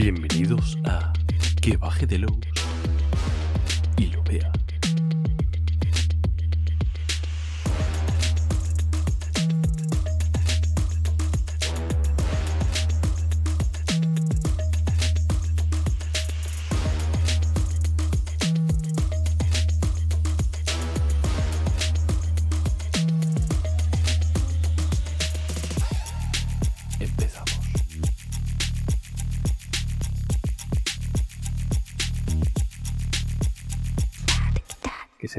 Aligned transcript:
Bienvenidos 0.00 0.78
a 0.84 1.12
Que 1.60 1.76
baje 1.76 2.06
de 2.06 2.18
luz 2.18 2.38
y 3.96 4.06
lo 4.06 4.22
vea. 4.22 4.52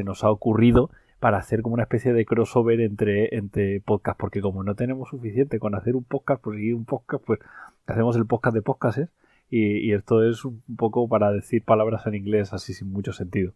Nos 0.10 0.24
ha 0.24 0.32
ocurrido 0.32 0.90
para 1.20 1.38
hacer 1.38 1.62
como 1.62 1.76
una 1.76 1.84
especie 1.84 2.14
de 2.14 2.26
crossover 2.26 2.82
entre, 2.82 3.36
entre 3.36 3.80
podcast, 3.82 4.20
porque 4.20 4.42
como 4.42 4.64
no 4.64 4.74
tenemos 4.76 5.10
suficiente 5.10 5.60
con 5.60 5.76
hacer 5.76 5.96
un 5.96 6.04
podcast, 6.04 6.42
pues 6.42 6.60
y 6.60 6.74
un 6.74 6.86
podcast, 6.86 7.24
pues 7.24 7.40
hacemos 7.86 8.16
el 8.16 8.26
podcast 8.26 8.56
de 8.56 8.62
podcasts 8.62 9.10
y, 9.50 9.78
y 9.78 9.94
esto 9.94 10.24
es 10.28 10.46
un 10.46 10.64
poco 10.78 11.08
para 11.08 11.32
decir 11.32 11.64
palabras 11.64 12.08
en 12.08 12.16
inglés 12.16 12.54
así 12.54 12.74
sin 12.74 12.92
mucho 12.92 13.14
sentido. 13.14 13.54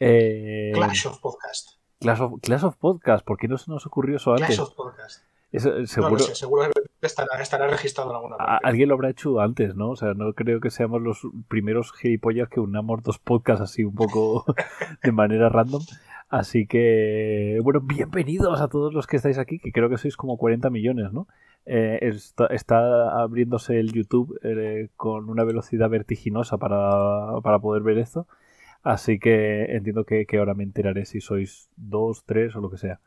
Eh, 0.00 0.72
Clash 0.74 1.06
of 1.06 1.20
Podcast. 1.20 1.72
Clash 2.00 2.20
of, 2.20 2.40
Clash 2.40 2.64
of 2.64 2.76
Podcast, 2.76 3.24
¿por 3.24 3.38
qué 3.38 3.48
no 3.48 3.58
se 3.58 3.70
nos 3.70 3.86
ocurrió 3.86 4.16
eso 4.16 4.32
antes? 4.32 4.46
Clash 4.46 4.60
of 4.60 4.74
Podcast. 4.74 5.22
Eso, 5.54 5.70
No 5.70 5.86
seguro, 5.86 6.10
lo 6.10 6.18
sé, 6.18 6.34
seguro 6.34 6.64
que 6.64 7.06
estará, 7.06 7.40
estará 7.40 7.68
registrado 7.68 8.10
en 8.10 8.16
alguna 8.16 8.36
parte. 8.36 8.66
alguien 8.66 8.88
lo 8.88 8.96
habrá 8.96 9.10
hecho 9.10 9.38
antes, 9.38 9.76
¿no? 9.76 9.90
O 9.90 9.96
sea, 9.96 10.12
no 10.12 10.32
creo 10.32 10.58
que 10.60 10.70
seamos 10.70 11.00
los 11.00 11.20
primeros 11.46 11.92
gilipollas 11.92 12.48
que 12.48 12.58
unamos 12.58 13.04
dos 13.04 13.20
podcasts 13.20 13.62
así 13.62 13.84
un 13.84 13.94
poco 13.94 14.44
de 15.04 15.12
manera 15.12 15.48
random. 15.50 15.82
Así 16.28 16.66
que, 16.66 17.60
bueno, 17.62 17.80
bienvenidos 17.80 18.60
a 18.60 18.66
todos 18.66 18.92
los 18.92 19.06
que 19.06 19.16
estáis 19.16 19.38
aquí, 19.38 19.60
que 19.60 19.70
creo 19.70 19.88
que 19.88 19.96
sois 19.96 20.16
como 20.16 20.38
40 20.38 20.70
millones, 20.70 21.12
¿no? 21.12 21.28
Eh, 21.66 22.00
está, 22.02 22.46
está 22.46 23.22
abriéndose 23.22 23.78
el 23.78 23.92
YouTube 23.92 24.36
eh, 24.42 24.88
con 24.96 25.30
una 25.30 25.44
velocidad 25.44 25.88
vertiginosa 25.88 26.58
para, 26.58 27.40
para 27.44 27.60
poder 27.60 27.84
ver 27.84 27.98
esto. 27.98 28.26
Así 28.82 29.20
que 29.20 29.66
entiendo 29.76 30.02
que, 30.02 30.26
que 30.26 30.38
ahora 30.38 30.54
me 30.54 30.64
enteraré 30.64 31.04
si 31.04 31.20
sois 31.20 31.70
dos, 31.76 32.24
tres 32.24 32.56
o 32.56 32.60
lo 32.60 32.70
que 32.70 32.78
sea. 32.78 32.98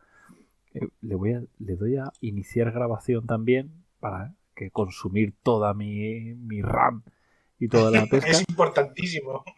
Eh, 0.74 0.88
le, 1.02 1.16
voy 1.16 1.34
a, 1.34 1.44
le 1.60 1.76
doy 1.76 1.96
a 1.98 2.12
iniciar 2.22 2.72
grabación 2.72 3.26
también 3.26 3.72
para 4.00 4.34
que 4.56 4.72
consumir 4.72 5.34
toda 5.44 5.74
mi, 5.74 6.34
mi 6.36 6.62
RAM 6.62 7.04
y 7.60 7.68
toda 7.68 7.92
la 7.92 8.06
pesca. 8.10 8.30
Es 8.32 8.44
importantísimo. 8.50 9.44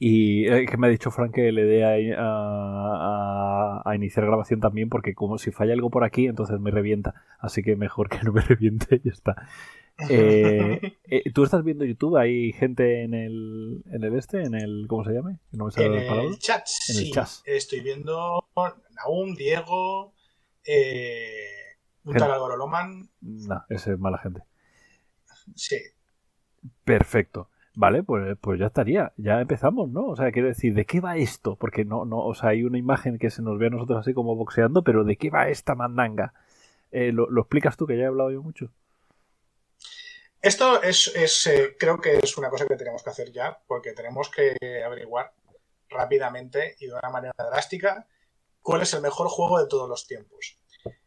Y 0.00 0.46
eh, 0.46 0.64
que 0.66 0.76
me 0.76 0.86
ha 0.86 0.90
dicho 0.90 1.10
Frank 1.10 1.34
que 1.34 1.50
le 1.50 1.64
dé 1.64 1.84
a, 1.84 1.96
a- 2.16 3.82
a 3.84 3.94
iniciar 3.96 4.26
grabación 4.26 4.60
también, 4.60 4.88
porque 4.88 5.12
como 5.14 5.38
si 5.38 5.50
falla 5.50 5.72
algo 5.72 5.90
por 5.90 6.04
aquí, 6.04 6.26
entonces 6.26 6.60
me 6.60 6.70
revienta. 6.70 7.14
Así 7.40 7.64
que 7.64 7.74
mejor 7.74 8.08
que 8.08 8.18
no 8.22 8.32
me 8.32 8.40
reviente 8.42 8.96
y 8.96 9.00
ya 9.08 9.10
está. 9.12 9.48
Eh, 10.08 10.96
eh, 11.10 11.32
¿Tú 11.32 11.42
estás 11.42 11.64
viendo 11.64 11.84
YouTube? 11.84 12.16
¿Hay 12.16 12.52
gente 12.52 13.02
en 13.02 13.12
el, 13.14 13.82
en 13.90 14.04
el 14.04 14.16
este? 14.16 14.44
¿En 14.44 14.54
el. 14.54 14.86
¿Cómo 14.86 15.02
se 15.04 15.10
llama? 15.12 15.40
No 15.50 15.64
me 15.64 15.70
sale 15.72 15.86
En 15.88 15.94
la 15.96 16.06
palabra. 16.06 16.30
el 16.30 16.38
chat, 16.38 16.64
En 16.90 16.96
el 16.98 17.04
sí. 17.04 17.10
chat. 17.10 17.28
Estoy 17.44 17.80
viendo 17.80 18.44
Naum, 18.98 19.34
Diego, 19.34 20.14
eh, 20.64 21.76
un 22.04 22.16
tal 22.16 22.32
Álvaro 22.32 22.56
Loman. 22.56 23.08
No, 23.20 23.64
ese 23.68 23.92
es 23.92 23.98
mala 23.98 24.18
gente. 24.18 24.42
Sí. 25.54 25.78
Perfecto. 26.84 27.50
Vale, 27.74 28.02
pues, 28.02 28.36
pues 28.40 28.58
ya 28.58 28.66
estaría, 28.66 29.12
ya 29.16 29.40
empezamos, 29.40 29.88
¿no? 29.88 30.06
O 30.06 30.16
sea, 30.16 30.32
quiero 30.32 30.48
decir, 30.48 30.74
¿de 30.74 30.84
qué 30.84 31.00
va 31.00 31.16
esto? 31.16 31.54
Porque 31.54 31.84
no, 31.84 32.04
no, 32.04 32.18
o 32.18 32.34
sea, 32.34 32.50
hay 32.50 32.64
una 32.64 32.76
imagen 32.76 33.18
que 33.18 33.30
se 33.30 33.40
nos 33.40 33.56
ve 33.58 33.68
a 33.68 33.70
nosotros 33.70 34.00
así 34.00 34.12
como 34.14 34.34
boxeando, 34.34 34.82
pero 34.82 35.04
¿de 35.04 35.16
qué 35.16 35.30
va 35.30 35.48
esta 35.48 35.76
mandanga? 35.76 36.34
Eh, 36.90 37.12
¿lo, 37.12 37.30
lo 37.30 37.42
explicas 37.42 37.76
tú, 37.76 37.86
que 37.86 37.96
ya 37.96 38.04
he 38.04 38.06
hablado 38.06 38.32
yo 38.32 38.42
mucho? 38.42 38.72
Esto 40.40 40.82
es, 40.82 41.12
es, 41.14 41.46
eh, 41.46 41.76
creo 41.78 42.00
que 42.00 42.18
es 42.18 42.36
una 42.36 42.50
cosa 42.50 42.66
que 42.66 42.76
tenemos 42.76 43.02
que 43.02 43.10
hacer 43.10 43.30
ya, 43.32 43.60
porque 43.66 43.92
tenemos 43.92 44.30
que 44.30 44.56
averiguar 44.84 45.32
rápidamente 45.88 46.76
y 46.80 46.86
de 46.86 46.94
una 46.94 47.10
manera 47.10 47.34
drástica 47.36 48.06
cuál 48.68 48.82
es 48.82 48.92
el 48.92 49.00
mejor 49.00 49.28
juego 49.28 49.58
de 49.58 49.66
todos 49.66 49.88
los 49.88 50.06
tiempos. 50.06 50.58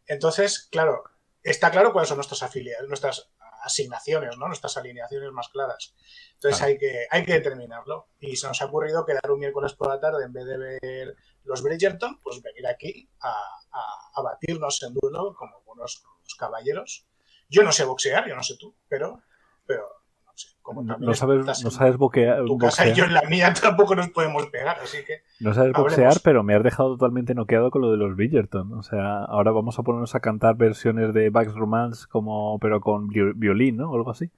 Entonces, 0.07 0.67
claro, 0.71 1.03
está 1.43 1.69
claro 1.69 1.93
cuáles 1.93 2.09
son 2.09 2.17
nuestras 2.17 2.41
afiliados, 2.41 2.87
nuestras 2.87 3.29
asignaciones, 3.63 4.35
¿no? 4.35 4.47
Nuestras 4.47 4.77
alineaciones 4.77 5.31
más 5.31 5.49
claras. 5.49 5.93
Entonces 6.33 6.57
Claro. 6.57 6.71
hay, 6.71 6.77
que, 6.79 7.05
hay 7.11 7.23
que 7.23 7.33
determinarlo. 7.33 8.07
Y 8.19 8.35
se 8.35 8.47
nos 8.47 8.59
ha 8.63 8.65
ocurrido 8.65 9.05
quedar 9.05 9.29
un 9.29 9.37
miércoles 9.39 9.73
por 9.73 9.89
la 9.89 9.99
tarde, 9.99 10.25
en 10.25 10.33
vez 10.33 10.45
de 10.45 10.57
ver 10.57 11.15
los 11.43 11.61
Bridgerton, 11.61 12.19
pues 12.19 12.41
venir 12.41 12.65
aquí 12.65 13.07
a, 13.19 13.29
a- 13.29 14.11
a 14.15 14.21
batirnos 14.23 14.81
en 14.81 14.95
duelo 14.95 15.35
como 15.37 15.61
buenos 15.61 16.03
caballeros. 16.39 17.05
Yo 17.47 17.61
no 17.61 17.71
sé 17.71 17.83
boxear, 17.83 18.27
yo 18.27 18.35
no 18.35 18.41
sé 18.41 18.55
tú, 18.57 18.75
pero, 18.89 19.21
pero 19.67 19.85
no 20.31 20.37
sé. 20.37 20.47
Como 20.61 20.83
No, 20.83 21.13
sabes, 21.13 21.45
no 21.63 21.71
sabes 21.71 21.97
boquea- 21.97 22.45
tu 22.45 22.57
casa 22.57 22.87
y 22.87 22.93
yo 22.93 23.05
en 23.05 23.13
la 23.13 23.23
mía 23.23 23.53
tampoco 23.61 23.95
nos 23.95 24.09
podemos 24.09 24.45
pegar, 24.47 24.77
así 24.81 24.97
que 25.05 25.23
no 25.39 25.53
sabes 25.53 25.73
hablemos. 25.75 25.83
boxear, 25.97 26.17
pero 26.23 26.43
me 26.43 26.55
has 26.55 26.63
dejado 26.63 26.97
totalmente 26.97 27.33
noqueado 27.35 27.71
con 27.71 27.81
lo 27.81 27.91
de 27.91 27.97
los 27.97 28.15
Bridgerton. 28.15 28.71
O 28.73 28.83
sea, 28.83 29.23
ahora 29.25 29.51
vamos 29.51 29.77
a 29.79 29.83
ponernos 29.83 30.13
a 30.15 30.19
cantar 30.19 30.55
versiones 30.55 31.13
de 31.13 31.29
Bugs 31.29 31.55
Romance, 31.55 32.05
como, 32.09 32.57
pero 32.59 32.79
con 32.79 33.07
vi- 33.07 33.33
violín, 33.35 33.77
¿no? 33.77 33.91
O 33.91 33.95
algo 33.95 34.11
así. 34.11 34.29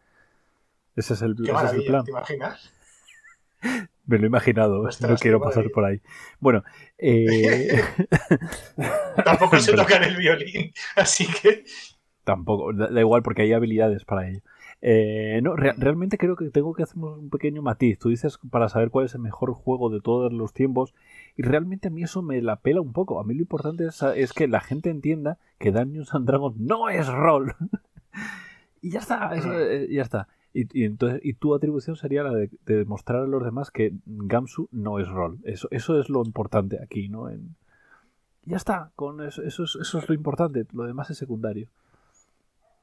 Ese 0.95 1.13
es 1.15 1.21
el, 1.21 1.35
qué 1.35 1.51
ese 1.51 1.65
es 1.65 1.73
el 1.73 1.83
plan. 1.85 2.03
¿te 2.05 2.11
imaginas? 2.11 2.71
Me 4.05 4.17
lo 4.17 4.23
he 4.25 4.27
imaginado, 4.27 4.81
Ostras, 4.81 5.11
no 5.11 5.17
quiero 5.17 5.39
pasar 5.41 5.69
por 5.71 5.85
ahí. 5.85 6.01
Bueno, 6.39 6.63
eh, 6.97 7.81
Tampoco 9.25 9.59
sé 9.59 9.73
tocar 9.73 10.03
el 10.03 10.15
violín, 10.17 10.73
así 10.95 11.27
que 11.41 11.63
Tampoco, 12.23 12.73
da, 12.73 12.87
da 12.87 12.99
igual 12.99 13.23
porque 13.23 13.41
hay 13.43 13.53
habilidades 13.53 14.05
para 14.05 14.27
ello. 14.29 14.41
Eh, 14.85 15.39
no, 15.41 15.55
re- 15.55 15.73
realmente 15.77 16.17
creo 16.17 16.35
que 16.35 16.49
tengo 16.49 16.73
que 16.73 16.83
hacer 16.83 16.97
un 16.97 17.29
pequeño 17.29 17.61
matiz. 17.61 17.97
Tú 17.99 18.09
dices 18.09 18.37
para 18.51 18.67
saber 18.67 18.89
cuál 18.89 19.05
es 19.05 19.15
el 19.15 19.21
mejor 19.21 19.53
juego 19.53 19.89
de 19.89 20.01
todos 20.01 20.33
los 20.33 20.51
tiempos 20.51 20.93
y 21.37 21.43
realmente 21.43 21.87
a 21.87 21.91
mí 21.91 22.03
eso 22.03 22.21
me 22.21 22.41
la 22.41 22.57
pela 22.57 22.81
un 22.81 22.91
poco. 22.91 23.17
A 23.19 23.23
mí 23.23 23.33
lo 23.33 23.39
importante 23.41 23.85
es, 23.85 24.03
es 24.03 24.33
que 24.33 24.47
la 24.49 24.59
gente 24.59 24.89
entienda 24.89 25.37
que 25.57 25.71
Dungeons 25.71 26.13
and 26.13 26.27
Dragons 26.27 26.57
no 26.57 26.89
es 26.89 27.07
rol. 27.07 27.55
y 28.81 28.89
ya 28.91 28.99
está, 28.99 29.33
eso, 29.35 29.57
eh, 29.57 29.87
ya 29.89 30.01
está. 30.01 30.27
Y, 30.53 30.67
y 30.77 30.83
entonces, 30.83 31.21
y 31.23 31.33
tu 31.33 31.55
atribución 31.55 31.95
sería 31.95 32.21
la 32.23 32.33
de, 32.33 32.49
de 32.65 32.75
demostrar 32.75 33.21
a 33.21 33.27
los 33.27 33.43
demás 33.43 33.71
que 33.71 33.93
Gamsu 34.05 34.67
no 34.73 34.99
es 34.99 35.07
rol. 35.07 35.39
Eso, 35.45 35.69
eso 35.71 35.97
es 35.99 36.09
lo 36.09 36.23
importante 36.25 36.79
aquí, 36.83 37.07
¿no? 37.07 37.29
En- 37.29 37.55
ya 38.45 38.57
está, 38.57 38.91
con 38.97 39.21
eso, 39.21 39.41
eso, 39.43 39.63
es, 39.63 39.77
eso 39.79 39.97
es 39.99 40.09
lo 40.09 40.13
importante. 40.13 40.65
Lo 40.73 40.83
demás 40.83 41.09
es 41.09 41.17
secundario. 41.17 41.69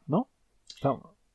¿No? 0.06 0.28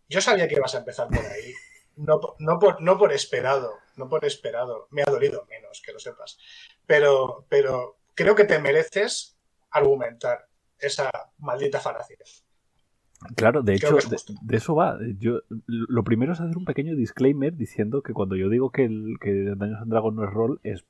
Yo 0.10 0.22
sabía 0.22 0.48
que 0.48 0.56
ibas 0.56 0.76
a 0.76 0.80
empezar 0.80 1.08
por 1.08 1.26
ahí. 1.26 1.54
No, 1.98 2.20
no, 2.40 2.60
por, 2.60 2.82
no 2.82 2.98
por 2.98 3.14
esperado, 3.14 3.74
no 3.96 4.10
por 4.10 4.26
esperado. 4.26 4.88
Me 4.92 5.02
ha 5.02 5.06
dolido 5.10 5.46
menos, 5.50 5.82
que 5.82 5.94
lo 5.94 6.00
sepas. 6.00 6.38
Pero, 6.86 7.46
pero 7.50 7.98
creo 8.16 8.36
que 8.36 8.44
te 8.44 8.60
mereces 8.60 9.38
argumentar 9.72 10.48
esa 10.80 11.10
maldita 11.38 11.80
falacia. 11.80 12.18
Claro, 13.36 13.64
de 13.64 13.80
Creo 13.80 13.98
hecho, 13.98 14.10
de, 14.10 14.58
eso 14.58 14.76
va. 14.76 14.98
Yo, 15.18 15.40
lo 15.68 16.04
primero 16.04 16.34
es 16.34 16.42
hacer 16.42 16.58
un 16.58 16.66
pequeño 16.66 16.96
disclaimer 16.96 17.56
diciendo 17.56 18.04
que 18.04 18.14
cuando 18.14 18.36
yo 18.36 18.50
digo 18.50 18.72
que, 18.72 18.86
el, 18.86 19.18
que 19.20 19.32
Dungeons 19.32 19.82
and 19.82 19.92
Dragons 19.92 20.16
no 20.16 20.24
es 20.26 20.30
rol, 20.30 20.60
es 20.64 20.86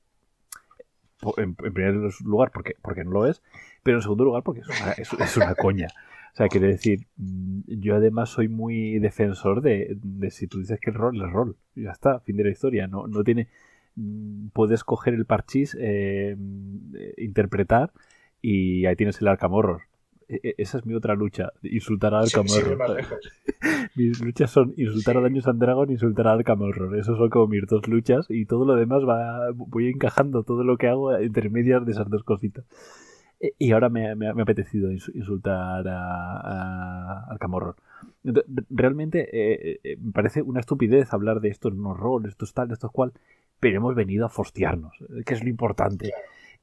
en, 1.37 1.55
en 1.63 1.73
primer 1.73 1.95
lugar 2.23 2.51
porque, 2.51 2.75
porque 2.81 3.03
no 3.03 3.11
lo 3.11 3.27
es, 3.27 3.41
pero 3.83 3.97
en 3.97 4.01
segundo 4.01 4.25
lugar 4.25 4.43
porque 4.43 4.61
es 4.61 4.67
una, 4.67 4.91
es, 4.93 5.13
es 5.13 5.37
una 5.37 5.55
coña. 5.55 5.87
O 6.35 6.37
sea, 6.37 6.49
quiere 6.49 6.67
decir, 6.67 7.07
mm, 7.15 7.61
yo 7.79 7.95
además 7.95 8.27
soy 8.27 8.49
muy 8.49 8.99
defensor 8.99 9.61
de, 9.61 9.97
de 10.03 10.31
si 10.31 10.47
tú 10.47 10.59
dices 10.59 10.81
que 10.81 10.89
el 10.89 10.97
rol 10.97 11.15
es 11.21 11.31
rol. 11.31 11.55
Ya 11.75 11.91
está, 11.91 12.19
fin 12.19 12.35
de 12.35 12.43
la 12.43 12.49
historia. 12.49 12.87
No, 12.87 13.07
no 13.07 13.23
tiene. 13.23 13.47
mm, 13.95 14.47
Puedes 14.49 14.83
coger 14.83 15.13
el 15.13 15.25
parchís, 15.25 15.77
eh, 15.79 16.35
mm, 16.37 16.93
interpretar 17.19 17.93
y 18.41 18.85
ahí 18.85 18.97
tienes 18.97 19.21
el 19.21 19.29
Arkham 19.29 19.53
Horror. 19.53 19.83
E- 20.27 20.41
e- 20.43 20.55
Esa 20.57 20.79
es 20.79 20.85
mi 20.85 20.93
otra 20.93 21.15
lucha, 21.15 21.53
insultar 21.63 22.13
a 22.13 22.19
Arkham. 22.19 22.43
Mis 23.95 24.19
luchas 24.19 24.51
son 24.51 24.73
insultar 24.75 25.15
a 25.15 25.21
Dungeons 25.21 25.47
and 25.47 25.61
Dragons 25.61 25.89
e 25.89 25.93
insultar 25.93 26.27
a 26.27 26.33
Arkham 26.33 26.61
Horror. 26.63 27.01
Son 27.05 27.29
como 27.29 27.47
mis 27.47 27.65
dos 27.65 27.87
luchas 27.87 28.25
y 28.29 28.45
todo 28.45 28.65
lo 28.65 28.75
demás 28.75 29.03
va 29.07 29.51
voy 29.53 29.87
encajando 29.87 30.43
todo 30.43 30.65
lo 30.65 30.75
que 30.77 30.87
hago 30.89 31.15
entre 31.15 31.49
medias 31.49 31.85
de 31.85 31.93
esas 31.93 32.09
dos 32.09 32.23
cositas. 32.23 32.65
E- 33.45 33.53
Y 33.59 33.71
ahora 33.71 33.89
me, 33.89 34.15
me 34.15 34.27
ha 34.27 34.33
me 34.33 34.41
ha 34.41 34.43
apetecido 34.43 34.91
ins- 34.91 35.11
insultar 35.13 35.87
a, 35.87 36.37
a 36.39 37.25
Arkham 37.31 37.53
Horror. 37.53 37.75
Ent- 38.23 38.43
Realmente 38.69 39.19
eh, 39.31 39.79
eh, 39.83 39.97
me 40.01 40.11
parece 40.11 40.41
una 40.41 40.59
estupidez 40.59 41.13
hablar 41.13 41.39
de 41.41 41.49
esto 41.49 41.69
no 41.71 41.93
rol, 41.93 42.25
esto 42.25 42.45
es 42.45 42.53
tal, 42.53 42.71
esto 42.71 42.87
es 42.87 42.93
cual, 42.93 43.13
pero 43.59 43.77
hemos 43.77 43.95
venido 43.95 44.25
a 44.25 44.29
fostearnos, 44.29 44.93
eh, 45.01 45.23
que 45.25 45.33
es 45.33 45.43
lo 45.43 45.49
importante. 45.49 46.11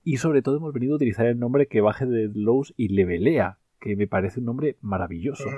Y 0.05 0.17
sobre 0.17 0.43
todo 0.43 0.56
hemos 0.56 0.73
venido 0.73 0.94
a 0.94 0.96
utilizar 0.96 1.26
el 1.26 1.38
nombre 1.38 1.67
que 1.69 1.81
baje 1.81 2.06
de 2.06 2.31
Lowe's 2.34 2.75
y 2.76 2.88
levelea, 2.88 3.58
que 3.81 3.94
me 3.96 4.06
parece 4.08 4.40
un 4.40 4.46
nombre 4.46 4.76
maravilloso 4.81 5.49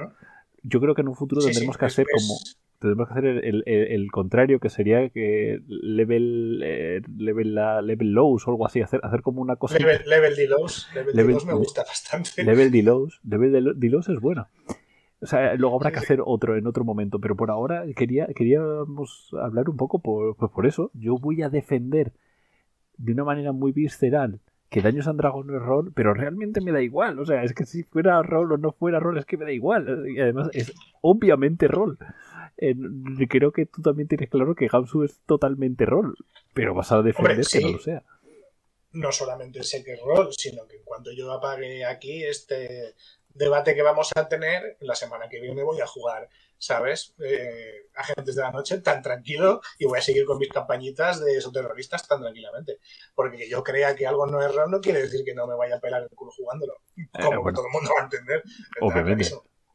yo 0.67 0.81
creo 0.81 0.95
que 0.95 1.03
en 1.03 1.09
un 1.09 1.15
futuro 1.15 1.43
Sí, 1.43 1.49
tendremos 1.49 1.77
sí, 1.77 1.79
que 1.81 1.85
hacer 1.85 2.07
como 2.11 2.35
tendremos 2.89 3.09
que 3.09 3.13
hacer 3.15 3.25
el, 3.27 3.45
el- 3.45 3.63
el- 3.67 3.93
el 3.93 4.11
contrario, 4.13 4.61
que 4.61 4.69
sería 4.69 5.09
que 5.11 5.61
level, 5.69 6.61
eh, 6.65 7.01
level, 7.17 7.55
la- 7.55 7.83
level 7.83 8.13
lows 8.13 8.47
o 8.47 8.51
algo 8.51 8.67
así, 8.67 8.81
hacer, 8.81 9.01
hacer 9.03 9.23
como 9.23 9.41
una 9.43 9.57
cosa. 9.57 9.79
Level, 9.79 10.01
level 10.07 10.35
D-Lows. 10.37 10.89
Level, 10.95 11.17
Level- 11.17 11.27
D-Lows 11.35 11.47
me 11.47 11.55
gusta 11.55 11.83
bastante. 11.83 12.45
Level 12.45 12.71
D-Lows. 12.71 13.21
Level 13.25 13.53
de- 13.53 13.73
D-Lows 13.77 14.09
es 14.09 14.21
bueno. 14.21 14.49
O 15.21 15.27
sea, 15.27 15.55
luego 15.55 15.77
habrá 15.77 15.91
que 15.91 15.99
hacer 16.01 16.21
otro 16.25 16.57
en 16.57 16.67
otro 16.67 16.85
momento, 16.85 17.19
pero 17.19 17.35
por 17.35 17.51
ahora 17.51 17.85
quería, 17.97 18.27
queríamos 18.37 19.31
hablar 19.41 19.71
un 19.71 19.77
poco 19.79 20.01
por, 20.01 20.37
pues 20.37 20.53
por 20.53 20.67
eso. 20.67 20.91
Yo 20.93 21.17
voy 21.17 21.41
a 21.43 21.49
defender 21.49 22.13
de 22.99 23.13
una 23.13 23.25
manera 23.25 23.53
muy 23.53 23.73
visceral 23.73 24.41
que 24.69 24.83
Daños 24.83 25.07
and 25.09 25.19
Dragons 25.19 25.47
no 25.47 25.57
es 25.57 25.63
rol, 25.63 25.93
pero 25.95 26.15
realmente 26.15 26.61
me 26.61 26.73
da 26.73 26.83
igual. 26.83 27.19
O 27.21 27.25
sea, 27.25 27.43
es 27.45 27.55
que 27.55 27.65
si 27.65 27.85
fuera 27.85 28.21
rol 28.23 28.53
o 28.53 28.59
no 28.59 28.73
fuera 28.73 28.99
rol, 29.01 29.17
es 29.19 29.25
que 29.25 29.37
me 29.37 29.45
da 29.45 29.53
igual. 29.53 30.05
Y 30.09 30.19
además 30.21 30.51
es 30.53 30.75
obviamente 31.01 31.69
rol. 31.69 31.97
Eh, 32.71 33.27
creo 33.29 33.53
que 33.53 33.67
tú 33.67 33.83
también 33.83 34.09
tienes 34.09 34.31
claro 34.31 34.55
que 34.55 34.69
Gamsu 34.69 35.03
es 35.05 35.21
totalmente 35.27 35.85
rol, 35.87 36.17
pero 36.53 36.75
vas 36.75 36.93
a 36.93 37.03
defender 37.03 37.33
Hombre, 37.33 37.47
que 37.51 37.61
no 37.61 37.71
lo 37.73 37.79
sea. 37.79 38.03
no 38.93 39.13
solamente 39.13 39.63
sé 39.63 39.83
que 39.85 39.95
es 39.95 40.01
rol, 40.01 40.31
sino 40.37 40.67
que 40.67 40.77
en 40.77 40.85
cuanto 40.85 41.11
yo 41.13 41.33
apague 41.33 41.85
aquí 41.85 42.25
este 42.25 42.95
debate 43.35 43.75
que 43.75 43.83
vamos 43.83 44.11
a 44.15 44.29
tener, 44.29 44.77
la 44.81 44.95
semana 44.95 45.29
que 45.29 45.41
viene 45.41 45.63
voy 45.65 45.81
a 45.81 45.87
jugar, 45.87 46.29
¿sabes? 46.57 47.15
Eh, 47.19 47.89
Agentes 47.97 48.37
de 48.37 48.43
la 48.43 48.53
Noche 48.53 48.79
tan 48.79 49.03
tranquilo 49.03 49.61
y 49.79 49.87
voy 49.87 49.99
a 49.99 50.03
seguir 50.03 50.25
con 50.25 50.39
mis 50.39 50.49
campañitas 50.49 51.23
de 51.23 51.37
esos 51.37 51.53
terroristas 51.53 52.07
tan 52.07 52.21
tranquilamente. 52.21 52.79
Porque 53.15 53.37
que 53.39 53.49
yo 53.51 53.63
crea 53.65 53.97
que 53.97 54.07
algo 54.07 54.27
no 54.27 54.41
es 54.41 54.55
rol 54.55 54.71
no 54.71 54.81
quiere 54.81 55.03
decir 55.03 55.25
que 55.25 55.35
no 55.35 55.47
me 55.49 55.57
vaya 55.57 55.77
a 55.77 55.81
pelar 55.81 56.03
el 56.05 56.09
culo 56.11 56.31
jugándolo. 56.31 56.75
Como 57.13 57.31
que 57.31 57.35
Eh, 57.35 57.39
bueno. 57.39 57.57
todo 57.57 57.67
el 57.67 57.73
mundo 57.73 57.91
va 57.97 58.03
a 58.03 58.05
entender. 58.05 58.43
Obviamente. 58.81 59.29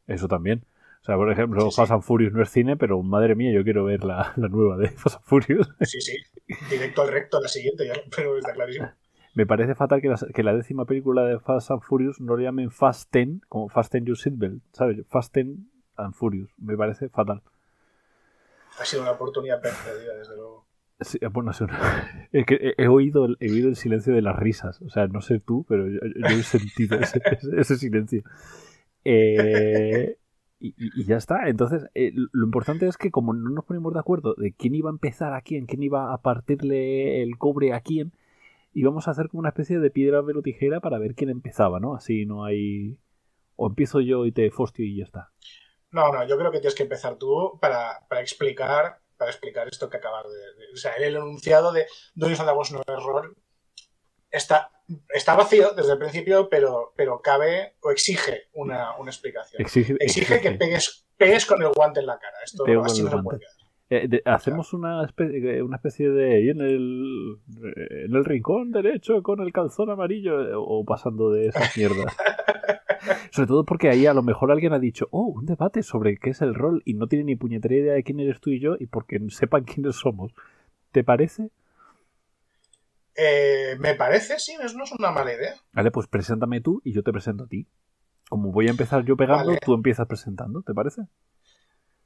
Eso 0.08 0.28
también. 0.28 0.64
O 1.02 1.06
sea, 1.06 1.16
por 1.16 1.32
ejemplo, 1.32 1.62
Sí, 1.62 1.72
sí. 1.72 1.76
Fast 1.78 1.92
and 1.92 2.04
Furious 2.04 2.34
no 2.34 2.44
es 2.44 2.50
cine, 2.50 2.76
pero 2.78 3.02
madre 3.02 3.34
mía, 3.36 3.52
yo 3.54 3.64
quiero 3.64 3.86
ver 3.86 4.04
la, 4.04 4.34
la 4.36 4.48
nueva 4.50 4.78
de 4.78 4.90
Fast 4.90 5.16
and 5.18 5.26
Furious. 5.26 5.70
Sí, 5.82 6.02
sí. 6.02 6.18
Directo 6.70 7.02
al 7.04 7.10
recto, 7.10 7.40
la 7.42 7.48
siguiente, 7.48 7.88
ya, 7.88 7.94
pero 8.16 8.38
está 8.38 8.54
clarísimo. 8.54 8.90
Me 9.36 9.46
parece 9.46 9.76
fatal 9.76 10.02
que 10.02 10.10
la, 10.10 10.18
que 10.34 10.44
la 10.44 10.54
décima 10.54 10.86
película 10.86 11.24
de 11.24 11.40
Fast 11.40 11.72
and 11.72 11.82
Furious 11.82 12.20
no 12.20 12.36
le 12.36 12.44
llamen 12.44 12.70
Fast 12.72 13.14
10, 13.14 13.42
como 13.48 13.70
Fast 13.70 13.94
10 13.94 14.06
Your 14.06 14.18
Seatbelt, 14.18 14.62
¿sabes? 14.74 14.98
Fast 15.08 15.34
10 15.36 15.48
and 15.96 16.14
Furious. 16.14 16.50
Me 16.58 16.76
parece 16.76 17.10
fatal. 17.10 17.42
Ha 18.80 18.86
sido 18.86 19.02
una 19.04 19.12
oportunidad 19.12 19.62
perdida, 19.62 20.16
desde 20.18 20.36
luego. 20.36 20.66
Sí, 21.02 21.18
eh, 21.22 21.28
bueno, 21.28 21.54
sí, 21.54 21.64
una- 21.64 22.28
es 22.34 22.46
que 22.46 22.74
he, 22.78 22.88
oído, 22.90 23.26
el- 23.26 23.38
he 23.40 23.50
oído 23.52 23.70
el 23.70 23.76
silencio 23.78 24.14
de 24.14 24.22
las 24.22 24.36
risas. 24.38 24.82
O 24.82 24.90
sea, 24.90 25.08
no 25.08 25.22
sé 25.22 25.40
tú, 25.40 25.66
pero 25.70 25.88
yo, 25.88 26.00
yo 26.04 26.28
he 26.28 26.44
sentido 26.44 27.00
ese, 27.00 27.22
ese- 27.32 27.60
ese 27.62 27.76
silencio. 27.78 28.24
Eh, 29.06 30.18
y, 30.60 31.06
ya 31.06 31.18
está. 31.18 31.48
Entonces, 31.48 31.86
eh, 31.96 32.12
lo 32.14 32.46
importante 32.46 32.88
es 32.88 32.98
que 32.98 33.12
como 33.12 33.34
no 33.34 33.50
nos 33.50 33.66
ponemos 33.66 33.94
de 33.94 34.00
acuerdo 34.00 34.36
de 34.36 34.54
quién 34.54 34.76
iba 34.76 34.90
a 34.90 34.94
empezar 34.94 35.34
a 35.34 35.42
quién, 35.42 35.66
quién 35.66 35.84
iba 35.84 36.14
a 36.14 36.22
partirle 36.22 37.24
el 37.24 37.38
cobre 37.38 37.74
a 37.74 37.82
quién, 37.82 38.14
íbamos 38.74 39.08
a 39.08 39.12
hacer 39.12 39.30
como 39.30 39.40
una 39.40 39.50
especie 39.50 39.80
de 39.80 39.90
piedra, 39.90 40.22
velo, 40.22 40.42
tijera 40.42 40.80
para 40.80 41.00
ver 41.00 41.16
quién 41.16 41.30
empezaba, 41.30 41.80
¿no? 41.80 41.96
Así 41.96 42.26
no 42.26 42.44
hay... 42.44 43.00
O 43.56 43.68
empiezo 43.68 44.00
yo 44.00 44.26
y 44.26 44.32
te 44.32 44.52
fostio 44.52 44.86
y 44.86 44.98
ya 44.98 45.04
está. 45.04 45.32
No, 45.92 46.12
no, 46.12 46.26
yo 46.26 46.38
creo 46.38 46.52
que 46.52 46.60
tienes 46.60 46.76
que 46.76 46.84
empezar 46.84 47.16
tú 47.16 47.58
para, 47.60 48.06
para 48.08 48.22
explicar 48.22 49.00
para 49.18 49.32
explicar 49.32 49.68
esto 49.68 49.90
que 49.90 49.98
acabas 49.98 50.24
de, 50.24 50.74
O 50.74 50.78
sea, 50.78 50.94
el 50.94 51.16
enunciado 51.16 51.74
de 51.74 51.86
Dungeons 52.16 52.40
and 52.40 52.50
no 52.72 52.96
es 52.96 53.04
rol 53.04 53.36
está, 54.32 54.72
está 55.14 55.36
vacío 55.36 55.72
desde 55.76 55.94
el 55.94 56.00
principio, 56.00 56.50
pero, 56.50 56.94
pero 56.96 57.22
cabe 57.22 57.74
o 57.82 57.92
exige 57.92 58.44
una, 58.54 58.96
una 58.98 59.12
explicación. 59.12 59.62
Exige, 59.62 59.96
Exige 60.00 60.40
que 60.42 60.52
pegues, 60.52 61.06
pegues 61.18 61.46
con 61.46 61.62
el 61.62 61.70
guante 61.76 62.00
en 62.00 62.06
la 62.08 62.18
cara. 62.20 62.38
Esto 62.44 62.64
Pego 62.64 62.84
así 62.86 63.02
no 63.04 63.08
el 63.10 63.12
se 63.18 63.24
puede 63.24 63.24
guante. 63.24 63.46
quedar. 63.46 63.60
Eh, 63.92 64.08
de- 64.08 64.22
hacemos 64.26 64.72
una 64.74 65.04
especie, 65.04 65.64
una 65.64 65.78
especie 65.78 66.10
de. 66.12 66.44
y 66.44 66.50
en 66.50 66.62
el, 66.62 67.38
en 68.06 68.16
el 68.16 68.24
rincón 68.24 68.72
derecho 68.72 69.24
con 69.24 69.40
el 69.42 69.52
calzón 69.52 69.90
amarillo 69.90 70.42
eh, 70.48 70.52
o 70.56 70.86
pasando 70.86 71.32
de 71.32 71.48
esas 71.48 71.76
mierdas. 71.76 72.16
Sobre 73.32 73.48
todo 73.48 73.64
porque 73.66 73.90
ahí 73.90 74.06
a 74.06 74.14
lo 74.14 74.22
mejor 74.22 74.52
alguien 74.52 74.74
ha 74.74 74.80
dicho, 74.80 75.08
oh, 75.12 75.24
un 75.36 75.46
debate 75.46 75.84
sobre 75.84 76.18
qué 76.18 76.32
es 76.32 76.42
el 76.42 76.54
rol 76.54 76.82
y 76.86 76.94
no 76.96 77.08
tiene 77.08 77.24
ni 77.26 77.36
puñetera 77.36 77.74
idea 77.76 77.94
de 77.94 78.04
quién 78.04 78.20
eres 78.20 78.42
tú 78.42 78.50
y 78.50 78.60
yo 78.60 78.76
y 78.80 78.88
porque 78.88 79.20
sepan 79.30 79.64
quiénes 79.64 79.96
somos. 79.96 80.34
¿Te 80.92 81.04
parece? 81.04 81.50
Eh, 83.22 83.76
me 83.80 83.96
parece, 83.96 84.40
sí, 84.40 84.56
es- 84.64 84.76
no 84.76 84.86
es 84.86 84.92
una 84.94 85.12
mala 85.12 85.34
idea. 85.34 85.56
Vale, 85.74 85.92
pues 85.92 86.08
preséntame 86.08 86.62
tú 86.62 86.82
y 86.86 86.94
yo 86.94 87.04
te 87.04 87.12
presento 87.12 87.44
a 87.44 87.48
ti. 87.48 87.68
Como 88.30 88.52
voy 88.52 88.68
a 88.68 88.72
empezar 88.72 89.04
yo 89.04 89.18
pegando, 89.18 89.48
Vale. 89.48 89.60
tú 89.66 89.74
empiezas 89.74 90.08
presentando, 90.08 90.62
¿te 90.62 90.74
parece? 90.74 91.02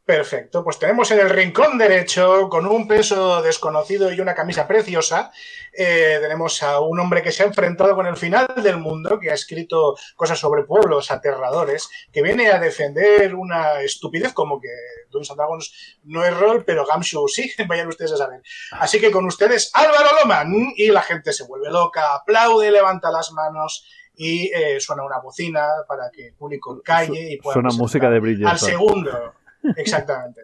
Perfecto, 0.06 0.66
pues 0.66 0.80
tenemos 0.80 1.10
en 1.12 1.20
el 1.22 1.30
rincón 1.30 1.78
derecho, 1.78 2.50
con 2.50 2.66
un 2.66 2.90
peso 2.90 3.42
desconocido 3.42 4.12
y 4.12 4.20
una 4.20 4.36
camisa 4.36 4.68
preciosa, 4.68 5.32
eh, 5.72 6.18
tenemos 6.22 6.62
a 6.62 6.82
un 6.82 7.00
hombre 7.00 7.24
que 7.24 7.32
se 7.32 7.42
ha 7.42 7.46
enfrentado 7.46 7.96
con 7.96 8.06
el 8.06 8.18
final 8.18 8.48
del 8.62 8.78
mundo, 8.78 9.18
que 9.18 9.32
ha 9.32 9.34
escrito 9.34 9.96
cosas 10.18 10.38
sobre 10.38 10.66
pueblos 10.66 11.10
aterradores, 11.10 11.90
que 12.12 12.22
viene 12.22 12.50
a 12.50 12.60
defender 12.60 13.34
una 13.34 13.80
estupidez 13.80 14.34
como 14.34 14.60
que 14.60 14.68
Dungeons 15.10 15.32
and 15.32 15.38
Dragons 15.38 15.98
no 16.04 16.26
es 16.26 16.38
rol, 16.38 16.66
pero 16.66 16.86
Gamshow 16.86 17.30
sí, 17.30 17.50
vayan 17.70 17.88
ustedes 17.88 18.12
a 18.12 18.18
saber. 18.18 18.42
Así 18.74 19.00
que 19.00 19.10
con 19.10 19.26
ustedes 19.26 19.72
Álvaro 19.74 20.20
Loman, 20.22 20.74
y 20.76 20.90
la 20.90 21.02
gente 21.02 21.32
se 21.32 21.46
vuelve 21.46 21.72
loca, 21.72 22.14
aplaude, 22.14 22.72
levanta 22.72 23.10
las 23.10 23.32
manos 23.32 23.88
y 24.16 24.52
eh, 24.54 24.82
suena 24.82 25.04
una 25.04 25.20
bocina 25.20 25.66
para 25.88 26.12
que 26.12 26.28
el 26.28 26.34
público 26.34 26.82
calle 26.84 27.32
y 27.32 27.38
pueda 27.38 27.54
Suena 27.54 27.70
música 27.70 28.10
de 28.10 28.18
al 28.18 28.22
Bridgerton. 28.22 28.60
segundo. 28.60 29.34
Exactamente. 29.78 30.42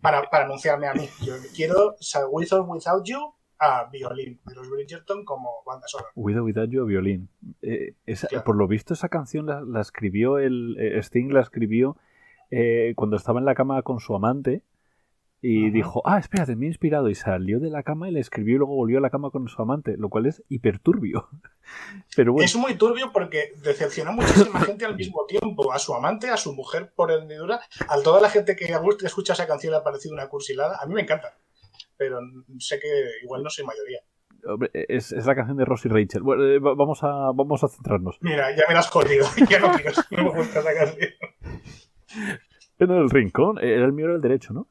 Para, 0.00 0.22
para 0.30 0.44
anunciarme 0.44 0.86
a 0.86 0.94
mí. 0.94 1.08
Yo 1.22 1.34
quiero 1.54 1.94
With 2.30 2.52
or 2.52 2.62
Without 2.68 3.04
You 3.04 3.34
a 3.58 3.88
violín 3.90 4.40
de 4.46 4.54
los 4.54 4.70
Bridgerton 4.70 5.24
como 5.24 5.62
banda 5.66 5.86
sonora. 5.86 6.10
With 6.14 6.36
or 6.36 6.42
Without 6.42 6.70
You, 6.70 6.86
violín. 6.86 7.28
Eh, 7.62 7.94
esa- 8.06 8.28
Claro. 8.28 8.44
Por 8.44 8.56
lo 8.56 8.66
visto, 8.66 8.94
esa 8.94 9.08
canción 9.08 9.46
la, 9.46 9.60
la 9.60 9.80
escribió 9.80 10.38
el. 10.38 10.76
eh, 10.78 10.98
Sting 11.02 11.28
la 11.32 11.40
escribió 11.40 11.96
eh, 12.50 12.94
cuando 12.96 13.16
estaba 13.16 13.38
en 13.38 13.44
la 13.44 13.54
cama 13.54 13.82
con 13.82 14.00
su 14.00 14.14
amante. 14.14 14.62
Y 15.42 15.64
Ajá. 15.66 15.72
dijo, 15.72 16.02
ah, 16.04 16.18
espérate, 16.18 16.54
me 16.54 16.66
he 16.66 16.68
inspirado. 16.68 17.08
Y 17.08 17.14
salió 17.14 17.60
de 17.60 17.70
la 17.70 17.82
cama 17.82 18.08
y 18.08 18.12
le 18.12 18.20
escribió 18.20 18.56
y 18.56 18.58
luego 18.58 18.74
volvió 18.74 18.98
a 18.98 19.00
la 19.00 19.08
cama 19.10 19.30
con 19.30 19.48
su 19.48 19.62
amante, 19.62 19.96
lo 19.96 20.08
cual 20.10 20.26
es 20.26 20.42
hiperturbio. 20.48 21.28
Pero 22.16 22.32
bueno, 22.34 22.44
Es 22.44 22.54
muy 22.56 22.74
turbio 22.74 23.10
porque 23.12 23.52
decepciona 23.62 24.10
a 24.10 24.14
muchísima 24.14 24.60
gente 24.66 24.84
al 24.84 24.96
mismo 24.96 25.24
tiempo. 25.26 25.72
A 25.72 25.78
su 25.78 25.94
amante, 25.94 26.28
a 26.28 26.36
su 26.36 26.52
mujer 26.54 26.92
por 26.94 27.10
hendidura, 27.10 27.60
a 27.88 28.02
toda 28.02 28.20
la 28.20 28.28
gente 28.28 28.54
que 28.56 28.66
escucha 29.04 29.32
esa 29.32 29.46
canción 29.46 29.72
le 29.72 29.78
ha 29.78 29.82
parecido 29.84 30.12
una 30.14 30.28
cursilada. 30.28 30.78
A 30.82 30.86
mí 30.86 30.94
me 30.94 31.00
encanta. 31.02 31.34
Pero 31.96 32.18
sé 32.58 32.78
que 32.78 32.88
igual 33.22 33.42
no 33.42 33.48
soy 33.50 33.64
mayoría. 33.64 34.00
hombre, 34.46 34.70
es, 34.74 35.12
es 35.12 35.24
la 35.26 35.34
canción 35.34 35.56
de 35.56 35.64
Ross 35.64 35.84
y 35.86 35.88
Rachel. 35.88 36.22
Bueno, 36.22 36.44
eh, 36.44 36.58
va- 36.58 36.74
vamos, 36.74 37.02
a, 37.02 37.30
vamos 37.34 37.62
a 37.64 37.68
centrarnos. 37.68 38.18
Mira, 38.20 38.54
ya 38.56 38.64
me 38.68 38.74
la 38.74 38.80
has 38.80 38.88
jodido. 38.90 39.26
Ya 39.50 39.58
no 39.58 39.70
quiero. 39.72 39.92
No 40.10 40.24
me 40.24 40.30
gusta 40.38 40.60
esa 40.60 40.74
canción. 40.74 41.10
En 42.78 42.90
el 42.90 43.10
rincón, 43.10 43.58
era 43.58 43.84
el 43.84 43.92
mío 43.92 44.06
era 44.06 44.14
el 44.14 44.22
derecho, 44.22 44.52
¿no? 44.54 44.66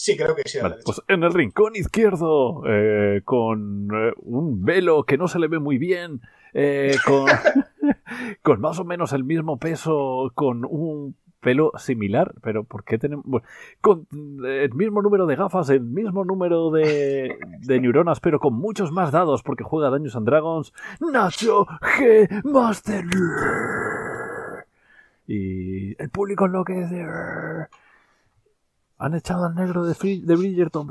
Sí, 0.00 0.16
creo 0.16 0.34
que 0.34 0.48
sí. 0.48 0.58
Vale, 0.62 0.76
pues 0.82 1.02
en 1.08 1.22
el 1.24 1.34
rincón 1.34 1.76
izquierdo, 1.76 2.62
eh, 2.66 3.20
con 3.22 3.90
eh, 3.92 4.14
un 4.22 4.64
velo 4.64 5.04
que 5.04 5.18
no 5.18 5.28
se 5.28 5.38
le 5.38 5.46
ve 5.46 5.58
muy 5.58 5.76
bien, 5.76 6.22
eh, 6.54 6.96
con, 7.04 7.26
con 8.42 8.62
más 8.62 8.78
o 8.78 8.86
menos 8.86 9.12
el 9.12 9.24
mismo 9.24 9.58
peso, 9.58 10.32
con 10.34 10.64
un 10.64 11.16
pelo 11.40 11.72
similar, 11.76 12.32
pero 12.42 12.64
¿por 12.64 12.82
qué 12.84 12.96
tenemos...? 12.96 13.26
bueno, 13.26 13.46
con 13.82 14.06
eh, 14.46 14.64
el 14.64 14.72
mismo 14.72 15.02
número 15.02 15.26
de 15.26 15.36
gafas, 15.36 15.68
el 15.68 15.82
mismo 15.82 16.24
número 16.24 16.70
de, 16.70 17.36
de 17.58 17.80
neuronas, 17.80 18.20
pero 18.20 18.40
con 18.40 18.54
muchos 18.54 18.92
más 18.92 19.12
dados, 19.12 19.42
porque 19.42 19.64
juega 19.64 19.90
Dungeons 19.90 20.16
and 20.16 20.26
Dragons, 20.26 20.72
Nacho 21.12 21.66
G. 21.66 22.42
Master. 22.44 23.04
Y 25.26 26.02
el 26.02 26.08
público 26.08 26.46
enloquece. 26.46 27.06
Han 29.00 29.14
echado 29.14 29.46
al 29.46 29.54
negro 29.54 29.84
de, 29.84 29.94
Bridgerton. 30.36 30.88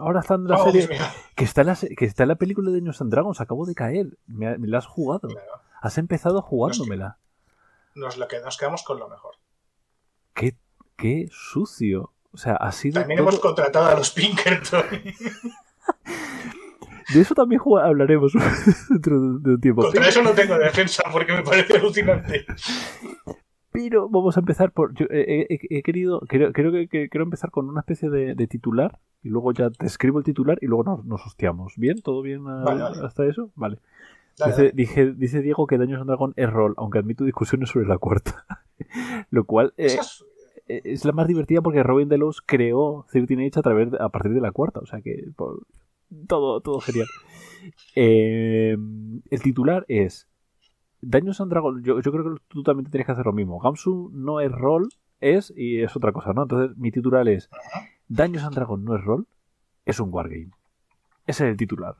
Ahora 0.00 0.20
está 0.20 0.34
en 0.34 0.44
la 0.48 0.56
Oh, 0.56 0.70
serie. 0.70 0.88
Que 1.36 1.44
está, 1.44 1.60
en 1.60 1.68
la, 1.68 1.76
que 1.76 2.04
está 2.04 2.24
en 2.24 2.28
la 2.30 2.34
película 2.34 2.68
de 2.70 2.76
Dungeons 2.76 3.00
and 3.00 3.10
Dragons. 3.12 3.40
Acabo 3.40 3.64
de 3.64 3.74
caer. 3.74 4.18
Me, 4.26 4.48
ha- 4.48 4.58
me 4.58 4.66
la 4.66 4.78
has 4.78 4.86
jugado. 4.86 5.28
Claro. 5.28 5.46
Has 5.80 5.98
empezado 5.98 6.42
jugándomela. 6.42 7.18
Nos, 7.94 8.16
lo 8.18 8.26
que, 8.26 8.40
nos 8.40 8.56
quedamos 8.58 8.82
con 8.82 8.98
lo 8.98 9.08
mejor. 9.08 9.36
Qué, 10.34 10.56
qué 10.96 11.28
sucio. 11.30 12.12
O 12.32 12.38
sea, 12.38 12.54
ha 12.56 12.72
sido. 12.72 13.00
También 13.00 13.18
todo- 13.18 13.28
hemos 13.28 13.40
contratado 13.40 13.86
a 13.86 13.94
los 13.94 14.10
Pinkerton. 14.10 14.84
De 17.14 17.20
eso 17.20 17.34
también 17.34 17.60
hablaremos 17.82 18.32
dentro 18.88 19.20
de 19.20 19.38
de 19.40 19.50
un 19.54 19.60
tiempo. 19.60 19.82
Contra 19.82 20.08
eso 20.08 20.22
no 20.22 20.30
tengo 20.30 20.56
defensa 20.58 21.02
porque 21.12 21.32
me 21.32 21.42
parece 21.42 21.76
alucinante. 21.76 22.46
Pero 23.72 24.08
vamos 24.08 24.36
a 24.36 24.40
empezar 24.40 24.70
por. 24.72 24.94
yo 24.94 25.06
he, 25.10 25.46
he- 25.48 25.78
he 25.78 25.82
querido. 25.82 26.20
Creo, 26.28 26.52
creo 26.52 26.70
que, 26.72 26.88
que 26.88 27.08
quiero 27.08 27.24
empezar 27.24 27.50
con 27.50 27.68
una 27.68 27.80
especie 27.80 28.10
de, 28.10 28.34
de 28.34 28.46
titular. 28.46 28.98
Y 29.22 29.28
luego 29.28 29.52
ya 29.52 29.70
te 29.70 29.86
escribo 29.86 30.18
el 30.18 30.24
titular 30.24 30.58
y 30.60 30.66
luego 30.66 30.84
nos, 30.84 31.04
nos 31.04 31.24
hostiamos. 31.26 31.74
¿Bien? 31.76 32.00
¿Todo 32.02 32.22
bien 32.22 32.46
a- 32.48 32.64
Vale, 32.64 32.82
vale. 32.82 32.98
hasta 33.06 33.24
eso? 33.26 33.50
Vale. 33.54 33.78
Dale, 34.38 34.52
Dice, 34.52 34.62
dale. 34.62 34.72
dije- 34.74 35.12
dice 35.12 35.40
Diego 35.42 35.66
que 35.66 35.78
Daños 35.78 36.00
and 36.00 36.08
Dragon 36.08 36.32
es 36.36 36.50
rol, 36.50 36.74
aunque 36.76 36.98
admito 36.98 37.24
discusiones 37.24 37.70
sobre 37.70 37.86
la 37.86 37.98
cuarta. 37.98 38.44
Lo 39.30 39.44
cual. 39.44 39.74
eh, 39.76 39.86
es, 39.86 40.24
es 40.66 41.04
la 41.04 41.12
más 41.12 41.26
divertida 41.28 41.60
porque 41.60 41.82
Robin 41.82 42.08
Delos 42.08 42.40
creó 42.44 43.04
13 43.12 43.34
Age 43.34 43.50
a, 43.58 43.62
través 43.62 43.88
a 43.98 44.08
partir 44.08 44.32
de 44.32 44.40
la 44.40 44.52
cuarta. 44.52 44.80
O 44.80 44.86
sea 44.86 45.00
que 45.02 45.24
todo, 46.26 46.60
todo 46.60 46.80
genial. 46.80 47.06
Eh, 47.94 48.76
el 49.30 49.42
titular 49.42 49.84
es 49.88 50.28
Daños 51.02 51.40
and 51.40 51.50
Dragons. 51.50 51.84
Yo, 51.84 52.00
creo 52.00 52.34
que 52.34 52.42
tú 52.48 52.62
también 52.62 52.88
tienes 52.90 53.06
que 53.06 53.12
hacer 53.12 53.26
lo 53.26 53.32
mismo. 53.32 53.58
Gamsu 53.58 54.10
no 54.14 54.40
es 54.40 54.50
rol, 54.50 54.88
es 55.20 55.52
y 55.54 55.82
es 55.82 55.94
otra 55.96 56.12
cosa, 56.12 56.32
¿no? 56.32 56.42
Entonces 56.42 56.76
mi 56.78 56.90
titular 56.90 57.28
es 57.28 57.50
Daños 58.08 58.44
and 58.44 58.54
Dragons 58.54 58.84
no 58.84 58.96
es 58.96 59.04
rol, 59.04 59.26
es 59.84 60.00
un 60.00 60.12
wargame. 60.12 60.50
Ese 61.26 61.44
es 61.44 61.50
el 61.50 61.56
titular. 61.56 61.96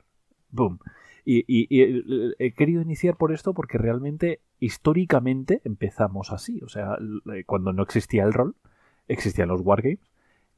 Boom. 0.51 0.79
Y, 1.25 1.67
he 2.37 2.51
querido 2.51 2.81
iniciar 2.81 3.15
por 3.15 3.31
esto 3.31 3.53
porque 3.53 3.77
realmente 3.77 4.41
históricamente 4.59 5.61
empezamos 5.63 6.31
así. 6.31 6.59
O 6.63 6.67
sea, 6.67 6.97
cuando 7.45 7.71
no 7.71 7.83
existía 7.83 8.23
el 8.23 8.33
rol, 8.33 8.55
existían 9.07 9.49
los 9.49 9.61
wargames. 9.61 9.99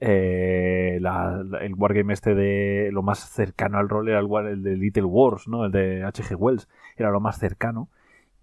Eh, 0.02 0.98
el 0.98 1.74
wargame 1.76 2.14
este 2.14 2.36
de 2.36 2.90
lo 2.92 3.02
más 3.02 3.20
cercano 3.30 3.78
al 3.78 3.90
rol 3.90 4.10
era 4.10 4.20
el, 4.20 4.62
de 4.64 4.76
Little 4.76 5.06
Wars, 5.06 5.48
¿no? 5.48 5.66
El 5.66 5.72
de 5.72 6.04
H.G. 6.04 6.36
Wells. 6.36 6.68
Era 6.98 7.12
lo 7.12 7.20
más 7.20 7.40
cercano. 7.40 7.90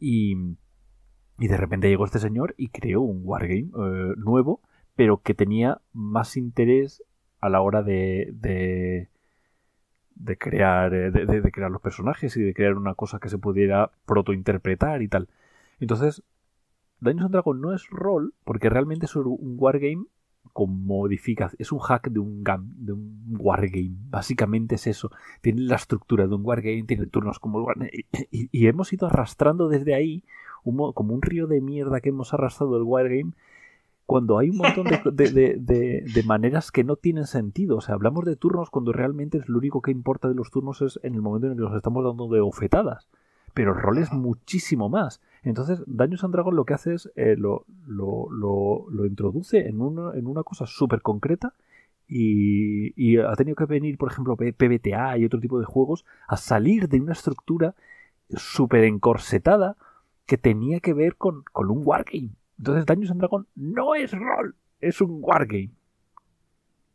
Y, 0.05 0.35
de 1.39 1.57
repente 1.57 1.89
llegó 1.89 2.05
este 2.05 2.19
señor 2.19 2.55
y 2.57 2.69
creó 2.69 3.01
un 3.01 3.23
wargame 3.25 3.71
eh, 3.77 4.15
nuevo, 4.17 4.61
pero 4.95 5.23
que 5.23 5.35
tenía 5.35 5.81
más 5.93 6.37
interés 6.37 7.03
a 7.41 7.49
la 7.49 7.61
hora 7.61 7.83
de 7.83 9.09
de 10.15 10.39
crear, 10.39 10.95
eh, 10.95 11.11
de, 11.11 11.53
crear 11.53 11.71
los 11.71 11.83
personajes 11.83 12.37
y 12.37 12.43
de 12.43 12.55
crear 12.55 12.75
una 12.75 12.95
cosa 12.95 13.19
que 13.19 13.29
se 13.29 13.39
pudiera 13.39 13.91
protointerpretar 14.07 15.03
y 15.03 15.09
tal. 15.09 15.29
Entonces, 15.81 16.23
Dungeons 17.01 17.33
Dragons 17.33 17.61
no 17.61 17.75
es 17.75 17.89
rol, 17.91 18.35
porque 18.45 18.71
realmente 18.71 19.07
es 19.07 19.17
un 19.17 19.57
wargame 19.59 20.05
con. 20.53 20.87
Es 21.59 21.73
un 21.73 21.79
hack 21.79 22.11
de 22.11 22.19
un, 22.21 22.45
de 22.77 22.93
un 22.93 23.37
wargame. 23.39 23.97
Básicamente 24.11 24.77
es 24.77 24.87
eso. 24.87 25.11
Tiene 25.41 25.63
la 25.63 25.77
estructura 25.77 26.27
de 26.27 26.35
un 26.35 26.45
wargame, 26.45 26.85
tiene 26.85 27.07
turnos 27.07 27.39
como 27.39 27.67
y, 28.31 28.49
y, 28.51 28.67
hemos 28.67 28.93
ido 28.93 29.07
arrastrando 29.07 29.69
desde 29.69 29.95
ahí, 29.95 30.25
como 30.63 31.15
un 31.15 31.23
río 31.23 31.47
de 31.47 31.61
mierda 31.61 32.01
que 32.01 32.11
hemos 32.11 32.33
arrastrado 32.35 32.77
el 32.77 32.83
wargame 32.83 33.33
cuando 34.07 34.39
hay 34.39 34.51
un 34.51 34.59
montón 34.59 34.87
de, 35.17 36.23
maneras 36.27 36.71
que 36.71 36.85
no 36.85 36.97
tienen 36.97 37.27
sentido. 37.27 37.79
O 37.79 37.81
sea, 37.81 37.95
hablamos 37.95 38.25
de 38.25 38.37
turnos 38.37 38.69
cuando 38.71 38.93
realmente 38.93 39.39
es 39.39 39.49
lo 39.49 39.59
único 39.59 39.81
que 39.81 39.91
importa 39.91 40.29
de 40.29 40.35
los 40.35 40.51
turnos 40.51 40.83
es 40.83 41.01
en 41.03 41.15
el 41.15 41.23
momento 41.23 41.47
en 41.47 41.53
el 41.53 41.59
que 41.59 41.65
nos 41.65 41.77
estamos 41.77 42.05
dando 42.05 42.29
de 42.29 42.41
ofetadas. 42.41 43.09
Pero 43.55 43.73
el 43.73 43.81
rol 43.81 43.99
es 43.99 44.13
muchísimo 44.13 44.89
más. 44.89 45.21
Entonces, 45.43 45.83
Daños 45.87 46.25
and 46.25 46.33
Dragon 46.33 46.55
lo 46.55 46.65
que 46.65 46.75
hace 46.75 46.95
es 46.95 47.11
eh, 47.17 47.37
lo, 47.37 47.65
lo, 47.87 49.07
introduce 49.07 49.69
en, 49.69 49.81
en 50.15 50.27
una 50.27 50.43
cosa 50.43 50.67
súper 50.67 51.03
concreta 51.03 51.55
y, 52.07 52.93
y, 52.97 53.19
ha 53.19 53.35
tenido 53.35 53.57
que 53.57 53.65
venir, 53.65 53.97
por 53.99 54.11
ejemplo, 54.11 54.37
PBTA 54.37 55.19
y 55.19 55.25
otro 55.25 55.41
tipo 55.41 55.59
de 55.59 55.65
juegos 55.65 56.05
a 56.29 56.37
salir 56.37 56.89
de 56.89 57.01
una 57.01 57.13
estructura 57.13 57.75
súper 58.31 58.85
encorsetada 58.85 59.77
que 60.27 60.39
tenía 60.39 60.81
que 60.81 60.93
ver 60.93 61.17
con, 61.17 61.43
con 61.53 61.71
un 61.71 61.83
wargame. 61.85 62.31
Entonces 62.59 62.87
Dungeons 62.87 63.11
and 63.11 63.21
Dragons 63.21 63.47
no 63.55 63.95
es 63.95 64.13
rol, 64.13 64.55
es 64.81 65.01
un 65.01 65.19
wargame. 65.21 65.71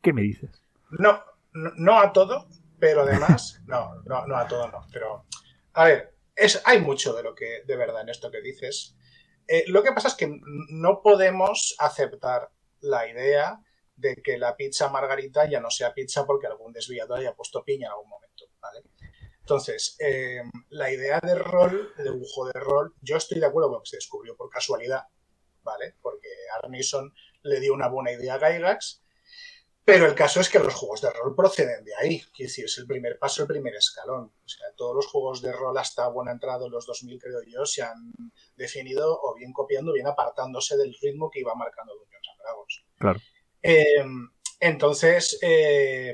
¿Qué 0.01 0.13
me 0.13 0.21
dices? 0.21 0.63
No, 0.91 1.19
no, 1.53 1.99
a 1.99 2.13
todo, 2.13 2.47
pero 2.79 3.01
además, 3.01 3.61
no, 3.67 4.01
no, 4.05 4.25
no 4.27 4.35
a 4.35 4.47
todo 4.47 4.67
no, 4.69 4.85
pero 4.91 5.25
a 5.73 5.85
ver, 5.85 6.13
es, 6.37 6.61
hay 6.65 6.79
mucho 6.79 7.13
de 7.13 7.23
lo 7.23 7.35
que 7.35 7.63
de 7.65 7.75
verdad 7.75 8.01
en 8.01 8.09
esto 8.09 8.31
que 8.31 8.41
dices. 8.41 8.95
Eh, 9.47 9.65
lo 9.67 9.83
que 9.83 9.91
pasa 9.91 10.09
es 10.09 10.15
que 10.15 10.39
no 10.69 11.01
podemos 11.01 11.75
aceptar 11.79 12.51
la 12.79 13.09
idea 13.09 13.59
de 13.95 14.15
que 14.17 14.37
la 14.37 14.55
pizza 14.55 14.89
margarita 14.89 15.49
ya 15.49 15.59
no 15.59 15.71
sea 15.71 15.93
pizza 15.93 16.25
porque 16.25 16.47
algún 16.47 16.71
desviado 16.71 17.15
haya 17.15 17.33
puesto 17.33 17.63
piña 17.63 17.87
en 17.87 17.93
algún 17.93 18.09
momento, 18.09 18.45
¿vale? 18.61 18.83
Entonces, 19.39 19.95
eh, 19.99 20.41
la 20.69 20.91
idea 20.91 21.19
de 21.23 21.33
rol, 21.35 21.93
dibujo 21.97 22.45
de 22.47 22.59
rol, 22.59 22.93
yo 23.01 23.15
estoy 23.15 23.39
de 23.39 23.45
acuerdo 23.47 23.71
con 23.71 23.81
que 23.81 23.89
se 23.89 23.97
descubrió 23.97 24.35
por 24.35 24.49
casualidad, 24.49 25.03
¿vale? 25.63 25.95
Porque 26.01 26.29
Arneson 26.61 27.13
le 27.41 27.59
dio 27.59 27.73
una 27.73 27.87
buena 27.87 28.11
idea 28.11 28.35
a 28.35 28.39
Gygax, 28.39 29.01
pero 29.87 30.05
el 30.05 30.15
caso 30.15 30.41
es 30.41 30.49
que 30.49 30.59
los 30.59 30.75
juegos 30.75 30.99
de 30.99 31.09
rol 31.11 31.33
proceden 31.33 31.85
de 31.85 31.95
ahí, 31.95 32.19
quiere 32.35 32.49
decir, 32.49 32.65
es 32.65 32.77
el 32.77 32.85
primer 32.85 33.17
paso, 33.17 33.43
el 33.43 33.47
primer 33.47 33.73
escalón. 33.73 34.33
O 34.43 34.47
sea, 34.49 34.67
todos 34.75 34.93
los 34.93 35.07
juegos 35.07 35.41
de 35.41 35.53
rol 35.53 35.77
hasta 35.77 36.09
buena 36.09 36.33
entrada 36.33 36.65
en 36.65 36.73
los 36.73 36.85
2000, 36.85 37.17
creo 37.17 37.39
yo, 37.47 37.65
se 37.65 37.83
han 37.83 38.11
definido 38.57 39.17
o 39.17 39.33
bien 39.33 39.53
copiando 39.53 39.91
o 39.91 39.93
bien 39.93 40.05
apartándose 40.05 40.75
del 40.75 40.93
ritmo 41.01 41.29
que 41.31 41.39
iba 41.39 41.55
marcando 41.55 41.93
Dungeons 41.93 42.27
and 42.29 42.41
Dragons. 42.41 42.85
Claro. 42.97 43.19
Em, 43.61 44.29
entonces, 44.59 45.39
eh, 45.41 46.13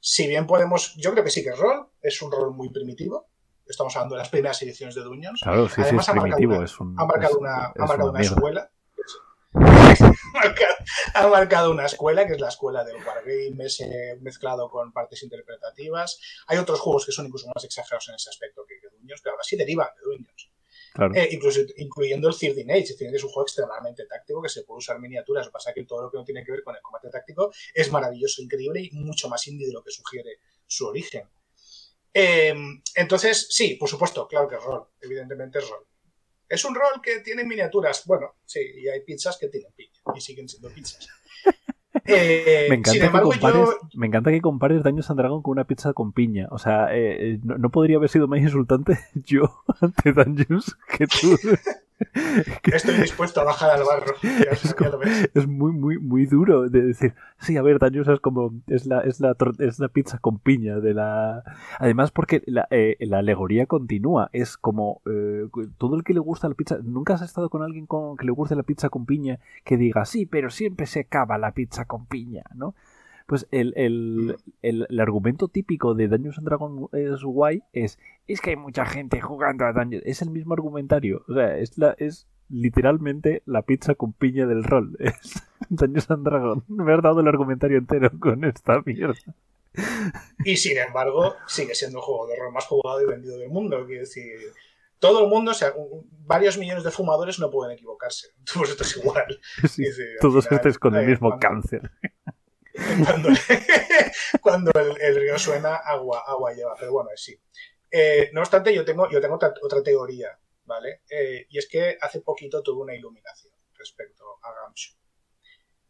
si 0.00 0.26
bien 0.26 0.46
podemos, 0.46 0.94
yo 0.96 1.12
creo 1.12 1.22
que 1.22 1.30
sí 1.30 1.42
que 1.42 1.50
es 1.50 1.58
rol, 1.58 1.90
es 2.00 2.22
un 2.22 2.32
rol 2.32 2.54
muy 2.54 2.70
primitivo, 2.70 3.28
estamos 3.66 3.94
hablando 3.96 4.14
de 4.14 4.20
las 4.20 4.30
primeras 4.30 4.62
ediciones 4.62 4.94
de 4.94 5.02
Dungeons. 5.02 5.42
Claro, 5.42 5.68
sí, 5.68 5.82
sí, 5.84 5.94
es 5.94 6.06
primitivo, 6.08 6.62
es 6.62 6.80
un, 6.80 6.98
ha 6.98 7.04
marcado 7.04 7.38
una, 7.38 7.66
ha 7.66 7.84
marcado 7.86 8.12
una 8.12 8.22
escuela 8.22 8.70
ha 11.14 11.26
marcado 11.28 11.70
una 11.70 11.86
escuela, 11.86 12.26
que 12.26 12.34
es 12.34 12.40
la 12.40 12.48
escuela 12.48 12.84
del 12.84 12.96
Wargame, 12.96 13.50
mezclado 14.20 14.70
con 14.70 14.92
partes 14.92 15.22
interpretativas. 15.22 16.18
Hay 16.46 16.58
otros 16.58 16.80
juegos 16.80 17.06
que 17.06 17.12
son 17.12 17.26
incluso 17.26 17.48
más 17.54 17.64
exagerados 17.64 18.08
en 18.08 18.14
ese 18.14 18.30
aspecto 18.30 18.64
que, 18.66 18.74
Dungeons, 18.96 19.20
pero 19.22 19.34
ahora 19.34 19.44
sí 19.44 19.56
derivan 19.56 19.88
de 19.96 20.02
Dungeons. 20.02 20.50
Eh, 21.14 21.28
incluso 21.32 21.60
incluyendo 21.76 22.28
el 22.28 22.36
13 22.36 22.66
Age, 22.68 22.96
que 22.98 23.06
es 23.06 23.24
un 23.24 23.30
juego 23.30 23.46
extremadamente 23.46 24.06
táctico 24.06 24.42
que 24.42 24.48
se 24.48 24.64
puede 24.64 24.78
usar 24.78 24.98
miniaturas. 24.98 25.46
Lo 25.46 25.50
que 25.50 25.52
pasa 25.52 25.70
es 25.70 25.74
que 25.74 25.84
todo 25.84 26.02
lo 26.02 26.10
que 26.10 26.18
no 26.18 26.24
tiene 26.24 26.44
que 26.44 26.52
ver 26.52 26.62
con 26.64 26.74
el 26.74 26.82
combate 26.82 27.08
táctico 27.08 27.52
es 27.72 27.90
maravilloso, 27.92 28.42
increíble 28.42 28.80
y 28.82 28.90
mucho 28.92 29.28
más 29.28 29.46
indie 29.46 29.68
de 29.68 29.72
lo 29.72 29.82
que 29.82 29.90
sugiere 29.90 30.40
su 30.66 30.86
origen. 30.86 31.28
Eh, 32.12 32.54
entonces, 32.96 33.46
sí, 33.50 33.76
por 33.76 33.88
supuesto, 33.88 34.26
claro 34.26 34.48
que 34.48 34.56
es 34.56 34.62
rol, 34.62 34.88
evidentemente 35.00 35.60
es 35.60 35.68
rol. 35.68 35.86
¿Es 36.50 36.64
un 36.64 36.74
rol 36.74 37.00
que 37.00 37.20
tiene 37.20 37.44
miniaturas? 37.44 38.04
Bueno, 38.06 38.34
sí, 38.44 38.60
y 38.76 38.88
hay 38.88 39.02
pizzas 39.02 39.38
que 39.38 39.46
tienen 39.46 39.70
piña 39.76 40.00
y 40.14 40.20
siguen 40.20 40.48
siendo 40.48 40.68
pizzas. 40.68 41.08
Eh, 42.06 42.66
me, 42.68 42.76
encanta 42.76 43.12
que 43.12 43.20
compares, 43.20 43.68
me 43.94 44.06
encanta 44.06 44.30
que 44.30 44.40
compares 44.40 44.82
Daños 44.82 45.10
and 45.10 45.18
Dragon 45.18 45.42
con 45.42 45.52
una 45.52 45.64
pizza 45.64 45.92
con 45.92 46.12
piña. 46.12 46.48
O 46.50 46.58
sea, 46.58 46.88
eh, 46.92 47.38
no, 47.42 47.58
no, 47.58 47.70
podría 47.70 47.98
haber 47.98 48.08
sido 48.08 48.26
más 48.26 48.40
insultante 48.40 48.98
yo 49.14 49.62
ante 49.80 50.12
Dungeons 50.12 50.76
que 50.96 51.06
tú. 51.06 51.36
Estoy 52.72 52.94
dispuesto 52.96 53.40
a 53.40 53.44
bajar 53.44 53.70
al 53.70 53.84
barro. 53.84 54.14
es, 55.34 55.46
muy, 55.46 55.72
muy, 55.72 55.98
muy 55.98 56.26
duro 56.26 56.68
de 56.68 56.82
decir, 56.82 57.14
sí, 57.38 57.56
a 57.56 57.62
ver, 57.62 57.78
Daños 57.78 58.08
es 58.08 58.20
como, 58.20 58.52
es 58.66 58.86
la, 58.86 59.00
es 59.00 59.20
la, 59.20 59.36
es 59.58 59.78
la 59.78 59.88
pizza 59.88 60.18
con 60.18 60.38
piña 60.38 60.80
de 60.80 60.94
la... 60.94 61.42
Además 61.78 62.10
porque 62.10 62.42
la, 62.46 62.66
eh, 62.70 62.96
la 63.00 63.18
alegoría 63.18 63.66
continúa, 63.66 64.30
es 64.32 64.56
como 64.56 65.02
eh, 65.06 65.46
todo 65.78 65.96
el 65.96 66.04
que 66.04 66.14
le 66.14 66.20
gusta 66.20 66.48
la 66.48 66.54
pizza, 66.54 66.78
nunca 66.82 67.14
has 67.14 67.22
estado 67.22 67.50
con 67.50 67.62
alguien 67.62 67.86
con, 67.86 68.16
que 68.16 68.26
le 68.26 68.32
guste 68.32 68.56
la 68.56 68.62
pizza 68.62 68.88
con 68.88 69.06
piña 69.06 69.38
que 69.64 69.76
diga, 69.76 70.04
sí, 70.04 70.26
pero 70.26 70.50
siempre 70.50 70.86
se 70.86 71.00
acaba 71.00 71.38
la 71.38 71.52
pizza 71.52 71.84
con 71.84 72.06
piña, 72.06 72.44
¿no? 72.54 72.74
Pues 73.30 73.46
el, 73.52 73.72
el, 73.76 74.36
el, 74.60 74.98
argumento 74.98 75.46
típico 75.46 75.94
de 75.94 76.08
Dungeons 76.08 76.38
and 76.38 76.48
Dragons 76.48 76.92
es 76.92 77.22
guay 77.22 77.62
es 77.72 77.96
es 78.26 78.40
que 78.40 78.50
hay 78.50 78.56
mucha 78.56 78.84
gente 78.84 79.20
jugando 79.20 79.66
a 79.66 79.72
Dungeons. 79.72 80.02
Es 80.04 80.20
el 80.20 80.30
mismo 80.30 80.54
argumentario. 80.54 81.24
O 81.28 81.34
sea, 81.34 81.56
es 81.56 81.78
la, 81.78 81.94
es 81.96 82.26
literalmente 82.48 83.44
la 83.46 83.62
pizza 83.62 83.94
con 83.94 84.14
piña 84.14 84.48
del 84.48 84.64
rol. 84.64 84.96
Es 84.98 85.44
Dungeons 85.68 86.10
and 86.10 86.26
Dragons. 86.26 86.64
Me 86.68 86.92
he 86.92 87.00
dado 87.00 87.20
el 87.20 87.28
argumentario 87.28 87.78
entero 87.78 88.10
con 88.18 88.42
esta 88.44 88.82
mierda. 88.84 89.14
Y 90.44 90.56
sin 90.56 90.78
embargo, 90.78 91.36
sigue 91.46 91.76
siendo 91.76 91.98
el 91.98 92.02
juego 92.02 92.26
de 92.26 92.34
rol 92.34 92.52
más 92.52 92.66
jugado 92.66 93.00
y 93.00 93.06
vendido 93.06 93.38
del 93.38 93.50
mundo. 93.50 93.86
Quiero 93.86 94.00
decir, 94.00 94.24
todo 94.98 95.22
el 95.22 95.30
mundo, 95.30 95.52
o 95.52 95.54
sea, 95.54 95.72
varios 96.26 96.58
millones 96.58 96.82
de 96.82 96.90
fumadores 96.90 97.38
no 97.38 97.48
pueden 97.48 97.76
equivocarse. 97.76 98.30
Es 98.80 98.96
igual. 98.96 99.40
todos 100.20 100.50
estos 100.50 100.80
con 100.80 100.96
el 100.96 101.06
mismo 101.06 101.38
cáncer. 101.38 101.92
Cuando, 104.40 104.70
el, 105.00 105.16
río 105.16 105.38
suena, 105.38 105.76
agua, 105.76 106.22
agua 106.26 106.52
lleva. 106.52 106.74
Pero 106.78 106.92
bueno, 106.92 107.10
sí. 107.14 107.38
Eh, 107.90 108.30
no 108.32 108.40
obstante, 108.40 108.74
yo 108.74 108.84
tengo, 108.84 109.08
yo 109.10 109.20
tengo 109.20 109.34
otra, 109.34 109.82
teoría, 109.82 110.38
¿vale? 110.64 111.02
Eh, 111.10 111.46
y 111.48 111.58
es 111.58 111.68
que 111.68 111.98
hace 112.00 112.20
poquito 112.20 112.62
tuve 112.62 112.82
una 112.82 112.94
iluminación 112.94 113.52
respecto 113.76 114.24
a 114.42 114.52
Gamshu. 114.62 114.94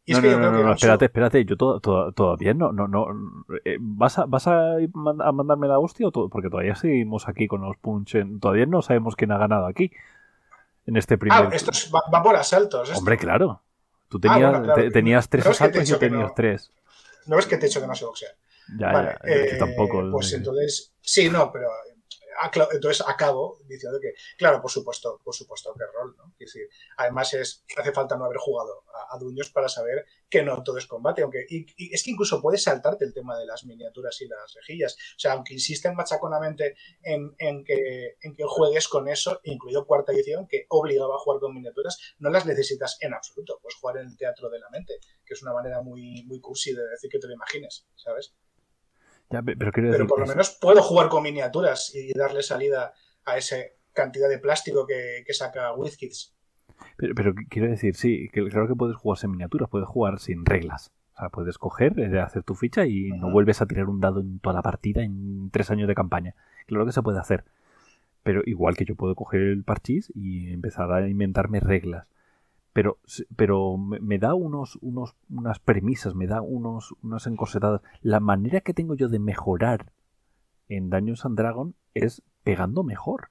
Y 0.07 0.13
es 0.13 0.19
no, 0.19 0.23
que 0.23 0.37
no, 0.37 0.51
no, 0.51 0.73
espérate, 0.73 1.05
espérate, 1.05 1.45
yo 1.45 1.57
todavía 1.57 2.55
no, 2.55 2.73
no, 2.73 2.89
no, 2.89 3.07
eh, 3.65 3.77
¿vas 3.79 4.19
a, 4.19 4.25
vas 4.25 4.47
a, 4.47 4.77
mandarme 4.95 5.69
la 5.69 5.79
hostia 5.79 6.09
o 6.09 6.11
todo? 6.11 6.29
Porque 6.31 6.49
todavía 6.49 6.75
seguimos 6.75 7.29
aquí 7.29 7.47
con 7.47 7.61
los 7.61 7.77
punch, 7.77 8.17
todavía 8.41 8.67
no 8.67 8.81
sabemos 8.81 9.15
quién 9.15 9.31
ha 9.31 9.39
ganado 9.39 9.67
aquí, 9.67 9.93
en 10.87 10.97
este 10.97 11.19
primer... 11.19 11.39
Ah, 11.39 11.51
esto 11.53 11.71
va, 11.95 12.23
por 12.23 12.35
asaltos. 12.35 12.91
Hombre, 12.97 13.19
claro, 13.19 13.63
tú 14.11 14.21
ah, 14.29 14.75
tenías, 14.93 15.29
tres 15.29 15.47
asaltos 15.47 15.83
y 15.85 15.87
yo 15.87 15.99
tenías 15.99 16.35
tres. 16.35 16.71
No 17.27 17.37
ves 17.37 17.47
que 17.47 17.57
te 17.57 17.67
he 17.67 17.69
dicho 17.69 17.81
que 17.81 17.87
no 17.87 17.95
sé 17.95 18.05
boxear. 18.05 18.33
Ya, 18.77 18.93
vale, 18.93 19.17
ya, 19.25 19.31
eh, 19.31 19.57
tampoco. 19.59 20.11
Pues 20.11 20.33
entonces, 20.33 20.93
sí, 21.01 21.31
no, 21.31 21.51
pero 21.51 21.69
entonces 22.73 23.05
acabo 23.07 23.59
diciendo 23.67 23.99
que, 24.01 24.15
claro, 24.37 24.61
por 24.61 24.71
supuesto, 24.71 25.21
por 25.23 25.35
supuesto 25.35 25.75
que 25.75 25.85
rol, 25.87 26.15
¿no? 26.17 26.33
Es 26.39 26.53
decir, 26.53 26.69
además 26.97 27.35
es, 27.35 27.65
hace 27.77 27.93
falta 27.93 28.17
no 28.17 28.25
haber 28.25 28.39
jugado 28.39 28.85
a, 29.11 29.19
dueños 29.19 29.51
para 29.51 29.69
saber 29.69 30.07
que 30.29 30.43
no 30.43 30.63
todo 30.63 30.79
es 30.79 30.87
combate. 30.87 31.23
Aunque, 31.23 31.45
y, 31.49 31.67
es 31.93 32.03
que 32.03 32.13
incluso 32.13 32.41
puedes 32.41 32.63
saltarte 32.63 33.05
el 33.05 33.13
tema 33.13 33.39
de 33.39 33.47
las 33.47 33.65
miniaturas 33.65 34.21
y 34.21 34.29
las 34.29 34.55
rejillas. 34.55 34.95
O 35.17 35.19
sea, 35.19 35.33
aunque 35.33 35.55
insisten 35.55 35.95
machaconamente 35.95 36.77
en, 37.03 37.35
en, 37.39 37.65
que, 37.65 38.17
en 38.21 38.35
que 38.35 38.45
juegues 38.47 38.89
con 38.89 39.09
eso, 39.09 39.41
incluido 39.45 39.87
cuarta 39.87 40.13
edición, 40.13 40.47
que 40.47 40.67
obligaba 40.69 41.17
a 41.17 41.19
jugar 41.19 41.41
con 41.41 41.55
miniaturas, 41.55 41.99
no 42.19 42.31
las 42.31 42.47
necesitas 42.47 42.97
en 43.01 43.15
absoluto. 43.15 43.59
Puedes 43.61 43.77
jugar 43.77 43.99
en 43.99 44.07
el 44.07 44.17
teatro 44.17 44.49
de 44.49 44.61
la 44.61 44.71
mente, 44.71 44.99
que 45.25 45.35
es 45.35 45.43
una 45.43 45.53
manera 45.53 45.83
muy, 45.83 46.25
muy 46.25 46.41
cursi 46.41 46.73
de 46.73 46.87
decir 46.89 47.11
que 47.11 47.19
te 47.19 47.27
lo 47.27 47.35
imagines, 47.35 47.87
¿sabes? 47.97 48.35
Pero, 49.31 50.07
por 50.07 50.21
lo 50.21 50.27
menos 50.27 50.59
puedo 50.61 50.83
jugar 50.83 51.09
con 51.09 51.23
miniaturas 51.23 51.95
y 51.95 52.13
darle 52.19 52.43
salida 52.43 52.93
a 53.25 53.37
esa 53.37 53.57
cantidad 53.93 54.29
de 54.29 54.39
plástico 54.39 54.87
que, 54.87 55.33
saca 55.33 55.73
WizKids. 55.75 56.35
Pero, 56.97 57.15
pero, 57.15 57.35
quiero 57.49 57.69
decir, 57.69 57.95
sí, 57.95 58.29
que 58.33 58.45
claro 58.49 58.67
que 58.67 58.75
puedes 58.75 58.97
jugar 58.97 59.19
sin 59.19 59.31
miniaturas, 59.31 59.69
puedes 59.71 59.89
jugar 59.89 60.19
sin 60.19 60.45
reglas. 60.45 60.93
O 61.15 61.19
sea, 61.21 61.29
puedes 61.29 61.59
coger, 61.59 61.99
eh, 62.01 62.21
hacer 62.21 62.43
tu 62.43 62.55
ficha 62.55 62.87
y 62.87 63.11
no 63.11 63.31
vuelves 63.31 63.63
a 63.63 63.67
tirar 63.67 63.87
un 63.87 64.01
dado 64.01 64.21
en 64.21 64.41
toda 64.41 64.55
la 64.55 64.63
partida 64.63 65.03
en 65.03 65.51
tres 65.51 65.71
años 65.71 65.87
de 65.87 65.95
campaña. 65.95 66.35
Claro 66.67 66.87
que 66.87 66.93
se 66.93 67.03
puede 67.03 67.21
hacer. 67.21 67.45
Pero 68.23 68.43
igual 68.45 68.77
que 68.77 68.85
yo 68.85 68.97
puedo 68.97 69.15
coger 69.15 69.43
el 69.43 69.63
parchís 69.63 70.13
y 70.15 70.53
empezar 70.53 70.93
a 70.93 71.09
inventarme 71.09 71.61
reglas 71.61 72.07
pero, 72.73 72.99
pero 73.37 73.77
me 73.77 74.19
da 74.19 74.35
unos, 74.35 74.79
unos, 74.81 75.17
unas 75.29 75.59
premisas, 75.59 76.15
me 76.15 76.27
da 76.27 76.41
unos, 76.41 76.95
unas 77.03 77.27
encorsetadas. 77.27 77.83
La 78.01 78.21
manera 78.21 78.61
que 78.61 78.75
tengo 78.75 78.95
yo 78.95 79.09
de 79.09 79.19
mejorar 79.19 79.93
en 80.69 80.91
Dungeons 80.91 81.25
and 81.25 81.37
Dragon 81.37 81.75
es 81.95 82.23
pegando 82.43 82.83
mejor. 82.83 83.31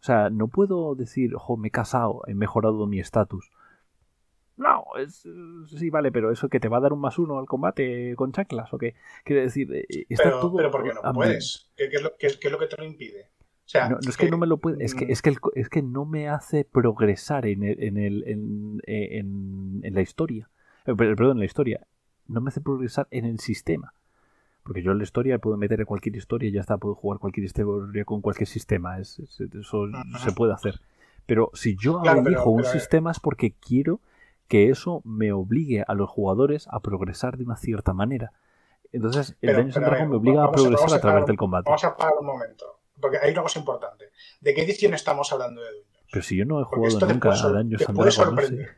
O 0.00 0.04
sea, 0.04 0.30
no 0.30 0.48
puedo 0.48 0.94
decir, 0.94 1.34
ojo, 1.34 1.56
me 1.56 1.68
he 1.68 1.70
casado, 1.70 2.22
he 2.26 2.34
mejorado 2.34 2.86
mi 2.86 3.00
estatus. 3.00 3.50
No, 4.56 4.84
es, 4.98 5.26
sí, 5.66 5.90
vale, 5.90 6.12
pero 6.12 6.30
eso 6.30 6.48
que 6.48 6.60
te 6.60 6.68
va 6.68 6.76
a 6.76 6.80
dar 6.80 6.92
un 6.92 7.00
más 7.00 7.18
uno 7.18 7.38
al 7.38 7.46
combate 7.46 8.14
con 8.14 8.30
chanclas, 8.30 8.72
¿o 8.72 8.78
qué? 8.78 8.94
Quiere 9.24 9.42
decir, 9.42 9.74
eh, 9.74 10.06
está 10.08 10.24
pero, 10.24 10.40
todo. 10.40 10.56
Pero 10.56 10.70
¿por 10.70 10.84
qué 10.84 10.92
no 10.94 11.12
puedes? 11.12 11.72
¿Qué, 11.76 11.86
es 11.86 12.02
lo, 12.02 12.16
qué, 12.16 12.26
es 12.28 12.50
lo, 12.50 12.58
que 12.58 12.66
te 12.66 12.76
lo 12.76 12.84
impide? 12.84 13.30
No, 13.72 13.98
es 14.06 14.16
que, 14.16 14.30
no 14.30 14.38
me 14.38 14.46
lo 14.46 14.58
puede, 14.58 14.84
es 14.84 14.94
que, 14.94 15.06
mm. 15.06 15.10
es 15.10 15.22
que, 15.22 15.36
es 15.54 15.68
que 15.68 15.82
no 15.82 16.04
me 16.04 16.28
hace 16.28 16.64
progresar 16.64 17.46
en, 17.46 17.62
el, 17.64 17.82
en, 17.82 17.96
el, 17.96 18.24
en, 18.26 19.80
en, 19.82 19.94
la 19.94 20.00
historia. 20.02 20.50
Eh, 20.86 20.94
perdón, 20.94 21.32
en 21.32 21.38
la 21.38 21.44
historia. 21.46 21.86
No 22.26 22.40
me 22.40 22.48
hace 22.48 22.60
progresar 22.60 23.08
en 23.10 23.24
el 23.24 23.40
sistema. 23.40 23.94
Porque 24.62 24.82
yo 24.82 24.92
en 24.92 24.98
la 24.98 25.04
historia 25.04 25.38
puedo 25.38 25.56
meter 25.56 25.80
en 25.80 25.86
cualquier 25.86 26.16
historia 26.16 26.48
y 26.48 26.52
ya 26.52 26.60
está, 26.60 26.78
puedo 26.78 26.94
jugar 26.94 27.18
cualquier 27.18 27.44
historia 27.44 28.04
con 28.04 28.22
cualquier 28.22 28.48
sistema. 28.48 28.98
Es, 28.98 29.18
eso 29.18 29.88
se 30.18 30.32
puede 30.32 30.52
hacer. 30.54 30.80
Pero 31.26 31.50
si 31.54 31.76
yo 31.76 32.02
elijo 32.02 32.50
un 32.50 32.64
sistema 32.64 33.10
es 33.10 33.20
porque 33.20 33.52
quiero 33.52 34.00
que 34.48 34.70
eso 34.70 35.00
me 35.04 35.32
obligue 35.32 35.84
a 35.86 35.94
los 35.94 36.08
jugadores 36.08 36.66
a 36.70 36.80
progresar 36.80 37.36
de 37.38 37.44
una 37.44 37.56
cierta 37.56 37.92
manera. 37.92 38.32
Entonces, 38.92 39.36
el 39.40 39.56
Dungeons 39.56 39.74
Dragons 39.74 40.10
me 40.10 40.16
obliga 40.16 40.44
a 40.44 40.52
progresar 40.52 40.94
a, 40.94 41.00
través 41.00 41.26
del 41.26 41.36
combate. 41.36 41.64
Vamos 41.66 41.84
a 41.84 41.96
parar 41.96 42.14
un 42.20 42.26
momento 42.26 42.83
porque 43.00 43.18
hay 43.20 43.32
una 43.32 43.42
cosa 43.42 43.58
importante. 43.58 44.10
¿De 44.40 44.54
qué 44.54 44.62
edición 44.62 44.94
estamos 44.94 45.32
hablando 45.32 45.62
de 45.62 45.72
Dungeons? 45.72 46.06
Pero 46.10 46.22
si 46.22 46.36
yo 46.36 46.44
no 46.44 46.60
he 46.60 46.64
jugado 46.64 47.06
nunca 47.06 47.32
a 47.32 47.48
Dungeons 47.48 47.86
te 47.86 47.92
puede 47.92 48.10
sorprender. 48.10 48.76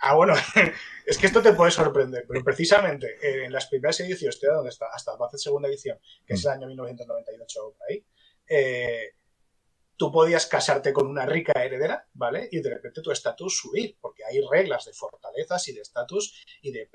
Ah, 0.00 0.14
bueno, 0.14 0.34
es 1.06 1.18
que 1.18 1.26
esto 1.26 1.42
te 1.42 1.52
puede 1.52 1.70
sorprender, 1.70 2.24
pero 2.28 2.42
precisamente 2.44 3.44
en 3.44 3.52
las 3.52 3.66
primeras 3.66 3.98
ediciones, 4.00 4.40
donde 4.40 4.70
está, 4.70 4.86
hasta 4.94 5.12
la 5.18 5.28
segunda 5.34 5.68
edición, 5.68 5.98
que 6.24 6.34
es 6.34 6.44
el 6.44 6.52
año 6.52 6.68
1998 6.68 7.76
ahí, 7.88 8.06
eh, 8.48 9.14
tú 9.96 10.12
podías 10.12 10.46
casarte 10.46 10.92
con 10.92 11.08
una 11.08 11.26
rica 11.26 11.52
heredera, 11.52 12.06
¿vale? 12.14 12.48
Y 12.52 12.60
de 12.60 12.70
repente 12.70 13.02
tu 13.02 13.10
estatus 13.10 13.58
subir, 13.58 13.98
porque 14.00 14.24
hay 14.24 14.40
reglas 14.48 14.84
de 14.84 14.92
fortalezas 14.92 15.66
y 15.68 15.74
de 15.74 15.80
estatus 15.80 16.44
y, 16.62 16.70
de, 16.70 16.88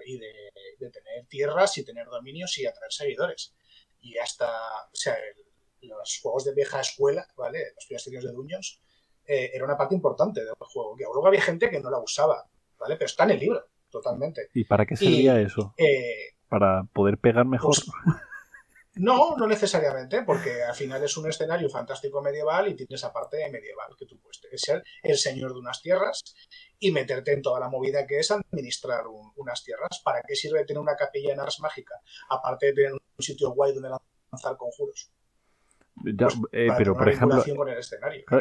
de, 0.80 0.90
tener 0.90 1.26
tierras 1.28 1.78
y 1.78 1.84
tener 1.84 2.08
dominios 2.08 2.58
y 2.58 2.66
atraer 2.66 2.92
seguidores. 2.94 3.54
Y 4.00 4.18
hasta, 4.18 4.50
o 4.86 4.96
sea, 4.96 5.16
el, 5.16 5.53
los 5.88 6.20
juegos 6.22 6.46
de 6.46 6.54
vieja 6.54 6.82
escuela, 6.82 7.28
¿vale? 7.36 7.60
Los 7.76 7.86
primeros 7.86 8.24
de 8.26 8.32
Dungeons, 8.32 8.82
eh, 9.26 9.52
era 9.54 9.66
una 9.66 9.78
parte 9.78 9.96
importante 9.96 10.44
del 10.44 10.54
juego. 10.60 10.96
Que 10.96 11.04
luego 11.04 11.28
había 11.28 11.42
gente 11.42 11.70
que 11.70 11.80
no 11.80 11.90
la 11.90 12.00
usaba, 12.00 12.48
¿vale? 12.78 12.96
Pero 12.96 13.06
está 13.06 13.24
en 13.24 13.32
el 13.32 13.40
libro, 13.40 13.64
totalmente. 13.90 14.50
¿Y 14.54 14.66
para 14.66 14.86
qué 14.86 14.96
servía 14.96 15.40
eso? 15.40 15.74
Eh, 15.78 16.36
¿Para 16.50 16.84
poder 16.94 17.18
pegar 17.18 17.46
mejor? 17.46 17.76
Pues, 17.76 17.86
no, 18.96 19.36
no 19.38 19.48
necesariamente, 19.48 20.22
porque 20.22 20.62
al 20.64 20.76
final 20.76 21.04
es 21.04 21.18
un 21.18 21.28
escenario 21.28 21.68
fantástico 21.68 22.22
medieval 22.22 22.68
y 22.68 22.76
tienes 22.76 23.00
esa 23.00 23.12
parte 23.12 23.38
medieval 23.50 23.96
que 23.98 24.06
tú 24.06 24.20
puedes 24.20 24.40
ser 24.62 24.84
el 25.02 25.18
señor 25.18 25.54
de 25.54 25.60
unas 25.60 25.82
tierras 25.82 26.22
y 26.78 26.92
meterte 26.92 27.34
en 27.34 27.42
toda 27.42 27.60
la 27.60 27.70
movida 27.70 28.06
que 28.06 28.20
es 28.20 28.30
administrar 28.30 29.06
unas 29.36 29.64
tierras. 29.64 30.00
¿Para 30.04 30.22
qué 30.22 30.36
sirve 30.36 30.64
tener 30.66 30.80
una 30.80 30.96
capilla 30.96 31.34
en 31.34 31.40
Ars 31.40 31.60
Mágica? 31.60 31.96
Aparte 32.30 32.68
de 32.68 32.74
tener 32.74 32.94
un 32.94 33.00
sitio 33.18 33.50
guay 33.52 33.74
donde 33.74 33.90
lanzar 34.32 34.58
conjuros. 34.58 35.12
Pues, 36.02 36.16
eh, 36.52 36.70
pero 36.78 36.96
por 36.96 37.08
ejemplo, 37.08 37.44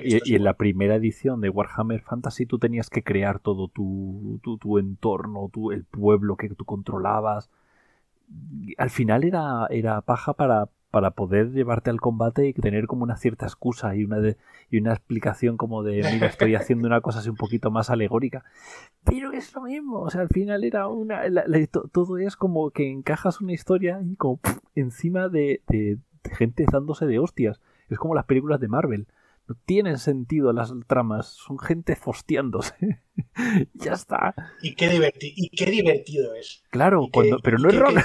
y, 0.02 0.34
en 0.34 0.44
la 0.44 0.54
primera 0.54 0.96
edición 0.96 1.40
de 1.40 1.50
Warhammer 1.50 2.00
Fantasy 2.00 2.46
tú 2.46 2.58
tenías 2.58 2.88
que 2.88 3.02
crear 3.02 3.38
todo 3.40 3.68
tu, 3.68 4.40
tu, 4.42 4.78
entorno, 4.78 5.50
tu, 5.52 5.70
el 5.70 5.84
pueblo 5.84 6.36
que 6.36 6.48
tú 6.48 6.64
controlabas. 6.64 7.50
Al 8.78 8.90
final 8.90 9.24
era, 9.24 9.66
era 9.68 10.00
paja 10.00 10.32
para, 10.32 10.70
para 10.90 11.10
poder 11.10 11.52
llevarte 11.52 11.90
al 11.90 12.00
combate 12.00 12.48
y 12.48 12.54
tener 12.54 12.86
como 12.86 13.04
una 13.04 13.16
cierta 13.16 13.44
excusa 13.44 13.94
y 13.94 14.04
una, 14.04 14.18
de, 14.20 14.38
y 14.70 14.78
una 14.78 14.92
explicación 14.92 15.58
como 15.58 15.82
de, 15.82 16.02
mira, 16.10 16.28
estoy 16.28 16.54
haciendo 16.54 16.88
una 16.88 17.02
cosa 17.02 17.18
así 17.18 17.28
un 17.28 17.36
poquito 17.36 17.70
más 17.70 17.90
alegórica. 17.90 18.44
Pero 19.04 19.30
es 19.32 19.54
lo 19.54 19.62
mismo, 19.62 20.00
o 20.00 20.10
sea, 20.10 20.22
al 20.22 20.28
final 20.28 20.64
era 20.64 20.88
una... 20.88 21.22
todo 21.92 22.16
es 22.16 22.36
como 22.36 22.70
que 22.70 22.90
encajas 22.90 23.42
una 23.42 23.52
historia 23.52 24.00
y 24.02 24.16
como 24.16 24.40
encima 24.74 25.28
de 25.28 25.60
gente 26.30 26.64
dándose 26.70 27.06
de 27.06 27.18
hostias. 27.18 27.61
Es 27.88 27.98
como 27.98 28.14
las 28.14 28.26
películas 28.26 28.61
de 28.61 28.68
Marvel. 28.68 29.06
No 29.48 29.56
tienen 29.66 29.98
sentido 29.98 30.52
las 30.52 30.72
tramas, 30.87 31.26
son 31.26 31.58
gente 31.58 31.96
fostiándose. 31.96 33.02
ya 33.74 33.92
está. 33.92 34.35
Y 34.62 34.74
qué, 34.76 35.12
y 35.20 35.50
qué 35.50 35.66
divertido 35.66 36.35
es. 36.35 36.62
Claro, 36.70 37.08
pero 37.12 37.58
no 37.58 37.68
es 37.68 37.76
raro. 37.76 38.00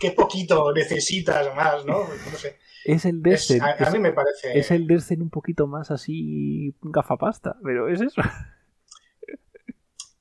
Qué, 0.00 0.12
poquito 0.12 0.72
necesitas 0.72 1.54
más, 1.56 1.84
¿no? 1.84 2.06
Es 2.84 3.04
el 3.04 3.22
Dersen. 3.22 3.60
a, 3.62 3.90
mí 3.90 3.98
me 3.98 4.12
parece. 4.12 4.58
Es 4.58 4.70
el 4.70 4.86
Dersen 4.86 5.22
un 5.22 5.30
poquito 5.30 5.66
más 5.66 5.90
así 5.90 6.74
gafapasta, 6.80 7.56
pero 7.62 7.88
es 7.88 8.00
eso. 8.00 8.22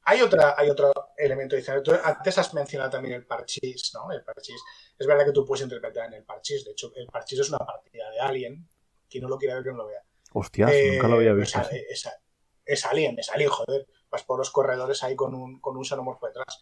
Hay, 0.04 0.22
otra, 0.22 0.56
hay 0.58 0.70
otro 0.70 0.92
elemento 1.18 1.56
adicional. 1.56 1.84
antes 2.04 2.38
has 2.38 2.54
mencionado 2.54 2.90
también 2.90 3.16
el 3.16 3.26
parchís, 3.26 3.92
¿no? 3.94 4.12
El 4.12 4.24
parchís. 4.24 4.62
Es 5.02 5.08
verdad 5.08 5.26
que 5.26 5.32
tú 5.32 5.44
puedes 5.44 5.64
interpretar 5.64 6.06
en 6.06 6.14
el 6.14 6.24
parchís. 6.24 6.64
De 6.64 6.72
hecho, 6.72 6.92
el 6.96 7.08
parchís 7.08 7.40
es 7.40 7.50
una 7.50 7.58
partida 7.58 8.08
de 8.12 8.20
Alien. 8.20 8.68
Quien 9.10 9.24
no 9.24 9.30
lo 9.30 9.40
quiera 9.40 9.56
ver, 9.56 9.64
que 9.64 9.72
no 9.72 9.78
lo 9.78 9.88
vea. 9.88 10.04
Hostias, 10.34 10.72
nunca 10.94 11.08
lo 11.08 11.16
había 11.16 11.34
visto. 11.34 11.60
Es, 11.90 12.08
es, 12.64 12.86
Alien, 12.86 13.18
es 13.18 13.30
Alien, 13.32 13.50
joder. 13.50 13.88
Vas 14.12 14.22
por 14.24 14.38
los 14.38 14.52
corredores 14.52 15.02
ahí 15.02 15.16
con 15.16 15.34
un, 15.34 15.60
con 15.60 15.76
un 15.76 15.84
xenomorfo 15.84 16.28
detrás. 16.28 16.62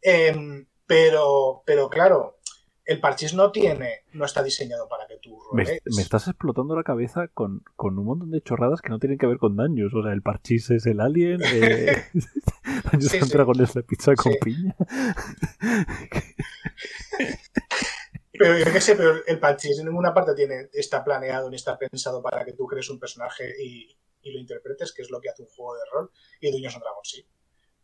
Em, 0.00 0.68
pero, 0.86 1.64
pero 1.66 1.90
claro, 1.90 2.38
el 2.84 3.00
parchís 3.00 3.34
no 3.34 3.50
tiene, 3.50 4.04
no 4.12 4.24
está 4.24 4.40
diseñado 4.42 4.88
para 4.88 5.08
que 5.08 5.16
tú 5.18 5.36
me, 5.52 5.64
me, 5.64 6.02
estás 6.02 6.28
explotando 6.28 6.76
la 6.76 6.84
cabeza 6.84 7.26
con, 7.28 7.64
con, 7.74 7.98
un 7.98 8.04
montón 8.04 8.30
de 8.30 8.40
chorradas 8.40 8.80
que 8.82 8.90
no 8.90 9.00
tienen 9.00 9.18
que 9.18 9.26
ver 9.26 9.38
con 9.38 9.56
daños. 9.56 9.92
O 9.94 10.02
sea, 10.02 10.12
el 10.12 10.22
parchís 10.22 10.70
es 10.70 10.86
el 10.86 11.00
alien, 11.00 11.40
eh, 11.42 12.04
daños 12.92 13.10
sí, 13.10 13.18
es 13.18 13.34
la 13.74 13.82
pizza 13.82 14.14
con 14.14 14.32
piña. 14.40 14.76
pero 18.32 18.58
yo 18.58 18.72
qué 18.72 18.80
sé, 18.80 18.96
pero 18.96 19.24
el 19.26 19.38
parchís 19.38 19.78
en 19.78 19.86
ninguna 19.86 20.14
parte 20.14 20.34
tiene, 20.34 20.68
está 20.72 21.04
planeado 21.04 21.50
ni 21.50 21.56
está 21.56 21.78
pensado 21.78 22.22
para 22.22 22.44
que 22.44 22.52
tú 22.52 22.66
crees 22.66 22.88
un 22.90 22.98
personaje 22.98 23.52
y, 23.62 23.96
lo 24.22 24.38
interpretes, 24.38 24.92
que 24.92 25.02
es 25.02 25.10
lo 25.10 25.20
que 25.20 25.30
hace 25.30 25.42
un 25.42 25.48
juego 25.48 25.74
de 25.74 25.80
rol. 25.92 26.10
Y 26.40 26.50
Dueños 26.50 26.74
and 26.74 26.82
Dragons 26.82 27.10
sí 27.10 27.26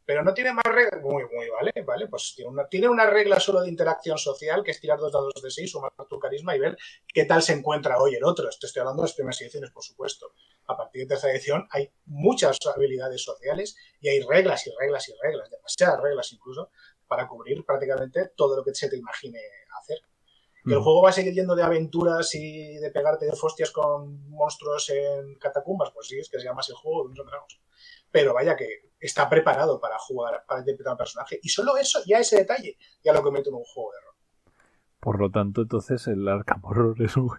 pero 0.06 0.22
no 0.22 0.32
tiene 0.32 0.52
más 0.52 0.64
reglas. 0.64 1.02
Muy, 1.02 1.24
muy, 1.24 1.48
vale, 1.50 1.72
vale. 1.84 2.06
Pues 2.06 2.32
tiene 2.34 2.50
una, 2.50 2.68
tiene 2.68 2.88
regla 3.10 3.40
solo 3.40 3.60
de 3.60 3.68
interacción 3.68 4.16
social, 4.16 4.62
que 4.62 4.70
es 4.70 4.80
tirar 4.80 4.98
dos 4.98 5.12
dados 5.12 5.42
de 5.42 5.50
seis, 5.50 5.72
sumar 5.72 5.90
tu 6.08 6.18
carisma 6.18 6.54
y 6.54 6.60
ver 6.60 6.78
qué 7.12 7.24
tal 7.24 7.42
se 7.42 7.52
encuentra 7.52 7.98
hoy 7.98 8.14
el 8.14 8.24
otro. 8.24 8.48
Esto 8.48 8.66
estoy 8.66 8.80
hablando 8.80 9.02
de 9.02 9.08
las 9.08 9.14
primeras 9.14 9.40
ediciones, 9.42 9.72
por 9.72 9.82
supuesto. 9.82 10.32
A 10.68 10.76
partir 10.76 11.02
de 11.02 11.08
tercera 11.08 11.32
edición 11.32 11.66
hay 11.70 11.90
muchas 12.06 12.56
habilidades 12.74 13.22
sociales 13.22 13.76
y 14.00 14.08
hay 14.08 14.20
reglas 14.20 14.64
y 14.68 14.70
reglas 14.78 15.08
y 15.08 15.12
reglas, 15.20 15.50
demasiadas 15.50 16.00
reglas 16.00 16.32
incluso, 16.32 16.70
para 17.06 17.26
cubrir 17.26 17.64
prácticamente 17.64 18.32
todo 18.36 18.56
lo 18.56 18.64
que 18.64 18.74
se 18.74 18.88
te 18.88 18.96
imagine 18.96 19.40
hacer. 19.80 19.98
Que 20.64 20.72
el 20.72 20.80
juego 20.80 21.02
va 21.02 21.10
a 21.10 21.12
seguir 21.12 21.32
yendo 21.32 21.54
de 21.54 21.62
aventuras 21.62 22.34
y 22.34 22.74
de 22.78 22.90
pegarte 22.90 23.24
de 23.24 23.36
fostias 23.36 23.70
con 23.70 24.28
monstruos 24.30 24.90
en 24.90 25.36
catacumbas, 25.38 25.92
pues 25.94 26.08
sí, 26.08 26.18
es 26.18 26.28
que 26.28 26.40
se 26.40 26.44
llama 26.44 26.58
así 26.58 26.72
el 26.72 26.78
juego 26.78 27.04
de 27.04 27.08
un 27.10 27.14
Dragons 27.14 27.60
pero 28.16 28.32
vaya 28.32 28.56
que 28.56 28.92
está 28.98 29.28
preparado 29.28 29.78
para 29.78 29.98
jugar, 29.98 30.42
para 30.48 30.60
interpretar 30.60 30.94
un 30.94 30.96
personaje. 30.96 31.38
Y 31.42 31.50
solo 31.50 31.76
eso, 31.76 32.00
ya 32.06 32.18
ese 32.18 32.36
detalle, 32.36 32.78
ya 33.04 33.12
lo 33.12 33.30
meto 33.30 33.50
en 33.50 33.56
un 33.56 33.64
juego 33.64 33.90
de 33.92 34.06
rol. 34.06 34.14
Por 35.00 35.20
lo 35.20 35.30
tanto, 35.30 35.60
entonces 35.60 36.06
el 36.06 36.26
Arkham 36.26 36.64
Horror 36.64 37.02
es 37.02 37.16
un... 37.18 37.30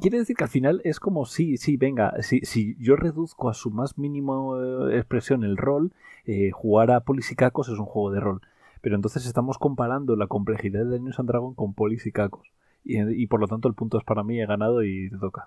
Quiere 0.00 0.18
decir 0.18 0.36
que 0.36 0.44
al 0.44 0.50
final 0.50 0.80
es 0.82 0.98
como, 0.98 1.26
sí, 1.26 1.56
sí, 1.58 1.76
venga, 1.76 2.20
si, 2.22 2.40
si 2.40 2.76
yo 2.80 2.96
reduzco 2.96 3.48
a 3.48 3.54
su 3.54 3.70
más 3.70 3.98
mínimo 3.98 4.60
eh, 4.60 4.98
expresión 4.98 5.44
el 5.44 5.56
rol, 5.56 5.94
eh, 6.24 6.50
jugar 6.50 6.90
a 6.90 7.00
Polis 7.00 7.30
y 7.30 7.36
Cacos 7.36 7.68
es 7.68 7.78
un 7.78 7.86
juego 7.86 8.10
de 8.10 8.18
rol. 8.18 8.40
Pero 8.80 8.96
entonces 8.96 9.26
estamos 9.26 9.58
comparando 9.58 10.16
la 10.16 10.26
complejidad 10.26 10.80
de 10.80 10.90
Dungeons 10.96 11.18
and 11.18 11.28
Dragons 11.28 11.56
con 11.56 11.74
Polis 11.74 12.06
y 12.06 12.12
Cacos. 12.12 12.48
Y, 12.84 12.98
y 13.22 13.26
por 13.26 13.40
lo 13.40 13.46
tanto 13.46 13.68
el 13.68 13.74
punto 13.74 13.98
es 13.98 14.04
para 14.04 14.22
mí, 14.24 14.40
he 14.40 14.46
ganado 14.46 14.82
y 14.82 15.10
te 15.10 15.18
toca. 15.18 15.46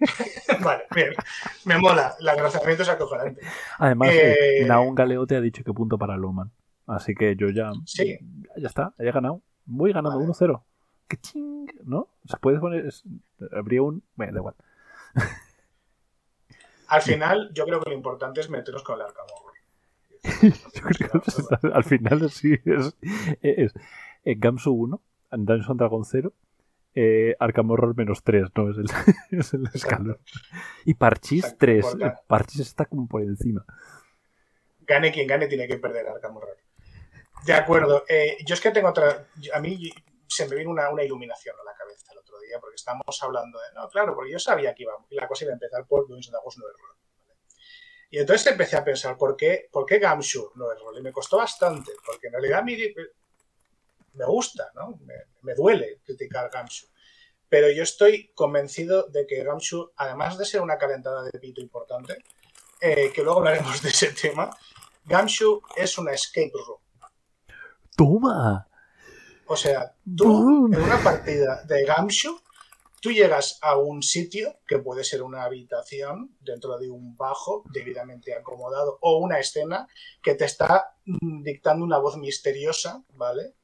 vale, 0.64 0.82
bien. 0.94 1.12
Me 1.64 1.78
mola. 1.78 2.14
El 2.18 2.28
agradecimiento 2.28 2.82
es 2.82 2.88
acojonante. 2.88 3.40
Además, 3.78 4.10
Eh, 4.10 4.62
eh, 4.62 4.64
Naun 4.66 4.94
Galeo 4.94 5.26
te 5.26 5.36
ha 5.36 5.40
dicho 5.40 5.62
que 5.62 5.72
punto 5.72 5.98
para 5.98 6.16
Loman. 6.16 6.50
Así 6.86 7.14
que 7.14 7.36
yo 7.36 7.48
ya. 7.50 7.70
Sí. 7.86 8.18
Ya 8.56 8.66
está, 8.66 8.94
he 8.98 9.10
ganado. 9.12 9.42
Voy 9.64 9.92
ganando 9.92 10.18
Vale. 10.18 10.32
1-0. 10.32 10.62
¡Qué 11.08 11.16
ching! 11.18 11.66
¿No? 11.84 11.98
O 11.98 12.28
sea, 12.28 12.38
puedes 12.40 12.60
poner. 12.60 12.92
habría 13.56 13.82
un. 13.82 14.02
Bueno, 14.16 14.32
da 14.32 14.38
igual. 14.40 14.54
Al 16.88 17.02
final, 17.02 17.50
yo 17.54 17.64
creo 17.64 17.80
que 17.80 17.90
lo 17.90 17.96
importante 17.96 18.40
es 18.40 18.50
meternos 18.50 18.82
con 18.82 18.96
el 18.96 19.02
Horror. 19.02 19.51
Yo 20.42 20.82
creo 20.82 21.10
que 21.20 21.30
es- 21.30 21.48
al 21.72 21.84
final 21.84 22.30
sí 22.30 22.54
es. 22.64 22.96
es 23.42 23.72
eh, 24.24 24.34
Gamsu 24.38 24.72
1, 24.72 25.02
Dungeons 25.32 25.68
and 25.70 25.78
Dragon 25.78 26.04
0, 26.04 26.32
eh, 26.94 27.34
Arkham 27.40 27.70
Horror 27.70 27.96
menos 27.96 28.22
3, 28.22 28.44
¿no? 28.54 28.70
Es 28.70 28.76
el, 28.78 28.86
es 29.38 29.54
el 29.54 29.66
escalón. 29.74 30.18
Y 30.84 30.94
Parchis 30.94 31.44
Exacto, 31.44 31.58
3. 31.66 31.86
porque- 31.86 32.12
Parchis 32.26 32.60
está 32.60 32.84
como 32.84 33.08
por 33.08 33.22
encima. 33.22 33.64
Gane 34.80 35.12
quien 35.12 35.26
gane, 35.26 35.46
tiene 35.46 35.66
que 35.68 35.78
perder 35.78 36.06
Arkham 36.08 36.36
Horror. 36.36 36.56
De 37.46 37.52
acuerdo. 37.54 38.04
Eh, 38.08 38.36
yo 38.46 38.54
es 38.54 38.60
que 38.60 38.70
tengo 38.70 38.88
otra. 38.90 39.26
A 39.54 39.60
mí 39.60 39.90
se 40.28 40.48
me 40.48 40.54
vino 40.56 40.70
una, 40.70 40.90
una 40.90 41.02
iluminación 41.02 41.56
a 41.60 41.64
la 41.64 41.76
cabeza 41.76 42.12
el 42.12 42.18
otro 42.18 42.38
día, 42.40 42.58
porque 42.60 42.76
estamos 42.76 43.02
hablando 43.22 43.58
de. 43.58 43.74
No, 43.74 43.88
claro, 43.88 44.14
porque 44.14 44.30
yo 44.32 44.38
sabía 44.38 44.74
que 44.74 44.84
iba, 44.84 44.92
y 45.10 45.16
la 45.16 45.26
cosa 45.26 45.44
iba 45.44 45.52
a 45.52 45.54
empezar 45.54 45.84
por 45.86 46.02
Dungeons 46.06 46.28
and 46.28 46.34
Dragons 46.34 46.58
no 46.58 46.64
es. 46.68 46.74
¿vale? 46.76 47.01
Y 48.12 48.18
entonces 48.18 48.46
empecé 48.46 48.76
a 48.76 48.84
pensar, 48.84 49.16
¿por 49.16 49.34
qué, 49.34 49.70
por 49.72 49.86
qué 49.86 49.98
Gamshu 49.98 50.52
no 50.56 50.70
es 50.70 50.78
rol? 50.78 50.98
Y 50.98 51.02
me 51.02 51.10
costó 51.10 51.38
bastante, 51.38 51.92
porque 52.04 52.26
en 52.26 52.34
realidad 52.34 52.62
mí 52.62 52.76
me 54.12 54.26
gusta, 54.26 54.70
¿no? 54.74 54.98
Me, 55.06 55.14
me 55.40 55.54
duele 55.54 56.02
criticar 56.04 56.50
Gamshu. 56.50 56.88
Pero 57.48 57.70
yo 57.70 57.82
estoy 57.82 58.30
convencido 58.34 59.04
de 59.04 59.26
que 59.26 59.42
Gamshu, 59.42 59.92
además 59.96 60.36
de 60.36 60.44
ser 60.44 60.60
una 60.60 60.76
calentada 60.76 61.24
de 61.24 61.38
pito 61.38 61.62
importante, 61.62 62.18
eh, 62.82 63.10
que 63.14 63.22
luego 63.22 63.38
hablaremos 63.38 63.80
de 63.80 63.88
ese 63.88 64.08
tema, 64.12 64.54
Gamshu 65.06 65.62
es 65.74 65.96
una 65.96 66.12
escape 66.12 66.52
room. 66.52 66.80
¡Toma! 67.96 68.68
O 69.46 69.56
sea, 69.56 69.94
tú 70.14 70.66
en 70.66 70.82
una 70.82 71.02
partida 71.02 71.62
de 71.64 71.82
Gamshu, 71.86 72.41
tú 73.02 73.10
llegas 73.10 73.58
a 73.62 73.76
un 73.76 74.00
sitio 74.00 74.60
que 74.64 74.78
puede 74.78 75.02
ser 75.02 75.24
una 75.24 75.42
habitación 75.42 76.36
dentro 76.40 76.78
de 76.78 76.88
un 76.88 77.16
bajo 77.16 77.64
debidamente 77.72 78.32
acomodado 78.32 78.98
o 79.00 79.18
una 79.18 79.40
escena 79.40 79.88
que 80.22 80.36
te 80.36 80.44
está 80.44 80.94
mm, 81.04 81.42
dictando 81.42 81.84
una 81.84 81.98
voz 81.98 82.16
misteriosa, 82.16 83.02
¿vale? 83.14 83.54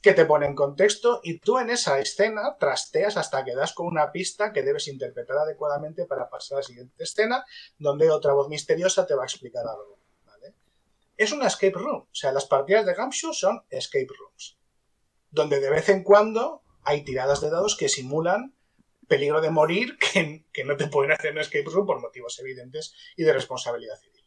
Que 0.00 0.14
te 0.14 0.24
pone 0.24 0.46
en 0.46 0.54
contexto 0.54 1.20
y 1.22 1.40
tú 1.40 1.58
en 1.58 1.68
esa 1.68 1.98
escena 1.98 2.56
trasteas 2.58 3.18
hasta 3.18 3.44
que 3.44 3.54
das 3.54 3.74
con 3.74 3.86
una 3.86 4.10
pista 4.10 4.50
que 4.50 4.62
debes 4.62 4.88
interpretar 4.88 5.36
adecuadamente 5.36 6.06
para 6.06 6.30
pasar 6.30 6.56
a 6.56 6.60
la 6.60 6.66
siguiente 6.66 7.04
escena 7.04 7.44
donde 7.78 8.10
otra 8.10 8.32
voz 8.32 8.48
misteriosa 8.48 9.06
te 9.06 9.14
va 9.14 9.24
a 9.24 9.26
explicar 9.26 9.66
algo, 9.66 9.98
¿vale? 10.24 10.54
Es 11.18 11.32
una 11.32 11.48
escape 11.48 11.74
room, 11.74 12.06
o 12.10 12.14
sea, 12.14 12.32
las 12.32 12.46
partidas 12.46 12.86
de 12.86 12.94
Gamshu 12.94 13.34
son 13.34 13.62
escape 13.68 14.08
rooms 14.18 14.56
donde 15.30 15.60
de 15.60 15.68
vez 15.68 15.88
en 15.88 16.04
cuando 16.04 16.62
hay 16.84 17.02
tiradas 17.02 17.40
de 17.40 17.50
dados 17.50 17.76
que 17.76 17.88
simulan 17.88 18.53
peligro 19.06 19.40
de 19.40 19.50
morir 19.50 19.98
que, 20.12 20.44
que 20.52 20.64
no 20.64 20.76
te 20.76 20.88
pueden 20.88 21.12
hacer 21.12 21.32
en 21.32 21.38
escape 21.38 21.64
room 21.66 21.86
por 21.86 22.00
motivos 22.00 22.38
evidentes 22.40 22.94
y 23.16 23.24
de 23.24 23.32
responsabilidad 23.32 23.96
civil. 23.96 24.24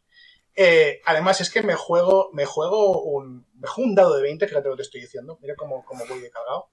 Eh, 0.60 1.00
además 1.04 1.40
es 1.40 1.50
que 1.50 1.62
me 1.62 1.74
juego, 1.74 2.30
me 2.32 2.44
juego 2.44 3.02
un, 3.02 3.46
me 3.54 3.68
juego 3.68 3.88
un 3.88 3.94
dado 3.94 4.16
de 4.16 4.22
20, 4.22 4.48
fíjate 4.48 4.68
lo 4.68 4.74
que 4.74 4.78
te 4.78 4.82
estoy 4.82 5.00
diciendo, 5.02 5.38
mira 5.40 5.54
cómo, 5.56 5.84
cómo 5.84 6.04
voy 6.06 6.18
de 6.18 6.30
cargado, 6.30 6.72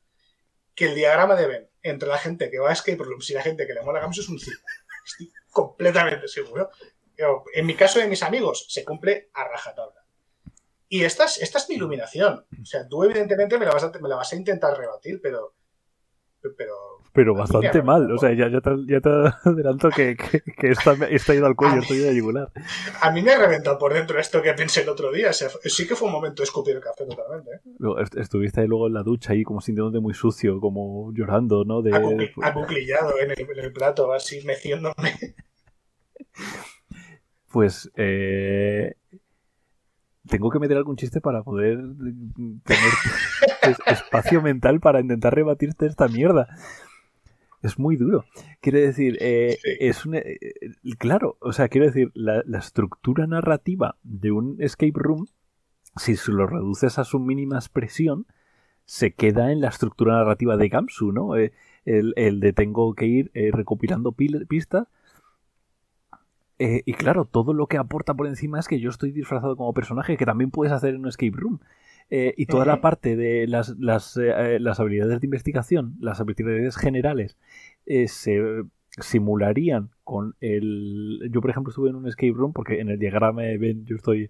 que 0.73 0.85
el 0.85 0.95
diagrama 0.95 1.35
de 1.35 1.45
Venn 1.45 1.69
entre 1.83 2.09
la 2.09 2.17
gente 2.17 2.49
que 2.49 2.57
va 2.57 2.71
a 2.71 2.73
escape 2.73 3.03
rooms 3.03 3.29
y 3.29 3.33
la 3.33 3.43
gente 3.43 3.67
que 3.67 3.75
le 3.75 3.83
mola 3.83 3.99
Gamsu 3.99 4.21
es 4.21 4.29
un 4.29 4.39
círculo. 4.39 4.65
Estoy 5.05 5.31
completamente 5.51 6.27
seguro. 6.27 6.71
En 7.53 7.65
mi 7.67 7.75
caso 7.75 7.99
de 7.99 8.07
mis 8.07 8.23
amigos 8.23 8.65
se 8.69 8.83
cumple 8.83 9.29
a 9.33 9.47
rajatabla. 9.47 10.03
Y 10.89 11.03
esta 11.03 11.25
es, 11.25 11.41
esta 11.41 11.59
es 11.59 11.69
mi 11.69 11.75
iluminación. 11.75 12.45
O 12.59 12.65
sea, 12.65 12.87
tú 12.87 13.03
evidentemente 13.03 13.59
me 13.59 13.65
la 13.65 13.71
vas 13.71 13.83
a, 13.83 13.91
me 13.91 14.09
la 14.09 14.15
vas 14.15 14.33
a 14.33 14.35
intentar 14.35 14.75
rebatir, 14.75 15.19
pero... 15.21 15.53
Pero... 16.57 16.73
Pero 17.13 17.33
a 17.33 17.39
bastante 17.39 17.81
mal. 17.81 18.11
O 18.11 18.17
sea, 18.17 18.33
ya, 18.33 18.49
ya, 18.49 18.59
te, 18.59 18.71
ya 18.87 18.99
te 18.99 19.09
adelanto 19.49 19.89
que, 19.89 20.17
que, 20.17 20.41
que 20.41 20.69
esta 20.71 20.91
ha 20.91 21.35
ido 21.35 21.45
al 21.45 21.55
cuello, 21.55 21.77
estoy 21.79 21.99
de 21.99 22.13
yugular. 22.13 22.51
A 23.01 23.09
mí 23.11 23.21
me 23.21 23.31
ha 23.31 23.37
reventado 23.37 23.77
por 23.77 23.93
dentro 23.93 24.19
esto 24.19 24.41
que 24.41 24.53
pensé 24.53 24.81
el 24.81 24.89
otro 24.89 25.13
día. 25.13 25.29
O 25.29 25.33
sea, 25.33 25.47
sí 25.63 25.87
que 25.87 25.95
fue 25.95 26.07
un 26.07 26.13
momento 26.13 26.41
de 26.41 26.45
escupir 26.45 26.75
el 26.75 26.81
café 26.81 27.05
totalmente. 27.05 27.51
¿eh? 27.51 28.01
Est- 28.01 28.17
Estuviste 28.17 28.59
ahí 28.59 28.67
luego 28.67 28.87
en 28.87 28.93
la 28.95 29.03
ducha 29.03 29.31
ahí 29.31 29.43
como 29.43 29.61
sintiéndote 29.61 30.01
muy 30.01 30.13
sucio, 30.13 30.59
como 30.59 31.13
llorando, 31.13 31.63
¿no? 31.63 31.81
De, 31.81 31.91
Acucli- 31.91 32.31
Acuclillado 32.41 33.17
en 33.19 33.31
el, 33.31 33.39
en 33.39 33.59
el 33.63 33.71
plato, 33.71 34.11
así 34.11 34.43
meciéndome. 34.45 35.13
Pues 37.51 37.89
eh, 37.95 38.95
tengo 40.29 40.49
que 40.49 40.59
meter 40.59 40.77
algún 40.77 40.95
chiste 40.95 41.21
para 41.21 41.43
poder 41.43 41.77
mm, 41.77 42.59
tener 42.63 42.91
es- 43.63 43.79
espacio 43.87 44.41
mental 44.41 44.79
para 44.79 44.99
intentar 45.01 45.33
rebatirte 45.35 45.85
esta 45.85 46.07
mierda. 46.07 46.47
Es 47.61 47.79
muy 47.79 47.95
duro. 47.95 48.25
Quiere 48.61 48.81
decir, 48.81 49.17
eh, 49.21 49.57
Sí. 49.63 49.69
es 49.79 50.05
un, 50.05 50.15
eh, 50.15 50.37
claro, 50.99 51.37
o 51.39 51.51
sea, 51.51 51.67
quiero 51.67 51.87
decir, 51.87 52.11
la, 52.13 52.43
la 52.45 52.59
estructura 52.59 53.25
narrativa 53.25 53.95
de 54.03 54.31
un 54.31 54.57
escape 54.59 54.93
room, 54.95 55.25
si 55.95 56.15
lo 56.31 56.45
reduces 56.45 56.99
a 56.99 57.05
su 57.05 57.19
mínima 57.19 57.55
expresión, 57.57 58.27
se 58.83 59.13
queda 59.13 59.51
en 59.51 59.61
la 59.61 59.69
estructura 59.69 60.13
narrativa 60.13 60.57
de 60.57 60.69
Gamsu, 60.69 61.11
¿no? 61.11 61.35
Eh, 61.37 61.53
el, 61.85 62.13
el 62.17 62.39
de 62.39 62.53
tengo 62.53 62.93
que 62.93 63.07
ir 63.07 63.31
eh, 63.33 63.49
recopilando 63.51 64.11
pil- 64.11 64.45
pistas 64.47 64.87
eh, 66.59 66.83
y 66.85 66.93
claro, 66.93 67.25
todo 67.25 67.53
lo 67.53 67.67
que 67.67 67.77
aporta 67.77 68.13
por 68.13 68.27
encima 68.27 68.59
es 68.59 68.67
que 68.67 68.79
yo 68.79 68.89
estoy 68.89 69.11
disfrazado 69.11 69.55
como 69.57 69.73
personaje, 69.73 70.17
que 70.17 70.25
también 70.25 70.51
puedes 70.51 70.73
hacer 70.73 70.93
en 70.95 71.01
un 71.01 71.07
escape 71.07 71.33
room. 71.35 71.59
Eh, 72.09 72.33
y 72.37 72.45
toda 72.47 72.65
la 72.65 72.77
Ujú. 72.77 72.81
parte 72.81 73.15
de 73.15 73.47
las, 73.47 73.75
las, 73.79 74.15
eh, 74.17 74.55
eh, 74.55 74.59
las 74.59 74.79
habilidades 74.79 75.19
de 75.21 75.25
investigación, 75.27 75.95
las 75.99 76.19
habilidades 76.21 76.77
generales, 76.77 77.37
eh, 77.85 78.07
se 78.07 78.41
simularían 78.99 79.89
con 80.03 80.35
el... 80.39 81.29
Yo, 81.31 81.41
por 81.41 81.49
ejemplo, 81.49 81.71
estuve 81.71 81.89
en 81.89 81.95
un 81.95 82.07
escape 82.07 82.33
room, 82.33 82.53
porque 82.53 82.79
en 82.79 82.89
el 82.89 82.99
diagrama 82.99 83.41
Ben 83.59 83.85
yo 83.85 83.95
estoy... 83.97 84.29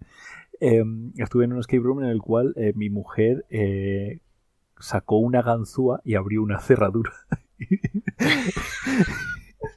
eh, 0.62 0.84
estuve 1.18 1.46
en 1.46 1.54
un 1.54 1.60
escape 1.60 1.84
room 1.84 2.04
en 2.04 2.10
el 2.10 2.22
cual 2.22 2.54
eh, 2.58 2.74
mi 2.76 2.90
mujer 2.90 3.46
eh, 3.50 4.20
sacó 4.80 5.18
una 5.18 5.42
ganzúa 5.42 6.02
y 6.06 6.16
abrió 6.16 6.44
una 6.44 6.60
cerradura. 6.60 7.12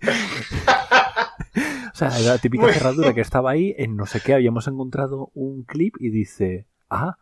O 1.92 1.96
sea, 1.98 2.08
era 2.18 2.34
la 2.34 2.38
típica 2.38 2.72
cerradura 2.72 3.12
que 3.14 3.20
estaba 3.20 3.50
ahí, 3.50 3.74
en 3.76 3.96
no 3.96 4.06
sé 4.06 4.20
qué, 4.20 4.34
habíamos 4.34 4.68
encontrado 4.68 5.30
un 5.34 5.64
clip 5.64 5.94
y 5.98 6.10
dice, 6.10 6.66
ah, 6.90 7.16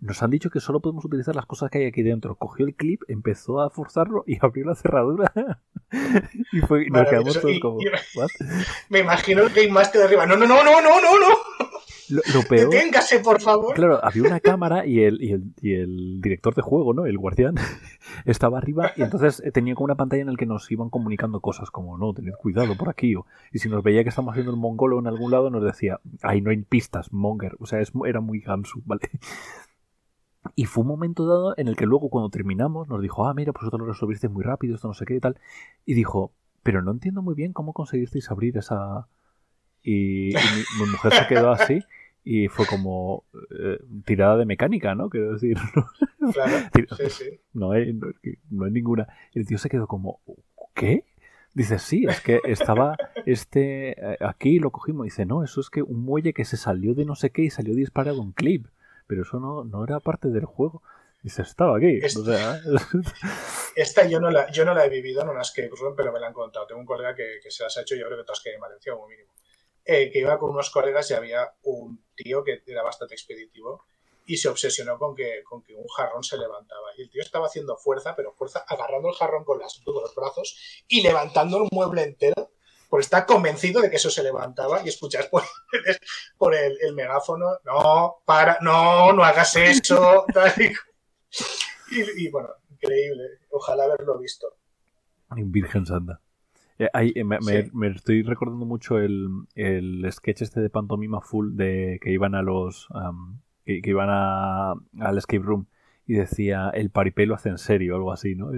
nos 0.00 0.22
han 0.22 0.30
dicho 0.30 0.50
que 0.50 0.60
solo 0.60 0.80
podemos 0.80 1.04
utilizar 1.04 1.34
las 1.36 1.46
cosas 1.46 1.70
que 1.70 1.78
hay 1.78 1.84
aquí 1.86 2.02
dentro. 2.02 2.34
Cogió 2.34 2.66
el 2.66 2.74
clip, 2.74 3.02
empezó 3.08 3.60
a 3.60 3.70
forzarlo 3.70 4.24
y 4.26 4.38
abrió 4.44 4.66
la 4.66 4.74
cerradura. 4.74 5.32
y 6.52 6.60
fue, 6.60 6.88
nos 6.90 7.08
quedamos 7.08 7.40
todos 7.40 7.54
Y- 7.54 7.60
como. 7.60 7.78
Me 8.88 9.00
imagino 9.00 9.42
el 9.42 9.50
Game 9.50 9.70
Master 9.70 10.00
de 10.00 10.06
arriba. 10.06 10.26
No, 10.26 10.36
no, 10.36 10.46
no, 10.46 10.62
no, 10.64 10.80
no, 10.80 11.00
no, 11.00 11.18
no. 11.18 11.36
Lo, 12.10 12.20
lo 12.34 12.42
peor, 12.42 12.70
Deténgase, 12.70 13.20
por 13.20 13.40
favor. 13.40 13.74
claro, 13.74 14.04
había 14.04 14.22
una 14.22 14.40
cámara 14.40 14.86
y 14.86 15.00
el, 15.00 15.22
y 15.22 15.32
el, 15.32 15.52
y 15.60 15.74
el 15.74 16.20
director 16.20 16.54
de 16.54 16.62
juego, 16.62 16.92
¿no? 16.92 17.06
El 17.06 17.18
guardián, 17.18 17.54
estaba 18.24 18.58
arriba 18.58 18.92
y 18.96 19.02
entonces 19.02 19.40
eh, 19.44 19.52
tenía 19.52 19.74
como 19.74 19.86
una 19.86 19.94
pantalla 19.94 20.22
en 20.22 20.28
la 20.28 20.36
que 20.36 20.46
nos 20.46 20.70
iban 20.70 20.90
comunicando 20.90 21.40
cosas 21.40 21.70
como, 21.70 21.96
no, 21.98 22.12
tened 22.12 22.34
cuidado 22.34 22.76
por 22.76 22.88
aquí. 22.88 23.14
O, 23.14 23.26
y 23.52 23.58
si 23.58 23.68
nos 23.68 23.82
veía 23.82 24.02
que 24.02 24.08
estamos 24.08 24.32
haciendo 24.32 24.52
el 24.52 24.58
mongolo 24.58 24.98
en 24.98 25.06
algún 25.06 25.30
lado, 25.30 25.50
nos 25.50 25.62
decía, 25.62 26.00
ahí 26.22 26.40
no 26.40 26.50
hay 26.50 26.62
pistas, 26.62 27.12
monger. 27.12 27.56
O 27.58 27.66
sea, 27.66 27.80
es, 27.80 27.92
era 28.06 28.20
muy 28.20 28.40
Gamsu, 28.40 28.82
¿vale? 28.86 29.08
Y 30.54 30.64
fue 30.64 30.82
un 30.82 30.88
momento 30.88 31.26
dado 31.26 31.54
en 31.58 31.68
el 31.68 31.76
que 31.76 31.86
luego 31.86 32.08
cuando 32.08 32.30
terminamos 32.30 32.88
nos 32.88 33.02
dijo, 33.02 33.26
ah, 33.26 33.34
mira, 33.34 33.52
pues 33.52 33.62
vosotros 33.62 33.80
lo 33.80 33.92
resolvisteis 33.92 34.32
muy 34.32 34.42
rápido, 34.42 34.74
esto 34.74 34.88
no 34.88 34.94
sé 34.94 35.04
qué 35.04 35.16
y 35.16 35.20
tal. 35.20 35.38
Y 35.84 35.94
dijo, 35.94 36.32
pero 36.62 36.82
no 36.82 36.90
entiendo 36.92 37.22
muy 37.22 37.34
bien 37.34 37.52
cómo 37.52 37.72
conseguisteis 37.72 38.30
abrir 38.30 38.56
esa... 38.56 39.08
Y, 39.82 40.30
y 40.30 40.34
mi, 40.34 40.84
mi 40.84 40.90
mujer 40.90 41.12
se 41.14 41.26
quedó 41.26 41.50
así 41.52 41.82
y 42.24 42.48
fue 42.48 42.66
como 42.66 43.24
eh, 43.58 43.78
tirada 44.04 44.36
de 44.36 44.44
mecánica, 44.46 44.94
¿no? 44.94 45.08
Quiero 45.10 45.32
decir, 45.32 45.56
Claro, 46.32 46.56
Tira- 46.72 46.96
sí, 46.96 47.10
sí. 47.10 47.40
no 47.54 47.72
hay, 47.72 47.92
no, 47.94 48.08
no 48.50 48.64
hay 48.66 48.70
ninguna. 48.72 49.08
Y 49.32 49.38
el 49.40 49.46
tío 49.46 49.58
se 49.58 49.68
quedó 49.68 49.86
como, 49.86 50.20
¿qué? 50.74 51.04
Dice, 51.54 51.78
sí, 51.80 52.04
es 52.08 52.20
que 52.20 52.40
estaba 52.44 52.96
este 53.26 53.90
eh, 54.12 54.16
aquí 54.20 54.58
lo 54.60 54.70
cogimos. 54.70 55.04
Dice, 55.04 55.26
no, 55.26 55.42
eso 55.42 55.60
es 55.60 55.68
que 55.70 55.82
un 55.82 56.04
muelle 56.04 56.32
que 56.32 56.44
se 56.44 56.56
salió 56.56 56.94
de 56.94 57.04
no 57.04 57.16
sé 57.16 57.30
qué 57.30 57.42
y 57.42 57.50
salió 57.50 57.74
disparado 57.74 58.20
un 58.20 58.32
clip. 58.32 58.66
Pero 59.08 59.22
eso 59.22 59.40
no, 59.40 59.64
no 59.64 59.82
era 59.82 59.98
parte 59.98 60.28
del 60.28 60.44
juego. 60.44 60.82
Dice, 61.22 61.42
estaba 61.42 61.76
aquí. 61.76 61.98
Es- 62.02 62.16
O 62.16 62.24
sea, 62.24 62.60
Esta 63.76 64.06
yo 64.06 64.20
no, 64.20 64.30
la, 64.30 64.50
yo 64.50 64.64
no 64.64 64.74
la 64.74 64.84
he 64.84 64.88
vivido 64.90 65.22
en 65.22 65.28
una 65.28 65.40
escape 65.42 65.70
room, 65.80 65.94
pero 65.96 66.12
me 66.12 66.20
la 66.20 66.28
han 66.28 66.32
contado. 66.32 66.66
Tengo 66.66 66.80
un 66.80 66.86
colega 66.86 67.14
que, 67.14 67.38
que 67.42 67.50
se 67.50 67.62
las 67.64 67.76
ha 67.78 67.82
hecho, 67.82 67.94
yo 67.96 68.06
creo 68.06 68.18
que 68.18 68.24
todas 68.24 68.40
que 68.42 68.52
en 68.54 68.60
Valencia 68.60 68.92
como 68.92 69.08
mínimo. 69.08 69.30
Eh, 69.84 70.10
que 70.12 70.20
iba 70.20 70.38
con 70.38 70.50
unos 70.50 70.70
colegas 70.70 71.10
y 71.10 71.14
había 71.14 71.54
un 71.62 72.04
tío 72.14 72.44
que 72.44 72.62
era 72.66 72.82
bastante 72.82 73.14
expeditivo 73.14 73.84
y 74.26 74.36
se 74.36 74.48
obsesionó 74.48 74.98
con 74.98 75.16
que, 75.16 75.42
con 75.42 75.62
que 75.62 75.74
un 75.74 75.88
jarrón 75.88 76.22
se 76.22 76.38
levantaba. 76.38 76.88
Y 76.96 77.02
el 77.02 77.10
tío 77.10 77.22
estaba 77.22 77.46
haciendo 77.46 77.76
fuerza, 77.76 78.14
pero 78.14 78.32
fuerza 78.32 78.64
agarrando 78.68 79.08
el 79.08 79.14
jarrón 79.14 79.44
con, 79.44 79.58
las, 79.58 79.80
los 79.84 80.14
brazos 80.14 80.84
y 80.86 81.02
levantando 81.02 81.56
el 81.56 81.68
mueble 81.72 82.02
entero, 82.02 82.52
porque 82.88 83.02
está 83.02 83.26
convencido 83.26 83.80
de 83.80 83.90
que 83.90 83.96
eso 83.96 84.10
se 84.10 84.22
levantaba 84.22 84.82
y 84.84 84.88
escuchas 84.88 85.28
por, 86.38 86.54
el, 86.54 86.94
megáfono, 86.94 87.58
no, 87.64 88.22
para, 88.24 88.58
no, 88.60 89.12
no 89.12 89.24
hagas 89.24 89.56
eso. 89.56 90.26
y, 91.90 92.24
y 92.24 92.30
bueno, 92.30 92.50
increíble. 92.70 93.40
Ojalá 93.50 93.84
haberlo 93.84 94.18
visto. 94.18 94.54
Virgen 95.30 95.86
Santa. 95.86 96.20
Eh, 96.82 96.88
eh, 97.14 97.24
me, 97.24 97.38
me- 97.40 97.62
Sí. 97.64 97.70
me 97.74 97.88
estoy 97.88 98.22
recordando 98.22 98.64
mucho 98.64 98.98
el, 98.98 99.28
el 99.54 100.06
sketch 100.10 100.40
este 100.42 100.60
de 100.60 100.70
pantomima 100.70 101.20
full 101.20 101.54
de 101.54 101.98
que 102.02 102.10
iban 102.10 102.34
a 102.34 102.40
los 102.42 102.88
que, 103.66 103.82
que 103.82 103.90
iban 103.90 104.08
a, 104.10 104.72
al 104.72 105.18
escape 105.18 105.42
room 105.44 105.66
y 106.06 106.14
decía 106.14 106.70
el 106.70 106.88
paripé 106.90 107.26
lo 107.26 107.34
hace 107.34 107.50
en 107.50 107.58
serio 107.58 107.96
algo 107.96 108.12
así 108.12 108.34
no 108.34 108.50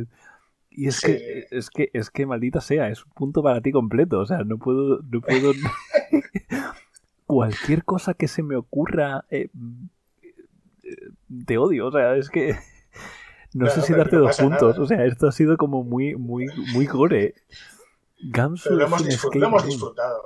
y 0.71 0.87
es 0.87 0.97
Sí. 0.97 1.07
que 1.09 1.47
es 1.51 1.69
que 1.71 1.91
es 1.93 2.11
que 2.11 2.25
maldita 2.25 2.61
sea 2.61 2.89
es 2.89 3.05
un 3.05 3.11
punto 3.13 3.43
para 3.43 3.61
ti 3.61 3.73
completo 3.73 4.21
o 4.21 4.27
sea 4.27 4.45
no 4.45 4.57
puedo 4.57 5.01
no 5.03 5.21
puedo 5.21 5.53
cualquier 7.27 7.85
cosa 7.85 8.15
que 8.15 8.29
se 8.29 8.43
me 8.45 8.55
ocurra 8.57 9.25
eh, 9.31 9.49
te 11.47 11.59
odio 11.59 11.87
o 11.89 11.93
sea 11.93 12.17
es 12.17 12.31
que 12.31 12.55
no 13.55 13.69
sé 13.69 13.83
si 13.83 13.93
darte 13.93 14.17
no 14.17 14.23
dos 14.23 14.37
puntos 14.39 14.63
nada. 14.75 14.83
o 14.83 14.87
sea 14.87 15.05
esto 15.05 15.27
ha 15.29 15.33
sido 15.33 15.57
como 15.57 15.83
muy 15.85 16.15
muy 16.17 16.47
muy 16.73 16.87
gore 16.87 17.35
Gamsu 18.23 18.65
Pero 18.69 18.77
lo 18.77 18.87
hemos, 18.87 19.01
un 19.01 19.07
disfrut- 19.09 19.35
lo 19.35 19.47
hemos 19.47 19.65
disfrutado. 19.67 20.23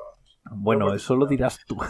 Bueno, 0.50 0.94
eso 0.94 1.16
lo 1.16 1.26
dirás 1.26 1.58
tú. 1.66 1.76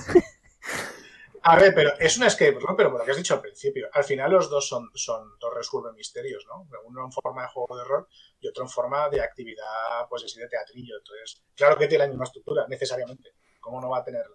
A 1.48 1.54
ver, 1.56 1.72
pero 1.76 1.92
es 2.00 2.16
una 2.16 2.26
escape 2.26 2.58
room, 2.58 2.76
pero 2.76 2.90
por 2.90 2.98
lo 2.98 3.04
que 3.04 3.12
has 3.12 3.16
dicho 3.16 3.34
al 3.34 3.40
principio. 3.40 3.86
Al 3.92 4.02
final 4.02 4.32
los 4.32 4.50
dos 4.50 4.66
son, 4.68 4.90
son 4.94 5.28
dos 5.38 5.54
resuelven 5.54 5.94
misterios, 5.94 6.44
¿no? 6.48 6.66
Uno 6.86 7.04
en 7.04 7.12
forma 7.12 7.42
de 7.42 7.48
juego 7.48 7.76
de 7.78 7.84
rol 7.84 8.08
y 8.40 8.48
otro 8.48 8.64
en 8.64 8.68
forma 8.68 9.08
de 9.10 9.20
actividad, 9.20 10.08
pues 10.10 10.24
así 10.24 10.40
de 10.40 10.48
teatrillo. 10.48 10.96
Entonces, 10.98 11.44
claro 11.54 11.78
que 11.78 11.86
tiene 11.86 12.02
la 12.04 12.08
misma 12.10 12.24
estructura, 12.24 12.66
necesariamente. 12.68 13.30
¿Cómo 13.60 13.80
no 13.80 13.90
va 13.90 13.98
a 13.98 14.04
tenerla? 14.04 14.34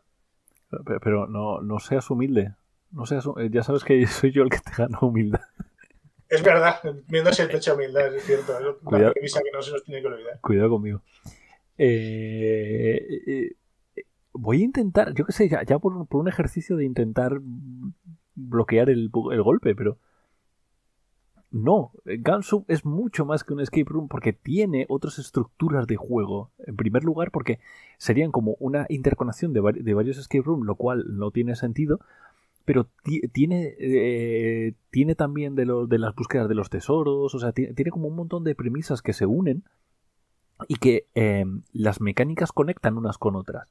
Pero, 0.86 0.99
pero 1.01 1.27
no, 1.27 1.60
no 1.60 1.79
seas 1.79 2.10
humilde. 2.10 2.55
No 2.91 3.05
seas, 3.05 3.25
ya 3.51 3.63
sabes 3.63 3.84
que 3.84 4.07
soy 4.07 4.31
yo 4.31 4.43
el 4.43 4.49
que 4.49 4.60
te 4.60 4.71
gana 4.77 4.97
humildad. 5.01 5.41
Es 6.29 6.41
verdad, 6.41 6.79
viéndose 7.10 7.41
el 7.43 7.49
pecho 7.49 7.73
humildad, 7.75 8.15
es 8.15 8.23
cierto. 8.23 8.57
Es 8.57 8.65
una 8.84 9.12
premisa 9.12 9.41
que 9.43 9.51
no 9.51 9.62
se 9.62 9.71
nos 9.73 9.84
tiene 9.84 9.99
que 9.99 10.07
olvidar. 10.07 10.39
Cuidado 10.39 10.69
conmigo. 10.69 11.01
Eh, 11.77 13.51
voy 14.34 14.62
a 14.62 14.65
intentar, 14.65 15.13
yo 15.13 15.25
qué 15.25 15.31
sé, 15.34 15.49
ya, 15.49 15.63
por, 15.79 15.95
un- 15.95 16.07
ejercicio 16.27 16.77
de 16.77 16.86
intentar 16.86 17.41
bloquear 18.36 18.89
el, 18.89 19.10
golpe, 19.41 19.75
pero 19.75 19.97
no, 21.51 21.91
Gansu 22.05 22.63
es 22.69 22.86
mucho 22.86 23.25
más 23.25 23.43
que 23.43 23.53
un 23.53 23.60
escape 23.60 23.84
room 23.89 24.07
porque 24.07 24.31
tiene 24.31 24.86
otras 24.88 25.19
estructuras 25.19 25.86
de 25.86 25.97
juego. 25.97 26.49
En 26.65 26.77
primer 26.77 27.03
lugar, 27.03 27.31
porque 27.31 27.60
serían 27.97 28.31
como 28.31 28.55
una 28.60 28.86
interconexión 28.88 29.51
de, 29.51 29.62
vari- 29.62 29.81
de 29.84 29.93
varios 29.93 30.17
escape 30.17 30.43
room, 30.45 30.63
lo 30.63 30.75
cual 30.75 31.03
no 31.17 31.31
tiene 31.31 31.55
sentido. 31.57 31.99
Pero 32.65 32.88
ti- 33.03 33.21
tiene, 33.29 33.75
eh, 33.79 34.73
tiene 34.91 35.15
también 35.15 35.55
de, 35.55 35.65
de 35.88 35.99
las 35.99 36.15
búsquedas 36.15 36.49
de 36.49 36.55
los 36.55 36.69
tesoros, 36.69 37.36
o 37.36 37.39
sea, 37.39 37.53
tiene 37.53 37.91
como 37.91 38.07
un 38.10 38.15
montón 38.15 38.43
de 38.45 38.55
premisas 38.55 39.01
que 39.01 39.13
se 39.13 39.25
unen 39.25 39.63
y 40.67 40.76
que 40.76 41.08
eh, 41.15 41.45
las 41.74 42.02
mecánicas 42.02 42.52
conectan 42.52 42.97
unas 42.97 43.17
con 43.17 43.36
otras. 43.36 43.67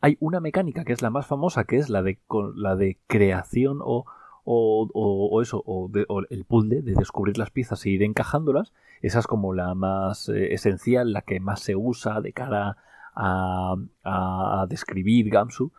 Hay 0.00 0.16
una 0.20 0.40
mecánica 0.40 0.84
que 0.84 0.92
es 0.92 1.02
la 1.02 1.10
más 1.10 1.26
famosa, 1.26 1.64
que 1.64 1.76
es 1.76 1.88
la 1.88 2.02
de, 2.02 2.18
la 2.56 2.74
de 2.76 2.98
creación 3.06 3.78
o, 3.82 4.04
o, 4.44 4.88
o- 4.92 5.42
eso, 5.42 5.62
de- 5.90 6.06
o 6.08 6.22
el 6.28 6.44
puzzle 6.44 6.82
de 6.82 6.94
descubrir 6.94 7.38
las 7.38 7.50
piezas 7.50 7.84
e 7.86 7.90
ir 7.90 8.02
encajándolas. 8.02 8.72
Esa 9.00 9.20
es 9.20 9.26
como 9.26 9.54
la 9.54 9.74
más 9.74 10.28
eh, 10.28 10.54
esencial, 10.54 11.12
la 11.12 11.22
que 11.22 11.38
más 11.40 11.60
se 11.60 11.76
usa 11.76 12.20
de 12.20 12.32
cara 12.32 12.76
a, 13.14 13.76
a 14.02 14.66
describir 14.68 15.30
Gamsu. 15.30 15.70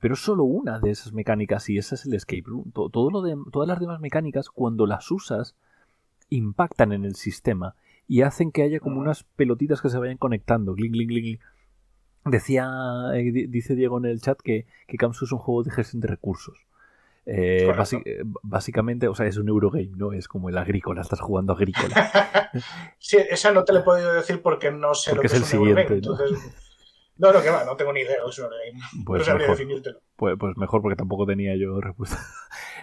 Pero 0.00 0.12
es 0.14 0.20
solo 0.20 0.44
una 0.44 0.80
de 0.80 0.90
esas 0.90 1.14
mecánicas 1.14 1.70
y 1.70 1.78
ese 1.78 1.94
es 1.94 2.04
el 2.04 2.12
escape 2.12 2.42
room. 2.44 2.70
To- 2.72 2.90
Todo 2.90 3.10
lo 3.10 3.22
de, 3.22 3.38
todas 3.50 3.66
las 3.66 3.80
demás 3.80 4.00
mecánicas, 4.00 4.50
cuando 4.50 4.84
las 4.86 5.10
usas, 5.10 5.54
impactan 6.28 6.92
en 6.92 7.04
el 7.06 7.14
sistema 7.14 7.74
y 8.08 8.22
hacen 8.22 8.52
que 8.52 8.62
haya 8.62 8.80
como 8.80 9.00
unas 9.00 9.24
pelotitas 9.36 9.80
que 9.80 9.88
se 9.88 9.98
vayan 9.98 10.16
conectando. 10.18 10.74
Gling, 10.74 10.92
gling, 10.92 11.08
gling. 11.08 11.40
Decía, 12.26 12.66
eh, 13.14 13.30
di- 13.32 13.46
dice 13.46 13.74
Diego 13.74 13.98
en 13.98 14.06
el 14.06 14.20
chat 14.20 14.38
que, 14.42 14.66
que 14.86 14.96
Kamsu 14.96 15.26
es 15.26 15.32
un 15.32 15.38
juego 15.38 15.62
de 15.62 15.70
gestión 15.70 16.00
de 16.00 16.08
recursos. 16.08 16.56
Eh, 17.26 17.66
eh, 18.04 18.22
básicamente, 18.42 19.08
o 19.08 19.14
sea, 19.14 19.26
es 19.26 19.38
un 19.38 19.48
Eurogame, 19.48 19.90
¿no? 19.96 20.12
Es 20.12 20.28
como 20.28 20.48
el 20.50 20.58
agrícola, 20.58 21.00
estás 21.02 21.20
jugando 21.20 21.52
agrícola. 21.54 22.10
Sí, 22.98 23.16
esa 23.30 23.50
no 23.50 23.64
te 23.64 23.72
la 23.72 23.80
he 23.80 23.82
podido 23.82 24.12
decir 24.12 24.40
porque 24.40 24.70
no 24.70 24.94
sé 24.94 25.10
Porque 25.10 25.16
lo 25.16 25.20
que 25.22 25.26
es 25.38 25.42
es, 25.42 25.52
el 25.54 25.58
un 25.60 25.66
Eurogame, 25.68 25.88
siguiente, 25.88 26.08
¿no? 26.08 26.12
entonces- 26.24 26.54
No, 27.16 27.32
no, 27.32 27.42
que 27.42 27.50
va, 27.50 27.64
no 27.64 27.76
tengo 27.76 27.92
ni 27.92 28.00
idea 28.00 28.12
de 28.12 28.18
lo 28.18 28.24
que 28.26 28.30
es 28.30 28.38
un 28.38 28.44
Eurogame. 28.44 29.04
Pues 29.04 29.18
no 29.20 29.24
sabría 29.24 29.46
mejor. 29.48 29.58
definírtelo. 29.58 29.98
Pues, 30.16 30.36
pues 30.38 30.56
mejor, 30.56 30.82
porque 30.82 30.96
tampoco 30.96 31.26
tenía 31.26 31.56
yo 31.56 31.80
respuesta. 31.80 32.18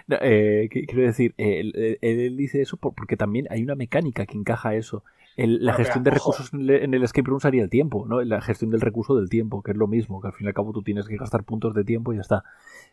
No, 0.06 0.16
eh, 0.20 0.68
qu- 0.70 0.86
quiero 0.86 1.02
decir, 1.06 1.34
él, 1.36 1.72
él- 1.74 1.98
él 2.00 2.36
dice 2.36 2.60
eso 2.60 2.76
por- 2.76 2.94
porque 2.94 3.16
también 3.16 3.46
hay 3.50 3.62
una 3.62 3.74
mecánica 3.74 4.26
que 4.26 4.36
encaja 4.36 4.74
eso. 4.74 5.04
El- 5.36 5.64
la 5.64 5.72
gestión 5.72 6.04
de 6.04 6.10
recursos 6.10 6.52
en 6.52 6.60
el, 6.60 6.70
en 6.70 6.92
el 6.94 7.02
escape 7.04 7.26
room 7.28 7.40
sería 7.40 7.62
el 7.62 7.70
tiempo, 7.70 8.04
¿no? 8.06 8.20
La 8.22 8.42
gestión 8.42 8.70
del 8.70 8.82
recurso 8.82 9.16
del 9.16 9.30
tiempo, 9.30 9.62
que 9.62 9.70
es 9.70 9.76
lo 9.78 9.86
mismo, 9.86 10.20
que 10.20 10.26
al 10.28 10.34
fin 10.34 10.44
y 10.44 10.48
al 10.48 10.54
cabo 10.54 10.72
tú 10.72 10.82
tienes 10.82 11.06
que 11.08 11.16
gastar 11.16 11.44
puntos 11.44 11.74
de 11.74 11.84
tiempo 11.84 12.12
y 12.12 12.16
ya 12.16 12.20
está. 12.22 12.44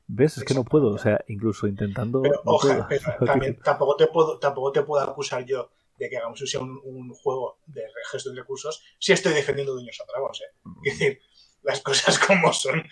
¿Ves? 0.08 0.38
Es 0.38 0.44
que 0.46 0.54
no 0.54 0.64
puedo, 0.64 0.88
o 0.94 0.98
sea, 0.98 1.20
incluso 1.28 1.68
intentando... 1.68 2.22
Pero, 2.22 2.42
no 2.46 2.58
también 3.26 3.60
tampoco 3.64 3.96
te 3.98 4.08
puedo, 4.08 4.40
tampoco 4.40 4.72
te 4.72 4.84
puedo 4.84 5.04
acusar 5.04 5.46
yo 5.46 5.70
de 5.98 6.10
que 6.10 6.16
hagamos 6.18 6.40
sea 6.40 6.62
un, 6.62 6.80
un 6.86 7.10
juego 7.14 7.58
de 7.68 7.82
gestión 8.10 8.34
de 8.34 8.42
recursos 8.42 8.82
si 9.00 9.12
estoy 9.12 9.34
defendiendo 9.34 9.74
Dungeons 9.74 10.00
and 10.00 10.10
Dragons, 10.10 10.42
¿eh? 10.42 10.70
Es 10.86 10.98
decir, 10.98 11.20
las 11.62 11.82
cosas 11.82 12.18
como 12.26 12.54
son 12.54 12.84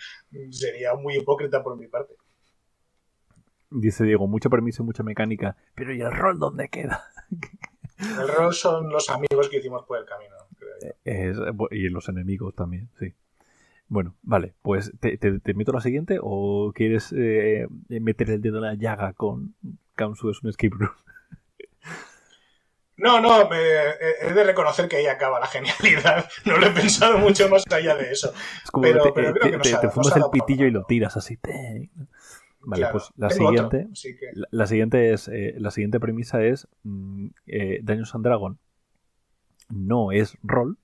sería 0.50 0.94
muy 0.94 1.16
hipócrita 1.16 1.62
por 1.62 1.78
mi 1.78 1.86
parte. 1.86 2.14
Dice 3.70 4.04
Diego, 4.04 4.26
mucha 4.26 4.48
permiso 4.48 4.82
y 4.82 4.86
mucha 4.86 5.02
mecánica, 5.02 5.56
pero 5.74 5.92
¿y 5.94 6.00
el 6.00 6.10
rol 6.12 6.38
dónde 6.38 6.68
queda? 6.68 7.04
El 7.98 8.28
rol 8.28 8.54
son 8.54 8.90
los 8.90 9.10
amigos 9.10 9.48
que 9.48 9.58
hicimos 9.58 9.84
por 9.84 9.98
el 9.98 10.04
camino. 10.04 10.34
creo 10.56 10.70
yo. 10.80 10.88
Es- 11.04 11.70
y 11.72 11.88
los 11.88 12.08
enemigos 12.08 12.54
también, 12.54 12.88
sí. 13.00 13.12
Bueno, 13.88 14.14
vale, 14.22 14.54
pues 14.62 14.92
¿te, 15.00 15.18
te, 15.18 15.40
te 15.40 15.54
meto 15.54 15.72
la 15.72 15.80
siguiente 15.80 16.18
o 16.22 16.72
quieres 16.74 17.12
eh, 17.16 17.66
meter 17.88 18.30
el 18.30 18.40
dedo 18.40 18.58
en 18.58 18.62
la 18.64 18.74
llaga 18.74 19.14
con 19.14 19.54
Kamsu 19.96 20.30
es 20.30 20.42
un 20.44 20.50
escape 20.50 20.76
room? 20.78 20.92
No, 23.00 23.20
no, 23.20 23.48
me- 23.48 23.56
he 24.22 24.32
de 24.32 24.42
reconocer 24.44 24.88
que 24.88 24.96
ahí 24.96 25.06
acaba 25.06 25.38
la 25.38 25.46
genialidad. 25.46 26.28
No 26.44 26.56
lo 26.58 26.66
he 26.66 26.70
pensado 26.70 27.16
mucho 27.18 27.48
más 27.48 27.62
allá 27.70 27.94
de 27.94 28.10
eso. 28.10 28.32
Es 28.64 28.70
como 28.72 28.82
Pero- 28.82 29.02
te, 29.04 29.12
pero 29.12 29.32
creo 29.34 29.42
te- 29.44 29.50
que 29.52 29.56
nos 29.56 29.68
te- 29.68 29.74
ha- 29.76 29.80
te 29.80 29.86
nos 29.86 29.94
fumas 29.94 30.16
el 30.16 30.22
pitillo 30.32 30.66
y 30.66 30.70
lo 30.72 30.82
tiras 30.84 31.16
así. 31.16 31.38
Vale, 32.68 32.82
Claro, 32.82 32.98
pues 32.98 33.10
la 33.16 33.28
otro, 33.28 33.38
siguiente, 33.38 33.88
que- 34.20 34.30
la, 34.34 34.46
la 34.50 34.66
siguiente 34.66 35.12
es 35.14 35.26
eh, 35.28 35.54
la 35.56 35.70
siguiente 35.70 35.98
premisa 36.00 36.42
es 36.44 36.68
mm, 36.82 37.28
eh, 37.46 37.80
Dungeons 37.82 38.14
and 38.14 38.24
Dragon 38.26 38.58
no 39.70 40.12
es 40.12 40.36
rol. 40.42 40.76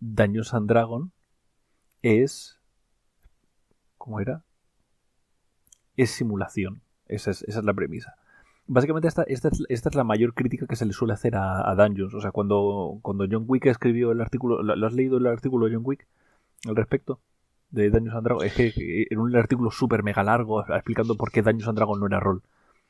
Dungeons 0.00 0.52
and 0.52 0.68
Dragon 0.68 1.12
es 2.02 2.58
¿cómo 3.98 4.18
era? 4.18 4.42
Es 5.96 6.10
simulación. 6.10 6.82
Esa 7.06 7.30
es, 7.30 7.42
esa 7.42 7.60
es 7.60 7.64
la 7.64 7.74
premisa. 7.74 8.16
Básicamente 8.66 9.06
esta, 9.06 9.22
esta, 9.24 9.48
es, 9.48 9.62
esta 9.68 9.88
es 9.90 9.94
la 9.94 10.02
mayor 10.04 10.34
crítica 10.34 10.66
que 10.66 10.74
se 10.76 10.86
le 10.86 10.92
suele 10.92 11.14
hacer 11.14 11.36
a, 11.36 11.70
a 11.70 11.74
Dungeons. 11.76 12.14
O 12.14 12.20
sea, 12.20 12.32
cuando, 12.32 12.98
cuando 13.02 13.26
John 13.30 13.44
Wick 13.46 13.66
escribió 13.66 14.10
el 14.12 14.20
artículo, 14.20 14.60
¿lo, 14.62 14.74
lo 14.74 14.86
has 14.88 14.92
leído 14.92 15.18
el 15.18 15.26
artículo 15.28 15.66
de 15.66 15.74
John 15.74 15.82
Wick 15.84 16.06
al 16.66 16.74
respecto? 16.76 17.20
De 17.72 17.90
Dungeons 17.90 18.14
and 18.16 18.24
Dragons. 18.24 18.46
Es 18.46 18.54
que 18.54 18.66
eh, 18.68 19.06
en 19.10 19.18
un 19.18 19.34
artículo 19.34 19.70
súper 19.70 20.02
mega 20.04 20.22
largo 20.22 20.60
explicando 20.72 21.16
por 21.16 21.32
qué 21.32 21.42
Dungeons 21.42 21.68
and 21.68 21.76
Dragons 21.78 22.00
no 22.00 22.06
era 22.06 22.20
rol. 22.20 22.42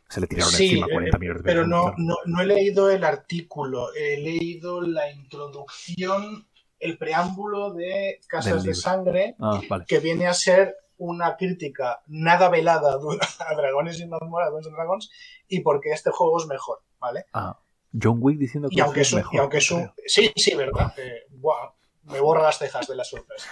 Se 0.09 0.21
le 0.21 0.27
tiraron 0.27 0.53
Sí, 0.53 0.65
encima 0.65 0.87
eh, 0.87 0.93
40 0.93 1.19
millones 1.19 1.43
de 1.43 1.47
pero 1.51 1.67
no, 1.67 1.95
no, 1.97 2.17
no 2.27 2.41
he 2.43 2.45
leído 2.47 2.91
el 2.91 3.03
artículo, 3.03 3.95
he 3.95 4.19
leído 4.21 4.83
la 4.83 5.11
introducción, 5.11 6.47
el 6.79 6.99
preámbulo 6.99 7.73
de 7.73 8.21
Casas 8.29 8.63
de. 8.65 8.75
Sangre, 8.75 9.37
Ah, 9.39 9.61
vale. 9.69 9.85
que 9.87 10.01
viene 10.01 10.27
a 10.27 10.35
ser 10.35 10.77
una 10.99 11.37
crítica 11.37 12.03
nada 12.09 12.49
velada 12.51 12.95
a 13.49 13.55
Dragones 13.55 14.01
y 14.01 14.07
Mazmorras, 14.07 14.49
a 14.49 14.51
Dungeons 14.51 14.67
and 14.69 14.77
Dragons, 14.77 15.11
y 15.49 15.61
porque 15.61 15.91
este 15.91 16.11
juego 16.11 16.39
es 16.41 16.47
mejor, 16.47 16.81
¿vale? 16.99 17.25
Ah, 17.33 17.59
John 18.01 18.19
Wick 18.21 18.39
diciendo 18.39 18.69
que 18.69 18.77
Y 18.77 18.81
aunque 18.81 19.03
es 19.03 19.13
un, 19.13 19.19
mejor. 19.19 19.35
y 19.35 19.39
aunque 19.39 19.59
es 19.59 19.71
un- 19.71 19.91
sí, 20.07 20.31
sí, 20.37 20.55
verdad, 20.55 20.93
eh, 20.99 21.23
buah, 21.31 21.73
me 22.05 22.21
borra 22.21 22.43
las 22.43 22.59
cejas 22.59 22.87
de 22.87 22.97
la 22.97 23.05
sorpresa. 23.05 23.49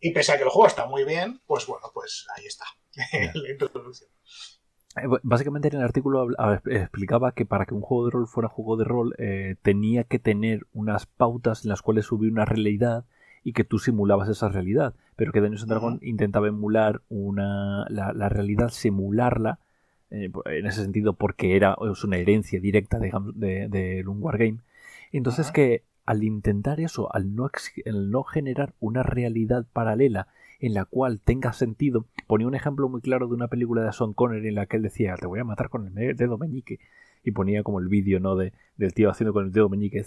Y 0.00 0.12
pese 0.12 0.32
a 0.32 0.36
que 0.36 0.44
el 0.44 0.48
juego 0.48 0.66
está 0.66 0.86
muy 0.86 1.04
bien, 1.04 1.40
pues 1.46 1.66
bueno, 1.66 1.86
pues 1.92 2.26
ahí 2.36 2.46
está, 2.46 2.64
Ya. 3.12 3.32
la 3.34 3.50
introducción. 3.50 4.10
Eh, 4.96 5.06
básicamente 5.22 5.68
en 5.68 5.76
el 5.76 5.82
artículo 5.82 6.28
explicaba 6.66 7.32
que 7.32 7.44
para 7.44 7.66
que 7.66 7.74
un 7.74 7.82
juego 7.82 8.06
de 8.06 8.10
rol 8.12 8.26
fuera 8.26 8.48
juego 8.48 8.76
de 8.76 8.84
rol 8.84 9.14
eh, 9.18 9.56
tenía 9.62 10.04
que 10.04 10.18
tener 10.18 10.66
unas 10.72 11.06
pautas 11.06 11.64
en 11.64 11.68
las 11.68 11.82
cuales 11.82 12.06
subir 12.06 12.32
una 12.32 12.46
realidad 12.46 13.04
y 13.44 13.52
que 13.52 13.62
tú 13.62 13.78
simulabas 13.78 14.28
esa 14.28 14.48
realidad, 14.48 14.94
pero 15.14 15.32
que 15.32 15.40
Dungeons 15.40 15.68
Dragon 15.68 15.98
intentaba 16.02 16.48
emular 16.48 17.02
una, 17.08 17.86
la, 17.90 18.28
realidad, 18.28 18.70
simularla 18.70 19.60
eh, 20.10 20.30
en 20.46 20.66
ese 20.66 20.82
sentido 20.82 21.12
porque 21.12 21.56
era 21.56 21.76
es 21.92 22.02
una 22.02 22.16
herencia 22.16 22.58
directa 22.58 22.98
digamos, 22.98 23.38
de, 23.38 23.68
de, 23.68 24.02
un 24.06 24.22
wargame. 24.22 24.58
Entonces 25.12 25.52
que 25.52 25.84
al 26.06 26.22
intentar 26.22 26.80
eso, 26.80 27.12
al 27.14 27.34
no, 27.34 27.50
al 27.84 28.10
no 28.10 28.22
generar 28.22 28.74
una 28.80 29.02
realidad 29.02 29.66
paralela 29.72 30.28
en 30.60 30.72
la 30.72 30.84
cual 30.84 31.20
tenga 31.20 31.52
sentido. 31.52 32.06
Ponía 32.26 32.46
un 32.46 32.54
ejemplo 32.54 32.88
muy 32.88 33.00
claro 33.00 33.26
de 33.26 33.34
una 33.34 33.48
película 33.48 33.82
de 33.82 33.92
Sean 33.92 34.14
Connery 34.14 34.48
en 34.48 34.54
la 34.54 34.66
que 34.66 34.76
él 34.76 34.82
decía, 34.82 35.16
te 35.16 35.26
voy 35.26 35.40
a 35.40 35.44
matar 35.44 35.68
con 35.68 35.98
el 35.98 36.16
dedo 36.16 36.38
meñique. 36.38 36.78
Y 37.24 37.32
ponía 37.32 37.64
como 37.64 37.80
el 37.80 37.88
vídeo, 37.88 38.20
¿no? 38.20 38.36
De, 38.36 38.52
del 38.76 38.94
tío 38.94 39.10
haciendo 39.10 39.32
con 39.32 39.46
el 39.46 39.52
dedo 39.52 39.68
meñique, 39.68 40.04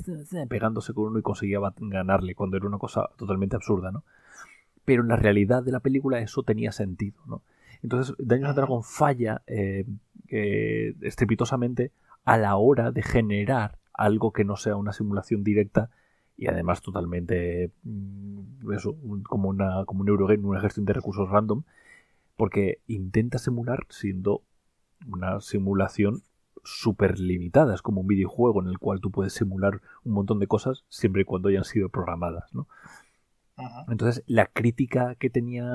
pegándose 0.48 0.94
con 0.94 1.08
uno 1.08 1.20
y 1.20 1.22
conseguía 1.22 1.60
ganarle, 1.78 2.34
cuando 2.34 2.56
era 2.56 2.66
una 2.66 2.78
cosa 2.78 3.10
totalmente 3.18 3.58
absurda, 3.58 3.92
¿no? 3.92 4.06
Pero 4.86 5.02
en 5.02 5.10
la 5.10 5.18
realidad 5.18 5.62
de 5.62 5.74
la 5.74 5.82
película 5.82 6.20
eso 6.20 6.44
tenía 6.44 6.72
sentido, 6.72 7.20
¿no? 7.28 7.44
Entonces, 7.84 8.16
Dungeons 8.18 8.56
Dragon 8.56 8.84
falla 8.84 9.42
eh, 9.48 9.86
estrepitosamente 11.02 11.92
a 12.24 12.38
la 12.38 12.56
hora 12.56 12.92
de 12.92 13.04
generar 13.04 13.79
algo 14.00 14.32
que 14.32 14.46
no 14.46 14.56
sea 14.56 14.78
una 14.78 14.94
simulación 14.94 15.44
directa 15.44 15.90
y 16.38 16.48
además 16.48 16.82
totalmente 16.82 17.72
mm, 17.84 18.72
eso, 18.72 18.96
como, 19.28 19.50
una, 19.50 19.84
como 19.86 20.02
un 20.02 20.08
Eurogame, 20.08 20.48
una 20.48 20.62
gestión 20.62 20.86
de 20.86 20.94
recursos 20.94 21.30
random, 21.30 21.64
porque 22.38 22.80
intenta 22.88 23.38
simular 23.40 23.86
siendo 23.90 24.42
una 25.06 25.42
simulación 25.42 26.24
súper 26.64 27.20
limitada. 27.20 27.76
Es 27.76 27.82
como 27.82 28.00
un 28.02 28.08
videojuego 28.08 28.62
en 28.62 28.70
el 28.70 28.80
cual 28.80 29.02
tú 29.02 29.12
puedes 29.12 29.34
simular 29.34 29.82
un 30.06 30.14
montón 30.14 30.40
de 30.40 30.48
cosas 30.48 30.86
siempre 30.88 31.24
y 31.24 31.26
cuando 31.26 31.50
hayan 31.50 31.66
sido 31.66 31.90
programadas, 31.90 32.54
¿no? 32.54 32.68
Entonces, 33.90 34.24
la 34.26 34.46
crítica 34.46 35.16
que 35.16 35.30
tenía 35.30 35.66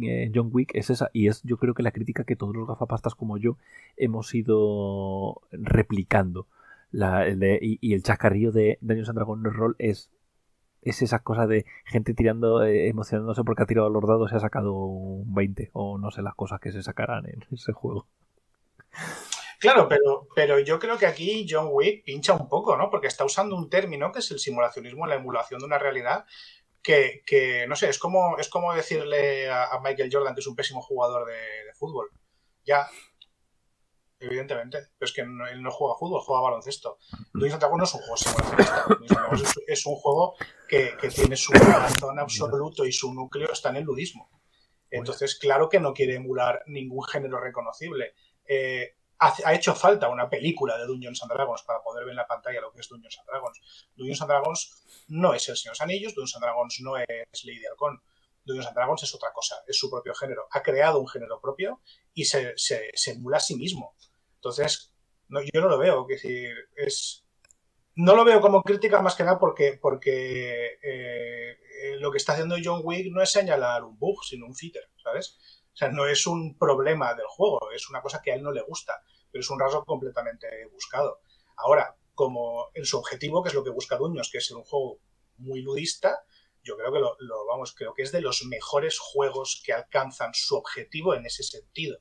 eh, 0.00 0.32
John 0.34 0.48
Wick 0.50 0.74
es 0.74 0.88
esa, 0.88 1.10
y 1.12 1.28
es 1.28 1.42
yo 1.42 1.58
creo 1.58 1.74
que 1.74 1.82
la 1.82 1.90
crítica 1.90 2.24
que 2.24 2.36
todos 2.36 2.56
los 2.56 2.66
gafapastas 2.66 3.14
como 3.14 3.36
yo 3.36 3.58
hemos 3.98 4.34
ido 4.34 5.42
replicando. 5.52 6.46
La, 6.94 7.26
y, 7.28 7.92
el 7.92 8.04
chascarrillo 8.04 8.52
de 8.52 8.78
Dungeons 8.80 9.08
and 9.08 9.18
Dragons 9.18 9.52
Roll 9.52 9.74
es 9.78 10.12
es 10.84 11.02
esa 11.02 11.20
cosa 11.20 11.46
de 11.46 11.64
gente 11.86 12.14
tirando, 12.14 12.62
eh, 12.62 12.88
emocionándose 12.88 13.42
porque 13.42 13.62
ha 13.62 13.66
tirado 13.66 13.88
los 13.88 14.06
dados 14.06 14.30
y 14.30 14.36
ha 14.36 14.40
sacado 14.40 14.74
un 14.74 15.34
20 15.34 15.70
o 15.72 15.98
no 15.98 16.10
sé 16.10 16.22
las 16.22 16.34
cosas 16.34 16.60
que 16.60 16.72
se 16.72 16.82
sacarán 16.82 17.26
en 17.26 17.44
ese 17.50 17.72
juego. 17.72 18.06
Claro, 19.58 19.88
pero, 19.88 20.28
pero 20.34 20.58
yo 20.58 20.78
creo 20.78 20.98
que 20.98 21.06
aquí 21.06 21.46
John 21.48 21.68
Wick 21.70 22.04
pincha 22.04 22.34
un 22.34 22.48
poco, 22.48 22.76
¿no? 22.76 22.90
Porque 22.90 23.06
está 23.06 23.24
usando 23.24 23.56
un 23.56 23.70
término 23.70 24.12
que 24.12 24.18
es 24.18 24.30
el 24.30 24.38
simulacionismo, 24.38 25.06
la 25.06 25.14
emulación 25.14 25.58
de 25.60 25.66
una 25.66 25.78
realidad 25.78 26.26
que, 26.82 27.22
que 27.26 27.66
no 27.66 27.74
sé, 27.74 27.88
es 27.88 27.98
como, 27.98 28.36
es 28.36 28.50
como 28.50 28.74
decirle 28.74 29.50
a, 29.50 29.80
Michael 29.82 30.10
Jordan 30.12 30.34
que 30.34 30.40
es 30.40 30.46
un 30.46 30.54
pésimo 30.54 30.82
jugador 30.82 31.26
de, 31.26 31.32
de 31.32 31.72
fútbol. 31.74 32.10
Ya, 32.66 32.86
evidentemente. 34.26 34.78
Pero 34.98 35.08
es 35.08 35.12
que 35.12 35.20
él 35.22 35.62
no 35.62 35.70
juega 35.70 35.94
fútbol, 35.98 36.20
juega 36.22 36.42
baloncesto. 36.42 36.98
Dungeons 37.32 37.60
Dragons 37.60 37.78
no 37.78 37.84
es 37.84 37.94
un 37.94 38.00
juego 38.00 38.16
simulacionista. 38.16 38.86
es, 39.66 39.86
un 39.86 39.96
juego 39.96 40.34
que, 40.68 40.96
tiene 41.14 41.36
su 41.36 41.52
corazón 41.52 42.18
absoluto 42.18 42.84
y 42.84 42.92
su 42.92 43.12
núcleo 43.12 43.52
está 43.52 43.70
en 43.70 43.76
el 43.76 43.84
ludismo. 43.84 44.28
Entonces, 44.90 45.36
claro 45.36 45.68
que 45.68 45.80
no 45.80 45.92
quiere 45.92 46.14
emular 46.14 46.62
ningún 46.66 47.04
género 47.04 47.40
reconocible. 47.40 48.14
Eh, 48.46 48.94
ha, 49.18 49.54
hecho 49.54 49.74
falta 49.74 50.08
una 50.08 50.28
película 50.28 50.76
de 50.76 50.86
Dungeons 50.86 51.22
and 51.22 51.32
Dragons 51.32 51.62
para 51.62 51.82
poder 51.82 52.04
ver 52.04 52.12
en 52.12 52.16
la 52.16 52.26
pantalla 52.26 52.60
lo 52.60 52.72
que 52.72 52.80
es 52.80 52.88
Dungeons 52.88 53.18
and 53.18 53.28
Dragons. 53.28 53.88
Dungeons 53.96 54.22
and 54.22 54.30
Dragons 54.30 55.04
no 55.08 55.34
es 55.34 55.48
el 55.48 55.56
Señor 55.56 55.76
Anillos, 55.80 56.14
Dungeons 56.14 56.36
and 56.36 56.44
Dragons 56.44 56.80
no 56.80 56.96
es 56.96 57.44
Lady 57.44 57.64
Halcón. 57.66 58.02
Dungeons 58.44 58.66
and 58.66 58.76
Dragons 58.76 59.02
es 59.02 59.14
otra 59.14 59.32
cosa, 59.32 59.56
es 59.66 59.78
su 59.78 59.90
propio 59.90 60.14
género. 60.14 60.46
Ha 60.50 60.62
creado 60.62 61.00
un 61.00 61.08
género 61.08 61.40
propio 61.40 61.80
y 62.12 62.24
se, 62.24 62.52
se, 62.56 62.90
se 62.94 63.12
emula 63.12 63.38
a 63.38 63.40
sí 63.40 63.56
mismo. 63.56 63.94
Entonces, 64.44 64.92
no, 65.28 65.40
yo 65.40 65.60
no 65.62 65.68
lo 65.68 65.78
veo, 65.78 66.06
que 66.06 66.14
decir, 66.14 66.54
es, 66.76 67.24
no 67.94 68.14
lo 68.14 68.26
veo 68.26 68.42
como 68.42 68.62
crítica 68.62 69.00
más 69.00 69.14
que 69.14 69.24
nada 69.24 69.38
porque, 69.38 69.78
porque 69.80 70.78
eh, 70.82 71.56
lo 71.98 72.10
que 72.10 72.18
está 72.18 72.34
haciendo 72.34 72.56
John 72.62 72.82
Wick 72.84 73.10
no 73.10 73.22
es 73.22 73.30
señalar 73.30 73.84
un 73.84 73.98
bug, 73.98 74.22
sino 74.22 74.44
un 74.44 74.54
fitter, 74.54 74.90
¿sabes? 75.02 75.38
O 75.72 75.76
sea, 75.76 75.88
no 75.88 76.06
es 76.06 76.26
un 76.26 76.58
problema 76.58 77.14
del 77.14 77.26
juego, 77.26 77.58
es 77.74 77.88
una 77.88 78.02
cosa 78.02 78.20
que 78.20 78.32
a 78.32 78.34
él 78.34 78.42
no 78.42 78.52
le 78.52 78.60
gusta, 78.60 79.02
pero 79.32 79.40
es 79.40 79.48
un 79.48 79.58
rasgo 79.58 79.82
completamente 79.86 80.46
buscado. 80.70 81.20
Ahora, 81.56 81.96
como 82.14 82.68
en 82.74 82.84
su 82.84 82.98
objetivo, 82.98 83.42
que 83.42 83.48
es 83.48 83.54
lo 83.54 83.64
que 83.64 83.70
busca 83.70 83.96
Duños, 83.96 84.28
que 84.30 84.38
es 84.38 84.46
ser 84.46 84.58
un 84.58 84.64
juego 84.64 84.98
muy 85.38 85.62
ludista, 85.62 86.26
yo 86.62 86.76
creo 86.76 86.92
que 86.92 86.98
lo, 86.98 87.46
vamos, 87.46 87.74
creo 87.74 87.94
que 87.94 88.02
es 88.02 88.12
de 88.12 88.20
los 88.20 88.44
mejores 88.44 88.98
juegos 88.98 89.62
que 89.64 89.72
alcanzan 89.72 90.34
su 90.34 90.54
objetivo 90.54 91.14
en 91.14 91.24
ese 91.24 91.42
sentido 91.42 91.98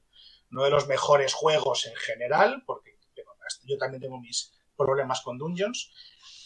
no 0.54 0.64
de 0.64 0.70
los 0.70 0.88
mejores 0.88 1.34
juegos 1.34 1.88
en 1.88 1.96
general, 1.96 2.64
porque 2.66 2.98
yo 3.66 3.78
también 3.78 4.02
tengo 4.02 4.20
mis 4.20 4.54
problemas 4.78 5.22
con 5.22 5.38
Dungeons, 5.38 5.92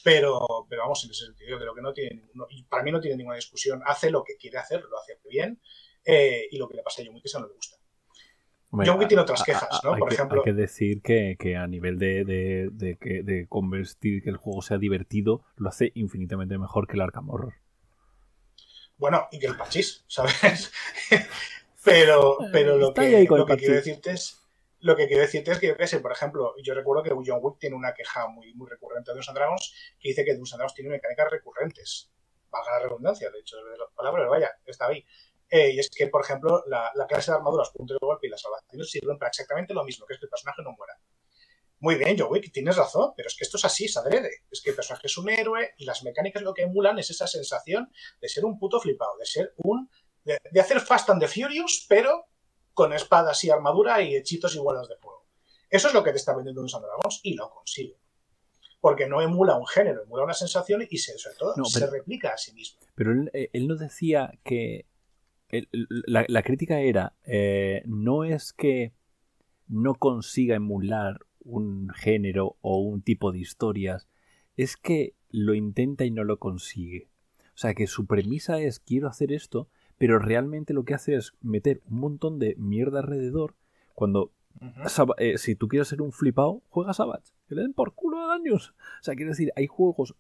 pero, 0.04 0.66
pero 0.70 0.84
vamos, 0.84 1.04
en 1.04 1.12
ese 1.12 1.26
sentido, 1.26 1.52
yo 1.52 1.60
creo 1.60 1.76
que 1.76 1.82
no 1.82 1.94
tiene 1.94 2.24
y 2.50 2.64
para 2.64 2.84
mí 2.84 2.92
no 2.92 3.02
tiene 3.02 3.18
ninguna 3.18 3.36
discusión, 3.36 3.82
hace 3.86 4.10
lo 4.10 4.24
que 4.24 4.38
quiere 4.38 4.58
hacer, 4.58 4.82
lo 4.84 4.98
hace 4.98 5.20
bien, 5.30 5.62
eh, 6.06 6.48
y 6.50 6.58
lo 6.58 6.68
que 6.68 6.76
le 6.76 6.84
pasa 6.84 7.02
a 7.02 7.06
John 7.06 7.16
Wick 7.16 7.26
que 7.26 7.40
no 7.40 7.48
le 7.48 7.54
gusta. 7.54 7.78
John 8.72 9.00
Wick 9.00 9.08
tiene 9.08 9.22
otras 9.22 9.44
quejas, 9.44 9.82
¿no? 9.84 9.98
Por 9.98 10.10
que, 10.10 10.16
ejemplo. 10.16 10.42
Hay 10.42 10.46
que 10.46 10.54
decir 10.54 11.02
que, 11.02 11.56
a 11.56 11.68
nivel 11.68 11.98
de, 11.98 12.24
de, 12.26 12.70
de, 12.72 13.48
convertir 13.48 14.22
que 14.22 14.30
el 14.30 14.38
juego 14.38 14.62
sea 14.62 14.78
divertido, 14.78 15.44
lo 15.56 15.70
hace 15.70 15.92
infinitamente 15.96 16.58
mejor 16.58 16.88
que 16.88 16.94
el 16.94 17.02
Arkham 17.02 17.30
Horror. 17.30 17.56
Bueno, 18.98 19.28
y 19.32 19.40
que 19.40 19.48
el 19.48 19.58
Pachis, 19.58 20.06
¿sabes? 20.08 20.72
Pero, 21.88 22.38
pero 22.52 22.78
lo, 22.78 22.94
que, 22.94 23.26
lo 23.30 23.46
que 23.46 23.58
quiero 23.58 23.76
decirte 23.76 24.12
es 24.12 24.38
lo 24.80 24.96
que 24.96 25.08
quiero 25.08 25.22
decirte 25.22 25.52
es 25.52 25.60
que, 25.60 25.68
yo 25.68 25.78
qué 25.78 25.88
sé, 25.88 26.00
por 26.00 26.12
ejemplo, 26.12 26.54
yo 26.62 26.74
recuerdo 26.76 27.02
que 27.02 27.10
John 27.10 27.40
Wick 27.42 27.58
tiene 27.60 27.76
una 27.76 27.94
queja 27.94 28.28
muy, 28.28 28.54
muy 28.54 28.70
recurrente 28.70 29.12
de 29.12 29.16
Dungeons 29.16 29.36
Dragons 29.36 29.74
que 30.00 30.10
dice 30.10 30.24
que 30.24 30.32
Dungeons 30.34 30.52
Dragons 30.52 30.74
tiene 30.76 30.90
mecánicas 30.92 31.32
recurrentes. 31.32 32.12
Valga 32.50 32.72
la 32.74 32.80
redundancia, 32.84 33.30
de 33.32 33.40
hecho, 33.40 33.58
de 33.58 33.78
las 33.78 33.90
palabras, 33.96 34.30
vaya, 34.30 34.52
está 34.66 34.88
ahí. 34.88 35.04
Eh, 35.50 35.72
y 35.72 35.80
es 35.80 35.90
que, 35.90 36.08
por 36.08 36.24
ejemplo, 36.24 36.64
la, 36.68 36.92
clase 37.08 37.32
de 37.32 37.38
armaduras, 37.38 37.72
puntos 37.72 37.98
de 38.00 38.06
golpe 38.06 38.28
y 38.28 38.30
las 38.30 38.42
salvaciones 38.42 38.90
sirven 38.90 39.18
para 39.18 39.30
exactamente 39.30 39.74
lo 39.74 39.84
mismo, 39.84 40.06
que 40.06 40.14
es 40.14 40.20
que 40.20 40.26
el 40.26 40.30
personaje 40.30 40.62
no 40.62 40.74
muera. 40.78 40.94
Muy 41.80 41.96
bien, 41.96 42.16
John 42.18 42.32
Wick, 42.32 42.52
tienes 42.52 42.76
razón, 42.76 43.14
pero 43.16 43.28
es 43.28 43.36
que 43.36 43.46
esto 43.46 43.58
es 43.58 43.66
así, 43.66 43.86
es 43.86 43.98
adrede. 43.98 44.44
Es 44.52 44.62
que 44.62 44.72
el 44.72 44.76
personaje 44.76 45.08
es 45.08 45.18
un 45.18 45.30
héroe 45.30 45.74
y 45.78 45.86
las 45.86 46.04
mecánicas 46.04 46.42
lo 46.42 46.54
que 46.54 46.64
emulan 46.64 46.98
es 47.00 47.10
esa 47.10 47.28
sensación 47.28 47.92
de 48.20 48.30
ser 48.30 48.46
un 48.46 48.58
puto 48.58 48.80
flipado, 48.80 49.16
de 49.18 49.26
ser 49.26 49.54
un 49.58 49.90
de, 50.28 50.60
hacer 50.60 50.80
Fast 50.82 51.10
and 51.10 51.22
the 51.22 51.28
Furious, 51.28 51.86
pero 51.88 52.26
con 52.74 52.94
espadas 52.94 53.44
y 53.44 53.50
armadura 53.50 54.02
y 54.02 54.16
hechitos 54.16 54.56
y 54.56 54.60
bolas 54.60 54.88
de 54.88 54.98
fuego. 54.98 55.26
Eso 55.70 55.88
es 55.88 55.94
lo 55.94 56.04
que 56.04 56.12
te 56.12 56.18
está 56.18 56.36
vendiendo 56.36 56.62
un 56.62 56.68
Dragons 56.68 57.22
y 57.24 57.34
lo 57.34 57.50
consigue. 57.50 57.98
Porque 58.80 59.08
no 59.08 59.22
emula 59.22 59.58
un 59.58 59.66
género, 59.66 60.04
emula 60.04 60.24
una 60.24 60.34
sensación 60.34 60.86
y 60.90 60.98
se, 60.98 61.18
sobre 61.18 61.36
todo 61.36 61.66
se 61.66 61.88
replica 61.88 62.30
a 62.30 62.38
sí 62.38 62.54
mismo. 62.54 62.80
Pero 62.96 63.12
él, 63.12 63.32
eh, 63.34 63.50
no 63.62 63.76
decía 63.76 64.38
que. 64.44 64.86
la, 65.50 66.44
crítica 66.44 66.80
era: 66.80 67.16
eh, 67.24 67.82
no 67.86 68.24
es 68.24 68.54
que 68.54 68.94
no 69.68 69.96
consiga 69.96 70.56
emular 70.56 71.20
un 71.40 71.90
género 71.90 72.58
o 72.62 72.78
un 72.80 73.02
tipo 73.02 73.32
de 73.32 73.40
historias, 73.40 74.08
es 74.56 74.78
que 74.78 75.16
lo 75.30 75.56
intenta 75.56 76.06
y 76.06 76.12
no 76.12 76.24
lo 76.24 76.38
consigue. 76.38 77.10
O 77.56 77.58
sea, 77.58 77.74
que 77.74 77.88
su 77.88 78.06
premisa 78.06 78.60
es: 78.60 78.80
quiero 78.80 79.08
hacer 79.08 79.34
esto, 79.34 79.70
pero 79.98 80.20
realmente 80.20 80.74
lo 80.74 80.84
que 80.84 80.94
hace 80.94 81.16
es 81.16 81.34
meter 81.42 81.82
un 81.90 82.00
montón 82.00 82.40
de 82.40 82.56
mierda 82.58 83.00
alrededor 83.00 83.56
cuando 83.96 84.32
eh, 85.18 85.38
si 85.38 85.56
tú 85.56 85.68
quieres 85.68 85.88
ser 85.88 86.02
un 86.02 86.12
flipado, 86.12 86.62
juega 86.70 86.94
Savage, 86.94 87.32
que 87.48 87.56
le 87.56 87.62
den 87.62 87.74
por 87.74 87.94
culo 87.94 88.20
a 88.20 88.28
daños. 88.28 88.74
O 89.02 89.04
sea, 89.04 89.16
quiero 89.16 89.32
decir, 89.32 89.52
hay 89.56 89.68
juegos 89.68 90.16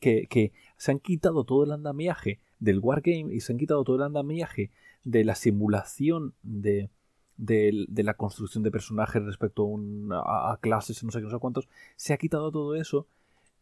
que, 0.00 0.26
que 0.28 0.52
se 0.76 0.90
han 0.90 0.98
quitado 0.98 1.44
todo 1.44 1.64
el 1.64 1.72
andamiaje 1.72 2.38
del 2.58 2.80
wargame 2.80 3.34
y 3.34 3.40
se 3.40 3.52
han 3.52 3.58
quitado 3.58 3.84
todo 3.84 3.96
el 3.96 4.02
andamiaje 4.02 4.70
de 5.04 5.24
la 5.24 5.34
simulación 5.34 6.34
de, 6.42 6.90
de, 7.36 8.02
la 8.02 8.14
construcción 8.14 8.62
de 8.62 8.70
personajes 8.70 9.22
respecto 9.24 9.68
a, 10.12 10.52
a, 10.52 10.56
clases, 10.58 11.02
no 11.02 11.10
sé 11.10 11.18
qué, 11.18 11.24
no 11.24 11.30
sé 11.30 11.38
cuántos. 11.38 11.68
Se 11.96 12.12
ha 12.12 12.18
quitado 12.18 12.50
todo 12.50 12.74
eso 12.74 13.06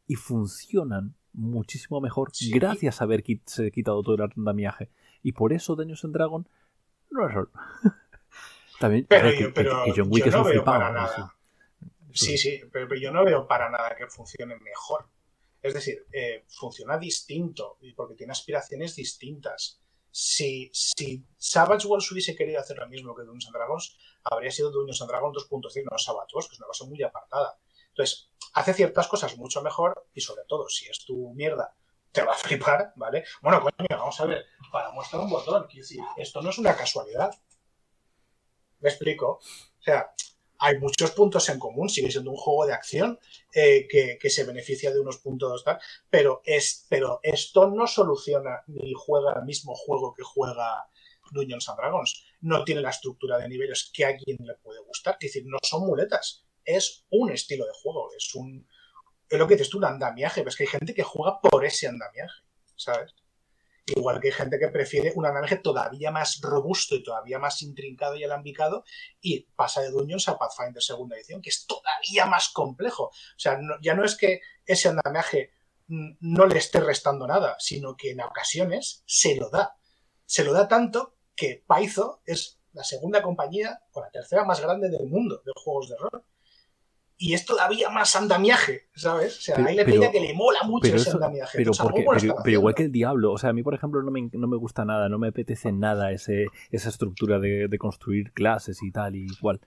y 0.06 0.16
funcionan 0.16 1.14
muchísimo 1.32 2.00
mejor 2.00 2.32
gracias 2.52 3.00
a 3.00 3.04
haber 3.04 3.22
quitado 3.22 4.02
todo 4.02 4.14
el 4.16 4.22
andamiaje. 4.22 4.90
Y 5.22 5.32
por 5.32 5.52
eso 5.52 5.76
Dungeons 5.76 6.04
and 6.04 6.14
Dragon 6.14 6.48
no 7.10 7.28
es 7.28 7.34
rol. 7.34 7.50
También, 8.80 9.06
pero, 9.08 9.30
yo, 9.30 9.52
pero 9.52 9.84
John 9.94 10.08
Wick 10.10 10.26
es 10.26 10.34
no 10.34 10.44
veo 10.44 10.64
para 10.64 10.90
nada. 10.90 11.36
Sí, 12.12 12.38
sí, 12.38 12.60
pero, 12.72 12.94
yo 12.96 13.12
no 13.12 13.24
veo 13.24 13.46
para 13.46 13.68
nada 13.68 13.94
que 13.94 14.06
funcione 14.06 14.56
mejor. 14.56 15.06
Es 15.60 15.74
decir, 15.74 16.06
eh, 16.12 16.44
funciona 16.48 16.96
distinto 16.96 17.78
porque 17.94 18.14
tiene 18.14 18.32
aspiraciones 18.32 18.96
distintas. 18.96 19.80
si, 20.10 20.70
si 20.72 21.24
Savage 21.36 21.86
Wars 21.86 22.10
hubiese 22.10 22.34
querido 22.34 22.58
hacer 22.58 22.78
lo 22.78 22.88
mismo 22.88 23.14
que 23.14 23.22
Dungeons 23.22 23.46
and 23.46 23.56
Dragons, 23.56 23.98
habría 24.24 24.50
sido 24.50 24.70
Dungeons 24.70 25.02
and 25.02 25.10
Dragons 25.10 25.36
2.0, 25.36 25.84
no 25.90 25.98
Savage 25.98 26.34
Wars, 26.34 26.48
que 26.48 26.54
es 26.54 26.58
una 26.58 26.66
cosa 26.66 26.86
muy 26.86 27.02
apartada. 27.02 27.58
Entonces, 27.88 28.30
hace 28.54 28.72
ciertas 28.74 29.08
cosas 29.08 29.36
mucho 29.36 29.62
mejor 29.62 30.06
y 30.14 30.20
sobre 30.20 30.44
todo, 30.48 30.68
si 30.68 30.86
es 30.88 31.04
tu 31.04 31.32
mierda, 31.34 31.74
te 32.12 32.22
va 32.22 32.32
a 32.32 32.36
flipar, 32.36 32.92
¿vale? 32.96 33.24
Bueno, 33.42 33.60
coño, 33.60 33.86
vamos 33.90 34.20
a 34.20 34.26
ver, 34.26 34.44
para 34.72 34.90
mostrar 34.90 35.22
un 35.22 35.30
botón, 35.30 35.66
quiero 35.68 35.82
decir, 35.82 36.00
esto 36.16 36.42
no 36.42 36.50
es 36.50 36.58
una 36.58 36.76
casualidad. 36.76 37.34
¿Me 38.80 38.88
explico? 38.88 39.32
O 39.32 39.82
sea, 39.82 40.12
hay 40.58 40.78
muchos 40.78 41.12
puntos 41.12 41.48
en 41.48 41.58
común, 41.58 41.88
sigue 41.88 42.10
siendo 42.10 42.30
un 42.30 42.36
juego 42.36 42.66
de 42.66 42.74
acción 42.74 43.18
eh, 43.54 43.88
que, 43.88 44.30
se 44.30 44.44
beneficia 44.44 44.92
de 44.92 45.00
unos 45.00 45.18
puntos 45.18 45.64
tal, 45.64 45.78
pero, 46.10 46.42
es, 46.44 46.86
pero 46.88 47.20
esto 47.22 47.70
no 47.70 47.86
soluciona 47.86 48.62
ni 48.66 48.92
juega 48.94 49.32
el 49.38 49.44
mismo 49.44 49.74
juego 49.74 50.12
que 50.14 50.22
juega 50.22 50.86
Dungeons 51.32 51.66
Dragons. 51.76 52.24
No 52.42 52.62
tiene 52.64 52.82
la 52.82 52.90
estructura 52.90 53.38
de 53.38 53.48
niveles 53.48 53.90
que 53.92 54.04
a 54.04 54.08
alguien 54.08 54.38
le 54.40 54.54
puede 54.56 54.80
gustar, 54.80 55.16
es 55.20 55.32
decir, 55.32 55.44
no 55.46 55.58
son 55.62 55.86
muletas, 55.86 56.44
es 56.64 57.06
un 57.10 57.30
estilo 57.30 57.64
de 57.64 57.72
juego, 57.72 58.10
es 58.16 58.34
un... 58.34 58.68
Es 59.30 59.38
lo 59.38 59.46
que 59.46 59.54
dices 59.54 59.70
tú, 59.70 59.78
un 59.78 59.84
andamiaje, 59.84 60.42
ves 60.42 60.56
que 60.56 60.64
hay 60.64 60.68
gente 60.68 60.92
que 60.92 61.04
juega 61.04 61.40
por 61.40 61.64
ese 61.64 61.86
andamiaje, 61.86 62.42
¿sabes? 62.74 63.14
Igual 63.86 64.20
que 64.20 64.28
hay 64.28 64.34
gente 64.34 64.58
que 64.58 64.68
prefiere 64.68 65.12
un 65.14 65.24
andamiaje 65.24 65.56
todavía 65.56 66.10
más 66.10 66.40
robusto 66.42 66.96
y 66.96 67.02
todavía 67.02 67.38
más 67.38 67.62
intrincado 67.62 68.16
y 68.16 68.24
alambicado 68.24 68.84
y 69.20 69.46
pasa 69.54 69.82
de 69.82 69.90
Dungeons 69.90 70.28
a 70.28 70.36
Pathfinder 70.36 70.82
segunda 70.82 71.16
edición, 71.16 71.40
que 71.40 71.50
es 71.50 71.64
todavía 71.66 72.26
más 72.26 72.48
complejo. 72.48 73.04
O 73.04 73.38
sea, 73.38 73.58
ya 73.80 73.94
no 73.94 74.04
es 74.04 74.16
que 74.16 74.40
ese 74.66 74.88
andamiaje 74.88 75.52
no 75.86 76.46
le 76.46 76.58
esté 76.58 76.80
restando 76.80 77.26
nada, 77.26 77.56
sino 77.58 77.96
que 77.96 78.10
en 78.10 78.20
ocasiones 78.20 79.02
se 79.06 79.36
lo 79.36 79.48
da. 79.48 79.76
Se 80.26 80.44
lo 80.44 80.52
da 80.52 80.68
tanto 80.68 81.16
que 81.34 81.64
Paizo 81.66 82.20
es 82.26 82.60
la 82.72 82.84
segunda 82.84 83.22
compañía 83.22 83.80
o 83.92 84.00
la 84.00 84.10
tercera 84.10 84.44
más 84.44 84.60
grande 84.60 84.88
del 84.88 85.06
mundo 85.06 85.42
de 85.44 85.52
juegos 85.54 85.88
de 85.88 85.96
rol 85.96 86.24
y 87.22 87.34
es 87.34 87.44
todavía 87.44 87.90
más 87.90 88.16
andamiaje, 88.16 88.84
¿sabes? 88.94 89.36
O 89.36 89.40
sea, 89.42 89.66
ahí 89.66 89.76
le 89.76 89.84
pide 89.84 90.10
que 90.10 90.20
le 90.20 90.32
mola 90.32 90.60
mucho 90.64 90.96
ese 90.96 91.10
andamiaje. 91.10 91.58
Pero, 91.58 91.72
pero, 92.42 92.50
igual 92.50 92.74
que 92.74 92.84
el 92.84 92.92
Diablo, 92.92 93.32
o 93.32 93.36
sea, 93.36 93.50
a 93.50 93.52
mí, 93.52 93.62
por 93.62 93.74
ejemplo, 93.74 94.02
no 94.02 94.10
me, 94.10 94.30
no 94.32 94.48
me 94.48 94.56
gusta 94.56 94.86
nada, 94.86 95.10
no 95.10 95.18
me 95.18 95.28
apetece 95.28 95.70
nada 95.70 96.12
ese, 96.12 96.46
esa 96.70 96.88
estructura 96.88 97.38
de, 97.38 97.68
construir 97.78 98.32
clases 98.32 98.82
y 98.82 98.90
tal 98.90 99.16
y 99.16 99.26
igual. 99.26 99.60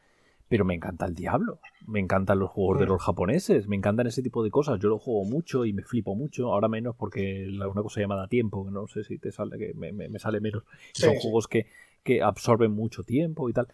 Pero 0.47 0.66
me 0.66 0.74
encanta 0.74 1.06
el 1.06 1.14
Diablo, 1.14 1.60
me 1.86 1.99
encantan 1.99 2.39
los 2.39 2.49
juegos 2.49 2.80
de 2.80 2.86
mm. 2.86 2.89
rol 2.89 2.99
japoneses, 2.99 3.68
me 3.68 3.76
encantan 3.76 4.08
ese 4.08 4.24
tipo 4.24 4.43
de 4.43 4.49
cosas. 4.49 4.80
Yo 4.80 4.89
lo 4.89 4.97
juego 4.97 5.24
mucho 5.24 5.64
y 5.64 5.74
me 5.74 5.84
flipo 5.84 6.16
mucho, 6.16 6.51
ahora 6.51 6.68
menos 6.68 6.95
porque 6.95 7.47
una 7.49 7.84
cosa 7.84 8.01
llamada 8.01 8.28
tiempo, 8.28 8.66
que 8.66 8.72
no 8.72 8.88
sé 8.88 9.04
si 9.04 9.20
te 9.20 9.32
sale, 9.32 9.60
que 9.60 9.76
me, 9.76 9.91
me, 9.91 10.18
sale 10.18 10.41
menos. 10.41 10.64
Son 10.93 11.14
juegos 11.14 11.47
que, 11.47 11.68
que 12.04 12.24
absorben 12.24 12.72
mucho 12.72 13.04
tiempo 13.04 13.47
y 13.47 13.54
tal. 13.54 13.68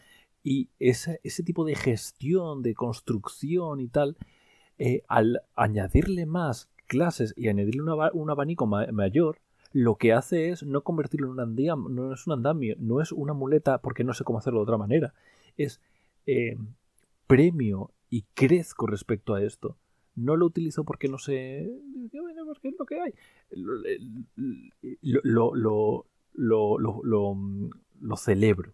Y 0.43 0.69
ese, 0.79 1.19
ese 1.23 1.43
tipo 1.43 1.65
de 1.65 1.75
gestión, 1.75 2.61
de 2.61 2.73
construcción 2.73 3.79
y 3.79 3.87
tal, 3.87 4.17
eh, 4.77 5.03
al 5.07 5.41
añadirle 5.55 6.25
más 6.25 6.69
clases 6.87 7.33
y 7.35 7.49
añadirle 7.49 7.81
un 7.81 8.29
abanico 8.29 8.65
mayor, 8.65 9.39
lo 9.71 9.95
que 9.95 10.13
hace 10.13 10.49
es 10.49 10.63
no 10.63 10.83
convertirlo 10.83 11.27
en 11.27 11.33
un 11.33 11.39
andamio, 11.41 11.89
no 11.89 12.13
es 12.13 12.25
un 12.25 12.33
andamio, 12.33 12.75
no 12.79 13.01
es 13.01 13.11
una 13.11 13.33
muleta 13.33 13.81
porque 13.81 14.03
no 14.03 14.13
sé 14.13 14.23
cómo 14.23 14.39
hacerlo 14.39 14.59
de 14.59 14.63
otra 14.63 14.77
manera. 14.77 15.13
Es 15.57 15.81
eh, 16.25 16.57
premio 17.27 17.91
y 18.09 18.23
crezco 18.33 18.87
respecto 18.87 19.35
a 19.35 19.43
esto. 19.43 19.77
No 20.15 20.35
lo 20.35 20.47
utilizo 20.47 20.83
porque 20.83 21.07
no 21.07 21.17
sé. 21.17 21.69
Porque 22.11 22.69
es 22.69 22.75
lo 22.77 22.85
que 22.85 22.99
hay. 22.99 23.13
Lo, 23.51 23.73
lo, 25.53 26.05
lo, 26.33 27.37
lo 28.01 28.17
celebro. 28.17 28.73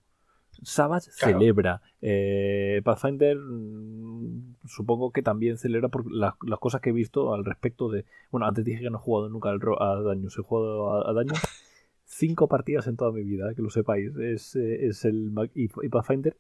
Savage 0.66 1.12
celebra. 1.12 1.82
Eh, 2.02 2.82
Pathfinder 2.84 3.38
mm, 3.38 4.56
supongo 4.66 5.12
que 5.12 5.22
también 5.22 5.58
celebra 5.58 5.90
por 5.90 6.12
las, 6.12 6.34
cosas 6.60 6.82
que 6.82 6.90
he 6.90 6.94
visto 6.94 7.34
al 7.34 7.46
respecto 7.46 7.90
de... 7.90 8.06
Bueno, 8.32 8.48
antes 8.48 8.66
dije 8.66 8.82
que 8.82 8.90
no 8.90 8.98
he 8.98 9.02
jugado 9.02 9.30
nunca 9.30 9.50
a 9.50 10.02
Daños. 10.02 10.38
He 10.38 10.42
jugado 10.42 11.08
a, 11.08 11.14
Daños 11.14 11.40
cinco 12.06 12.48
partidas 12.48 12.88
en 12.88 12.98
toda 12.98 13.12
mi 13.12 13.24
vida, 13.24 13.54
que 13.56 13.62
lo 13.62 13.70
sepáis. 13.70 14.16
Es, 14.18 14.56
eh, 14.56 14.88
es 14.88 15.06
el... 15.06 15.32
Y, 15.54 15.68
Pathfinder, 15.90 16.36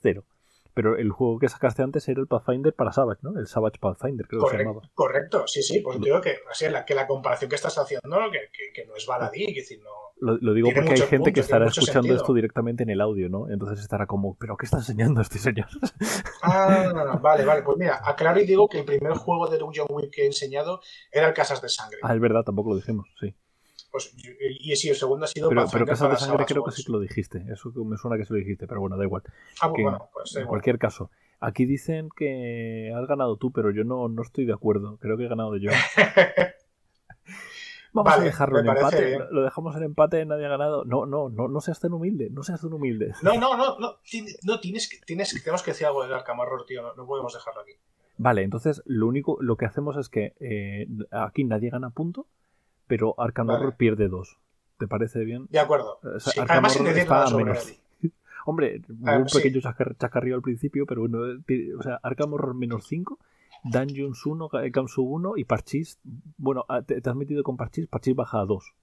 cero. 0.00 0.24
Pero 0.74 0.96
el 0.96 1.10
juego 1.10 1.38
que 1.38 1.48
sacaste 1.48 1.82
antes 1.82 2.08
era 2.08 2.20
el 2.20 2.26
Pathfinder 2.26 2.74
para 2.74 2.92
Savage, 2.92 3.20
¿no? 3.22 3.38
El 3.38 3.46
Savage 3.46 3.78
Pathfinder, 3.78 4.26
creo 4.26 4.44
que 4.44 4.50
se 4.50 4.58
llamaba. 4.58 4.82
Correcto, 4.94 5.46
sí, 5.46 5.62
sí. 5.62 5.80
Pues 5.80 6.00
digo 6.00 6.20
que, 6.20 6.36
así, 6.50 6.68
la, 6.68 6.84
que 6.84 6.94
la 6.94 7.06
comparación 7.06 7.48
que 7.48 7.56
estás 7.56 7.76
haciendo, 7.76 8.18
que, 8.30 8.48
que, 8.52 8.72
que 8.72 8.86
no 8.86 8.96
es 8.96 9.06
baladí, 9.06 9.46
que 9.46 9.60
decir, 9.60 9.80
no 9.82 10.02
lo, 10.22 10.54
digo 10.54 10.70
porque 10.72 10.92
hay 10.92 11.00
gente 11.00 11.32
que 11.32 11.40
estará 11.40 11.66
escuchando 11.66 12.14
esto 12.14 12.32
directamente 12.32 12.84
en 12.84 12.90
el 12.90 13.00
audio, 13.00 13.28
¿no? 13.28 13.50
Entonces 13.50 13.80
estará 13.80 14.06
como, 14.06 14.36
¿pero 14.38 14.56
qué 14.56 14.66
está 14.66 14.78
enseñando 14.78 15.20
este 15.20 15.38
señor? 15.38 15.66
Ah, 16.44 17.18
vale, 17.22 17.44
vale. 17.44 17.62
Pues 17.62 17.78
mira, 17.78 18.00
aclaro 18.04 18.40
y 18.40 18.44
digo 18.44 18.68
que 18.68 18.80
el 18.80 18.84
primer 18.84 19.12
juego 19.12 19.48
de 19.48 19.58
John 19.60 19.86
Wick 19.90 20.10
que 20.12 20.22
he 20.22 20.26
enseñado 20.26 20.80
era 21.12 21.28
el 21.28 21.34
Casas 21.34 21.62
de 21.62 21.68
Sangre. 21.68 21.98
Ah, 22.02 22.14
es 22.14 22.20
verdad, 22.20 22.42
tampoco 22.42 22.70
lo 22.70 22.76
dijimos, 22.76 23.06
sí. 23.20 23.32
Pues, 23.92 24.14
y, 24.40 24.74
sí, 24.74 24.88
el 24.88 24.96
segundo 24.96 25.26
ha 25.26 25.28
sido 25.28 25.50
Pero, 25.50 25.66
pero 25.70 25.84
Casas 25.84 26.10
de 26.10 26.16
Sangre 26.16 26.46
creo 26.46 26.64
que 26.64 26.70
sí 26.70 26.82
que 26.82 26.92
lo 26.92 26.98
dijiste. 26.98 27.44
Eso 27.52 27.70
me 27.84 27.98
suena 27.98 28.16
que 28.16 28.24
sí 28.24 28.32
lo 28.32 28.38
dijiste, 28.38 28.66
pero 28.66 28.80
bueno, 28.80 28.96
da 28.96 29.04
igual. 29.04 29.22
Ah, 29.60 29.68
pues 29.68 29.82
bueno, 29.82 30.08
pues 30.14 30.34
En 30.36 30.46
cualquier 30.46 30.78
caso. 30.78 31.10
Aquí 31.40 31.66
dicen 31.66 32.08
que 32.16 32.90
has 32.96 33.06
ganado 33.06 33.36
tú, 33.36 33.52
pero 33.52 33.70
yo 33.70 33.84
no, 33.84 34.08
no 34.08 34.22
estoy 34.22 34.46
de 34.46 34.54
acuerdo. 34.54 34.96
Creo 34.98 35.18
que 35.18 35.26
he 35.26 35.28
ganado 35.28 35.56
yo. 35.58 35.70
Vamos 37.92 38.14
a 38.14 38.20
dejarlo 38.20 38.60
en 38.60 38.68
empate. 38.68 39.18
Lo 39.30 39.42
dejamos 39.42 39.76
en 39.76 39.82
empate, 39.82 40.24
nadie 40.24 40.46
ha 40.46 40.48
ganado. 40.48 40.86
No, 40.86 41.04
no, 41.04 41.28
no, 41.28 41.48
no 41.48 41.60
seas 41.60 41.78
tan 41.78 41.92
humilde, 41.92 42.30
no 42.30 42.42
seas 42.42 42.62
tan 42.62 42.72
humilde. 42.72 43.12
No, 43.20 43.34
no, 43.34 43.56
no, 43.56 43.78
no, 43.78 43.98
no 44.44 44.60
tienes 44.60 44.88
que, 44.88 45.04
tienes, 45.04 45.38
tenemos 45.42 45.62
que 45.62 45.72
decir 45.72 45.86
algo 45.86 46.02
del 46.02 46.14
Arkham 46.14 46.40
Horror, 46.40 46.64
tío, 46.64 46.82
no, 46.96 47.06
podemos 47.06 47.34
dejarlo 47.34 47.60
aquí. 47.60 47.72
Vale, 48.16 48.42
entonces 48.42 48.82
lo 48.86 49.06
único, 49.06 49.36
lo 49.40 49.56
que 49.56 49.66
hacemos 49.66 49.98
es 49.98 50.08
que 50.08 50.34
eh, 50.40 50.86
aquí 51.10 51.44
nadie 51.44 51.68
gana 51.68 51.90
punto, 51.90 52.26
pero 52.92 53.14
Arkham 53.16 53.48
Horror 53.48 53.74
pierde 53.74 54.08
dos. 54.08 54.36
¿Te 54.76 54.86
parece 54.86 55.24
bien? 55.24 55.46
De 55.48 55.58
acuerdo. 55.58 55.98
además, 56.46 56.78
Horror 56.78 56.98
está 56.98 57.30
menos. 57.34 57.72
Hombre, 58.44 58.82
un 58.86 59.26
pequeño 59.32 59.62
chascarrillo 59.62 60.36
al 60.36 60.42
principio, 60.42 60.84
pero 60.84 61.00
bueno, 61.00 61.20
o 61.78 61.82
sea, 61.82 61.98
Arkham 62.02 62.34
Horror 62.34 62.54
menos 62.54 62.86
5 62.86 63.18
Dungeons 63.64 64.26
1, 64.26 64.50
Gamsu 64.70 65.02
1 65.04 65.38
y 65.38 65.44
Parchis. 65.44 66.00
Bueno, 66.36 66.66
ah, 66.68 66.82
te, 66.82 67.00
has 67.02 67.16
metido 67.16 67.42
con 67.42 67.56
Parchis, 67.56 67.86
Parchis 67.86 68.14
baja 68.14 68.42
a 68.42 68.44
2. 68.44 68.74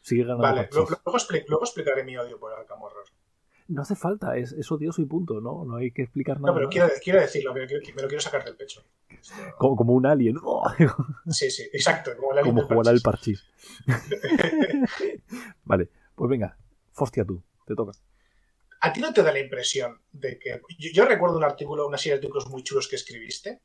Sigue 0.00 0.22
ganando. 0.22 0.44
Vale, 0.44 0.70
luego, 0.72 1.62
explicaré 1.62 2.04
mi 2.04 2.16
odio 2.16 2.40
por 2.40 2.54
Arkham 2.54 2.80
Horror. 2.80 3.04
No 3.68 3.82
hace 3.82 3.96
falta, 3.96 4.38
es, 4.38 4.52
es, 4.52 4.72
odioso 4.72 5.02
y 5.02 5.04
punto, 5.04 5.42
¿no? 5.42 5.66
No 5.66 5.76
hay 5.76 5.90
que 5.90 6.04
explicar 6.04 6.40
nada. 6.40 6.52
No, 6.52 6.54
pero 6.54 6.70
quiero, 6.70 6.88
quiero 7.02 7.20
decirlo, 7.20 7.52
me 7.52 7.60
lo 7.60 7.66
quiero, 7.66 8.20
sacar 8.22 8.46
del 8.46 8.56
pecho. 8.56 8.82
Como, 9.58 9.76
como 9.76 9.92
un 9.94 10.06
alien. 10.06 10.36
sí, 11.30 11.50
sí, 11.50 11.64
exacto. 11.72 12.12
Como, 12.16 12.32
el 12.32 12.44
como 12.44 12.62
jugar 12.62 12.88
al 12.88 13.00
parchís. 13.00 13.44
vale, 15.64 15.88
pues 16.14 16.30
venga, 16.30 16.56
Fostia 16.92 17.24
tú, 17.24 17.42
te 17.66 17.74
toca. 17.74 17.92
¿A 18.80 18.92
ti 18.92 19.00
no 19.00 19.14
te 19.14 19.22
da 19.22 19.32
la 19.32 19.38
impresión 19.38 20.02
de 20.12 20.38
que... 20.38 20.60
Yo, 20.78 21.06
recuerdo 21.06 21.38
un 21.38 21.44
artículo, 21.44 21.86
una 21.86 21.96
serie 21.96 22.12
de 22.12 22.16
artículos 22.18 22.50
muy 22.50 22.62
chulos 22.62 22.86
que 22.86 22.96
escribiste 22.96 23.62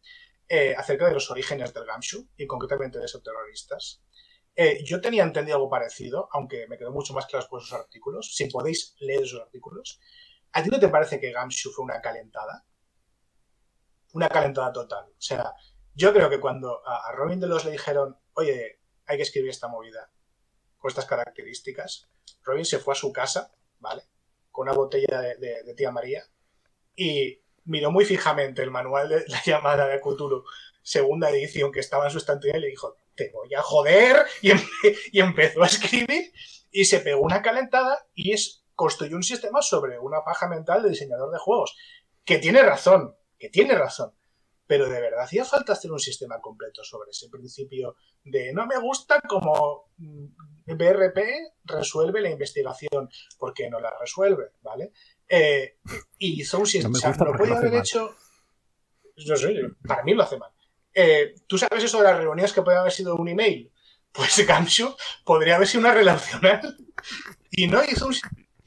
eh, 0.47 0.73
acerca 0.77 1.07
de 1.07 1.13
los 1.13 1.29
orígenes 1.29 1.73
del 1.73 1.85
Gamshu 1.85 2.29
y 2.37 2.47
concretamente 2.47 2.99
de 2.99 3.05
esos 3.05 3.21
terroristas. 3.21 4.01
Eh, 4.55 4.81
yo 4.85 5.01
tenía 5.01 5.23
entendido 5.23 5.57
algo 5.57 5.69
parecido, 5.69 6.29
aunque 6.31 6.67
me 6.67 6.77
quedó 6.77 6.91
mucho 6.91 7.13
más 7.13 7.25
claro 7.25 7.45
por 7.49 7.61
esos 7.61 7.73
artículos. 7.73 8.33
Si 8.33 8.45
podéis 8.45 8.95
leer 8.99 9.23
esos 9.23 9.41
artículos. 9.41 9.99
¿A 10.53 10.63
ti 10.63 10.69
no 10.69 10.79
te 10.79 10.87
parece 10.87 11.19
que 11.19 11.33
Gamshu 11.33 11.69
fue 11.71 11.83
una 11.83 11.99
calentada? 12.01 12.65
Una 14.13 14.29
calentada 14.29 14.73
total. 14.73 15.05
O 15.05 15.21
sea, 15.21 15.53
yo 15.93 16.13
creo 16.13 16.29
que 16.29 16.39
cuando 16.39 16.81
a, 16.87 17.11
Robin 17.11 17.39
de 17.39 17.47
los 17.47 17.65
le 17.65 17.71
dijeron, 17.71 18.17
oye, 18.33 18.79
hay 19.05 19.17
que 19.17 19.23
escribir 19.23 19.49
esta 19.49 19.67
movida 19.67 20.11
con 20.77 20.89
estas 20.89 21.05
características, 21.05 22.09
Robin 22.43 22.65
se 22.65 22.79
fue 22.79 22.93
a 22.93 22.95
su 22.95 23.11
casa, 23.11 23.51
¿vale? 23.79 24.03
una 24.59 24.73
botella 24.73 25.21
de, 25.21 25.73
tía 25.75 25.91
María 25.91 26.23
y 26.95 27.41
miró 27.65 27.91
muy 27.91 28.05
fijamente 28.05 28.61
el 28.61 28.71
manual 28.71 29.09
de 29.09 29.25
la 29.27 29.41
llamada 29.45 29.87
de 29.87 29.99
Cthulhu, 29.99 30.43
segunda 30.81 31.29
edición 31.29 31.71
que 31.71 31.79
estaba 31.79 32.05
en 32.05 32.11
su 32.11 32.17
estantería 32.17 32.57
y 32.57 32.61
le 32.61 32.67
dijo, 32.67 32.95
te 33.15 33.31
voy 33.31 33.53
a 33.53 33.61
joder, 33.61 34.25
y, 34.41 34.51
y 35.11 35.19
empezó 35.19 35.63
a 35.63 35.67
escribir 35.67 36.31
y 36.71 36.85
se 36.85 36.99
pegó 36.99 37.21
una 37.21 37.41
calentada 37.41 38.05
y 38.13 38.33
es, 38.33 38.65
construyó 38.75 39.15
un 39.15 39.23
sistema 39.23 39.61
sobre 39.61 39.99
una 39.99 40.23
paja 40.23 40.47
mental 40.47 40.83
de 40.83 40.89
diseñador 40.89 41.31
de 41.31 41.39
juegos, 41.39 41.75
que 42.25 42.37
tiene 42.37 42.61
razón, 42.61 43.15
que 43.39 43.49
tiene 43.49 43.75
razón, 43.75 44.13
pero 44.67 44.87
de 44.87 45.01
verdad 45.01 45.23
hacía 45.23 45.45
falta 45.45 45.73
hacer 45.73 45.91
un 45.91 45.99
sistema 45.99 46.39
completo 46.39 46.83
sobre 46.83 47.11
ese 47.11 47.29
principio 47.29 47.95
de 48.23 48.53
no 48.53 48.67
me 48.67 48.77
gusta 48.79 49.21
como 49.21 49.89
mm, 49.97 50.25
BRP 50.67 51.17
resuelve 51.63 52.21
la 52.21 52.29
investigación, 52.29 53.09
porque 53.37 53.69
no 53.69 53.79
la 53.79 53.97
resuelve, 53.99 54.51
¿vale? 54.61 54.91
Eh, 55.27 55.77
y 56.17 56.41
hizo 56.41 56.59
un 56.59 56.67
sistema. 56.67 56.99
No, 57.17 57.33
podía 57.37 57.57
haber 57.57 57.75
hecho. 57.75 58.15
No 59.27 59.35
sé, 59.35 59.53
para 59.87 60.03
mí 60.03 60.13
lo 60.13 60.23
hace 60.23 60.37
mal. 60.37 60.51
Eh, 60.93 61.35
¿Tú 61.47 61.57
sabes 61.57 61.83
eso 61.83 61.97
de 61.97 62.03
las 62.03 62.17
reuniones 62.17 62.53
que 62.53 62.61
puede 62.61 62.77
haber 62.77 62.91
sido 62.91 63.15
un 63.15 63.27
email? 63.27 63.71
pues 64.11 64.45
Gamshu 64.45 64.95
podría 65.23 65.55
haber 65.55 65.67
sido 65.67 65.81
una 65.81 65.93
relacional. 65.93 66.77
Y 67.51 67.67
no 67.67 67.83
hizo 67.83 68.07
un 68.07 68.13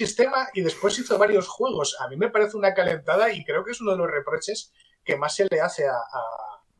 sistema 0.06 0.48
y 0.54 0.62
después 0.62 0.98
hizo 0.98 1.18
varios 1.18 1.48
juegos. 1.48 1.96
A 2.00 2.08
mí 2.08 2.16
me 2.16 2.30
parece 2.30 2.56
una 2.56 2.74
calentada 2.74 3.32
y 3.32 3.44
creo 3.44 3.64
que 3.64 3.72
es 3.72 3.80
uno 3.80 3.92
de 3.92 3.98
los 3.98 4.10
reproches 4.10 4.72
que 5.04 5.16
más 5.16 5.34
se 5.34 5.46
le 5.50 5.60
hace 5.60 5.86
a, 5.86 5.94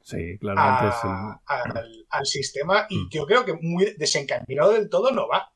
sí, 0.00 0.38
al, 2.10 2.26
sistema 2.26 2.86
y 2.88 2.98
mm. 2.98 3.08
yo 3.10 3.26
creo 3.26 3.44
que 3.44 3.54
muy 3.60 3.94
desencaminado 3.96 4.72
del 4.72 4.88
todo 4.88 5.10
no 5.12 5.28
va. 5.28 5.52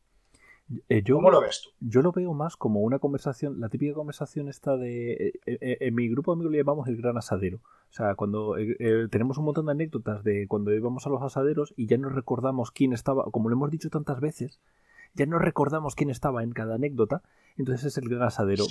Eh, 0.88 1.02
yo, 1.04 1.16
¿Cómo 1.16 1.30
lo 1.30 1.40
ves 1.40 1.62
tú? 1.62 1.70
Yo 1.80 2.02
lo 2.02 2.10
veo 2.10 2.34
más 2.34 2.56
como 2.56 2.80
una 2.80 2.98
conversación, 2.98 3.60
la 3.60 3.68
típica 3.68 3.94
conversación 3.94 4.48
esta 4.48 4.76
de... 4.76 5.12
Eh, 5.12 5.32
eh, 5.46 5.76
en 5.80 5.94
mi 5.94 6.08
grupo 6.08 6.32
de 6.32 6.36
amigos 6.36 6.52
le 6.52 6.58
llamamos 6.58 6.88
el 6.88 6.96
gran 6.96 7.16
asadero. 7.16 7.58
O 7.58 7.92
sea, 7.92 8.14
cuando 8.16 8.56
tenemos 9.10 9.38
un 9.38 9.44
montón 9.44 9.66
de 9.66 9.72
anécdotas 9.72 10.24
de 10.24 10.46
cuando 10.48 10.74
íbamos 10.74 11.06
a 11.06 11.10
los 11.10 11.22
asaderos 11.22 11.72
y 11.76 11.86
ya 11.86 11.96
no 11.96 12.08
recordamos 12.08 12.72
quién 12.72 12.92
estaba, 12.92 13.24
como 13.30 13.48
lo 13.48 13.54
hemos 13.54 13.70
dicho 13.70 13.90
tantas 13.90 14.20
veces, 14.20 14.60
ya 15.16 15.26
no 15.26 15.38
recordamos 15.38 15.94
quién 15.94 16.10
estaba 16.10 16.42
en 16.42 16.52
cada 16.52 16.76
anécdota, 16.76 17.22
entonces 17.56 17.86
es 17.86 17.98
el 17.98 18.08
gran 18.08 18.22
asadero. 18.22 18.64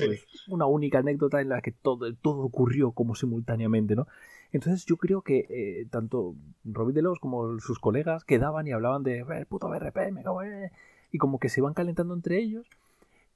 una 0.48 0.66
única 0.66 1.00
anécdota 1.00 1.42
en 1.42 1.50
la 1.50 1.62
que 1.62 1.72
todo, 1.72 2.14
todo 2.16 2.42
ocurrió 2.44 2.92
como 2.92 3.16
simultáneamente, 3.16 3.96
¿no? 3.96 4.08
Entonces 4.52 4.86
yo 4.86 4.96
creo 4.96 5.22
que 5.22 5.86
tanto 5.90 6.36
Robin 6.64 6.96
Delos 6.96 7.20
como 7.20 7.60
sus 7.60 7.80
colegas 7.80 8.24
quedaban 8.24 8.68
y 8.68 8.72
hablaban 8.72 9.04
de 9.04 9.20
el 9.20 9.46
puto 9.48 9.68
BRP, 9.68 10.12
me 10.14 10.24
cago 10.24 10.44
en 10.44 10.72
y 11.12 11.18
como 11.18 11.40
que 11.40 11.50
se 11.50 11.62
van 11.62 11.74
calentando 11.74 12.14
entre 12.14 12.40
ellos. 12.40 12.68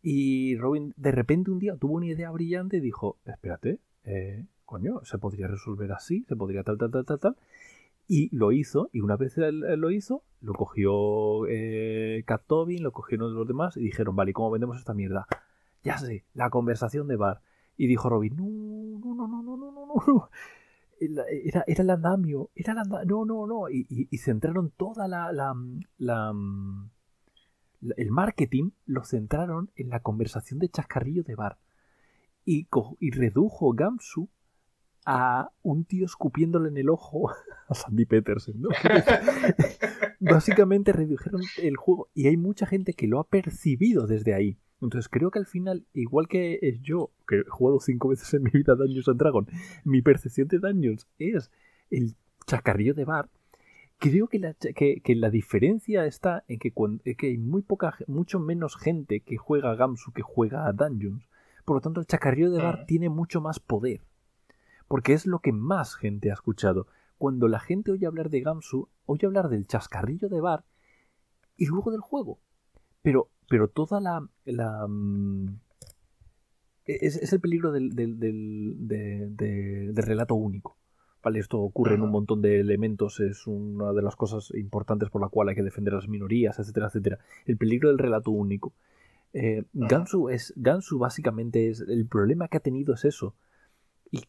Y 0.01 0.57
Robin 0.57 0.93
de 0.97 1.11
repente 1.11 1.51
un 1.51 1.59
día 1.59 1.75
tuvo 1.75 1.95
una 1.95 2.07
idea 2.07 2.29
brillante 2.31 2.77
y 2.77 2.81
dijo, 2.81 3.17
espérate, 3.25 3.79
eh, 4.03 4.45
coño, 4.65 5.01
se 5.03 5.17
podría 5.17 5.47
resolver 5.47 5.91
así, 5.91 6.25
se 6.27 6.35
podría 6.35 6.63
tal, 6.63 6.77
tal, 6.77 6.91
tal, 6.91 7.05
tal, 7.05 7.19
tal. 7.19 7.35
Y 8.11 8.35
lo 8.35 8.51
hizo, 8.51 8.89
y 8.91 9.01
una 9.01 9.17
vez 9.17 9.37
lo 9.37 9.91
hizo, 9.91 10.23
lo 10.41 10.53
cogió 10.53 11.45
eh, 11.47 12.25
lo 12.79 12.91
cogieron 12.91 13.35
los 13.35 13.47
demás 13.47 13.77
y 13.77 13.81
dijeron, 13.81 14.15
vale, 14.15 14.33
¿cómo 14.33 14.49
vendemos 14.49 14.79
esta 14.79 14.95
mierda? 14.95 15.27
Ya 15.83 15.99
sé, 15.99 16.25
la 16.33 16.49
conversación 16.49 17.07
de 17.07 17.17
bar. 17.17 17.41
Y 17.77 17.85
dijo 17.85 18.09
Robin, 18.09 18.35
no, 18.35 18.45
no, 18.99 19.13
no, 19.13 19.27
no, 19.27 19.43
no, 19.43 19.57
no, 19.57 19.71
no, 19.71 20.03
no. 20.07 20.29
Era, 20.99 21.63
era 21.67 21.83
el 21.83 21.89
andamio, 21.91 22.49
era 22.55 22.73
el 22.73 22.79
andamio, 22.79 23.05
no, 23.05 23.25
no, 23.25 23.45
no. 23.45 23.69
Y, 23.69 23.85
y, 23.87 24.17
centraron 24.17 24.71
toda 24.71 25.07
la, 25.07 25.31
la, 25.31 25.55
la 25.99 26.33
el 27.95 28.11
marketing 28.11 28.71
lo 28.87 29.05
centraron 29.05 29.69
en 29.75 29.89
la 29.89 30.01
conversación 30.01 30.59
de 30.59 30.69
chascarrillo 30.69 31.23
de 31.23 31.35
bar 31.35 31.59
y, 32.43 32.67
y 32.99 33.11
redujo 33.11 33.71
Gamsu 33.73 34.29
a 35.11 35.49
un 35.63 35.85
tío 35.85 36.05
escupiéndole 36.05 36.69
en 36.69 36.77
el 36.77 36.87
ojo 36.87 37.31
a 37.67 37.73
Sandy 37.73 38.05
Peterson. 38.05 38.61
¿no? 38.61 38.69
Básicamente 40.19 40.93
redujeron 40.93 41.41
el 41.57 41.77
juego 41.77 42.09
y 42.13 42.27
hay 42.27 42.37
mucha 42.37 42.67
gente 42.67 42.93
que 42.93 43.07
lo 43.07 43.19
ha 43.19 43.27
percibido 43.27 44.05
desde 44.05 44.35
ahí. 44.35 44.59
Entonces 44.81 45.09
creo 45.09 45.31
que 45.31 45.39
al 45.39 45.47
final, 45.47 45.83
igual 45.93 46.27
que 46.27 46.79
yo, 46.83 47.09
que 47.27 47.39
he 47.39 47.43
jugado 47.45 47.79
cinco 47.79 48.09
veces 48.09 48.31
en 48.35 48.43
mi 48.43 48.51
vida 48.51 48.75
Dungeons 48.75 49.07
and 49.07 49.19
Dragon, 49.19 49.47
mi 49.83 50.03
percepción 50.03 50.47
de 50.47 50.59
Dungeons 50.59 51.07
es 51.17 51.49
el 51.89 52.15
chascarrillo 52.45 52.93
de 52.93 53.05
bar, 53.05 53.29
creo 53.97 54.27
que 54.27 54.37
la, 54.37 54.53
que, 54.53 55.15
la 55.15 55.31
diferencia 55.31 56.05
está 56.05 56.43
en 56.47 56.59
que, 56.59 56.71
cuando, 56.71 57.03
que 57.03 57.27
hay 57.27 57.37
muy 57.39 57.63
poca, 57.63 57.97
mucho 58.05 58.39
menos 58.39 58.77
gente 58.77 59.21
que 59.21 59.37
juega 59.37 59.71
a 59.71 59.75
Gamsu 59.75 60.13
que 60.13 60.21
juega 60.21 60.67
a 60.67 60.71
Dungeons. 60.71 61.27
Por 61.65 61.77
lo 61.77 61.81
tanto, 61.81 61.99
el 61.99 62.05
chacarrillo 62.05 62.51
de 62.51 62.61
bar 62.61 62.85
tiene 62.85 63.09
mucho 63.09 63.41
más 63.41 63.59
poder. 63.59 64.01
Porque 64.89 65.13
es 65.13 65.25
lo 65.25 65.39
que 65.39 65.53
más 65.53 65.95
gente 65.95 66.31
ha 66.31 66.33
escuchado. 66.33 66.87
Cuando 67.17 67.47
la 67.47 67.61
gente 67.61 67.91
oye 67.91 68.05
hablar 68.05 68.29
de 68.29 68.41
Gamsu, 68.41 68.89
oye 69.05 69.25
hablar 69.25 69.47
del 69.47 69.67
chascarrillo 69.67 70.27
de 70.27 70.41
bar 70.41 70.65
y 71.55 71.67
luego 71.67 71.91
del 71.91 72.01
juego. 72.01 72.39
Pero, 73.01 73.29
pero 73.47 73.69
toda 73.69 74.01
la. 74.01 74.27
la 74.43 74.85
mm, 74.85 75.59
es, 76.83 77.31
el 77.31 77.39
peligro 77.39 77.71
del, 77.71 77.95
del, 77.95 78.19
del 78.19 79.95
relato 79.95 80.35
único. 80.35 80.75
Vale, 81.21 81.39
esto 81.39 81.59
ocurre 81.59 81.95
en 81.95 82.01
un 82.01 82.11
montón 82.11 82.41
de 82.41 82.61
elementos, 82.61 83.19
es 83.19 83.45
una 83.45 83.91
de 83.91 84.01
las 84.01 84.15
cosas 84.15 84.51
importantes 84.55 85.09
por 85.09 85.21
la 85.21 85.27
cual 85.27 85.49
hay 85.49 85.55
que 85.55 85.63
defender 85.63 85.93
a 85.93 85.97
las 85.97 86.07
minorías, 86.07 86.59
etcétera, 86.59 86.87
etcétera. 86.87 87.19
El 87.45 87.57
peligro 87.57 87.89
del 87.89 87.97
relato 87.97 88.31
único. 88.31 88.73
Eh, 89.33 89.65
Gansu 89.73 90.29
es 90.29 90.53
Gansu 90.55 90.97
básicamente 90.97 91.69
es 91.69 91.81
el 91.81 92.07
problema 92.07 92.47
que 92.47 92.57
ha 92.57 92.61
tenido 92.61 92.93
es 92.93 93.03
eso. 93.03 93.35
Y, 94.11 94.23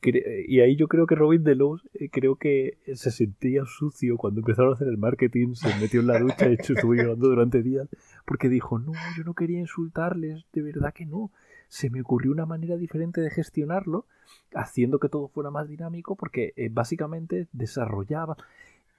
y 0.46 0.60
ahí 0.60 0.76
yo 0.76 0.88
creo 0.88 1.06
que 1.06 1.14
Robin 1.14 1.42
Delos 1.42 1.88
eh, 1.94 2.10
creo 2.10 2.36
que 2.36 2.78
se 2.94 3.10
sentía 3.10 3.64
sucio 3.64 4.16
cuando 4.16 4.40
empezaron 4.40 4.72
a 4.72 4.74
hacer 4.74 4.88
el 4.88 4.98
marketing, 4.98 5.54
se 5.54 5.74
metió 5.80 6.00
en 6.00 6.06
la 6.06 6.18
ducha 6.18 6.48
y 6.50 6.54
estuvo 6.54 6.94
llorando 6.94 7.28
durante 7.28 7.62
días 7.62 7.88
porque 8.26 8.48
dijo, 8.48 8.78
no, 8.78 8.92
yo 9.16 9.24
no 9.24 9.34
quería 9.34 9.58
insultarles, 9.58 10.44
de 10.52 10.62
verdad 10.62 10.92
que 10.92 11.06
no. 11.06 11.30
Se 11.68 11.88
me 11.88 12.00
ocurrió 12.00 12.32
una 12.32 12.46
manera 12.46 12.76
diferente 12.76 13.20
de 13.20 13.30
gestionarlo 13.30 14.06
haciendo 14.54 14.98
que 14.98 15.08
todo 15.08 15.28
fuera 15.28 15.50
más 15.50 15.68
dinámico 15.68 16.16
porque 16.16 16.52
eh, 16.56 16.68
básicamente 16.70 17.46
desarrollaba 17.52 18.36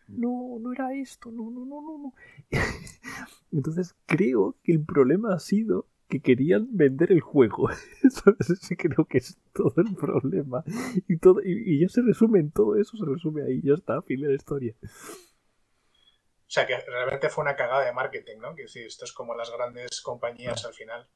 no, 0.07 0.57
no 0.59 0.73
era 0.73 0.93
esto, 0.93 1.31
no, 1.31 1.49
no, 1.49 1.65
no, 1.65 1.81
no, 1.81 1.97
no. 1.97 2.13
Entonces 3.51 3.95
creo 4.05 4.55
que 4.63 4.73
el 4.73 4.83
problema 4.83 5.33
ha 5.33 5.39
sido 5.39 5.85
que 6.11 6.21
querían 6.21 6.67
vender 6.71 7.11
el 7.11 7.21
juego. 7.21 7.69
Eso, 8.03 8.35
creo 8.77 9.05
que 9.05 9.19
es 9.19 9.39
todo 9.53 9.73
el 9.77 9.95
problema. 9.95 10.63
Y, 11.07 11.17
todo, 11.17 11.39
y, 11.43 11.79
ya 11.79 11.87
se 11.87 12.01
resume 12.01 12.39
en 12.39 12.51
todo 12.51 12.75
eso, 12.75 12.97
se 12.97 13.05
resume 13.05 13.43
ahí, 13.43 13.61
ya 13.63 13.73
está, 13.73 14.01
fin 14.01 14.21
de 14.21 14.27
la 14.27 14.35
historia. 14.35 14.75
O 14.81 16.53
sea 16.53 16.67
que 16.67 16.77
realmente 16.81 17.29
fue 17.29 17.43
una 17.43 17.55
cagada 17.55 17.85
de 17.85 17.93
marketing, 17.93 18.39
¿no? 18.39 18.53
Que 18.55 18.67
si 18.67 18.81
esto 18.81 19.05
es 19.05 19.13
como 19.13 19.35
las 19.35 19.49
grandes 19.51 20.01
compañías 20.01 20.65
al 20.65 20.73
final. 20.73 21.07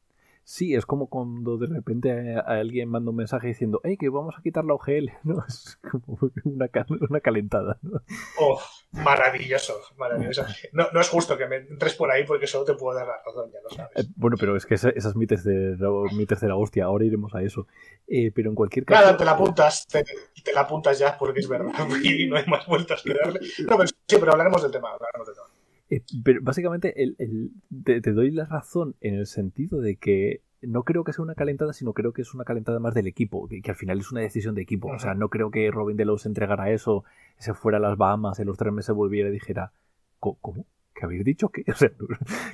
Sí, 0.47 0.75
es 0.75 0.85
como 0.85 1.07
cuando 1.07 1.57
de 1.57 1.65
repente 1.65 2.35
alguien 2.45 2.87
manda 2.87 3.09
un 3.09 3.17
mensaje 3.17 3.47
diciendo, 3.47 3.81
hey, 3.83 3.97
que 3.97 4.09
vamos 4.09 4.35
a 4.37 4.43
quitar 4.43 4.63
la 4.63 4.75
OGL, 4.75 5.11
¿no? 5.23 5.43
Es 5.47 5.79
como 5.81 6.19
una, 6.43 6.69
una 7.09 7.19
calentada, 7.19 7.79
¿no? 7.81 7.99
Oh, 8.39 8.61
maravilloso, 8.91 9.73
maravilloso. 9.97 10.45
No, 10.71 10.85
no, 10.93 11.01
es 11.01 11.09
justo 11.09 11.35
que 11.35 11.47
me 11.47 11.55
entres 11.55 11.95
por 11.95 12.11
ahí 12.11 12.25
porque 12.25 12.45
solo 12.45 12.63
te 12.63 12.75
puedo 12.75 12.95
dar 12.95 13.07
la 13.07 13.23
razón, 13.25 13.51
ya 13.51 13.59
lo 13.63 13.69
sabes. 13.71 14.05
Eh, 14.05 14.07
bueno, 14.15 14.37
pero 14.39 14.55
es 14.55 14.67
que 14.67 14.75
esas, 14.75 15.15
mites, 15.15 15.43
de, 15.43 15.75
mites 16.15 16.39
de 16.41 16.47
la 16.47 16.55
hostia, 16.55 16.85
ahora 16.85 17.05
iremos 17.05 17.33
a 17.33 17.41
eso. 17.41 17.65
Eh, 18.07 18.31
pero 18.31 18.51
en 18.51 18.55
cualquier 18.55 18.85
caso... 18.85 19.01
Nada, 19.01 19.17
te 19.17 19.25
la 19.25 19.31
apuntas, 19.31 19.87
te, 19.87 20.05
la 20.53 20.61
apuntas 20.61 20.99
ya 20.99 21.17
porque 21.17 21.39
es 21.39 21.47
verdad 21.47 21.73
y 22.03 22.27
no 22.27 22.37
hay 22.37 22.45
más 22.45 22.67
vueltas 22.67 23.01
que 23.01 23.15
darle. 23.15 23.39
No, 23.67 23.77
pero 23.77 23.87
sí, 23.87 23.95
pero 24.19 24.33
hablaremos 24.33 24.61
del 24.61 24.71
tema, 24.71 24.91
hablaremos 24.91 25.25
del 25.25 25.35
tema. 25.35 25.64
Eh, 25.89 26.01
pero 26.23 26.39
básicamente 26.41 27.01
el, 27.01 27.51
te, 27.83 28.01
doy 28.01 28.31
la 28.31 28.45
razón 28.45 28.95
en 29.01 29.15
el 29.15 29.27
sentido 29.27 29.81
de 29.81 29.97
que 29.97 30.41
no 30.61 30.83
creo 30.83 31.03
que 31.03 31.13
sea 31.13 31.23
una 31.23 31.35
calentada, 31.35 31.73
sino 31.73 31.93
creo 31.93 32.11
que 32.11 32.23
es 32.23 32.33
una 32.33 32.43
calentada 32.43 32.79
más 32.79 32.95
del 32.95 33.07
equipo, 33.07 33.47
que, 33.47 33.61
al 33.67 33.75
final 33.75 33.99
es 33.99 34.11
una 34.11 34.21
decisión 34.21 34.55
de 34.55 34.63
equipo. 34.63 34.89
O 34.89 34.99
sea, 34.99 35.13
no 35.13 35.29
creo 35.29 35.51
que 35.51 35.69
Robin 35.69 35.97
Delos 35.97 36.25
entregara 36.25 36.71
eso, 36.71 37.03
se 37.37 37.53
fuera 37.53 37.77
a 37.77 37.81
las 37.81 37.97
Bahamas, 37.97 38.39
en 38.39 38.47
los 38.47 38.57
tres 38.57 38.73
meses 38.73 38.95
volviera 38.95 39.29
y 39.29 39.33
dijera, 39.33 39.73
¿cómo? 40.19 40.65
¿Qué 40.95 41.05
habéis 41.05 41.25
dicho? 41.25 41.49
¿Qué? 41.49 41.63
O 41.71 41.75
sea, 41.75 41.91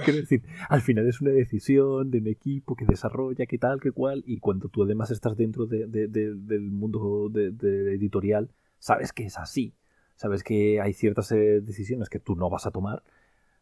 quiero 0.03 0.19
decir, 0.19 0.43
al 0.67 0.81
final 0.81 1.07
es 1.07 1.21
una 1.21 1.31
decisión 1.31 2.09
de 2.09 2.17
un 2.17 2.27
equipo 2.27 2.75
que 2.75 2.85
desarrolla, 2.85 3.45
qué 3.45 3.57
tal, 3.57 3.79
qué 3.79 3.91
cual, 3.91 4.23
y 4.25 4.39
cuando 4.39 4.67
tú 4.67 4.83
además 4.83 5.11
estás 5.11 5.37
dentro 5.37 5.67
del 5.67 6.71
mundo 6.71 7.29
de, 7.29 7.93
editorial, 7.93 8.49
sabes 8.79 9.13
que 9.13 9.25
es 9.25 9.37
así. 9.37 9.73
Sabes 10.15 10.43
que 10.43 10.81
hay 10.81 10.93
ciertas 10.93 11.31
eh, 11.31 11.61
decisiones 11.61 12.09
que 12.09 12.19
tú 12.19 12.35
no 12.35 12.49
vas 12.49 12.67
a 12.67 12.71
tomar 12.71 13.01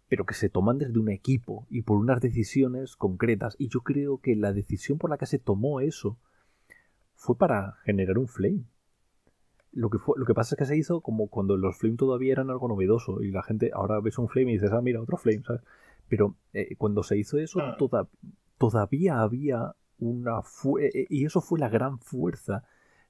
pero 0.09 0.25
que 0.25 0.33
se 0.33 0.49
toman 0.49 0.79
desde 0.79 0.99
un 0.99 1.09
equipo 1.09 1.67
y 1.69 1.83
por 1.83 1.97
unas 1.97 2.19
decisiones 2.19 2.95
concretas. 2.95 3.55
Y 3.59 3.69
yo 3.69 3.81
creo 3.81 4.17
que 4.17 4.35
la 4.35 4.51
decisión 4.51 4.97
por 4.97 5.11
la 5.11 5.17
que 5.17 5.27
se 5.27 5.37
tomó 5.37 5.79
eso 5.79 6.17
fue 7.15 7.37
para 7.37 7.77
generar 7.83 8.17
un 8.17 8.27
flame. 8.27 8.63
Lo 9.71 9.91
que, 9.91 9.99
fue, 9.99 10.15
lo 10.17 10.25
que 10.25 10.33
pasa 10.33 10.55
es 10.55 10.57
que 10.57 10.65
se 10.65 10.75
hizo 10.75 11.01
como 11.01 11.27
cuando 11.27 11.55
los 11.55 11.77
flame 11.77 11.95
todavía 11.95 12.31
eran 12.31 12.49
algo 12.49 12.67
novedoso 12.67 13.21
y 13.21 13.29
la 13.29 13.43
gente 13.43 13.69
ahora 13.71 13.99
ves 13.99 14.17
un 14.17 14.27
flame 14.27 14.51
y 14.51 14.53
dices, 14.55 14.71
ah, 14.73 14.81
mira, 14.81 14.99
otro 14.99 15.15
flame, 15.15 15.43
¿sabes? 15.45 15.61
Pero 16.07 16.35
eh, 16.53 16.75
cuando 16.75 17.03
se 17.03 17.15
hizo 17.17 17.37
eso 17.37 17.59
ah. 17.61 17.77
todavía 18.57 19.21
había 19.21 19.75
una... 19.99 20.41
Eh, 20.81 21.05
y 21.07 21.25
eso 21.25 21.39
fue 21.39 21.59
la 21.59 21.69
gran 21.69 21.99
fuerza 21.99 22.63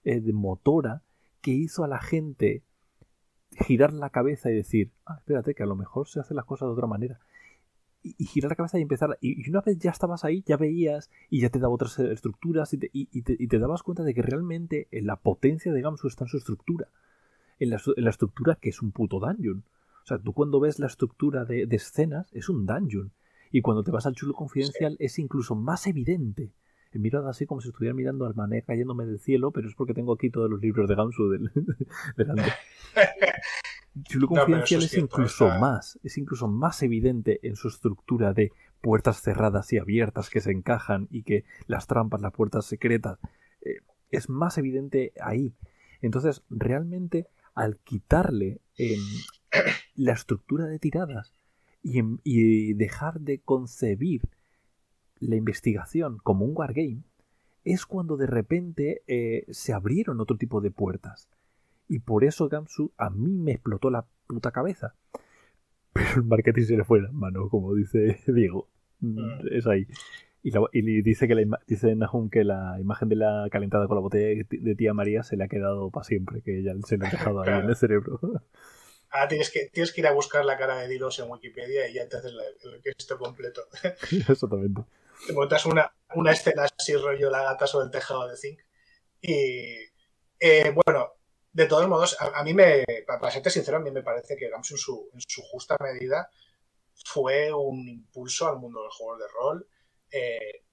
eh, 0.03 0.19
de 0.19 0.33
motora 0.33 1.01
que 1.39 1.51
hizo 1.51 1.85
a 1.85 1.87
la 1.87 1.99
gente 1.99 2.63
girar 3.65 3.93
la 3.93 4.09
cabeza 4.09 4.51
y 4.51 4.55
decir, 4.55 4.91
ah, 5.05 5.15
espérate, 5.17 5.53
que 5.53 5.63
a 5.63 5.65
lo 5.65 5.75
mejor 5.75 6.07
se 6.07 6.19
hacen 6.19 6.37
las 6.37 6.45
cosas 6.45 6.67
de 6.67 6.73
otra 6.73 6.87
manera. 6.87 7.19
Y, 8.01 8.25
girar 8.25 8.51
la 8.51 8.55
cabeza 8.55 8.79
y 8.79 8.81
empezar. 8.81 9.17
Y, 9.21 9.49
una 9.49 9.61
vez 9.61 9.77
ya 9.77 9.91
estabas 9.91 10.23
ahí, 10.23 10.43
ya 10.45 10.57
veías 10.57 11.09
y 11.29 11.41
ya 11.41 11.49
te 11.49 11.59
daba 11.59 11.73
otras 11.73 11.99
estructuras 11.99 12.73
y 12.73 12.77
te, 12.77 12.89
y, 12.93 13.21
te, 13.47 13.59
dabas 13.59 13.83
cuenta 13.83 14.03
de 14.03 14.13
que 14.13 14.21
realmente 14.21 14.87
la 14.91 15.17
potencia 15.17 15.73
de 15.73 15.81
Gamsu 15.81 16.07
está 16.07 16.25
en 16.25 16.29
su 16.29 16.37
estructura. 16.37 16.87
En 17.59 17.71
la, 17.71 17.81
en 17.97 18.03
la, 18.05 18.09
estructura 18.09 18.55
que 18.55 18.69
es 18.69 18.81
un 18.81 18.91
puto 18.91 19.19
dungeon. 19.19 19.63
O 20.03 20.05
sea, 20.05 20.17
tú 20.17 20.33
cuando 20.33 20.61
ves 20.61 20.79
la 20.79 20.87
estructura 20.87 21.43
de, 21.43 21.67
escenas, 21.71 22.33
es 22.33 22.47
un 22.47 22.65
dungeon. 22.65 23.11
Y 23.51 23.61
cuando 23.61 23.83
te 23.83 23.91
vas 23.91 24.05
al 24.05 24.15
chulo 24.15 24.33
confidencial 24.33 24.95
es 24.99 25.19
incluso 25.19 25.55
más 25.55 25.85
evidente. 25.87 26.51
He 26.91 26.99
mirado 26.99 27.27
así 27.27 27.45
como 27.45 27.61
si 27.61 27.69
estuviera 27.69 27.93
mirando 27.93 28.25
al 28.25 28.35
mané 28.35 28.63
cayéndome 28.63 29.05
del 29.05 29.19
cielo, 29.19 29.51
pero 29.51 29.67
es 29.67 29.75
porque 29.75 29.93
tengo 29.93 30.13
aquí 30.13 30.29
todos 30.29 30.49
los 30.49 30.59
libros 30.59 30.89
de 30.89 30.95
Gamsu 30.95 31.29
del, 31.29 31.51
delante. 32.17 32.51
Chulo 34.03 34.27
Confidencial 34.27 34.83
es, 34.83 34.93
incluso 34.95 35.47
más, 35.59 35.99
es 36.03 36.17
incluso 36.17 36.47
más 36.47 36.81
evidente 36.83 37.39
en 37.43 37.55
su 37.55 37.67
estructura 37.67 38.33
de 38.33 38.51
puertas 38.81 39.21
cerradas 39.21 39.71
y 39.73 39.77
abiertas 39.77 40.29
que 40.29 40.41
se 40.41 40.51
encajan 40.51 41.07
y 41.11 41.23
que 41.23 41.43
las 41.67 41.87
trampas, 41.87 42.21
las 42.21 42.31
puertas 42.31 42.65
secretas, 42.65 43.19
eh, 43.61 43.79
es 44.11 44.29
más 44.29 44.57
evidente 44.57 45.13
ahí. 45.21 45.53
Entonces, 46.01 46.43
realmente, 46.49 47.27
al 47.53 47.77
quitarle 47.77 48.61
em, 48.77 48.99
la 49.95 50.13
estructura 50.13 50.65
de 50.65 50.79
tiradas 50.79 51.33
em, 51.83 52.19
y, 52.23 52.73
dejar 52.73 53.19
de 53.19 53.39
concebir 53.39 54.21
la 55.19 55.35
investigación 55.35 56.17
como 56.23 56.45
un 56.45 56.53
wargame, 56.55 57.03
es 57.63 57.85
cuando 57.85 58.17
de 58.17 58.27
repente 58.27 59.03
eh, 59.07 59.45
se 59.49 59.73
abrieron 59.73 60.19
otro 60.21 60.37
tipo 60.37 60.61
de 60.61 60.71
puertas. 60.71 61.29
Y 61.87 61.99
por 61.99 62.23
eso 62.23 62.47
Gamsu 62.47 62.91
a 62.97 63.09
mí 63.09 63.37
me 63.37 63.51
explotó 63.51 63.89
la 63.89 64.05
puta 64.27 64.51
cabeza. 64.51 64.95
Pero 65.93 66.07
el 66.15 66.23
marketing 66.23 66.63
se 66.63 66.77
le 66.77 66.83
fue 66.83 67.01
la 67.01 67.11
mano, 67.11 67.49
como 67.49 67.73
dice 67.73 68.19
Diego. 68.27 68.69
Mm. 68.99 69.47
Es 69.51 69.67
ahí. 69.67 69.87
Y, 70.41 71.01
dice 71.01 71.27
que 71.27 71.35
la 71.35 71.59
dice 71.67 71.93
Nahum 71.95 72.29
que 72.29 72.45
la 72.45 72.77
imagen 72.79 73.09
de 73.09 73.17
la 73.17 73.49
calentada 73.51 73.87
con 73.87 73.97
la 73.97 74.01
botella 74.01 74.45
de 74.49 74.75
tía 74.75 74.93
María 74.93 75.21
se 75.23 75.35
le 75.35 75.43
ha 75.43 75.47
quedado 75.49 75.91
para 75.91 76.05
siempre, 76.05 76.41
que 76.41 76.63
ya 76.63 76.73
se 76.85 76.97
le 76.97 77.07
ha 77.07 77.11
dejado 77.11 77.41
ahí 77.41 77.59
en 77.59 77.69
el 77.69 77.75
cerebro. 77.75 78.19
Ah, 79.11 79.27
tienes 79.27 79.49
que, 79.49 79.71
tienes 79.73 79.91
que 79.91 80.01
ir 80.01 80.07
a 80.07 80.11
buscar 80.11 80.45
la 80.45 80.55
cara 80.55 80.77
de 80.77 80.87
Dilos 80.87 81.17
en 81.17 81.31
Wikipedia 81.31 81.89
y 81.89 81.95
ya 81.95 82.07
te 82.07 82.17
haces 82.17 82.31
el 82.31 82.79
texto 82.83 83.17
completo. 83.17 83.63
Exactamente. 84.11 84.83
Te 85.25 85.33
montas 85.33 85.65
una, 85.65 85.93
una 86.15 86.31
escena 86.31 86.67
así 86.77 86.95
rollo 86.95 87.29
la 87.29 87.43
gata 87.43 87.67
sobre 87.67 87.85
el 87.85 87.91
tejado 87.91 88.27
de 88.27 88.37
zinc. 88.37 88.59
Y 89.21 89.75
eh, 90.39 90.73
bueno, 90.73 91.13
de 91.51 91.65
todos 91.65 91.87
modos, 91.87 92.17
a, 92.19 92.43
mí 92.43 92.53
me, 92.53 92.85
para 93.05 93.31
serte 93.31 93.49
sincero, 93.49 93.77
a 93.77 93.81
mí 93.81 93.91
me 93.91 94.03
parece 94.03 94.37
que 94.37 94.49
Gams 94.49 94.71
en 94.71 94.77
su, 94.77 95.09
en 95.13 95.21
su 95.21 95.41
justa 95.41 95.75
medida 95.81 96.29
fue 97.05 97.51
un 97.51 97.87
impulso 97.87 98.47
al 98.47 98.57
mundo 98.57 98.81
del 98.81 98.91
juego 98.91 99.17
de 99.17 99.27
rol. 99.27 99.67
Eh, 100.11 100.63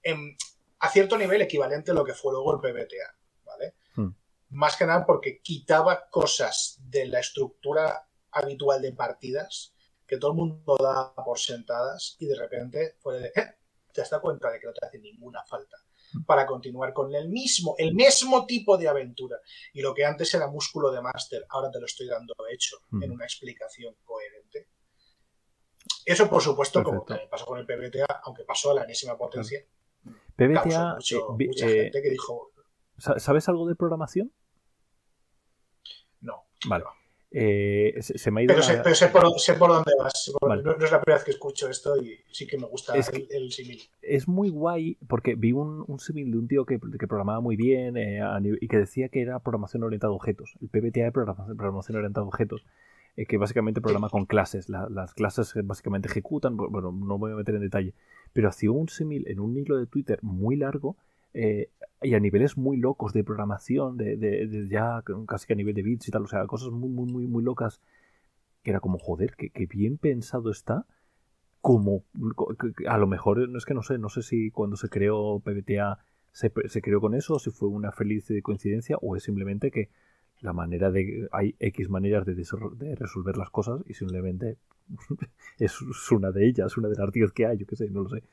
a 0.79 0.89
cierto 0.89 1.17
nivel 1.17 1.41
equivalente 1.41 1.91
a 1.91 1.93
lo 1.93 2.05
que 2.05 2.13
fue 2.13 2.33
luego 2.33 2.53
el 2.53 2.59
PBTA, 2.59 3.17
¿vale? 3.43 3.75
Hmm. 3.95 4.09
Más 4.49 4.77
que 4.77 4.85
nada 4.85 5.05
porque 5.05 5.41
quitaba 5.41 6.09
cosas 6.09 6.77
de 6.81 7.07
la 7.07 7.19
estructura 7.19 8.07
habitual 8.31 8.81
de 8.81 8.93
partidas 8.93 9.73
que 10.05 10.17
todo 10.17 10.31
el 10.31 10.37
mundo 10.37 10.77
da 10.79 11.13
por 11.15 11.37
sentadas 11.37 12.15
y 12.19 12.27
de 12.27 12.35
repente 12.35 12.95
fue 12.99 13.19
de, 13.19 13.27
eh, 13.35 13.56
te 14.03 14.09
das 14.09 14.21
cuenta 14.21 14.51
de 14.51 14.59
que 14.59 14.67
no 14.67 14.73
te 14.73 14.85
hace 14.85 14.99
ninguna 14.99 15.43
falta 15.43 15.77
para 16.25 16.45
continuar 16.45 16.93
con 16.93 17.13
el 17.13 17.29
mismo, 17.29 17.75
el 17.77 17.93
mismo 17.93 18.45
tipo 18.45 18.77
de 18.77 18.87
aventura. 18.87 19.37
Y 19.73 19.81
lo 19.81 19.93
que 19.93 20.05
antes 20.05 20.33
era 20.33 20.47
músculo 20.47 20.91
de 20.91 21.01
máster, 21.01 21.45
ahora 21.49 21.69
te 21.71 21.79
lo 21.79 21.85
estoy 21.85 22.07
dando 22.07 22.33
hecho 22.51 22.77
en 23.01 23.11
una 23.11 23.25
explicación 23.25 23.95
coherente. 24.03 24.69
Eso, 26.05 26.29
por 26.29 26.41
supuesto, 26.41 26.83
como 26.83 27.03
también 27.03 27.29
pasó 27.29 27.45
con 27.45 27.59
el 27.59 27.65
PBTA, 27.65 28.21
aunque 28.23 28.43
pasó 28.43 28.71
a 28.71 28.75
la 28.75 28.83
enésima 28.83 29.17
potencia. 29.17 29.61
PBTA, 30.35 30.97
mucha 31.37 31.67
eh, 31.67 31.83
gente 31.83 32.01
que 32.01 32.09
dijo. 32.09 32.51
¿Sabes 32.97 33.49
algo 33.49 33.67
de 33.67 33.75
programación? 33.75 34.33
No. 36.21 36.47
Vale. 36.67 36.85
Eh, 37.39 37.93
se, 37.99 38.31
me 38.31 38.41
ha 38.41 38.43
ido 38.45 38.55
pero, 38.55 38.63
sé, 38.95 39.09
por, 39.09 39.69
dónde 39.69 39.91
vas. 39.99 40.33
No, 40.41 40.71
es 40.71 40.91
la 40.91 40.99
primera 40.99 41.17
vez 41.17 41.23
que 41.23 41.29
escucho 41.29 41.69
esto 41.69 41.95
y 42.01 42.17
sí 42.31 42.47
que 42.47 42.57
me 42.57 42.65
gusta 42.65 42.95
el, 42.95 43.27
el 43.29 43.51
símil. 43.51 43.79
Es 44.01 44.27
muy 44.27 44.49
guay 44.49 44.97
porque 45.07 45.35
vi 45.35 45.51
un, 45.51 45.85
un 45.87 45.99
símil 45.99 46.31
de 46.31 46.37
un 46.39 46.47
tío 46.47 46.65
que, 46.65 46.79
que, 46.79 47.07
programaba 47.07 47.39
muy 47.39 47.55
bien 47.55 47.95
eh, 47.95 48.21
y 48.59 48.67
que 48.67 48.77
decía 48.77 49.09
que 49.09 49.21
era 49.21 49.37
programación 49.37 49.83
orientada 49.83 50.13
a 50.13 50.15
objetos. 50.15 50.55
El 50.61 50.69
PBTA 50.69 51.05
es 51.05 51.13
programación, 51.13 51.97
orientada 51.97 52.25
a 52.25 52.27
objetos. 52.27 52.65
Eh, 53.17 53.27
que 53.27 53.37
básicamente 53.37 53.81
programa 53.81 54.09
con 54.09 54.25
clases. 54.25 54.67
las 54.67 55.13
clases 55.13 55.53
básicamente 55.63 56.07
ejecutan. 56.07 56.57
Bueno, 56.57 56.91
no 56.91 57.19
voy 57.19 57.33
a 57.33 57.35
meter 57.35 57.53
en 57.53 57.61
detalle. 57.61 57.93
Pero 58.33 58.49
hacía 58.49 58.71
un 58.71 58.89
símil 58.89 59.27
en 59.27 59.39
un 59.39 59.55
hilo 59.55 59.77
de 59.77 59.85
Twitter 59.85 60.17
muy 60.23 60.55
largo 60.55 60.97
eh, 61.35 61.69
y 62.01 62.13
a 62.13 62.19
niveles 62.19 62.57
muy 62.57 62.77
locos 62.77 63.13
de 63.13 63.23
programación, 63.23 63.97
de, 63.97 64.67
ya 64.69 65.03
casi 65.27 65.47
que 65.47 65.53
a 65.53 65.55
nivel 65.55 65.73
de 65.73 65.83
bits 65.83 66.07
y 66.07 66.11
tal, 66.11 66.23
o 66.23 66.27
sea, 66.27 66.45
cosas 66.45 66.69
muy, 66.69 66.89
muy, 66.89 67.11
muy, 67.11 67.27
muy 67.27 67.43
locas, 67.43 67.81
que 68.63 68.71
era 68.71 68.79
como, 68.79 68.97
joder, 68.99 69.35
que, 69.35 69.65
bien 69.65 69.97
pensado 69.97 70.51
está, 70.51 70.85
como, 71.61 72.03
a 72.87 72.97
lo 72.97 73.07
mejor, 73.07 73.49
no 73.49 73.57
es 73.57 73.65
que 73.65 73.73
no 73.73 73.81
sé, 73.81 73.97
no 73.97 74.09
sé 74.09 74.21
si 74.21 74.51
cuando 74.51 74.75
se 74.75 74.89
creó 74.89 75.39
PBTA 75.39 75.99
se, 76.31 76.51
se 76.67 76.81
creó 76.81 77.01
con 77.01 77.15
eso, 77.15 77.39
si 77.39 77.49
fue 77.49 77.67
una 77.67 77.91
feliz 77.91 78.31
coincidencia, 78.43 78.97
o 79.01 79.15
es 79.15 79.23
simplemente 79.23 79.71
que 79.71 79.89
la 80.41 80.53
manera 80.53 80.91
de, 80.91 81.27
hay 81.31 81.55
X 81.59 81.89
maneras 81.89 82.25
de, 82.25 82.35
de 82.35 82.95
resolver 82.95 83.37
las 83.37 83.49
cosas 83.49 83.81
y 83.87 83.93
simplemente 83.93 84.57
es 85.59 86.11
una 86.11 86.31
de 86.31 86.47
ellas, 86.47 86.77
una 86.77 86.89
de 86.89 86.95
las 86.95 87.11
10 87.11 87.31
que 87.31 87.45
hay, 87.45 87.57
yo 87.57 87.65
qué 87.65 87.75
sé, 87.75 87.89
no 87.89 88.03
lo 88.03 88.09
sé. 88.09 88.23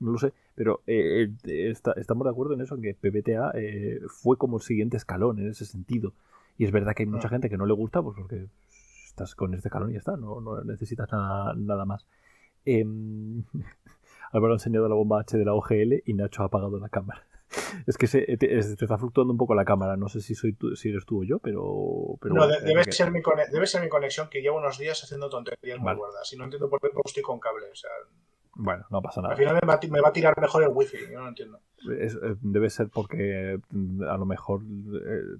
No 0.00 0.10
lo 0.10 0.18
sé, 0.18 0.32
pero 0.56 0.82
eh, 0.86 1.30
eh, 1.44 1.72
estamos 1.96 2.24
de 2.24 2.30
acuerdo 2.30 2.54
en 2.54 2.60
eso, 2.60 2.74
en 2.74 2.82
que 2.82 2.94
PBTA 2.94 3.52
eh, 3.54 4.00
fue 4.08 4.36
como 4.36 4.56
el 4.56 4.62
siguiente 4.62 4.96
escalón 4.96 5.38
en 5.38 5.48
ese 5.48 5.64
sentido. 5.64 6.12
Y 6.58 6.64
es 6.64 6.72
verdad 6.72 6.94
que 6.94 7.04
hay 7.04 7.08
mucha 7.08 7.28
ah. 7.28 7.30
gente 7.30 7.48
que 7.48 7.56
no 7.56 7.66
le 7.66 7.72
gusta, 7.72 8.02
pues 8.02 8.16
porque 8.16 8.48
estás 9.06 9.34
con 9.36 9.54
este 9.54 9.68
escalón 9.68 9.90
y 9.90 9.94
ya 9.94 10.00
está, 10.00 10.16
no, 10.16 10.64
necesitas 10.64 11.10
nada, 11.12 11.54
nada 11.54 11.84
más. 11.84 12.04
Eh, 12.64 12.84
Álvaro 14.32 14.54
ha 14.54 14.56
enseñado 14.56 14.88
la 14.88 14.94
bomba 14.94 15.20
H 15.20 15.38
de 15.38 15.44
la 15.44 15.54
OGL 15.54 16.02
y 16.04 16.14
Nacho 16.14 16.42
ha 16.42 16.46
apagado 16.46 16.80
la 16.80 16.88
cámara. 16.88 17.24
Es 17.86 17.96
que 17.96 18.06
se, 18.06 18.36
te, 18.36 18.58
está 18.58 18.98
fluctuando 18.98 19.32
un 19.32 19.38
poco 19.38 19.54
la 19.54 19.64
cámara. 19.64 19.96
No 19.96 20.08
sé 20.08 20.20
si 20.20 20.34
soy 20.34 20.52
tú, 20.52 20.76
si 20.76 20.90
eres 20.90 21.04
tú 21.04 21.22
o 21.22 21.24
yo, 21.24 21.38
pero. 21.38 22.18
no, 22.22 22.46
debe, 22.46 22.84
ser 22.92 23.10
mi 23.10 23.20
debe 23.50 23.66
ser 23.66 23.82
mi 23.82 23.88
conexión 23.88 24.28
que 24.30 24.40
llevo 24.40 24.58
unos 24.58 24.78
días 24.78 25.02
haciendo 25.02 25.28
tonterías 25.28 25.78
muy 25.78 25.94
gordas. 25.94 26.32
Y 26.32 26.36
no 26.36 26.44
entiendo 26.44 26.68
por 26.68 26.80
qué 26.80 26.88
estoy 27.04 27.22
con 27.22 27.40
cable. 27.40 27.66
O 27.70 27.74
sea, 27.74 27.90
bueno, 28.54 28.84
no 28.90 29.00
pasa 29.00 29.22
nada. 29.22 29.32
Al 29.32 29.38
final 29.38 29.58
me 29.62 30.00
va, 30.00 30.08
a 30.08 30.12
tirar 30.12 30.38
mejor 30.40 30.62
el 30.62 30.70
wifi, 30.72 30.98
yo 31.10 31.20
no 31.20 31.28
entiendo. 31.28 31.60
Eh, 31.90 32.10
debe 32.42 32.70
ser 32.70 32.88
porque 32.88 33.58
mm, 33.70 34.04
a 34.04 34.16
lo 34.18 34.26
mejor 34.26 34.60
eh, 34.62 35.38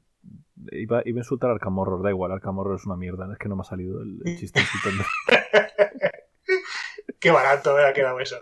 iba, 0.72 1.00
a 1.00 1.02
insultar 1.04 1.50
al 1.50 1.60
Camorro, 1.60 2.02
da 2.02 2.10
igual, 2.10 2.40
Camorro 2.40 2.74
es 2.74 2.86
una 2.86 2.96
mierda, 2.96 3.30
es 3.30 3.38
que 3.38 3.48
no 3.48 3.56
me 3.56 3.62
ha 3.62 3.64
salido 3.64 4.00
el, 4.00 4.22
chistecito. 4.38 4.88
Qué 7.20 7.30
barato 7.30 7.76
ha 7.76 7.92
quedado 7.92 8.18
eso. 8.18 8.36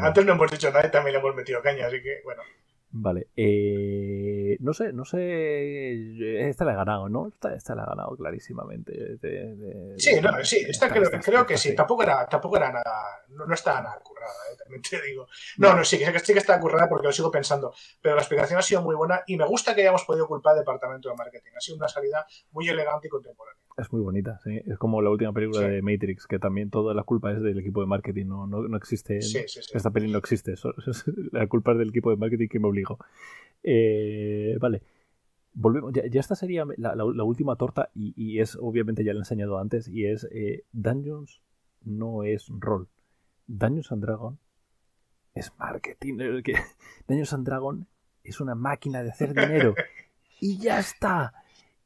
Antes 0.00 0.26
no 0.26 0.32
hemos 0.32 0.50
dicho 0.50 0.70
nada 0.70 0.86
y 0.86 0.90
también 0.90 1.14
le 1.14 1.20
hemos 1.20 1.34
metido 1.34 1.62
caña, 1.62 1.86
así 1.86 2.02
que 2.02 2.20
bueno. 2.24 2.42
Vale, 2.92 3.28
eh, 3.36 4.56
no 4.58 4.72
sé, 4.74 4.92
no 4.92 5.04
sé, 5.04 6.48
esta 6.48 6.64
la 6.64 6.72
ha 6.72 6.76
ganado, 6.76 7.08
¿no? 7.08 7.28
Esta, 7.28 7.54
esta 7.54 7.76
la 7.76 7.84
ha 7.84 7.86
ganado 7.86 8.16
clarísimamente. 8.16 9.16
sí, 9.96 10.20
no, 10.20 10.44
sí, 10.44 10.64
esta, 10.68 10.88
creo, 10.88 11.08
creo, 11.22 11.46
que 11.46 11.56
sí, 11.56 11.72
tampoco 11.74 12.02
era, 12.02 12.26
tampoco 12.26 12.56
era 12.56 12.72
nada, 12.72 13.22
no, 13.28 13.46
no 13.46 13.54
está 13.54 13.80
nada 13.80 14.00
currada, 14.02 14.32
¿eh? 14.52 14.56
también 14.58 14.82
te 14.82 15.00
digo. 15.02 15.28
No, 15.58 15.76
no, 15.76 15.84
sí, 15.84 15.98
que 15.98 16.18
sí 16.18 16.32
que 16.32 16.40
está 16.40 16.58
currada 16.58 16.88
porque 16.88 17.06
lo 17.06 17.12
sigo 17.12 17.30
pensando, 17.30 17.72
pero 18.02 18.16
la 18.16 18.22
explicación 18.22 18.58
ha 18.58 18.62
sido 18.62 18.82
muy 18.82 18.96
buena 18.96 19.22
y 19.26 19.36
me 19.36 19.46
gusta 19.46 19.72
que 19.72 19.82
hayamos 19.82 20.04
podido 20.04 20.26
culpar 20.26 20.54
al 20.54 20.60
departamento 20.60 21.08
de 21.08 21.14
marketing, 21.14 21.52
ha 21.56 21.60
sido 21.60 21.76
una 21.76 21.88
salida 21.88 22.26
muy 22.50 22.68
elegante 22.68 23.06
y 23.06 23.10
contemporánea. 23.10 23.60
Es 23.78 23.92
muy 23.92 24.02
bonita, 24.02 24.38
sí. 24.42 24.60
Es 24.66 24.78
como 24.78 25.00
la 25.00 25.10
última 25.10 25.32
película 25.32 25.60
de 25.60 25.80
Matrix, 25.80 26.26
que 26.26 26.38
también 26.38 26.70
toda 26.70 26.92
la 26.92 27.04
culpa 27.04 27.32
es 27.32 27.40
del 27.40 27.58
equipo 27.60 27.80
de 27.80 27.86
marketing, 27.86 28.26
no, 28.26 28.46
no, 28.46 28.62
no 28.62 28.76
existe. 28.76 29.18
esta 29.18 29.90
peli 29.90 30.10
no 30.10 30.18
existe, 30.18 30.54
la 31.32 31.46
culpa 31.46 31.72
es 31.72 31.78
del 31.78 31.90
equipo 31.90 32.10
de 32.10 32.16
marketing 32.16 32.48
que 32.48 32.58
me 32.58 32.68
obligó. 32.68 32.79
Eh, 33.62 34.56
vale. 34.60 34.82
Volvemos. 35.52 35.92
Ya, 35.92 36.20
esta 36.20 36.34
sería 36.34 36.64
la, 36.76 37.04
última 37.24 37.56
torta, 37.56 37.90
y, 37.94 38.38
es 38.38 38.56
obviamente 38.56 39.04
ya 39.04 39.12
lo 39.12 39.18
he 39.18 39.22
enseñado 39.22 39.58
antes, 39.58 39.88
y 39.88 40.06
es 40.06 40.28
eh, 40.30 40.64
Dungeons 40.72 41.42
no 41.82 42.22
es 42.22 42.48
rol. 42.48 42.88
Dungeons 43.46 43.90
and 43.92 44.02
Dragon 44.02 44.38
es 45.34 45.52
marketing. 45.58 46.18
Dungeons 47.08 47.32
and 47.32 47.46
Dragon 47.46 47.86
es 48.22 48.40
una 48.40 48.54
máquina 48.54 49.02
de 49.02 49.10
hacer 49.10 49.34
dinero. 49.34 49.74
y 50.40 50.58
ya 50.58 50.78
está 50.78 51.32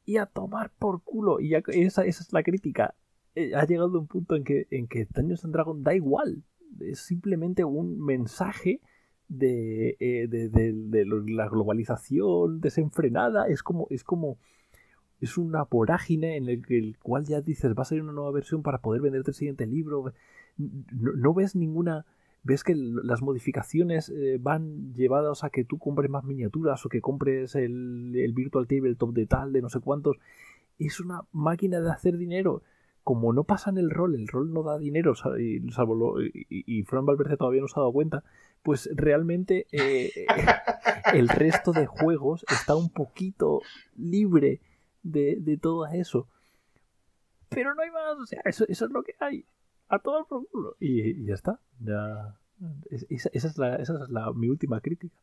y 0.05 0.17
a 0.17 0.25
tomar 0.25 0.71
por 0.77 1.01
culo. 1.03 1.39
Y 1.39 1.55
esa, 1.55 2.05
esa, 2.05 2.23
es 2.23 2.31
la 2.31 2.43
crítica. 2.43 2.95
Eh, 3.33 3.55
ha 3.55 3.65
llegado 3.65 3.99
un 3.99 4.07
punto 4.07 4.35
en 4.35 4.43
que, 4.43 4.67
en 4.69 4.87
que 4.87 5.07
Dungeons 5.09 5.43
and 5.43 5.53
Dragons 5.53 5.83
da 5.83 5.95
igual. 5.95 6.43
Es 6.79 6.99
simplemente 6.99 7.63
un 7.63 7.99
mensaje 8.03 8.81
de, 9.27 9.97
eh, 9.99 10.27
de, 10.27 11.05
la 11.27 11.49
globalización 11.49 12.61
desenfrenada. 12.61 13.47
Es 13.47 13.63
como, 13.63 13.87
es 13.89 14.03
como. 14.03 14.37
Es 15.21 15.37
una 15.37 15.63
vorágine 15.63 16.35
en 16.35 16.49
el, 16.49 16.63
el 16.69 16.97
cual 16.99 17.25
ya 17.25 17.41
dices, 17.41 17.73
va 17.77 17.83
a 17.83 17.85
salir 17.85 18.03
una 18.03 18.11
nueva 18.11 18.31
versión 18.31 18.61
para 18.61 18.79
poder 18.79 19.01
venderte 19.01 19.31
el 19.31 19.35
siguiente 19.35 19.65
libro. 19.65 20.11
no 20.57 21.33
ves 21.33 21.55
ninguna 21.55 22.05
ves 22.45 22.63
que 22.63 22.75
las 22.75 23.23
modificaciones 23.23 24.09
eh, 24.09 24.37
van 24.39 24.93
llevadas 24.93 25.43
a 25.43 25.49
que 25.49 25.65
tú 25.65 25.79
compres 25.79 26.11
más 26.11 26.23
miniaturas 26.23 26.85
o 26.85 26.89
que 26.89 27.01
compres 27.01 27.55
el, 27.55 28.13
el 28.15 28.33
Virtual 28.33 28.67
Tabletop 28.67 29.13
de 29.13 29.25
tal, 29.25 29.51
de 29.51 29.63
no 29.63 29.69
sé 29.69 29.79
cuántos. 29.79 30.17
Es 30.77 30.99
una 30.99 31.23
máquina 31.31 31.81
de 31.81 31.89
hacer 31.89 32.17
dinero. 32.17 32.61
Como 33.03 33.33
no 33.33 33.45
pasa 33.45 33.71
en 33.71 33.79
el 33.79 33.89
rol, 33.89 34.13
el 34.13 34.27
rol 34.27 34.53
no 34.53 34.61
da 34.61 34.77
dinero, 34.77 35.13
salvo 35.15 35.95
lo, 35.95 36.23
y, 36.23 36.31
y 36.49 36.83
Fran 36.83 37.05
Valverde 37.05 37.37
todavía 37.37 37.61
no 37.61 37.67
se 37.67 37.79
ha 37.79 37.81
dado 37.81 37.93
cuenta, 37.93 38.23
pues 38.65 38.89
realmente 38.95 39.67
eh, 39.71 40.25
el 41.13 41.29
resto 41.29 41.71
de 41.71 41.85
juegos 41.85 42.43
está 42.49 42.75
un 42.75 42.89
poquito 42.89 43.61
libre 43.95 44.59
de, 45.03 45.37
de 45.39 45.55
todo 45.57 45.85
eso. 45.85 46.27
pero 47.47 47.75
no 47.75 47.83
hay 47.83 47.91
más. 47.91 48.17
O 48.17 48.25
sea, 48.25 48.41
eso, 48.43 48.65
eso 48.67 48.85
es 48.85 48.91
lo 48.91 49.03
que 49.03 49.15
hay. 49.19 49.45
A 49.87 49.99
todo 49.99 50.17
el 50.17 50.25
culo. 50.25 50.75
Y, 50.79 51.11
y, 51.11 51.25
ya 51.27 51.35
está. 51.35 51.59
Ya. 51.79 52.39
Esa, 52.89 53.29
esa, 53.33 53.47
es, 53.47 53.57
la, 53.59 53.75
esa 53.75 53.93
es 53.93 54.09
la, 54.09 54.33
mi 54.33 54.49
última 54.49 54.81
crítica. 54.81 55.15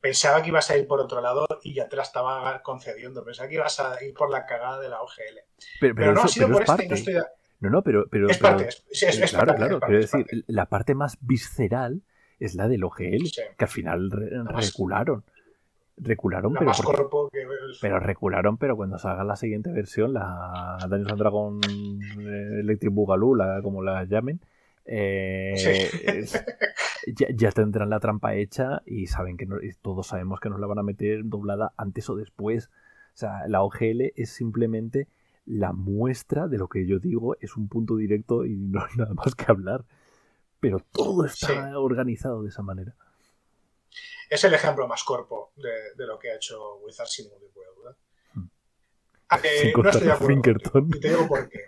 Pensaba 0.00 0.40
que 0.40 0.50
ibas 0.50 0.70
a 0.70 0.76
ir 0.76 0.86
por 0.86 1.00
otro 1.00 1.20
lado 1.20 1.46
y 1.64 1.74
ya 1.74 1.88
te 1.88 1.96
la 1.96 2.02
estaba 2.04 2.62
concediendo. 2.62 3.24
Pensaba 3.24 3.48
que 3.48 3.56
ibas 3.56 3.80
a 3.80 4.04
ir 4.04 4.14
por 4.14 4.30
la 4.30 4.46
cagada 4.46 4.78
de 4.78 4.88
la 4.88 5.02
OGL. 5.02 5.40
Pero, 5.80 5.94
pero, 5.94 5.94
pero 5.96 6.12
no, 6.12 6.20
eso, 6.20 6.26
ha 6.26 6.28
sido 6.28 6.46
por 6.46 6.62
es 6.62 6.68
esta 6.70 6.76
parte. 6.76 6.84
y 6.84 6.88
no 6.90 6.94
estoy. 6.94 7.14
No, 7.64 7.70
no, 7.70 7.82
pero. 7.82 8.06
pero 8.10 8.28
Es 8.28 8.38
pero- 8.38 8.56
parte, 8.56 8.68
es, 8.68 8.84
sí, 8.92 9.06
es, 9.06 9.18
es 9.20 9.30
claro, 9.30 9.46
parte, 9.46 9.58
claro. 9.60 9.80
parte, 9.80 9.86
Quiero 9.98 10.00
decir, 10.22 10.44
la 10.46 10.66
parte 10.66 10.94
más 10.94 11.18
visceral 11.20 12.02
es 12.40 12.54
la 12.54 12.68
del 12.68 12.84
OGL, 12.84 13.26
Sí. 13.26 13.40
que 13.56 13.64
al 13.64 13.70
final 13.70 14.10
recularon. 14.10 15.24
Recularon, 15.96 16.54
La 16.54 16.58
pero, 16.60 17.08
porque- 17.08 17.38
pero 17.80 18.00
recularon, 18.00 18.56
pero 18.58 18.76
cuando 18.76 18.98
salga 18.98 19.22
la 19.22 19.36
siguiente 19.36 19.70
versión, 19.70 20.12
la 20.12 20.76
Dungeons 20.90 21.18
Dragon 21.20 21.60
eh, 22.18 22.60
Electric 22.60 22.92
Boogaloo, 22.92 23.36
la, 23.36 23.60
como 23.62 23.80
la 23.80 24.02
llamen, 24.04 24.40
eh, 24.86 25.54
Sí. 25.56 25.98
es- 26.04 26.44
ya, 27.16 27.28
ya 27.32 27.52
tendrán 27.52 27.90
la 27.90 28.00
trampa 28.00 28.34
hecha 28.34 28.82
y 28.86 29.06
saben 29.06 29.36
que 29.36 29.46
no- 29.46 29.58
todos 29.82 30.08
sabemos 30.08 30.40
que 30.40 30.48
nos 30.50 30.58
la 30.58 30.66
van 30.66 30.78
a 30.80 30.82
meter 30.82 31.20
doblada 31.24 31.72
antes 31.76 32.10
o 32.10 32.16
después. 32.16 32.70
O 33.14 33.16
sea, 33.16 33.46
la 33.46 33.62
OGL 33.62 34.12
es 34.16 34.30
simplemente 34.30 35.06
la 35.46 35.72
muestra 35.72 36.48
de 36.48 36.58
lo 36.58 36.68
que 36.68 36.86
yo 36.86 36.98
digo, 36.98 37.36
es 37.40 37.56
un 37.56 37.68
punto 37.68 37.96
directo 37.96 38.44
y 38.44 38.56
no 38.56 38.82
hay 38.82 38.96
nada 38.96 39.14
más 39.14 39.34
que 39.34 39.44
hablar. 39.48 39.84
Pero 40.60 40.78
todo 40.92 41.26
está 41.26 41.48
Sí. 41.48 41.74
organizado 41.74 42.42
de 42.42 42.48
esa 42.48 42.62
manera. 42.62 42.94
Es 44.30 44.42
el 44.44 44.54
ejemplo 44.54 44.88
más 44.88 45.04
corpo 45.04 45.52
de, 45.56 45.94
de 45.96 46.06
lo 46.06 46.18
que 46.18 46.30
ha 46.30 46.36
hecho 46.36 46.76
Wizard 46.78 47.06
sin 47.06 47.26
ningún 47.26 47.40
tipo 47.42 47.60
de 47.60 47.66
duda. 47.76 47.96
Sin 49.42 49.72
no 49.82 49.90
estoy 49.90 50.06
de 50.06 50.12
acuerdo 50.12 50.40
contigo, 50.42 50.86
y 50.96 51.00
te 51.00 51.08
digo 51.08 51.28
por 51.28 51.48
qué. 51.48 51.60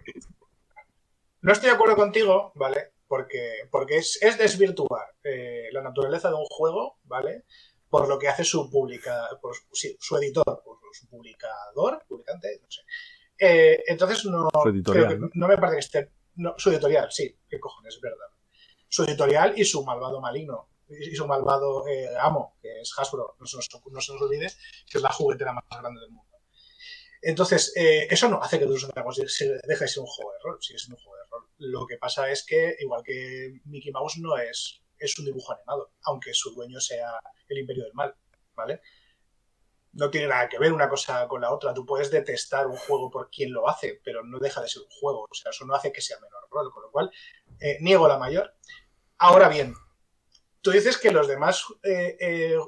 No 1.43 1.53
estoy 1.53 1.68
de 1.68 1.74
acuerdo 1.74 1.97
contigo, 1.97 2.53
¿vale? 2.55 2.93
Porque, 3.07 3.68
porque 3.70 3.99
es, 3.99 4.18
es 4.22 4.39
desvirtuar 4.39 5.14
eh, 5.22 5.68
la 5.72 5.83
naturaleza 5.83 6.29
de 6.29 6.35
un 6.37 6.47
juego, 6.47 6.99
¿vale? 7.05 7.45
Por 7.89 8.09
lo 8.09 8.18
que 8.18 8.29
hace 8.29 8.45
su 8.45 8.68
publica, 8.70 9.29
por, 9.41 9.55
sí, 9.72 9.97
su 10.01 10.16
editor, 10.16 10.45
por 10.64 10.79
su 10.93 11.07
publicador, 11.09 12.03
publicante, 12.09 12.59
no 12.61 12.70
sé. 12.70 12.83
Eh, 13.39 13.82
entonces 13.87 14.24
no, 14.24 14.49
Su 14.62 14.68
editorial, 14.68 15.07
creo 15.07 15.18
que 15.18 15.24
¿no? 15.24 15.30
no 15.34 15.49
me 15.49 15.57
parece 15.59 15.74
que 15.74 15.80
esté. 15.80 16.12
no, 16.37 16.55
su 16.57 16.70
editorial, 16.70 17.11
sí, 17.11 17.39
qué 17.49 17.61
cojones, 17.61 17.95
es 17.95 18.01
verdad. 18.01 18.26
Su 18.89 19.05
editorial 19.05 19.55
y 19.57 19.64
su 19.64 19.84
malvado 19.84 20.20
malino 20.20 20.68
y 20.89 21.14
su 21.14 21.26
malvado 21.26 21.87
eh, 21.89 22.09
amo, 22.20 22.57
que 22.61 22.80
es 22.80 22.93
Hasbro, 22.97 23.37
no 23.41 23.47
se, 23.47 23.57
nos, 23.57 23.68
no 23.91 24.01
se 24.01 24.12
nos 24.12 24.22
olvide, 24.22 24.47
que 24.89 24.99
es 24.99 25.03
la 25.03 25.12
juguetera 25.12 25.53
más 25.53 25.64
grande 25.68 26.01
del 26.01 26.11
mundo. 26.11 26.37
Entonces, 27.22 27.72
eh, 27.76 28.07
eso 28.09 28.28
no 28.28 28.41
hace 28.41 28.59
que 28.59 28.66
Dungeons 28.66 28.95
Dragons 28.95 29.16
deje 29.16 29.84
de 29.84 29.89
ser 29.89 30.01
un 30.01 30.07
juego 30.07 30.32
de 30.32 30.39
rol, 30.45 30.59
sigue 30.61 30.78
siendo 30.78 30.97
un 30.97 31.03
juego 31.03 31.16
de 31.16 31.28
rol. 31.30 31.49
Lo 31.59 31.87
que 31.87 31.97
pasa 31.97 32.30
es 32.30 32.45
que, 32.45 32.76
igual 32.78 33.03
que 33.03 33.61
Mickey 33.64 33.91
Mouse, 33.91 34.18
no 34.18 34.37
es, 34.37 34.82
es 34.99 35.18
un 35.18 35.24
dibujo 35.24 35.53
animado, 35.53 35.93
aunque 36.05 36.32
su 36.34 36.55
dueño 36.55 36.78
sea 36.80 37.18
el 37.49 37.59
Imperio 37.59 37.84
del 37.84 37.95
Mal, 37.95 38.14
¿vale? 38.55 38.80
No 39.97 40.11
tiene 40.11 40.28
nada 40.28 40.47
que 40.47 40.59
ver 40.59 40.74
una 40.74 40.90
cosa 40.90 41.26
con 41.26 41.40
la 41.40 41.51
otra. 41.51 41.72
Tú 41.72 41.86
puedes 41.86 42.11
detestar 42.11 42.66
un 42.66 42.76
juego 42.76 43.11
por 43.11 43.30
quien 43.30 43.51
lo 43.51 43.66
hace, 43.66 43.99
pero 44.05 44.22
no 44.22 44.38
deja 44.38 44.61
de 44.61 44.68
ser 44.68 44.82
un 44.82 44.90
juego. 44.90 45.22
O 45.22 45.34
sea, 45.34 45.51
eso 45.51 45.64
no 45.64 45.74
hace 45.74 45.90
que 45.90 46.03
sea 46.03 46.20
menor 46.20 46.47
rol, 46.51 46.70
con 46.70 46.82
lo 46.82 46.90
cual 46.90 47.11
eh, 47.61 47.78
niego 47.80 48.07
la 48.07 48.18
mayor. 48.18 48.55
Ahora 49.16 49.49
bien, 49.49 49.74
tú 50.61 50.70
dices 50.70 50.99
que 50.99 51.11
los 51.11 51.26
demás 51.26 51.64
eh, 51.82 52.14
eh, 52.20 52.59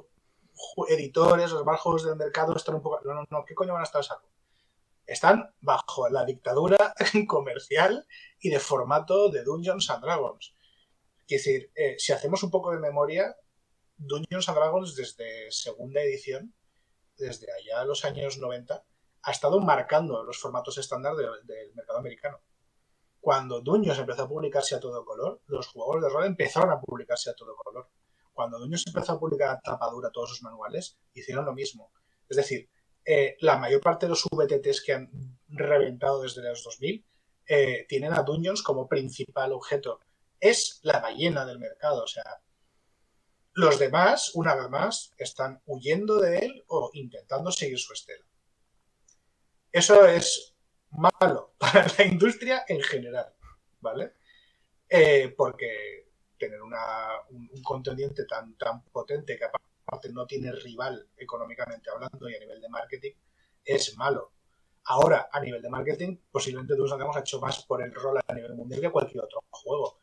editores, 0.88 1.50
los 1.50 1.60
demás 1.60 1.80
juegos 1.80 2.04
del 2.04 2.16
mercado 2.16 2.56
están 2.56 2.76
un 2.76 2.82
poco. 2.82 3.00
No, 3.04 3.12
no, 3.12 3.24
no, 3.28 3.44
¿qué 3.44 3.54
coño 3.54 3.74
van 3.74 3.82
a 3.82 3.84
estar 3.84 4.02
salvo? 4.02 4.30
Están 5.04 5.54
bajo 5.60 6.08
la 6.08 6.24
dictadura 6.24 6.94
comercial 7.28 8.06
y 8.40 8.48
de 8.48 8.58
formato 8.58 9.28
de 9.28 9.42
Dungeons 9.42 9.90
and 9.90 10.02
Dragons. 10.02 10.54
Es 11.26 11.44
decir, 11.44 11.70
si 11.98 12.12
hacemos 12.14 12.42
un 12.42 12.50
poco 12.50 12.70
de 12.70 12.78
memoria, 12.78 13.36
Dungeons 13.98 14.48
and 14.48 14.56
Dragons 14.56 14.94
desde 14.96 15.50
segunda 15.50 16.00
edición, 16.00 16.54
desde 17.18 17.46
allá 17.52 17.84
los 17.84 18.04
años 18.04 18.38
90, 18.38 18.84
ha 19.22 19.30
estado 19.30 19.60
marcando 19.60 20.22
los 20.22 20.38
formatos 20.38 20.78
estándar 20.78 21.14
de- 21.16 21.28
del 21.44 21.74
mercado 21.74 21.98
americano. 21.98 22.40
Cuando 23.20 23.60
Dungeons 23.60 23.98
empezó 23.98 24.22
a 24.22 24.28
publicarse 24.28 24.74
a 24.76 24.80
todo 24.80 25.04
color, 25.04 25.42
los 25.46 25.66
jugadores 25.66 26.04
de 26.04 26.08
rol 26.10 26.24
empezaron 26.26 26.70
a 26.70 26.80
publicarse 26.80 27.30
a 27.30 27.34
todo 27.34 27.54
color. 27.56 27.88
Cuando 28.32 28.58
Dungeons 28.58 28.86
empezó 28.86 29.12
a 29.14 29.18
publicar 29.20 29.50
a 29.50 29.60
tapadura 29.60 30.10
todos 30.10 30.30
sus 30.30 30.42
manuales, 30.42 30.96
hicieron 31.12 31.44
lo 31.44 31.52
mismo. 31.52 31.92
Es 32.28 32.36
decir, 32.36 32.70
eh, 33.04 33.36
la 33.40 33.56
mayor 33.58 33.80
parte 33.80 34.06
de 34.06 34.10
los 34.10 34.24
VTTs 34.30 34.82
que 34.84 34.92
han 34.92 35.10
reventado 35.48 36.22
desde 36.22 36.42
los 36.42 36.62
2000 36.62 37.04
eh, 37.46 37.86
tienen 37.88 38.12
a 38.12 38.22
Dungeons 38.22 38.62
como 38.62 38.86
principal 38.86 39.52
objeto. 39.52 40.00
Es 40.38 40.78
la 40.82 41.00
ballena 41.00 41.44
del 41.44 41.58
mercado, 41.58 42.04
o 42.04 42.06
sea, 42.06 42.40
los 43.58 43.76
demás, 43.76 44.30
una 44.34 44.54
vez 44.54 44.70
más, 44.70 45.12
están 45.18 45.60
huyendo 45.66 46.20
de 46.20 46.38
él 46.38 46.64
o 46.68 46.90
intentando 46.92 47.50
seguir 47.50 47.76
su 47.76 47.92
estela. 47.92 48.24
Eso 49.72 50.06
es 50.06 50.54
malo 50.90 51.54
para 51.58 51.84
la 51.98 52.04
industria 52.04 52.64
en 52.68 52.80
general, 52.80 53.34
¿vale? 53.80 54.14
Eh, 54.88 55.34
porque 55.36 56.06
tener 56.38 56.62
un, 56.62 56.72
contendiente 57.64 58.26
tan, 58.26 58.56
tan 58.56 58.84
potente 58.84 59.36
que 59.36 59.46
aparte 59.46 60.12
no 60.12 60.24
tiene 60.24 60.52
rival 60.52 61.08
económicamente 61.16 61.90
hablando 61.90 62.30
y 62.30 62.36
a 62.36 62.38
nivel 62.38 62.60
de 62.60 62.68
marketing 62.68 63.12
es 63.64 63.96
malo. 63.96 64.34
Ahora, 64.84 65.30
a 65.32 65.40
nivel 65.40 65.60
de 65.60 65.68
marketing, 65.68 66.16
posiblemente 66.30 66.76
todos 66.76 66.92
hemos 66.92 67.16
hecho 67.16 67.40
más 67.40 67.64
por 67.64 67.82
el 67.82 67.92
rol 67.92 68.20
a 68.24 68.34
nivel 68.34 68.54
mundial 68.54 68.82
que 68.82 68.90
cualquier 68.92 69.24
otro 69.24 69.42
juego. 69.50 69.98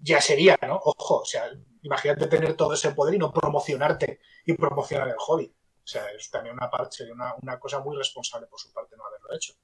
Ya 0.00 0.20
sería, 0.20 0.58
¿no? 0.66 0.80
Ojo, 0.82 1.20
o 1.20 1.24
sea, 1.24 1.48
imagínate 1.82 2.26
tener 2.26 2.54
todo 2.54 2.74
ese 2.74 2.92
poder 2.92 3.14
y 3.14 3.18
no 3.18 3.32
promocionarte 3.32 4.20
y 4.44 4.54
promocionar 4.54 5.08
el 5.08 5.16
hobby. 5.18 5.54
O 5.82 5.86
sea, 5.86 6.06
es 6.10 6.30
también 6.30 6.54
una 6.54 6.70
parte, 6.70 7.10
una, 7.10 7.34
una 7.40 7.58
cosa 7.58 7.80
muy 7.80 7.96
responsable 7.96 8.46
por 8.46 8.60
su 8.60 8.72
parte 8.72 8.96
no 8.96 9.04
haberlo 9.04 9.34
hecho. 9.34 9.54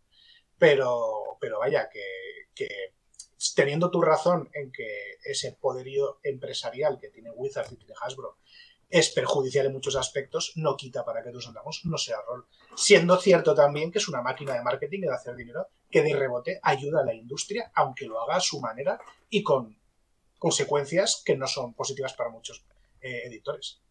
Pero, 0.59 1.37
pero 1.41 1.59
vaya, 1.59 1.89
que, 1.89 2.03
que 2.55 2.95
teniendo 3.55 3.91
tu 3.91 4.01
razón 4.01 4.49
en 4.53 4.73
que 4.73 5.19
ese 5.25 5.53
poderío 5.53 6.19
empresarial 6.23 6.99
que 6.99 7.11
tiene 7.11 7.31
Wizards 7.31 7.73
y 7.73 7.77
tiene 7.77 7.95
Hasbro 8.01 8.39
es 8.89 9.11
perjudicial 9.11 9.67
en 9.67 9.73
muchos 9.73 9.97
aspectos, 9.97 10.53
no 10.57 10.77
quita 10.77 11.05
para 11.05 11.23
que 11.23 11.33
tus 11.33 11.49
andamos 11.49 11.83
no 11.85 11.99
sea 11.99 12.19
rol. 12.23 12.47
Siendo 12.77 13.17
cierto 13.19 13.55
también 13.55 13.91
que 13.91 13.99
es 13.99 14.09
una 14.09 14.23
máquina 14.23 14.55
de 14.55 14.63
marketing 14.63 15.01
y 15.01 15.07
de 15.07 15.15
hacer 15.15 15.35
dinero 15.35 15.69
que 15.91 16.03
de 16.03 16.15
rebote 16.15 16.61
ayuda 16.63 17.01
a 17.01 17.05
la 17.05 17.15
industria, 17.15 17.71
aunque 17.75 18.07
lo 18.07 18.21
haga 18.21 18.37
a 18.37 18.41
su 18.41 18.61
manera 18.61 18.99
y 19.29 19.43
con 19.43 19.77
consecuencias 20.51 21.25
que 21.27 21.37
no 21.37 21.49
son 21.49 21.75
positivas 21.75 22.15
para 22.15 22.31
muchos 22.31 22.65
eh, 23.01 23.23
editores. 23.27 23.83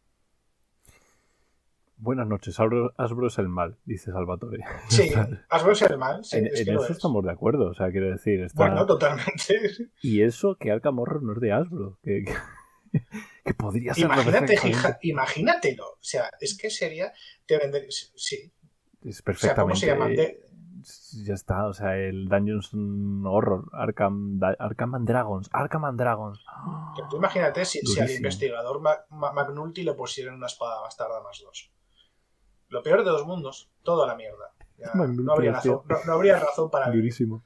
Buenas 1.97 2.27
noches, 2.27 2.57
Hasbro 2.61 3.27
es 3.27 3.37
el 3.39 3.49
mal, 3.49 3.77
dice 3.83 4.13
Salvatore. 4.13 4.63
Sí, 4.89 5.11
Hasbro 5.49 5.73
es 5.73 5.81
el 5.81 5.97
mal. 5.97 6.23
sí, 6.23 6.37
en 6.37 6.47
es 6.47 6.61
eso 6.61 6.85
es. 6.85 6.91
estamos 6.91 7.25
de 7.25 7.31
acuerdo, 7.31 7.71
o 7.71 7.73
sea, 7.73 7.91
quiero 7.91 8.09
decir, 8.09 8.39
está... 8.41 8.67
Bueno, 8.67 8.85
totalmente. 8.85 9.59
Y 10.01 10.21
eso 10.21 10.55
que 10.57 10.71
Arkham 10.71 10.97
Horror 10.97 11.23
no 11.23 11.33
es 11.33 11.41
de 11.41 11.51
Hasbro, 11.51 11.99
que, 12.01 12.23
que, 12.23 12.33
que 13.43 13.53
podría 13.53 13.93
ser 13.93 14.05
Imagínate, 14.05 14.57
imagínatelo. 15.01 15.85
O 15.87 15.97
sea, 15.99 16.31
es 16.39 16.57
que 16.57 16.69
sería 16.69 17.11
te 17.45 17.57
vender. 17.57 17.85
Sí. 17.89 18.49
Es 19.03 19.21
O 19.27 19.33
sea, 19.33 19.55
¿cómo 19.55 19.73
perfectamente. 19.73 19.75
se 19.79 19.87
llama? 19.87 20.07
De- 20.07 20.44
Ya 21.25 21.33
está, 21.33 21.67
o 21.67 21.73
sea, 21.73 21.97
el 21.97 22.27
Dungeons 22.27 22.71
Horror, 22.73 23.69
Arkham, 23.73 24.39
Arkham 24.59 24.95
and 24.95 25.07
Dragons, 25.07 25.49
Arkham 25.51 25.85
and 25.85 25.99
Dragons. 25.99 26.43
que 26.95 27.03
tú 27.09 27.17
imagínate 27.17 27.65
si, 27.65 27.79
si 27.79 27.99
al 27.99 28.11
investigador 28.11 28.81
McNulty 29.09 29.83
le 29.83 29.93
pusieran 29.93 30.35
una 30.35 30.47
espada 30.47 30.81
bastarda 30.81 31.21
más 31.21 31.41
dos. 31.43 31.71
Lo 32.69 32.83
peor 32.83 33.03
de 33.03 33.09
dos 33.09 33.25
mundos, 33.25 33.71
toda 33.83 34.05
la 34.05 34.15
mierda. 34.15 34.53
Ya 34.77 34.91
no, 34.93 35.31
habría 35.33 35.53
razón, 35.53 35.81
no, 35.87 35.97
no 36.05 36.13
habría 36.13 36.39
razón 36.39 36.69
para 36.69 36.87
vivir. 36.87 37.03
Durísimo. 37.03 37.43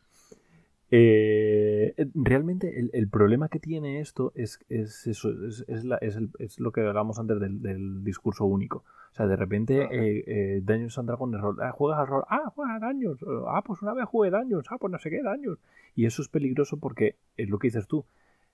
Eh, 0.92 1.94
realmente 2.16 2.80
el, 2.80 2.90
el 2.94 3.08
problema 3.08 3.48
que 3.50 3.60
tiene 3.60 4.00
esto 4.00 4.32
es, 4.36 4.60
es 4.70 5.06
eso, 5.08 5.30
es, 5.48 5.64
es 5.68 5.84
la- 5.86 5.98
es 5.98 6.16
el- 6.16 6.32
es 6.40 6.60
lo 6.60 6.72
que 6.72 6.82
hablamos 6.82 7.20
antes 7.20 7.40
del, 7.40 7.62
del 7.62 8.04
discurso 8.04 8.46
único. 8.46 8.84
O 9.12 9.16
sea, 9.16 9.28
de 9.28 9.36
repente 9.36 9.84
Ajá. 9.84 9.94
eh, 9.94 10.24
eh, 10.28 10.62
Dungeons 10.64 10.98
and 10.98 11.08
Dragons 11.08 11.40
rol. 11.42 11.58
Ah, 11.62 11.72
juegas 11.72 12.00
al 12.00 12.08
rol. 12.08 12.24
Ah, 12.30 12.52
juegas 12.56 12.82
a 12.82 12.88
Dungeons. 12.88 13.20
Ah, 13.48 13.64
pues 13.66 13.82
una 13.82 13.94
vez 13.94 14.06
jugué 14.06 14.30
Dungeons. 14.32 14.66
Ah, 14.72 14.78
pues 14.80 14.92
no 14.92 15.00
sé 15.00 15.10
qué 15.10 15.22
Dungeons. 15.22 15.60
Y 15.96 16.06
eso 16.06 16.22
es 16.22 16.28
peligroso 16.28 16.78
porque 16.78 17.16
es 17.38 17.50
lo 17.50 17.60
que 17.60 17.68
dices 17.68 17.88
tú. 17.88 18.06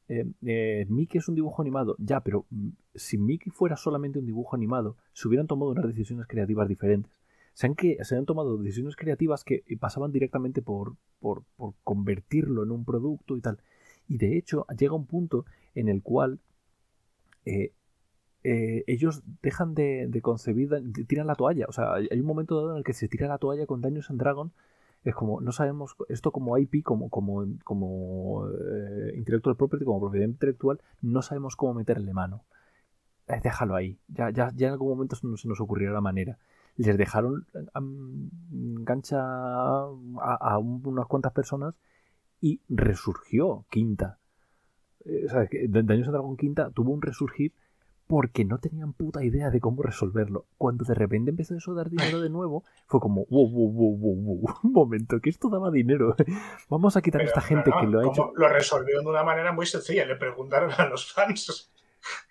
Eh, 0.07 0.25
eh, 0.45 0.85
Mickey 0.89 1.19
es 1.19 1.27
un 1.27 1.35
dibujo 1.35 1.61
animado. 1.61 1.95
Ya, 1.99 2.19
pero 2.21 2.45
mm, 2.51 2.69
si 2.95 3.17
Mickey 3.17 3.51
fuera 3.51 3.75
solamente 3.77 4.19
un 4.19 4.25
dibujo 4.25 4.55
animado, 4.55 4.95
se 5.13 5.27
hubieran 5.27 5.47
tomado 5.47 5.71
unas 5.71 5.87
decisiones 5.87 6.27
creativas 6.27 6.67
diferentes. 6.67 7.11
Se 7.55 7.65
han, 7.67 7.75
se 8.03 8.15
han 8.15 8.25
tomado 8.25 8.57
decisiones 8.57 8.95
creativas 8.95 9.43
que 9.43 9.63
pasaban 9.79 10.11
directamente 10.11 10.61
por, 10.61 10.97
por, 11.19 11.43
convertirlo 11.83 12.63
en 12.63 12.71
un 12.71 12.85
producto 12.85 13.37
y 13.37 13.41
tal. 13.41 13.59
Y 14.07 14.17
de 14.17 14.37
hecho 14.37 14.67
llega 14.77 14.93
un 14.93 15.07
punto 15.07 15.45
en 15.73 15.87
el 15.89 16.03
cual 16.03 16.39
eh, 17.45 17.71
eh, 18.43 18.83
ellos 18.87 19.23
dejan 19.41 19.73
de, 19.73 20.19
concebir, 20.21 20.69
tiran 21.07 21.27
la 21.27 21.35
toalla. 21.35 21.65
O 21.67 21.71
sea, 21.71 21.93
hay 21.93 22.19
un 22.19 22.25
momento 22.25 22.57
dado 22.57 22.71
en 22.71 22.77
el 22.77 22.83
que 22.83 22.93
se 22.93 23.07
tira 23.07 23.27
la 23.27 23.37
toalla 23.37 23.65
con 23.65 23.81
Dungeons 23.81 24.09
and 24.09 24.19
Dragons 24.19 24.53
Es 25.03 25.15
como, 25.15 25.39
no 25.41 25.51
sabemos, 25.51 25.95
esto 26.09 26.31
como 26.31 26.57
IP, 26.57 26.83
como, 26.83 27.09
como, 27.09 27.45
como 27.63 28.47
eh, 28.49 29.13
intellectual 29.15 29.55
property, 29.55 29.85
como 29.85 30.01
propiedad 30.01 30.27
intelectual, 30.27 30.81
no 31.01 31.21
sabemos 31.21 31.55
cómo 31.55 31.73
meterle 31.73 32.13
mano. 32.13 32.43
Eh, 33.27 33.39
déjalo 33.41 33.75
ahí. 33.75 33.97
Ya, 34.09 34.29
ya, 34.29 34.51
ya 34.53 34.67
en 34.67 34.73
algún 34.73 34.89
momento 34.89 35.15
se 35.15 35.25
nos, 35.25 35.41
se 35.41 35.47
nos 35.47 35.59
ocurrirá 35.61 35.93
la 35.93 36.01
manera. 36.01 36.37
Les 36.77 36.97
dejaron 36.97 37.45
gancha 38.83 39.19
a, 39.19 40.37
a 40.39 40.57
unas 40.59 41.07
cuantas 41.07 41.31
personas 41.31 41.79
y 42.41 42.61
resurgió 42.69 43.65
Quinta. 43.69 44.19
Eh, 45.05 45.25
o 45.25 45.29
sea, 45.29 45.47
Daños 45.69 46.07
Dragón 46.07 46.37
Quinta 46.37 46.69
tuvo 46.71 46.91
un 46.91 47.01
resurgir 47.01 47.53
porque 48.07 48.45
no 48.45 48.59
tenían 48.59 48.93
puta 48.93 49.23
idea 49.23 49.49
de 49.49 49.59
cómo 49.59 49.81
resolverlo. 49.81 50.45
Cuando 50.57 50.85
de 50.85 50.93
repente 50.93 51.31
empezó 51.31 51.55
eso 51.55 51.71
a 51.71 51.75
dar 51.75 51.89
dinero 51.89 52.21
de 52.21 52.29
nuevo, 52.29 52.63
fue 52.85 52.99
como, 52.99 53.25
wow, 53.29 53.49
wow, 53.49 53.71
wow, 53.71 53.97
wow, 53.97 54.15
wow. 54.15 54.55
un 54.63 54.71
momento, 54.71 55.19
que 55.19 55.29
esto 55.29 55.49
daba 55.49 55.71
dinero. 55.71 56.15
Vamos 56.69 56.95
a 56.97 57.01
quitar 57.01 57.21
a 57.21 57.25
esta 57.25 57.41
gente 57.41 57.71
no, 57.71 57.79
que 57.79 57.87
lo 57.87 57.99
ha 57.99 58.07
hecho. 58.07 58.31
Lo 58.35 58.47
resolvieron 58.49 59.05
de 59.05 59.09
una 59.09 59.23
manera 59.23 59.51
muy 59.51 59.65
sencilla. 59.65 60.05
Le 60.05 60.15
preguntaron 60.15 60.71
a 60.77 60.87
los 60.87 61.11
fans. 61.11 61.71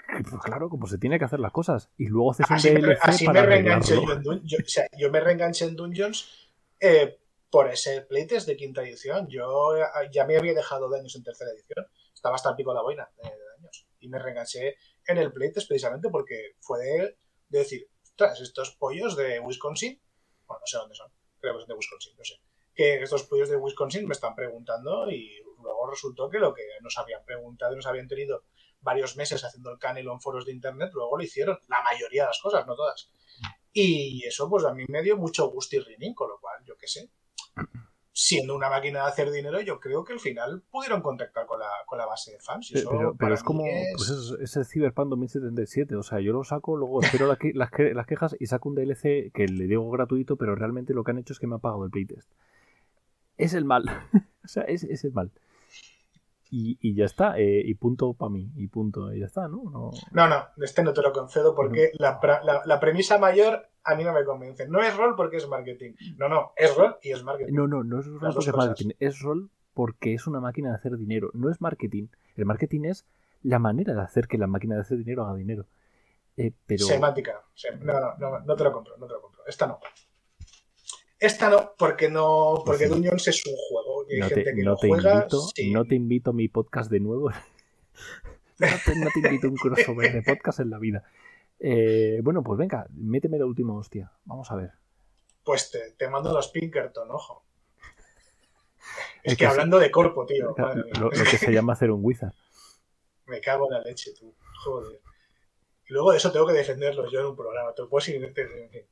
Pues 0.07 0.43
claro, 0.43 0.69
como 0.69 0.87
se 0.87 0.99
tiene 0.99 1.19
que 1.19 1.25
hacer 1.25 1.41
las 1.41 1.53
cosas. 1.53 1.91
Y 1.97 2.07
luego 2.07 2.31
haces 2.33 2.49
un 2.49 2.57
Así, 2.57 2.71
me, 2.71 2.81
DLC 2.81 2.99
así 3.03 3.25
para 3.27 3.41
me 3.43 3.47
reenganché 3.47 3.95
yo 3.95 4.13
en 4.13 4.23
yo- 4.45 4.59
o 4.59 4.69
sea, 4.69 4.87
yo 4.97 5.11
me 5.11 5.21
reenganché 5.21 5.65
en 5.65 5.77
Dungeons 5.77 6.51
eh, 6.81 7.19
por 7.51 7.69
ese 7.69 8.03
playtest 8.03 8.47
de 8.47 8.57
quinta 8.57 8.83
edición. 8.83 9.27
Yo 9.29 9.77
eh, 9.77 9.85
ya 10.13 10.25
me 10.27 10.37
había 10.37 10.55
dejado 10.55 10.89
daños 10.89 11.15
en 11.17 11.23
tercera 11.25 11.51
edición. 11.51 11.87
Estaba 12.13 12.37
hasta 12.37 12.51
el 12.51 12.57
pico 12.57 12.71
de 12.71 12.77
la 12.77 12.83
boina 12.83 13.09
de, 13.17 13.29
de 13.29 13.37
daños. 13.57 13.87
Y 14.01 14.09
me 14.09 14.19
reenganché 14.19 14.77
en 15.07 15.19
el 15.19 15.33
playtest 15.33 15.69
precisamente 15.69 16.09
porque 16.11 16.57
fue 16.61 16.79
de, 16.81 17.17
de 17.49 17.59
decir, 17.59 17.89
ostras, 18.03 18.41
estos 18.41 18.77
pollos 18.77 19.17
de 19.17 19.41
Wisconsin, 19.41 20.01
bueno, 20.47 20.61
no 20.61 20.67
sé 20.67 20.77
dónde 20.79 20.95
son, 20.95 21.11
creo 21.41 21.55
que 21.55 21.61
son 21.61 21.69
de 21.69 21.75
Wisconsin, 21.75 22.13
no 22.17 22.25
sé, 22.25 22.35
que 22.75 23.03
estos 23.03 23.25
pollos 23.25 23.49
de 23.49 23.57
Wisconsin 23.57 24.07
me 24.07 24.13
están 24.13 24.35
preguntando 24.35 25.11
y 25.11 25.43
luego 25.63 25.91
resultó 25.91 26.29
que 26.31 26.39
lo 26.39 26.55
que 26.55 26.63
nos 26.83 26.97
habían 26.99 27.25
preguntado 27.25 27.73
y 27.73 27.77
nos 27.77 27.87
habían 27.87 28.07
tenido 28.09 28.45
varios 28.85 29.17
meses 29.17 29.43
haciendo 29.43 29.73
el 29.73 29.79
canelo 29.79 30.13
en 30.13 30.21
foros 30.21 30.45
de 30.47 30.53
internet, 30.53 30.91
luego 30.95 31.17
lo 31.17 31.25
hicieron, 31.25 31.59
la 31.69 31.79
mayoría 31.83 32.23
de 32.23 32.29
las 32.29 32.41
cosas, 32.41 32.65
no 32.67 32.77
todas. 32.77 33.11
Y 33.73 34.25
eso 34.25 34.49
pues 34.49 34.65
a 34.65 34.73
mí 34.73 34.85
me 34.89 35.03
dio 35.03 35.17
mucho 35.17 35.51
gusto 35.51 35.75
y 35.75 35.81
rinín, 35.81 36.15
con 36.15 36.29
lo 36.29 36.39
cual, 36.39 36.63
yo 36.65 36.77
qué 36.77 36.87
sé, 36.87 37.11
siendo 38.13 38.55
una 38.55 38.71
máquina 38.71 39.01
de 39.03 39.09
hacer 39.09 39.31
dinero, 39.33 39.61
yo 39.61 39.81
creo 39.81 40.05
que 40.05 40.13
al 40.13 40.21
final 40.21 40.63
pudieron 40.71 41.03
contactar 41.03 41.47
con 41.47 41.59
la, 41.59 41.67
con 41.85 41.99
la 41.99 42.07
base 42.07 42.31
de 42.31 42.39
fans. 42.39 42.71
Y 42.71 42.75
Pero, 42.75 42.83
eso 42.91 42.91
pero, 42.97 43.15
pero 43.17 43.35
es 43.35 43.43
como 43.43 43.67
es- 43.67 43.93
pues 43.97 44.09
es, 44.11 44.31
es 44.41 44.57
el 44.57 44.65
Cyberpunk 44.65 45.09
2077. 45.09 45.97
O 45.97 46.03
sea, 46.05 46.21
yo 46.21 46.33
lo 46.33 46.45
saco, 46.45 46.77
luego 46.77 47.03
espero 47.03 47.27
las, 47.27 47.39
que- 47.39 47.53
las 47.53 48.07
quejas 48.07 48.37
y 48.39 48.47
saco 48.47 48.69
un 48.69 48.77
DLC 48.77 49.33
que 49.35 49.49
le 49.49 49.67
digo 49.67 49.91
gratuito, 49.91 50.37
pero 50.37 50.55
realmente 50.55 50.95
lo 50.95 51.03
que 51.03 51.11
han 51.11 51.19
hecho 51.19 51.33
es 51.33 51.41
que 51.41 51.49
me 51.49 51.57
ha 51.57 51.59
pagado 51.59 51.85
el 51.85 51.91
playtest. 51.91 52.31
Es 53.37 53.53
el 53.55 53.65
mal. 53.65 53.85
o 54.45 54.49
sea, 54.49 54.63
es, 54.63 54.85
es 54.85 55.03
el 55.03 55.13
mal. 55.13 55.33
Y, 56.57 56.79
y 56.81 56.95
ya 56.95 57.07
está. 57.07 57.37
eh, 57.39 57.63
y 57.65 57.75
punto 57.75 58.13
para 58.15 58.31
mí. 58.31 58.49
Y 58.55 58.69
punto. 58.69 59.13
Y 59.13 59.19
ya 59.21 59.27
está, 59.27 59.49
¿no? 59.49 59.63
no 59.73 59.91
No, 60.13 60.29
no, 60.29 60.45
este 60.65 60.85
no 60.85 60.93
te 60.93 61.03
lo 61.03 61.13
concedo 61.13 61.53
porque 61.55 61.91
la, 61.99 62.21
la- 62.45 62.63
la 62.65 62.79
premisa 62.79 63.19
mayor 63.19 63.69
a 63.83 63.97
mí 63.97 64.05
no 64.05 64.13
me 64.13 64.25
convence. 64.25 64.69
No 64.69 64.81
es 64.81 64.97
rol 64.97 65.15
porque 65.17 65.39
es 65.39 65.49
marketing. 65.49 65.95
No, 66.17 66.29
no, 66.29 66.53
es 66.57 66.75
rol 66.77 66.97
y 67.03 67.11
es 67.11 67.25
marketing. 67.25 67.55
No, 67.55 67.67
no, 67.67 67.83
no 67.83 67.99
es 67.99 68.07
rol 68.07 68.19
Las 68.23 68.35
porque 68.37 68.51
es 68.51 68.57
marketing. 68.57 68.91
Es 69.01 69.19
rol 69.21 69.51
porque 69.75 70.15
es 70.15 70.27
una 70.29 70.39
máquina 70.41 70.69
de 70.71 70.77
hacer 70.77 70.97
dinero. 70.97 71.31
No 71.35 71.51
es 71.51 71.61
marketing. 71.61 72.07
El 72.37 72.45
marketing 72.47 72.85
es 72.85 73.05
la 73.43 73.59
manera 73.59 73.93
de 73.95 74.01
hacer 74.03 74.29
que 74.29 74.39
la 74.39 74.47
máquina 74.47 74.77
de 74.77 74.83
hacer 74.83 74.99
dinero 74.99 75.25
haga 75.25 75.35
dinero. 75.35 75.67
Eh, 76.37 76.53
pero. 76.67 76.85
Semántica. 76.87 77.43
Sem- 77.57 77.81
No, 77.81 77.95
no, 78.01 78.15
no, 78.19 78.41
no 78.41 78.55
te 78.57 78.63
lo 78.65 78.73
compro, 78.73 78.97
no 78.97 79.07
te 79.09 79.13
lo 79.15 79.21
compro. 79.21 79.43
Esta 79.47 79.67
no. 79.67 79.81
Esta 81.19 81.49
no, 81.49 81.73
porque 81.79 82.09
no, 82.11 82.63
porque. 82.65 82.87
Dungeons 82.89 83.27
es 83.29 83.47
un 83.47 83.55
juego 83.57 83.84
hay 84.11 84.21
no 84.21 84.29
gente 84.29 84.45
te, 84.45 84.55
que 84.55 84.63
no 84.63 84.71
lo 84.73 84.77
te 84.77 84.89
juega. 84.89 85.15
invito, 85.15 85.41
sí. 85.55 85.71
no 85.73 85.85
te 85.85 85.95
invito 85.95 86.31
a 86.31 86.33
mi 86.33 86.49
podcast 86.49 86.91
de 86.91 87.01
nuevo. 87.01 87.31
no, 88.59 88.67
te, 88.85 88.97
no 88.97 89.09
te 89.13 89.21
invito 89.21 89.47
a 89.47 89.51
un 89.51 89.57
crossover 89.57 90.13
de 90.13 90.23
podcast 90.23 90.61
en 90.61 90.71
la 90.71 90.79
vida. 90.79 91.05
Eh, 91.61 92.21
bueno, 92.23 92.43
pues 92.43 92.59
venga, 92.59 92.87
méteme 92.91 93.39
la 93.39 93.47
última 93.47 93.75
hostia. 93.75 94.13
Vamos 94.25 94.51
a 94.51 94.57
ver. 94.57 94.73
Pues 95.45 95.71
te, 95.71 95.93
te 95.93 96.09
mando 96.09 96.33
los 96.33 96.49
Pinkerton, 96.49 97.11
ojo. 97.11 97.45
Es 99.23 99.33
Es 99.33 99.39
que 99.39 99.45
que 99.45 99.47
hablando 99.47 99.79
de 99.79 99.91
corpo, 99.91 100.27
tío. 100.27 100.55
madre 100.59 100.85
mía. 100.85 100.93
Lo, 101.01 101.07
lo 101.07 101.11
que 101.11 101.39
se 101.39 101.53
llama 101.53 101.73
hacer 101.73 101.91
un 101.91 102.01
wizard. 102.03 102.35
Me 103.27 103.41
cago 103.41 103.67
en 103.71 103.79
la 103.79 103.81
leche, 103.83 104.13
tú. 104.19 104.35
Joder. 104.65 105.01
Y 105.87 105.93
luego 105.93 106.13
de 106.13 106.19
eso 106.19 106.31
tengo 106.33 106.47
que 106.47 106.53
defenderlos 106.53 107.11
yo 107.13 107.21
en 107.21 107.27
un 107.27 107.37
programa. 107.37 107.73
Te 107.75 107.83
en 107.83 108.35
fin. 108.71 108.83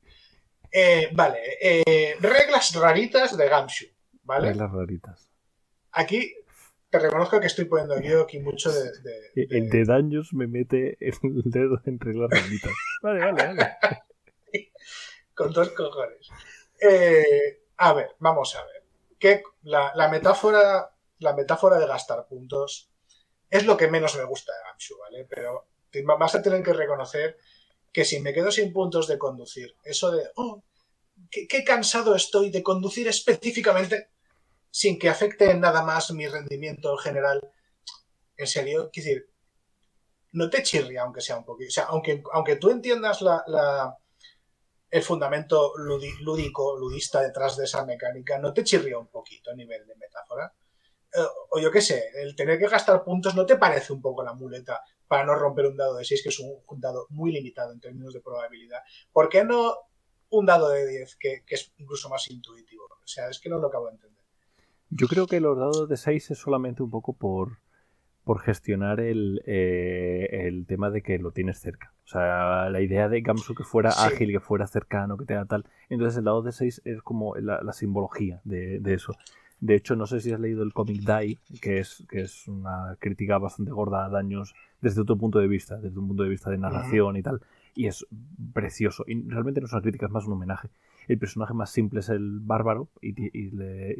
Eh, 0.71 1.09
vale. 1.13 1.39
eh, 1.61 2.15
reglas 2.19 2.73
raritas 2.75 3.37
de 3.37 3.47
Gamshu. 3.47 3.85
¿Vale? 4.23 4.49
Reglas 4.49 4.71
raritas. 4.71 5.29
Aquí 5.91 6.33
te 6.89 6.99
reconozco 6.99 7.39
que 7.39 7.47
estoy 7.47 7.65
poniendo 7.65 7.99
yo 8.01 8.23
aquí 8.23 8.39
mucho 8.39 8.71
de. 8.71 8.83
de- 9.01 9.21
de- 9.35 9.57
El 9.57 9.69
de 9.69 9.83
daños 9.85 10.33
me 10.33 10.47
mete 10.47 10.97
el 10.99 11.13
dedo 11.45 11.81
en 11.85 11.99
reglas 11.99 12.29
raritas. 12.31 12.71
Vale, 13.01 13.19
vale, 13.19 13.43
vale. 13.47 13.77
con 15.33 15.51
dos 15.51 15.69
cojones. 15.69 16.29
Eh, 16.79 17.61
a 17.77 17.93
ver, 17.93 18.15
vamos 18.19 18.55
a 18.55 18.63
ver. 18.65 18.83
Que 19.19 19.43
la, 19.63 19.91
la 19.95 20.07
metáfora. 20.09 20.89
La 21.19 21.33
metáfora 21.33 21.79
de 21.79 21.87
gastar 21.87 22.27
puntos 22.27 22.91
es 23.49 23.65
lo 23.65 23.77
que 23.77 23.87
menos 23.87 24.17
me 24.17 24.25
gusta 24.25 24.51
de 24.51 24.59
Gamshu, 24.69 24.97
¿vale? 24.99 25.25
Pero 25.29 25.67
te- 25.89 26.03
vas 26.03 26.35
a 26.35 26.41
tener 26.41 26.61
que 26.63 26.73
reconocer 26.73 27.37
que 27.93 28.03
si 28.03 28.19
me 28.19 28.33
quedo 28.33 28.51
sin 28.51 28.73
puntos 28.73 29.07
de 29.07 29.17
conducir, 29.17 29.73
eso 29.83 30.11
de, 30.11 30.23
oh, 30.35 30.63
qué, 31.31 31.47
qué 31.47 31.63
cansado 31.63 32.13
estoy 32.15 32.49
de 32.49 32.61
conducir 32.63 33.07
específicamente, 33.07 34.09
sin 34.73 34.97
que 34.97 35.07
afecte 35.07 35.53
nada 35.53 35.83
más 35.83 36.09
mi 36.13 36.27
rendimiento 36.27 36.97
general, 36.97 37.39
en 38.35 38.47
serio, 38.47 38.89
quiero 38.91 39.07
decir, 39.07 39.29
no 40.31 40.49
te 40.49 40.63
chirria 40.63 41.03
aunque 41.03 41.21
sea 41.21 41.37
un 41.37 41.45
poquito. 41.45 41.67
O 41.67 41.71
sea, 41.71 41.83
aunque, 41.85 42.23
aunque 42.33 42.55
tú 42.55 42.71
entiendas 42.71 43.19
el 44.89 45.03
fundamento 45.03 45.73
lúdico, 45.77 46.75
ludista 46.75 47.21
detrás 47.21 47.55
de 47.55 47.65
esa 47.65 47.85
mecánica, 47.85 48.39
no 48.39 48.51
te 48.51 48.63
chirría 48.63 48.97
un 48.97 49.09
poquito 49.09 49.51
a 49.51 49.53
nivel 49.53 49.85
de 49.85 49.95
metáfora. 49.95 50.51
Eh, 51.13 51.21
o 51.51 51.59
yo 51.59 51.69
qué 51.69 51.79
sé, 51.79 52.09
el 52.15 52.35
tener 52.35 52.57
que 52.57 52.67
gastar 52.67 53.03
puntos 53.03 53.35
no 53.35 53.45
te 53.45 53.57
parece 53.57 53.93
un 53.93 54.01
poco 54.01 54.23
la 54.23 54.33
muleta 54.33 54.81
para 55.07 55.23
no 55.23 55.35
romper 55.35 55.67
un 55.67 55.77
dado 55.77 55.97
de 55.97 56.03
6, 56.03 56.23
que 56.23 56.29
es 56.29 56.39
un, 56.39 56.63
un 56.65 56.81
dado 56.81 57.05
muy 57.11 57.31
limitado 57.31 57.73
en 57.73 57.79
términos 57.79 58.11
de 58.11 58.21
probabilidad. 58.21 58.81
¿Por 59.11 59.29
qué 59.29 59.43
no 59.43 59.75
un 60.29 60.47
dado 60.47 60.69
de 60.69 60.87
10, 60.87 61.15
que, 61.17 61.43
que 61.45 61.53
es 61.53 61.71
incluso 61.77 62.09
más 62.09 62.27
intuitivo? 62.31 62.85
O 62.85 63.07
sea, 63.07 63.29
es 63.29 63.39
que 63.39 63.49
no 63.49 63.59
lo 63.59 63.67
acabo 63.67 63.85
de 63.85 63.91
entender. 63.91 64.12
Yo 64.95 65.07
creo 65.07 65.27
que 65.27 65.39
los 65.39 65.57
dados 65.57 65.89
de 65.89 65.97
6 65.97 66.31
es 66.31 66.37
solamente 66.37 66.83
un 66.83 66.89
poco 66.89 67.13
por, 67.13 67.57
por 68.23 68.39
gestionar 68.41 68.99
el, 68.99 69.41
eh, 69.45 70.45
el 70.47 70.65
tema 70.65 70.89
de 70.89 71.01
que 71.01 71.17
lo 71.19 71.31
tienes 71.31 71.59
cerca. 71.59 71.93
O 72.05 72.07
sea, 72.07 72.69
la 72.69 72.81
idea 72.81 73.09
de 73.09 73.21
Gamsu 73.21 73.55
que 73.55 73.63
fuera 73.63 73.91
Sí. 73.91 74.05
ágil, 74.05 74.31
que 74.31 74.39
fuera 74.39 74.67
cercano, 74.67 75.17
que 75.17 75.25
tenga 75.25 75.45
tal. 75.45 75.65
Entonces 75.89 76.17
el 76.17 76.25
dado 76.25 76.41
de 76.41 76.51
6 76.51 76.81
es 76.85 77.01
como 77.01 77.35
la, 77.35 77.61
la 77.61 77.73
simbología 77.73 78.41
de, 78.43 78.79
de 78.79 78.93
eso. 78.93 79.13
De 79.59 79.75
hecho, 79.75 79.95
no 79.95 80.05
sé 80.07 80.19
si 80.19 80.31
has 80.33 80.39
leído 80.41 80.61
el 80.63 80.73
cómic 80.73 81.01
Die, 81.03 81.39
que 81.61 81.79
es, 81.79 82.03
que 82.09 82.21
es 82.21 82.47
una 82.49 82.97
crítica 82.99 83.37
bastante 83.37 83.71
gorda 83.71 84.05
a 84.05 84.09
daños 84.09 84.53
desde 84.81 84.99
otro 85.01 85.17
punto 85.17 85.39
de 85.39 85.47
vista, 85.47 85.77
desde 85.77 85.97
un 85.97 86.07
punto 86.09 86.23
de 86.23 86.29
vista 86.29 86.49
de 86.49 86.57
narración 86.57 87.15
y 87.15 87.23
tal. 87.23 87.41
Y 87.73 87.87
es 87.87 88.05
precioso. 88.53 89.05
Y 89.07 89.21
realmente 89.29 89.61
no 89.61 89.67
es 89.67 89.73
una 89.73 89.81
crítica, 89.81 90.05
es 90.05 90.11
más 90.11 90.25
un 90.25 90.33
homenaje. 90.33 90.67
El 91.07 91.17
personaje 91.19 91.53
más 91.53 91.69
simple 91.71 91.99
es 92.01 92.09
el 92.09 92.39
bárbaro 92.39 92.87
y, 93.01 93.13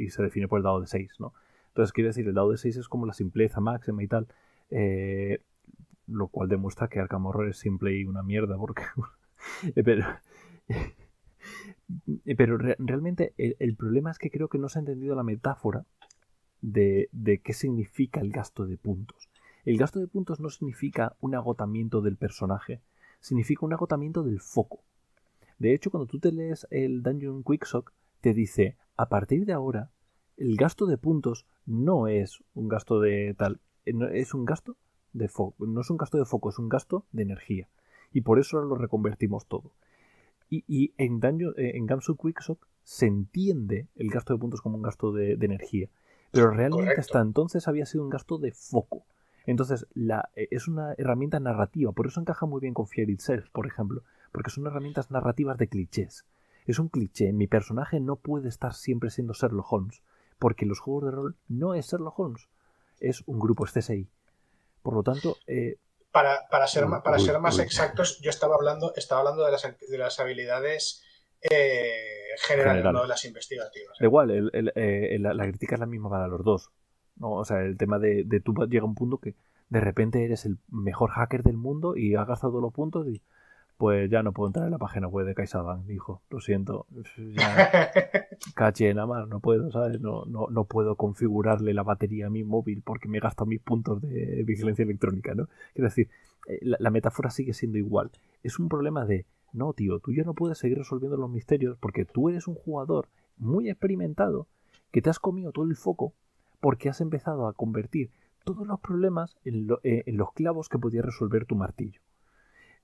se 0.09 0.23
define 0.23 0.47
por 0.47 0.59
el 0.59 0.63
dado 0.63 0.81
de 0.81 0.87
6, 0.87 1.19
¿no? 1.19 1.33
Entonces, 1.69 1.91
quiero 1.93 2.09
decir, 2.09 2.27
el 2.27 2.33
dado 2.35 2.51
de 2.51 2.57
6 2.57 2.77
es 2.77 2.87
como 2.87 3.05
la 3.05 3.13
simpleza 3.13 3.59
máxima 3.61 4.03
y 4.03 4.07
tal. 4.07 4.27
eh, 4.69 5.39
lo 6.07 6.27
cual 6.27 6.49
demuestra 6.49 6.89
que 6.89 6.99
Arkham 6.99 7.25
Horror 7.25 7.47
es 7.49 7.57
simple 7.57 7.95
y 7.97 8.03
una 8.05 8.23
mierda, 8.23 8.57
porque... 8.57 8.83
eh, 9.75 9.83
pero... 9.83 10.05
pero 12.37 12.57
re- 12.57 12.75
realmente 12.79 13.33
el, 13.37 13.55
el 13.59 13.75
problema 13.75 14.11
es 14.11 14.17
que 14.17 14.29
creo 14.29 14.47
que 14.47 14.57
no 14.57 14.69
se 14.69 14.79
ha 14.79 14.81
entendido 14.81 15.15
la 15.15 15.23
metáfora 15.23 15.85
de, 16.61 17.09
de 17.11 17.39
qué 17.39 17.53
significa 17.53 18.21
el 18.21 18.31
gasto 18.31 18.65
de 18.65 18.77
puntos. 18.77 19.29
El 19.65 19.77
gasto 19.77 19.99
de 19.99 20.07
puntos 20.07 20.39
no 20.39 20.49
significa 20.49 21.15
un 21.21 21.35
agotamiento 21.35 22.01
del 22.01 22.17
personaje, 22.17 22.81
significa 23.19 23.65
un 23.65 23.73
agotamiento 23.73 24.23
del 24.23 24.39
foco. 24.39 24.81
De 25.63 25.73
hecho, 25.73 25.91
cuando 25.91 26.07
tú 26.07 26.19
te 26.19 26.33
lees 26.33 26.67
el 26.71 27.03
Dungeon 27.03 27.41
Quicksock, 27.41 27.93
te 28.19 28.33
dice, 28.33 28.75
a 28.97 29.07
partir 29.07 29.45
de 29.45 29.53
ahora, 29.53 29.91
el 30.35 30.57
gasto 30.57 30.87
de 30.87 30.97
puntos 30.97 31.45
no 31.65 32.09
es 32.09 32.43
un 32.53 32.67
gasto 32.67 32.99
de 32.99 33.33
tal, 33.37 33.61
eh, 33.85 33.93
es 34.11 34.33
un 34.33 34.43
gasto 34.43 34.75
de 35.13 35.29
foco, 35.29 35.65
no 35.65 35.79
es 35.79 35.89
un 35.89 35.95
gasto 35.95 36.17
de 36.17 36.25
foco, 36.25 36.49
es 36.49 36.59
un 36.59 36.67
gasto 36.67 37.05
de 37.13 37.23
energía. 37.23 37.69
Y 38.11 38.19
por 38.19 38.39
eso 38.39 38.57
ahora 38.57 38.67
lo 38.67 38.75
reconvertimos 38.75 39.47
todo. 39.47 39.71
Y, 40.49 40.65
y 40.67 40.93
en, 40.97 41.21
Dungeon, 41.21 41.53
eh, 41.55 41.77
en 41.77 41.85
Gamsu 41.85 42.17
Quicksock 42.17 42.67
se 42.83 43.05
entiende 43.05 43.87
el 43.95 44.09
gasto 44.09 44.33
de 44.33 44.39
puntos 44.39 44.61
como 44.61 44.75
un 44.75 44.81
gasto 44.81 45.13
de, 45.13 45.37
de 45.37 45.45
energía. 45.45 45.87
Pero 46.31 46.49
realmente 46.49 46.87
Correcto. 46.87 46.99
hasta 46.99 47.21
entonces 47.21 47.69
había 47.69 47.85
sido 47.85 48.03
un 48.03 48.09
gasto 48.09 48.37
de 48.37 48.51
foco. 48.51 49.05
Entonces, 49.45 49.87
la, 49.93 50.29
eh, 50.35 50.49
es 50.51 50.67
una 50.67 50.93
herramienta 50.97 51.39
narrativa, 51.39 51.93
por 51.93 52.07
eso 52.07 52.19
encaja 52.19 52.45
muy 52.45 52.59
bien 52.59 52.73
con 52.73 52.85
Fear 52.85 53.09
Itself, 53.09 53.49
por 53.51 53.65
ejemplo, 53.65 54.03
porque 54.33 54.49
son 54.51 54.67
herramientas 54.67 55.09
narrativas 55.11 55.57
de 55.57 55.69
clichés. 55.69 56.25
Es 56.65 56.79
un 56.79 56.89
cliché. 56.89 57.31
Mi 57.31 57.47
personaje 57.47 58.01
no 58.01 58.17
puede 58.17 58.49
estar 58.49 58.73
siempre 58.73 59.09
siendo 59.09 59.33
Sherlock 59.33 59.71
Holmes, 59.71 60.01
porque 60.39 60.65
los 60.65 60.79
juegos 60.79 61.05
de 61.05 61.11
rol 61.11 61.35
no 61.47 61.73
es 61.73 61.87
Sherlock 61.89 62.19
Holmes, 62.19 62.49
es 62.99 63.23
un 63.25 63.39
grupo, 63.39 63.63
es 63.65 63.71
CSI. 63.71 64.09
Por 64.81 64.93
lo 64.95 65.03
tanto, 65.03 65.37
eh, 65.47 65.77
para, 66.11 66.47
para, 66.49 66.67
ser, 66.67 66.85
Uy, 66.85 66.91
para 67.03 67.17
uy, 67.17 67.23
ser 67.25 67.39
más 67.39 67.57
uy. 67.57 67.63
exactos, 67.63 68.19
yo 68.21 68.29
estaba 68.29 68.55
hablando, 68.55 68.93
estaba 68.95 69.21
hablando 69.21 69.45
de, 69.45 69.51
las, 69.51 69.63
de 69.63 69.97
las 69.97 70.19
habilidades 70.19 71.01
eh, 71.41 71.91
generales, 72.45 72.83
no 72.83 73.01
de 73.01 73.07
las 73.07 73.25
investigativas. 73.25 73.99
Igual, 74.01 74.31
el- 74.31 74.49
el- 74.53 74.71
eh, 74.75 75.17
la, 75.19 75.33
la 75.33 75.43
crítica 75.47 75.75
es 75.75 75.79
la 75.79 75.85
misma 75.85 76.09
para 76.09 76.27
los 76.27 76.43
dos. 76.43 76.69
¿no? 77.17 77.31
O 77.33 77.45
sea, 77.45 77.61
el 77.61 77.77
tema 77.77 77.99
de, 77.99 78.23
de 78.25 78.39
tú 78.39 78.53
llega 78.69 78.83
a 78.83 78.87
un 78.87 78.95
punto 78.95 79.17
que 79.19 79.35
de 79.69 79.79
repente 79.79 80.23
eres 80.23 80.45
el 80.45 80.57
mejor 80.69 81.11
hacker 81.11 81.43
del 81.43 81.57
mundo 81.57 81.95
y 81.95 82.15
has 82.15 82.27
gastado 82.27 82.61
los 82.61 82.73
puntos 82.73 83.07
y 83.07 83.21
pues 83.83 84.09
ya 84.09 84.23
no 84.23 84.31
puedo 84.31 84.47
entrar 84.47 84.63
en 84.63 84.71
la 84.71 84.77
página 84.77 85.09
web 85.09 85.25
de 85.25 85.35
CaixaBank, 85.35 85.85
dijo. 85.85 86.21
Lo 86.29 86.39
siento, 86.39 86.85
ya 87.35 87.81
caché 88.55 88.93
nada 88.93 89.07
más, 89.07 89.27
no 89.27 89.41
puedo, 89.41 89.69
¿sabes? 89.73 89.99
No, 89.99 90.23
no, 90.23 90.47
no 90.49 90.63
puedo 90.63 90.95
configurarle 90.95 91.73
la 91.73 91.83
batería 91.83 92.27
a 92.27 92.29
mi 92.29 92.45
móvil 92.45 92.81
porque 92.81 93.09
me 93.09 93.17
he 93.17 93.19
gastado 93.19 93.45
mis 93.45 93.59
puntos 93.59 94.01
de 94.01 94.41
vigilancia 94.45 94.83
electrónica, 94.83 95.35
¿no? 95.35 95.49
Quiero 95.73 95.89
decir, 95.89 96.07
eh, 96.47 96.59
la, 96.61 96.77
la 96.79 96.91
metáfora 96.91 97.29
sigue 97.29 97.53
siendo 97.53 97.77
igual. 97.77 98.09
Es 98.41 98.57
un 98.57 98.69
problema 98.69 99.05
de, 99.05 99.25
no, 99.51 99.73
tío, 99.73 99.99
tú 99.99 100.13
ya 100.13 100.23
no 100.23 100.33
puedes 100.33 100.57
seguir 100.59 100.77
resolviendo 100.77 101.17
los 101.17 101.29
misterios 101.29 101.77
porque 101.81 102.05
tú 102.05 102.29
eres 102.29 102.47
un 102.47 102.55
jugador 102.55 103.09
muy 103.37 103.69
experimentado 103.69 104.47
que 104.91 105.01
te 105.01 105.09
has 105.09 105.19
comido 105.19 105.51
todo 105.51 105.65
el 105.65 105.75
foco 105.75 106.13
porque 106.61 106.87
has 106.87 107.01
empezado 107.01 107.47
a 107.47 107.53
convertir 107.53 108.11
todos 108.45 108.65
los 108.65 108.79
problemas 108.79 109.35
en, 109.43 109.67
lo- 109.67 109.81
eh, 109.83 110.03
en 110.05 110.15
los 110.15 110.31
clavos 110.31 110.69
que 110.69 110.79
podía 110.79 111.01
resolver 111.01 111.45
tu 111.45 111.55
martillo. 111.57 111.99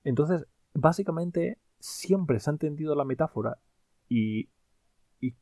Entonces, 0.04 0.46
básicamente, 0.74 1.58
siempre 1.78 2.40
se 2.40 2.50
ha 2.50 2.52
entendido 2.52 2.94
la 2.94 3.04
metáfora 3.04 3.58
y, 4.08 4.48
y, 5.20 5.34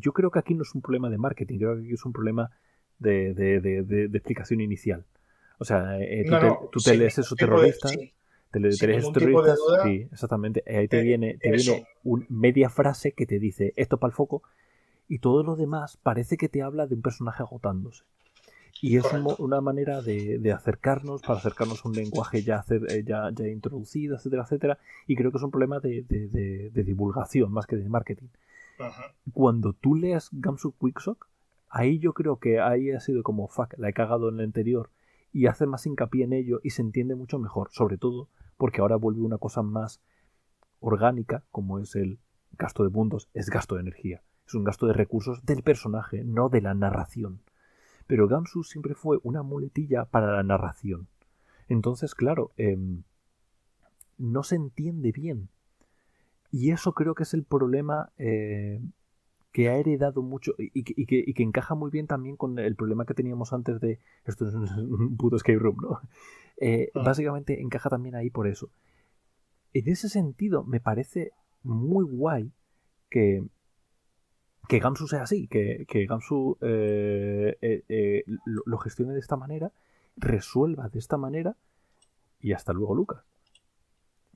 yo 0.00 0.12
creo 0.12 0.30
que 0.30 0.38
aquí 0.38 0.54
no 0.54 0.62
es 0.62 0.74
un 0.74 0.82
problema 0.82 1.10
de 1.10 1.18
marketing, 1.18 1.58
creo 1.58 1.74
que 1.76 1.82
aquí 1.82 1.92
es 1.94 2.04
un 2.04 2.12
problema 2.12 2.50
de, 2.98 3.34
de- 3.34 3.60
de- 3.60 3.82
de- 3.82 4.08
de 4.08 4.18
explicación 4.18 4.60
inicial. 4.60 5.04
O 5.58 5.64
sea, 5.64 5.98
eh, 6.00 6.24
tú, 6.24 6.32
No, 6.34 6.40
te, 6.40 6.46
no, 6.48 6.68
tú 6.72 6.80
te 6.80 6.90
sin 6.90 7.00
lees 7.00 7.18
esos 7.18 7.36
terroristas, 7.38 7.92
sí, 7.92 8.12
te, 8.50 8.60
lees 8.60 8.82
esos 8.82 9.12
terroristas, 9.12 9.58
duda, 9.58 9.82
sí, 9.82 10.08
exactamente. 10.12 10.62
Ahí 10.66 10.88
te 10.88 10.98
eh, 10.98 11.02
viene, 11.02 11.38
te 11.38 11.50
viene 11.50 11.86
un 12.04 12.26
media 12.28 12.68
frase 12.70 13.12
que 13.12 13.26
te 13.26 13.38
dice 13.38 13.72
esto 13.76 13.98
para 13.98 14.10
el 14.10 14.14
foco 14.14 14.42
y 15.08 15.18
todo 15.18 15.42
lo 15.42 15.56
demás 15.56 15.96
parece 16.02 16.36
que 16.36 16.48
te 16.48 16.62
habla 16.62 16.86
de 16.86 16.94
un 16.94 17.02
personaje 17.02 17.42
agotándose. 17.42 18.04
Y 18.82 18.96
es 18.96 19.04
Correcto. 19.04 19.36
una 19.42 19.60
manera 19.60 20.02
de, 20.02 20.38
de 20.38 20.52
acercarnos, 20.52 21.22
para 21.22 21.38
acercarnos 21.38 21.84
a 21.84 21.88
un 21.88 21.94
lenguaje 21.94 22.42
ya, 22.42 22.58
hacer- 22.58 22.86
eh, 22.90 23.04
ya, 23.04 23.30
ya 23.32 23.48
introducido, 23.48 24.16
etcétera, 24.16 24.42
etcétera. 24.44 24.78
Y 25.06 25.16
creo 25.16 25.30
que 25.32 25.38
es 25.38 25.42
un 25.44 25.50
problema 25.50 25.80
de, 25.80 26.02
de- 26.02 26.28
de- 26.28 26.70
de 26.70 26.84
divulgación 26.84 27.50
más 27.52 27.66
que 27.66 27.76
de 27.76 27.88
marketing. 27.88 28.28
Cuando 29.32 29.72
tú 29.72 29.94
leas 29.94 30.28
Gamsu 30.32 30.74
Quicksock, 30.78 31.26
ahí 31.68 31.98
yo 31.98 32.12
creo 32.12 32.38
que 32.38 32.60
ahí 32.60 32.90
ha 32.92 33.00
sido 33.00 33.22
como, 33.22 33.48
fuck, 33.48 33.74
la 33.78 33.88
he 33.88 33.92
cagado 33.92 34.28
en 34.28 34.36
el 34.40 34.44
anterior. 34.46 34.90
Y 35.32 35.46
hace 35.46 35.66
más 35.66 35.86
hincapié 35.86 36.24
en 36.24 36.32
ello 36.32 36.60
y 36.62 36.70
se 36.70 36.82
entiende 36.82 37.14
mucho 37.14 37.38
mejor. 37.38 37.68
Sobre 37.72 37.96
todo 37.98 38.28
porque 38.56 38.80
ahora 38.80 38.96
vuelve 38.96 39.20
una 39.22 39.38
cosa 39.38 39.62
más 39.62 40.00
orgánica, 40.80 41.44
como 41.50 41.78
es 41.78 41.94
el 41.96 42.18
gasto 42.58 42.84
de 42.84 42.90
puntos, 42.90 43.28
es 43.34 43.50
gasto 43.50 43.74
de 43.74 43.82
energía. 43.82 44.22
Es 44.46 44.54
un 44.54 44.64
gasto 44.64 44.86
de 44.86 44.92
recursos 44.92 45.44
del 45.44 45.62
personaje, 45.62 46.22
no 46.24 46.48
de 46.48 46.60
la 46.60 46.74
narración. 46.74 47.40
Pero 48.06 48.28
Gamsu 48.28 48.62
siempre 48.62 48.94
fue 48.94 49.18
una 49.22 49.42
muletilla 49.42 50.04
para 50.04 50.32
la 50.32 50.42
narración. 50.42 51.08
Entonces, 51.68 52.14
claro, 52.14 52.52
em, 52.56 53.02
no 54.18 54.42
se 54.42 54.56
entiende 54.56 55.12
bien. 55.12 55.48
Y 56.52 56.70
eso 56.70 56.92
creo 56.92 57.14
que 57.14 57.24
es 57.24 57.34
el 57.34 57.42
problema 57.44 58.10
eh, 58.18 58.80
que 59.52 59.68
ha 59.68 59.76
heredado 59.76 60.22
mucho 60.22 60.54
y 60.58 60.82
que, 60.84 60.94
y 60.96 61.06
que- 61.06 61.24
y 61.26 61.34
que 61.34 61.42
encaja 61.42 61.74
muy 61.74 61.90
bien 61.90 62.06
también 62.06 62.36
con 62.36 62.58
el 62.58 62.76
problema 62.76 63.04
que 63.06 63.14
teníamos 63.14 63.52
antes 63.52 63.80
de 63.80 63.98
esto 64.24 64.46
es 64.46 64.54
un, 64.54 64.92
un 64.94 65.16
puto 65.16 65.36
escape 65.36 65.58
room, 65.58 65.78
¿no? 65.82 66.00
Eh, 66.58 66.90
Ah. 66.94 67.02
Básicamente 67.04 67.60
encaja 67.60 67.90
también 67.90 68.14
ahí 68.14 68.30
por 68.30 68.46
eso. 68.46 68.70
En 69.74 69.88
ese 69.88 70.08
sentido, 70.08 70.62
me 70.64 70.80
parece 70.80 71.32
muy 71.62 72.04
guay 72.04 72.50
que, 73.10 73.44
que 74.68 74.78
Gamsu 74.78 75.06
sea 75.08 75.22
así, 75.22 75.46
que, 75.48 75.86
que 75.88 76.06
Gamsu 76.06 76.56
eh, 76.60 77.56
eh, 77.60 77.82
eh, 77.88 78.24
lo, 78.44 78.62
lo 78.66 78.78
gestione 78.78 79.12
de 79.14 79.20
esta 79.20 79.36
manera, 79.36 79.70
resuelva 80.16 80.88
de 80.88 80.98
esta 80.98 81.16
manera 81.16 81.56
y 82.40 82.52
hasta 82.52 82.72
luego, 82.72 82.94
Lucas. 82.94 83.22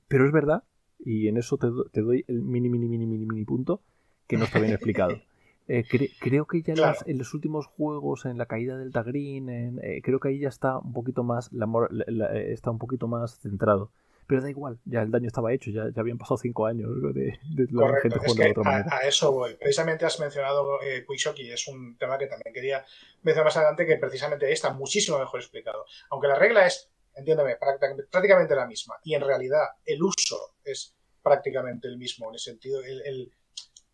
Pero 0.07 0.25
es 0.25 0.31
verdad, 0.31 0.63
y 0.99 1.27
en 1.27 1.37
eso 1.37 1.57
te, 1.57 1.67
do- 1.67 1.85
te 1.85 2.01
doy 2.01 2.25
el 2.27 2.41
mini, 2.41 2.69
mini, 2.69 2.87
mini, 2.87 3.05
mini, 3.05 3.25
mini 3.25 3.45
punto, 3.45 3.81
que 4.27 4.37
no 4.37 4.43
está 4.45 4.59
bien 4.59 4.73
explicado. 4.73 5.19
Eh, 5.67 5.85
cre- 5.87 6.11
creo 6.19 6.47
que 6.47 6.61
ya 6.63 6.73
en, 6.73 6.77
Claro. 6.79 6.91
las- 6.97 7.07
en 7.07 7.17
los 7.17 7.33
últimos 7.33 7.65
juegos, 7.67 8.25
en 8.25 8.37
la 8.37 8.45
caída 8.47 8.77
del 8.77 8.91
Tagrin, 8.91 9.47
eh, 9.49 10.01
creo 10.03 10.19
que 10.19 10.29
ahí 10.29 10.39
ya 10.39 10.49
está 10.49 10.79
un 10.79 10.91
poquito 10.91 11.23
más, 11.23 11.53
la 11.53 11.65
la- 11.91 12.03
la- 12.07 12.37
está 12.39 12.71
un 12.71 12.77
poquito 12.79 13.07
más 13.07 13.39
centrado. 13.39 13.89
Pero 14.31 14.43
da 14.43 14.49
igual, 14.49 14.79
ya 14.85 15.01
el 15.01 15.11
daño 15.11 15.27
estaba 15.27 15.51
hecho, 15.51 15.71
ya, 15.71 15.89
ya 15.93 15.99
habían 15.99 16.17
pasado 16.17 16.37
cinco 16.37 16.65
años 16.65 16.89
de, 17.13 17.37
de 17.43 17.67
la 17.69 17.81
Correcto, 17.81 18.01
gente 18.03 18.15
es 18.15 18.23
jugando 18.23 18.43
de 18.43 18.53
que 18.53 18.59
otra 18.61 18.61
a, 18.71 18.77
manera. 18.77 18.97
a 18.97 18.99
eso 19.05 19.31
voy. 19.33 19.55
Precisamente 19.55 20.05
has 20.05 20.19
mencionado 20.21 20.81
eh, 20.83 21.05
y 21.35 21.49
es 21.51 21.67
un 21.67 21.97
tema 21.97 22.17
que 22.17 22.27
también 22.27 22.53
quería 22.53 22.85
mencionar 23.23 23.43
más 23.47 23.57
adelante 23.57 23.85
que 23.85 23.97
precisamente 23.97 24.45
ahí 24.45 24.53
está 24.53 24.71
muchísimo 24.71 25.19
mejor 25.19 25.41
explicado. 25.41 25.83
Aunque 26.11 26.29
la 26.29 26.35
regla 26.39 26.65
es, 26.65 26.89
entiéndeme, 27.13 27.57
prácticamente, 27.57 28.03
prácticamente 28.09 28.55
la 28.55 28.65
misma 28.67 28.95
y 29.03 29.15
en 29.15 29.21
realidad 29.21 29.65
el 29.83 30.01
uso 30.01 30.55
es 30.63 30.95
prácticamente 31.21 31.89
el 31.89 31.97
mismo 31.97 32.29
en 32.29 32.35
el 32.35 32.39
sentido, 32.39 32.81
el, 32.81 33.01
el- 33.05 33.31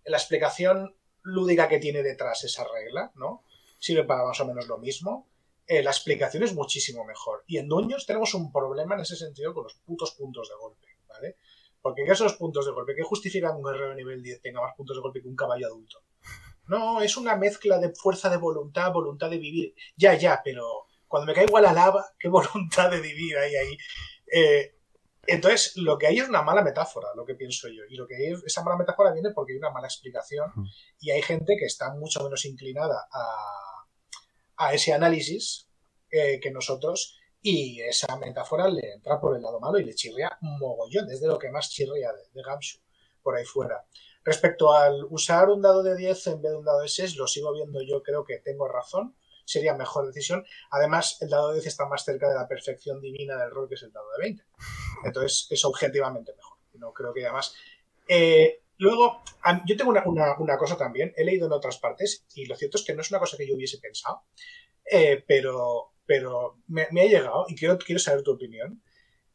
la 0.06 0.18
explicación 0.18 0.96
lúdica 1.24 1.68
que 1.68 1.80
tiene 1.80 2.04
detrás 2.04 2.44
esa 2.44 2.64
regla, 2.72 3.12
¿no? 3.16 3.44
Sirve 3.80 4.04
para 4.04 4.24
más 4.24 4.40
o 4.40 4.46
menos 4.46 4.68
lo 4.68 4.78
mismo. 4.78 5.28
Eh, 5.68 5.84
la 5.84 5.92
explicación 5.92 6.44
es 6.44 6.54
muchísimo 6.54 7.04
mejor. 7.04 7.44
Y 7.46 7.58
en 7.58 7.68
Dueños 7.68 8.06
tenemos 8.06 8.34
un 8.34 8.52
problema 8.52 8.96
en 8.96 9.02
ese 9.02 9.18
sentido 9.18 9.54
con 9.54 9.64
los 9.64 9.76
putos 9.76 10.12
puntos 10.12 10.48
de 10.48 10.56
golpe, 10.56 10.88
¿vale? 11.08 11.36
Porque 11.82 12.06
¿qué 12.06 12.16
son 12.16 12.28
los 12.28 12.38
puntos 12.38 12.66
de 12.66 12.72
golpe? 12.72 12.96
¿Qué 12.96 13.04
justifica 13.04 13.50
que 13.50 13.58
un 13.58 13.64
guerrero 13.64 13.94
nivel 13.94 14.24
10 14.24 14.42
tenga 14.42 14.62
más 14.62 14.76
puntos 14.76 14.96
de 14.96 15.02
golpe 15.02 15.22
que 15.22 15.28
un 15.28 15.36
caballo 15.36 15.68
adulto? 15.68 16.04
No, 16.68 17.02
es 17.02 17.18
una 17.18 17.36
mezcla 17.36 17.80
de 17.80 17.94
fuerza 17.94 18.30
de 18.30 18.38
voluntad, 18.38 18.92
voluntad 18.92 19.30
de 19.30 19.38
vivir. 19.38 19.74
Ya, 19.96 20.14
ya, 20.16 20.42
pero 20.44 20.86
cuando 21.08 21.28
me 21.28 21.34
caigo 21.34 21.58
a 21.58 21.62
la 21.62 21.74
lava, 21.74 22.06
qué 22.20 22.30
voluntad 22.30 22.90
de 22.90 23.02
vivir 23.02 23.38
hay 23.38 23.56
ahí. 23.56 23.78
Eh, 24.32 24.74
entonces, 25.26 25.76
lo 25.76 25.98
que 25.98 26.08
hay 26.08 26.20
es 26.20 26.30
una 26.30 26.42
mala 26.42 26.62
metáfora, 26.62 27.10
lo 27.16 27.26
que 27.26 27.36
pienso 27.36 27.68
yo. 27.68 27.84
Y 27.90 27.96
lo 27.96 28.08
que 28.08 28.16
hay, 28.16 28.34
esa 28.46 28.64
mala 28.64 28.78
metáfora 28.78 29.12
viene 29.12 29.32
porque 29.32 29.54
hay 29.54 29.60
una 29.60 29.72
mala 29.72 29.88
explicación 29.88 30.50
y 31.02 31.12
hay 31.12 31.22
gente 31.22 31.58
que 31.60 31.66
está 31.66 31.94
mucho 31.94 32.24
menos 32.24 32.46
inclinada 32.46 33.08
a, 33.12 33.77
a 34.58 34.74
ese 34.74 34.94
análisis 34.94 35.68
eh, 36.12 36.40
que 36.40 36.52
nosotros 36.52 37.18
y 37.42 37.82
esa 37.82 38.18
metáfora 38.18 38.68
le 38.68 38.94
entra 38.94 39.20
por 39.20 39.36
el 39.36 39.42
lado 39.42 39.60
malo 39.60 39.80
y 39.80 39.86
le 39.86 39.94
chirría 39.94 40.38
mogollón, 40.42 41.08
desde 41.08 41.28
lo 41.28 41.38
que 41.38 41.50
más 41.50 41.70
chirría 41.70 42.12
de, 42.12 42.24
de 42.34 42.44
por 43.22 43.36
ahí 43.36 43.46
fuera. 43.46 43.86
Respecto 44.24 44.74
al 44.74 45.06
usar 45.10 45.50
un 45.50 45.62
dado 45.62 45.84
de 45.84 45.96
10 45.96 46.28
en 46.28 46.42
vez 46.42 46.52
de 46.52 46.58
un 46.58 46.66
dado 46.66 46.82
de 46.82 46.90
6, 46.90 47.16
lo 47.16 47.28
sigo 47.28 47.54
viendo 47.54 47.82
yo, 47.82 48.04
creo 48.04 48.26
que 48.26 48.40
tengo 48.40 48.68
razón, 48.68 49.16
sería 49.46 49.74
mejor 49.74 50.08
decisión. 50.08 50.46
Además, 50.72 51.18
el 51.22 51.30
dado 51.30 51.50
de 51.50 51.56
10 51.56 51.68
está 51.68 51.86
más 51.88 52.04
cerca 52.04 52.28
de 52.28 52.36
la 52.36 52.48
perfección 52.48 53.00
divina 53.00 53.38
del 53.38 53.52
rol 53.52 53.70
que 53.70 53.76
es 53.76 53.84
el 53.84 53.94
dado 53.94 54.08
de 54.18 54.24
20. 54.24 54.44
Entonces, 55.06 55.48
es 55.50 55.64
objetivamente 55.64 56.34
mejor. 56.36 56.58
No 56.74 56.94
creo 56.94 57.14
que 57.14 57.24
además... 57.24 57.56
Eh, 58.08 58.62
luego, 58.78 59.22
yo 59.66 59.78
tengo 59.78 59.92
una, 59.92 60.04
una- 60.06 60.38
una 60.40 60.58
cosa 60.58 60.78
también, 60.78 61.14
he 61.18 61.24
leído 61.26 61.48
en 61.48 61.54
otras 61.54 61.78
partes 61.80 62.26
y 62.36 62.46
lo 62.46 62.56
cierto 62.56 62.78
es 62.78 62.84
que 62.86 62.94
no 62.94 63.02
es 63.02 63.12
una 63.12 63.20
cosa 63.20 63.38
que 63.38 63.48
yo 63.48 63.56
hubiese 63.56 63.80
pensado, 63.80 64.24
eh, 64.92 65.24
pero, 65.28 65.94
pero 66.06 66.62
me, 66.68 66.88
me 66.92 67.02
ha 67.02 67.06
llegado 67.06 67.46
y 67.50 67.56
quiero, 67.56 67.78
quiero 67.78 68.00
saber 68.00 68.24
tu 68.24 68.32
opinión. 68.34 68.84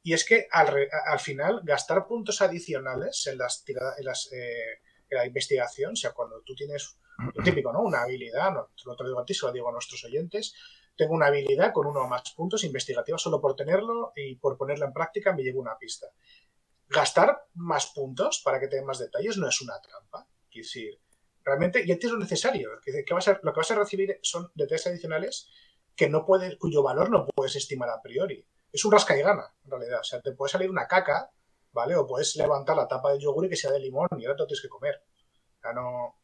Y 0.05 0.15
es 0.15 0.25
que 0.25 0.49
al, 0.51 0.69
re- 0.69 0.89
a- 0.93 1.13
al 1.13 1.21
final 1.21 1.61
gastar 1.65 2.07
puntos 2.07 2.43
adicionales 2.43 3.27
en, 3.27 3.39
las 3.39 3.65
en, 3.69 4.05
las, 4.05 4.31
eh, 4.33 4.81
en 5.11 5.19
la 5.19 5.27
investigación, 5.27 5.93
o 5.93 5.97
sea, 5.97 6.13
cuando 6.13 6.43
tú 6.43 6.55
tienes 6.55 6.99
lo 7.35 7.43
típico, 7.45 7.73
¿no? 7.73 7.81
Una 7.83 8.03
habilidad, 8.03 8.53
no, 8.53 8.69
no 8.87 8.97
te 8.97 9.03
lo 9.05 9.09
digo 9.11 9.21
a 9.21 9.25
ti, 9.25 9.35
se 9.35 9.47
lo 9.47 9.53
digo 9.53 9.69
a 9.69 9.73
nuestros 9.73 10.05
oyentes, 10.05 10.55
tengo 10.97 11.15
una 11.15 11.27
habilidad 11.27 11.73
con 11.73 11.87
uno 11.87 12.01
o 12.03 12.09
más 12.09 12.33
puntos 12.37 12.65
investigativa 12.65 13.17
solo 13.19 13.41
por 13.41 13.57
tenerlo 13.57 14.13
y 14.17 14.37
por 14.37 14.57
ponerla 14.59 14.87
en 14.87 14.93
práctica 14.93 15.33
me 15.33 15.43
llevo 15.43 15.61
una 15.61 15.77
pista. 15.79 16.07
Gastar 16.93 17.47
más 17.55 17.87
puntos 17.95 18.41
para 18.45 18.61
que 18.61 18.69
tengan 18.69 18.87
más 18.87 18.99
detalles 18.99 19.37
no 19.39 19.49
es 19.49 19.61
una 19.61 19.81
trampa. 19.81 20.27
Quiero 20.51 20.65
decir, 20.67 21.01
realmente 21.45 21.81
ya 21.87 21.97
tienes 21.99 22.13
lo 22.13 22.19
necesario. 22.19 22.71
Que, 22.85 23.05
que 23.05 23.15
vas 23.15 23.29
a- 23.29 23.41
lo 23.43 23.53
que 23.53 23.61
vas 23.61 23.71
a 23.71 23.75
recibir 23.77 24.19
son 24.23 24.51
detalles 24.55 24.87
adicionales 24.87 25.49
que 25.97 26.09
no 26.09 26.25
puedes, 26.25 26.57
cuyo 26.57 26.83
valor 26.83 27.11
no 27.11 27.27
puedes 27.27 27.57
estimar 27.57 27.89
a 27.91 28.01
priori. 28.03 28.47
Es 28.73 28.85
un 28.85 28.93
rasca 28.93 29.17
y 29.17 29.23
gana, 29.23 29.55
en 29.65 29.71
realidad. 29.71 30.01
O 30.01 30.05
sea, 30.05 30.21
te 30.21 30.33
puede 30.33 30.51
salir 30.51 30.71
una 30.71 30.87
caca, 30.87 31.31
¿vale? 31.73 31.95
O 31.97 32.07
puedes 32.07 32.35
levantar 32.37 32.77
la 32.77 32.89
tapa 32.89 33.13
del 33.13 33.21
yogur 33.21 33.47
y 33.47 33.49
que 33.51 33.57
sea 33.57 33.71
de 33.71 33.81
limón 33.81 34.09
y 34.19 34.25
ahora 34.25 34.37
te 34.37 34.43
lo 34.43 34.47
tienes 34.47 34.63
que 34.63 34.69
comer. 34.69 35.03
O 35.59 35.61
sea, 35.61 35.73
no, 35.73 36.19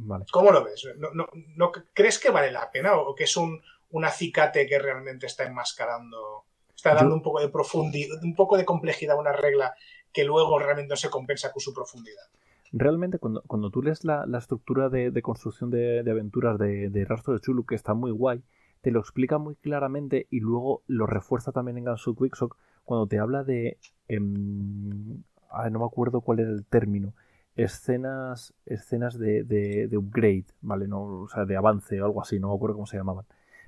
Vale. 0.00 0.24
¿Cómo 0.30 0.52
lo 0.52 0.62
ves? 0.62 0.86
¿No, 0.98 1.10
no, 1.12 1.26
no 1.56 1.72
crees 1.92 2.18
que 2.20 2.30
vale 2.30 2.52
la 2.52 2.70
pena 2.70 2.96
o 2.98 3.14
que 3.16 3.24
es 3.24 3.36
un, 3.36 3.60
un 3.90 4.04
acicate 4.04 4.66
que 4.68 4.78
realmente 4.78 5.26
está 5.26 5.44
enmascarando, 5.44 6.44
está 6.76 6.94
dando 6.94 7.10
Yo- 7.10 7.16
un 7.16 7.22
poco 7.22 7.40
de 7.40 7.48
profundidad, 7.48 8.22
un 8.22 8.36
poco 8.36 8.56
de 8.56 8.64
complejidad 8.64 9.16
a 9.16 9.20
una 9.20 9.32
regla 9.32 9.74
que 10.12 10.24
luego 10.24 10.58
realmente 10.58 10.90
no 10.90 10.96
se 10.96 11.10
compensa 11.10 11.52
con 11.52 11.60
su 11.60 11.72
profundidad? 11.72 12.24
realmente 12.72 13.18
cuando, 13.18 13.42
cuando 13.46 13.70
tú 13.70 13.82
lees 13.82 14.04
la, 14.04 14.26
la 14.26 14.38
estructura 14.38 14.88
de, 14.88 15.10
de 15.10 15.22
construcción 15.22 15.70
de, 15.70 16.02
de 16.02 16.10
aventuras 16.10 16.58
de, 16.58 16.90
de, 16.90 17.04
Rastro 17.04 17.34
de 17.34 17.40
Chulu, 17.40 17.64
que 17.64 17.74
está 17.74 17.94
muy 17.94 18.10
guay, 18.10 18.42
te 18.80 18.90
lo 18.90 19.00
explica 19.00 19.38
muy 19.38 19.56
claramente 19.56 20.26
y 20.30 20.40
luego 20.40 20.82
lo 20.86 21.06
refuerza 21.06 21.52
también 21.52 21.78
en 21.78 21.84
Gansu 21.84 22.14
Quicksock 22.14 22.56
cuando 22.84 23.06
te 23.06 23.18
habla 23.18 23.44
de... 23.44 23.78
Eh, 24.08 24.20
no 24.20 25.78
me 25.78 25.84
acuerdo 25.84 26.20
cuál 26.20 26.40
era 26.40 26.50
el 26.50 26.64
término. 26.64 27.14
Escenas, 27.56 28.54
escenas 28.66 29.18
de, 29.18 29.42
de, 29.42 29.88
de, 29.88 29.96
upgrade, 29.96 30.44
¿vale? 30.60 30.86
No, 30.86 31.22
o 31.22 31.28
sea, 31.28 31.44
de 31.44 31.56
avance 31.56 32.00
o 32.00 32.04
algo 32.04 32.22
así, 32.22 32.38
no 32.38 32.48
me 32.48 32.54
acuerdo 32.54 32.76
cómo 32.76 32.86
se 32.86 32.96
llamaban. 32.96 33.24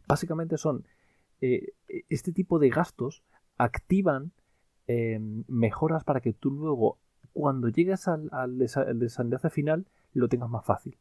Básicamente 0.07 0.59
son... 0.59 0.85
Eh, 1.41 1.73
este 2.11 2.33
tipo 2.33 2.59
de 2.59 2.69
gastos 2.69 3.23
activan 3.57 4.33
eh, 4.93 5.21
mejoras 5.47 6.03
para 6.03 6.21
que 6.21 6.33
tú 6.33 6.51
luego 6.51 6.99
cuando 7.33 7.69
llegues 7.69 8.09
al, 8.09 8.29
al, 8.33 8.59
desenlace 8.59 9.49
final 9.49 9.87
lo 10.15 10.29
tengas 10.29 10.51
más 10.51 10.65
fácil. 10.65 10.97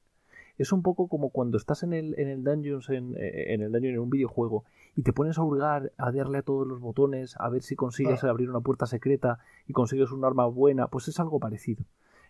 Es 0.59 0.71
un 0.71 0.83
poco 0.83 1.07
como 1.07 1.31
cuando 1.31 1.57
estás 1.57 1.81
en 1.81 1.93
el, 1.93 2.13
en 2.19 2.27
el 2.27 2.43
Dungeons, 2.43 2.87
en, 2.89 3.15
en, 3.17 3.61
el 3.61 3.71
dungeon 3.71 3.95
en 3.95 3.99
un 3.99 4.11
videojuego, 4.11 4.63
y 4.95 5.01
te 5.01 5.11
pones 5.11 5.39
a 5.39 5.43
hurgar, 5.43 5.91
a 5.97 6.11
darle 6.11 6.37
a 6.37 6.41
todos 6.43 6.67
los 6.67 6.79
botones, 6.79 7.35
a 7.39 7.49
ver 7.49 7.63
si 7.63 7.75
consigues 7.75 8.23
ah. 8.23 8.29
abrir 8.29 8.51
una 8.51 8.59
puerta 8.59 8.85
secreta 8.85 9.39
y 9.65 9.73
consigues 9.73 10.11
un 10.11 10.23
arma 10.23 10.45
buena, 10.45 10.87
pues 10.87 11.07
es 11.07 11.19
algo 11.19 11.39
parecido. 11.39 11.83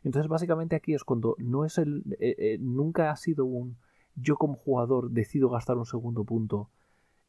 Entonces, 0.06 0.30
básicamente 0.30 0.78
aquí 0.78 0.94
es 0.94 1.04
cuando 1.04 1.36
no 1.40 1.66
es 1.66 1.78
el. 1.78 2.04
Eh, 2.20 2.36
eh, 2.38 2.58
nunca 2.62 3.12
ha 3.12 3.18
sido 3.18 3.44
un. 3.44 3.76
Yo 4.16 4.38
como 4.38 4.56
jugador 4.56 5.12
decido 5.12 5.50
gastar 5.50 5.78
un 5.78 5.86
segundo 5.86 6.24
punto 6.24 6.70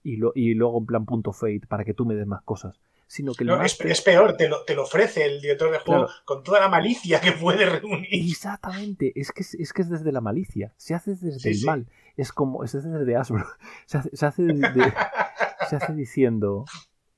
y, 0.04 0.16
lo, 0.18 0.30
y 0.36 0.54
luego 0.54 0.78
en 0.78 0.86
plan 0.86 1.04
punto 1.04 1.32
fate 1.32 1.66
para 1.66 1.84
que 1.84 1.94
tú 1.94 2.06
me 2.06 2.14
des 2.14 2.28
más 2.28 2.42
cosas 2.42 2.80
sino 3.10 3.34
que 3.34 3.44
no, 3.44 3.60
es, 3.60 3.76
es, 3.80 4.02
peor, 4.02 4.36
te 4.36 4.48
lo, 4.48 4.64
te 4.64 4.76
lo, 4.76 4.84
ofrece 4.84 5.26
el 5.26 5.40
director 5.40 5.72
de 5.72 5.80
juego 5.80 6.06
claro. 6.06 6.20
con 6.24 6.44
toda 6.44 6.60
la 6.60 6.68
malicia 6.68 7.20
que 7.20 7.32
puede 7.32 7.66
reunir. 7.66 8.06
Exactamente, 8.12 9.12
es 9.16 9.32
que 9.32 9.42
es, 9.42 9.54
es 9.54 9.72
que 9.72 9.82
es 9.82 9.90
desde 9.90 10.12
la 10.12 10.20
malicia, 10.20 10.72
se 10.76 10.94
hace 10.94 11.16
desde 11.16 11.40
sí, 11.40 11.48
el 11.48 11.54
sí. 11.56 11.66
mal, 11.66 11.88
es 12.16 12.30
como, 12.30 12.62
es 12.62 12.72
desde 12.72 13.16
Asbro, 13.16 13.44
se 13.86 13.98
hace, 13.98 14.16
se 14.16 14.26
hace, 14.26 14.42
de, 14.44 14.54
se 15.68 15.74
hace 15.74 15.92
diciendo, 15.94 16.66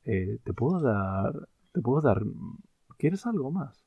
eh, 0.05 0.39
te 0.43 0.55
puedo 0.55 0.81
dar, 0.81 1.47
te 1.73 1.83
puedo 1.83 2.01
dar, 2.01 2.23
¿quieres 2.97 3.27
algo 3.27 3.51
más? 3.51 3.85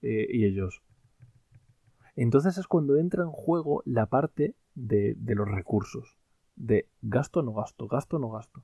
Eh, 0.00 0.28
y 0.30 0.44
ellos. 0.44 0.80
Entonces 2.14 2.56
es 2.56 2.68
cuando 2.68 2.98
entra 2.98 3.24
en 3.24 3.32
juego 3.32 3.82
la 3.84 4.06
parte 4.06 4.54
de, 4.76 5.14
de 5.16 5.34
los 5.34 5.48
recursos, 5.48 6.20
de 6.54 6.88
gasto 7.00 7.42
no 7.42 7.52
gasto, 7.52 7.88
gasto 7.88 8.20
no 8.20 8.30
gasto 8.30 8.62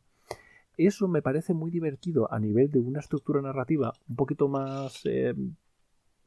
eso 0.87 1.09
me 1.09 1.22
parece 1.22 1.55
muy 1.55 1.70
divertido 1.70 2.33
a 2.33 2.39
nivel 2.39 2.70
de 2.70 2.79
una 2.79 3.01
estructura 3.01 3.43
narrativa 3.43 3.93
un 4.09 4.16
poquito 4.16 4.49
más, 4.49 5.01
eh, 5.05 5.35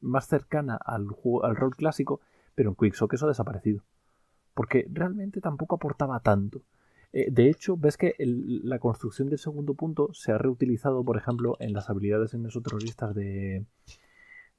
más 0.00 0.26
cercana 0.26 0.76
al, 0.76 1.06
juego, 1.08 1.44
al 1.44 1.56
rol 1.56 1.74
clásico, 1.74 2.20
pero 2.54 2.70
en 2.70 2.76
Quicksock 2.76 3.14
eso 3.14 3.26
ha 3.26 3.28
desaparecido. 3.30 3.82
Porque 4.54 4.86
realmente 4.90 5.40
tampoco 5.40 5.76
aportaba 5.76 6.20
tanto. 6.20 6.62
Eh, 7.14 7.30
de 7.30 7.48
hecho, 7.48 7.76
ves 7.76 7.96
que 7.96 8.14
el, 8.18 8.60
la 8.68 8.78
construcción 8.78 9.28
del 9.30 9.38
segundo 9.38 9.74
punto 9.74 10.12
se 10.12 10.32
ha 10.32 10.38
reutilizado, 10.38 11.02
por 11.04 11.16
ejemplo, 11.16 11.56
en 11.58 11.72
las 11.72 11.88
habilidades 11.88 12.34
en 12.34 12.44
esos 12.44 12.62
terroristas 12.62 13.14
de, 13.14 13.64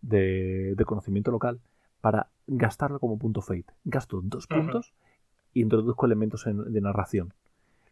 de, 0.02 0.74
de 0.76 0.86
conocimiento 0.86 1.32
local 1.32 1.62
para 2.02 2.30
gastarlo 2.48 3.00
como 3.00 3.18
punto 3.18 3.42
fate. 3.42 3.74
Gasto 3.86 4.22
dos 4.24 4.48
puntos 4.48 4.90
uh 4.90 4.94
-huh. 4.94 5.50
y 5.54 5.62
introduzco 5.62 6.06
elementos 6.06 6.48
en, 6.48 6.72
de 6.72 6.82
narración 6.82 7.34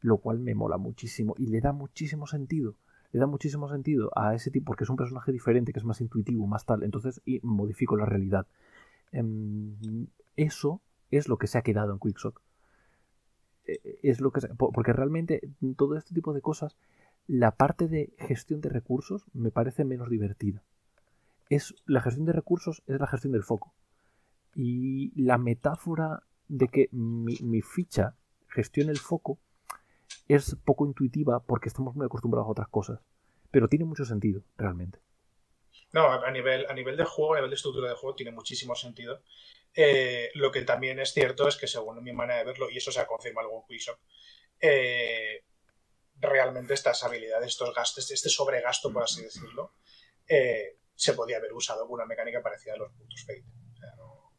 lo 0.02 0.18
cual 0.18 0.40
me 0.40 0.56
mola 0.56 0.78
muchísimo 0.78 1.36
y 1.38 1.48
le 1.48 1.62
da 1.62 1.72
muchísimo 1.72 2.28
sentido. 2.28 2.76
Le 3.12 3.20
da 3.20 3.28
muchísimo 3.28 3.70
sentido 3.70 4.12
a 4.16 4.34
ese 4.36 4.52
tipo, 4.52 4.66
porque 4.66 4.84
es 4.84 4.90
un 4.90 4.96
personaje 4.96 5.32
diferente, 5.32 5.74
que 5.74 5.80
es 5.80 5.86
más 5.86 6.02
intuitivo, 6.02 6.48
más 6.48 6.66
tal. 6.66 6.84
Entonces, 6.84 7.22
y 7.26 7.40
modifico 7.44 7.96
la 7.96 8.06
realidad. 8.06 8.48
Um, 9.14 10.08
eso 10.36 10.82
es 11.12 11.28
lo 11.28 11.38
que 11.38 11.48
se 11.48 11.58
ha 11.58 11.62
quedado 11.62 11.92
en 11.92 12.00
Quicksock. 12.00 12.42
E, 13.66 14.00
es 14.02 14.22
lo 14.22 14.32
que 14.32 14.42
se, 14.42 14.48
porque 14.56 14.94
realmente 14.94 15.42
todo 15.76 15.98
este 15.98 16.16
tipo 16.16 16.34
de 16.34 16.42
cosas, 16.42 16.78
la 17.28 17.52
parte 17.52 17.88
de 17.88 18.14
gestión 18.18 18.62
de 18.62 18.70
recursos 18.70 19.26
me 19.34 19.52
parece 19.52 19.84
menos 19.84 20.10
divertida. 20.10 20.64
Es, 21.50 21.76
la 21.86 22.02
gestión 22.02 22.26
de 22.26 22.34
recursos 22.34 22.82
es 22.88 23.00
la 23.00 23.08
gestión 23.08 23.34
del 23.34 23.44
foco. 23.44 23.74
Y 24.56 25.12
la 25.22 25.38
metáfora 25.38 26.24
de 26.48 26.70
que 26.70 26.90
mi, 26.92 27.38
mi 27.42 27.62
ficha 27.62 28.16
gestione 28.48 28.92
el 28.92 29.00
foco 29.00 29.38
es 30.28 30.56
poco 30.64 30.86
intuitiva 30.86 31.44
porque 31.44 31.70
estamos 31.70 31.96
muy 31.96 32.06
acostumbrados 32.06 32.48
a 32.48 32.52
otras 32.52 32.68
cosas. 32.70 33.00
Pero 33.52 33.68
tiene 33.68 33.86
mucho 33.86 34.06
sentido, 34.06 34.44
realmente. 34.58 35.00
No, 35.94 36.10
a 36.10 36.32
nivel, 36.32 36.66
a 36.70 36.74
nivel 36.74 36.96
de 36.96 37.04
juego, 37.04 37.34
a 37.34 37.38
nivel 37.38 37.50
de 37.50 37.56
estructura 37.56 37.90
de 37.90 37.96
juego, 37.96 38.16
tiene 38.16 38.32
muchísimo 38.32 38.76
sentido. 38.76 39.22
Eh, 39.74 40.32
lo 40.36 40.52
que 40.52 40.62
también 40.62 41.00
es 41.00 41.14
cierto 41.14 41.48
es 41.48 41.58
que, 41.58 41.68
según 41.68 42.02
mi 42.04 42.14
manera 42.14 42.40
de 42.40 42.46
verlo, 42.46 42.70
y 42.70 42.78
eso 42.78 42.92
se 42.92 43.00
ha 43.00 43.08
confirmado 43.08 43.50
en 43.52 43.64
Quickshop, 43.68 44.00
eh, 44.60 45.44
realmente 46.18 46.74
estas 46.74 47.04
habilidades, 47.04 47.48
estos 47.48 47.74
gastos, 47.74 48.10
este 48.12 48.30
sobregasto, 48.30 48.92
por 48.92 49.04
así 49.04 49.24
decirlo, 49.24 49.74
eh, 50.28 50.78
se 50.96 51.14
podía 51.14 51.38
haber 51.38 51.54
usado 51.54 51.86
con 51.88 51.96
una 51.96 52.06
mecánica 52.06 52.42
parecida 52.42 52.74
a 52.74 52.78
los 52.78 52.92
puntos 52.94 53.22
Fate. 53.22 53.44
O 53.74 53.76
sea, 53.76 53.96
no, 53.98 54.32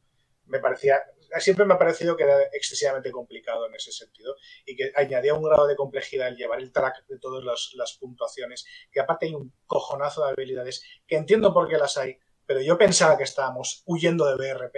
me 0.46 0.58
parecía, 0.60 1.02
siempre 1.41 1.64
me 1.64 1.74
ha 1.74 1.78
parecido 1.78 2.16
que 2.16 2.24
era 2.24 2.43
excesivamente 2.53 3.11
complicado 3.11 3.66
en 3.66 3.74
ese 3.74 3.93
sentido 3.93 4.35
y 4.66 4.76
que 4.76 4.93
añadía 4.95 5.35
un 5.35 5.43
grado 5.43 5.66
de 5.66 5.76
complejidad 5.76 6.28
el 6.28 6.37
llevar 6.37 6.61
el 6.61 6.72
track 6.72 7.07
de 7.07 7.18
todas 7.18 7.45
las, 7.45 7.72
las, 7.74 7.97
puntuaciones, 7.99 8.66
que 8.91 9.01
aparte 9.01 9.26
hay 9.26 9.35
un 9.35 9.53
cojonazo 9.66 10.24
de 10.24 10.33
habilidades 10.33 10.83
que 11.07 11.16
entiendo 11.16 11.53
por 11.53 11.68
qué 11.68 11.78
las 11.78 11.97
hay, 11.97 12.18
pero 12.47 12.61
yo 12.61 12.76
pensaba 12.78 13.16
que 13.16 13.24
estábamos 13.24 13.83
huyendo 13.87 14.26
de 14.26 14.37
BRP. 14.37 14.76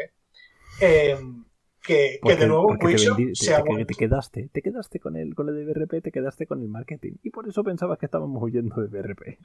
Eh, 0.80 1.18
que, 1.82 2.18
porque, 2.22 2.36
que, 2.36 2.40
de 2.40 2.46
nuevo 2.46 2.74
Quickshop 2.78 3.16
te, 3.18 3.34
se 3.34 3.54
te, 3.54 3.84
te, 3.84 3.94
quedaste, 3.94 4.48
te 4.50 4.62
quedaste 4.62 5.00
con 5.00 5.16
el, 5.16 5.34
con 5.34 5.50
el 5.50 5.54
de 5.54 5.66
BRP, 5.66 6.02
te 6.02 6.10
quedaste 6.10 6.46
con 6.46 6.62
el 6.62 6.68
marketing 6.68 7.12
y 7.22 7.28
por 7.28 7.46
eso 7.46 7.62
pensabas 7.62 7.98
que 7.98 8.06
estábamos 8.06 8.42
huyendo 8.42 8.76
de 8.76 8.88
BRP. 8.88 9.38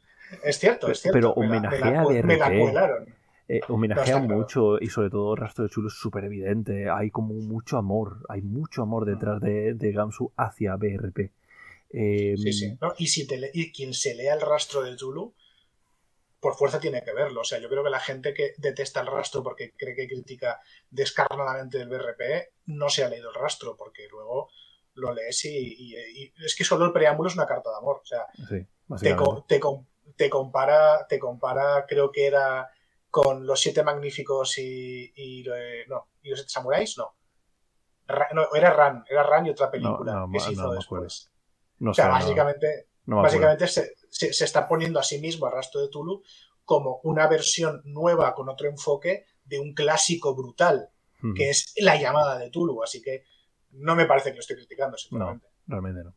Es 0.43 0.57
cierto, 0.57 0.89
es 0.89 1.01
cierto. 1.01 1.18
Pero 1.18 1.32
homenajea 1.34 1.99
a 1.99 2.05
BRP. 2.05 2.24
Me 2.24 2.38
la 2.38 2.47
cuelaron 2.47 3.18
eh, 3.51 3.61
homenajea 3.67 4.19
no, 4.19 4.35
mucho 4.35 4.79
y 4.79 4.89
sobre 4.89 5.09
todo 5.09 5.35
Rastro 5.35 5.63
de 5.63 5.71
Chulo 5.71 5.87
es 5.87 5.95
súper 5.95 6.23
evidente. 6.25 6.87
Hay 6.87 7.09
como 7.09 7.33
mucho 7.33 7.77
amor, 7.77 8.23
hay 8.29 8.43
mucho 8.43 8.83
amor 8.83 9.05
detrás 9.05 9.41
de, 9.41 9.73
de 9.73 9.91
Gamsu 9.91 10.31
hacia 10.37 10.75
BRP. 10.75 11.31
Eh, 11.89 12.35
sí, 12.37 12.53
sí. 12.53 12.77
No, 12.79 12.93
y, 12.99 13.07
si 13.07 13.25
te 13.25 13.49
y 13.51 13.71
quien 13.71 13.95
se 13.95 14.13
lea 14.13 14.35
el 14.35 14.41
rastro 14.41 14.83
de 14.83 14.95
Zulu, 14.95 15.33
por 16.39 16.53
fuerza 16.53 16.79
tiene 16.79 17.01
que 17.03 17.11
verlo. 17.11 17.41
O 17.41 17.43
sea, 17.43 17.57
yo 17.59 17.69
creo 17.69 17.83
que 17.83 17.89
la 17.89 17.99
gente 17.99 18.35
que 18.35 18.53
detesta 18.59 19.01
el 19.01 19.07
rastro 19.07 19.41
porque 19.41 19.73
cree 19.75 19.95
que 19.95 20.07
critica 20.07 20.59
descarnadamente 20.91 21.81
el 21.81 21.89
BRP 21.89 22.51
no 22.67 22.87
se 22.89 23.03
ha 23.03 23.09
leído 23.09 23.29
el 23.29 23.35
rastro 23.35 23.75
porque 23.75 24.07
luego 24.11 24.49
lo 24.93 25.11
lees 25.11 25.43
y, 25.45 25.49
y, 25.49 25.95
y 25.97 26.33
es 26.45 26.55
que 26.55 26.63
solo 26.63 26.85
el 26.85 26.93
preámbulo 26.93 27.29
es 27.29 27.35
una 27.35 27.47
carta 27.47 27.71
de 27.71 27.77
amor. 27.77 28.01
O 28.03 28.05
sea, 28.05 28.27
sí, 28.47 28.63
te, 29.01 29.15
te, 29.47 29.59
te, 30.15 30.29
compara, 30.29 31.07
te 31.07 31.17
compara, 31.17 31.87
creo 31.87 32.11
que 32.11 32.27
era 32.27 32.69
con 33.10 33.45
los 33.45 33.60
siete 33.60 33.84
magníficos 33.84 34.57
y, 34.57 35.12
y, 35.16 35.41
eh, 35.49 35.86
no, 35.88 36.10
y 36.22 36.30
los 36.30 36.39
siete 36.39 36.51
samuráis, 36.51 36.97
no. 36.97 37.16
Ra, 38.07 38.27
no. 38.34 38.48
Era 38.53 38.72
Ran, 38.72 39.03
era 39.10 39.23
Ran 39.23 39.45
y 39.45 39.49
otra 39.52 39.69
película 39.69 40.14
no, 40.14 40.27
no, 40.27 40.31
que 40.31 40.40
se 40.40 40.53
hizo 40.53 40.72
después. 40.72 41.31
No 41.80 41.91
o 41.91 41.94
sea, 41.94 42.10
básicamente, 42.10 42.90
básicamente 43.06 43.68
se, 43.68 43.94
se, 44.10 44.34
se, 44.34 44.45
está 44.45 44.68
poniendo 44.68 44.99
a 44.99 45.03
sí 45.03 45.19
mismo 45.19 45.45
a 45.45 45.52
Rastro 45.52 45.81
de 45.81 45.90
Tulu 45.90 46.22
como 46.65 46.99
una 47.03 47.27
versión 47.27 47.81
nueva 47.86 48.36
con 48.36 48.49
otro 48.49 48.68
enfoque 48.68 49.26
de 49.44 49.60
un 49.60 49.73
clásico 49.73 50.36
brutal, 50.36 50.90
que 51.36 51.49
es 51.49 51.73
la 51.77 51.99
llamada 51.99 52.38
de 52.38 52.49
Tulu. 52.49 52.84
Así 52.84 53.02
que 53.02 53.23
no 53.72 53.95
me 53.95 54.06
parece 54.06 54.30
que 54.30 54.36
lo 54.36 54.41
esté 54.41 54.56
criticando, 54.56 54.98
simplemente. 54.98 55.48
No, 55.65 55.76
realmente 55.76 56.03
no. 56.03 56.15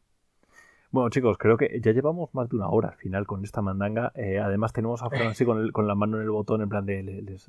Bueno, 0.92 1.08
chicos, 1.08 1.38
creo 1.38 1.56
que 1.56 1.80
ya 1.80 1.92
llevamos 1.92 2.34
más 2.34 2.50
de 2.50 2.56
una 2.56 2.68
hora 2.68 2.90
al 2.90 2.96
final 2.96 3.26
con 3.26 3.42
esta 3.44 3.62
mandanga. 3.62 4.12
Eh, 4.14 4.38
además, 4.38 4.74
tenemos 4.74 5.02
a 5.02 5.08
Francis 5.08 5.46
con, 5.46 5.58
el, 5.58 5.72
con 5.72 5.86
la 5.86 5.94
mano 5.94 6.18
en 6.18 6.24
el 6.24 6.30
botón, 6.30 6.60
en 6.60 6.68
plan 6.68 6.84
de 6.84 7.02
les, 7.02 7.24
les, 7.24 7.48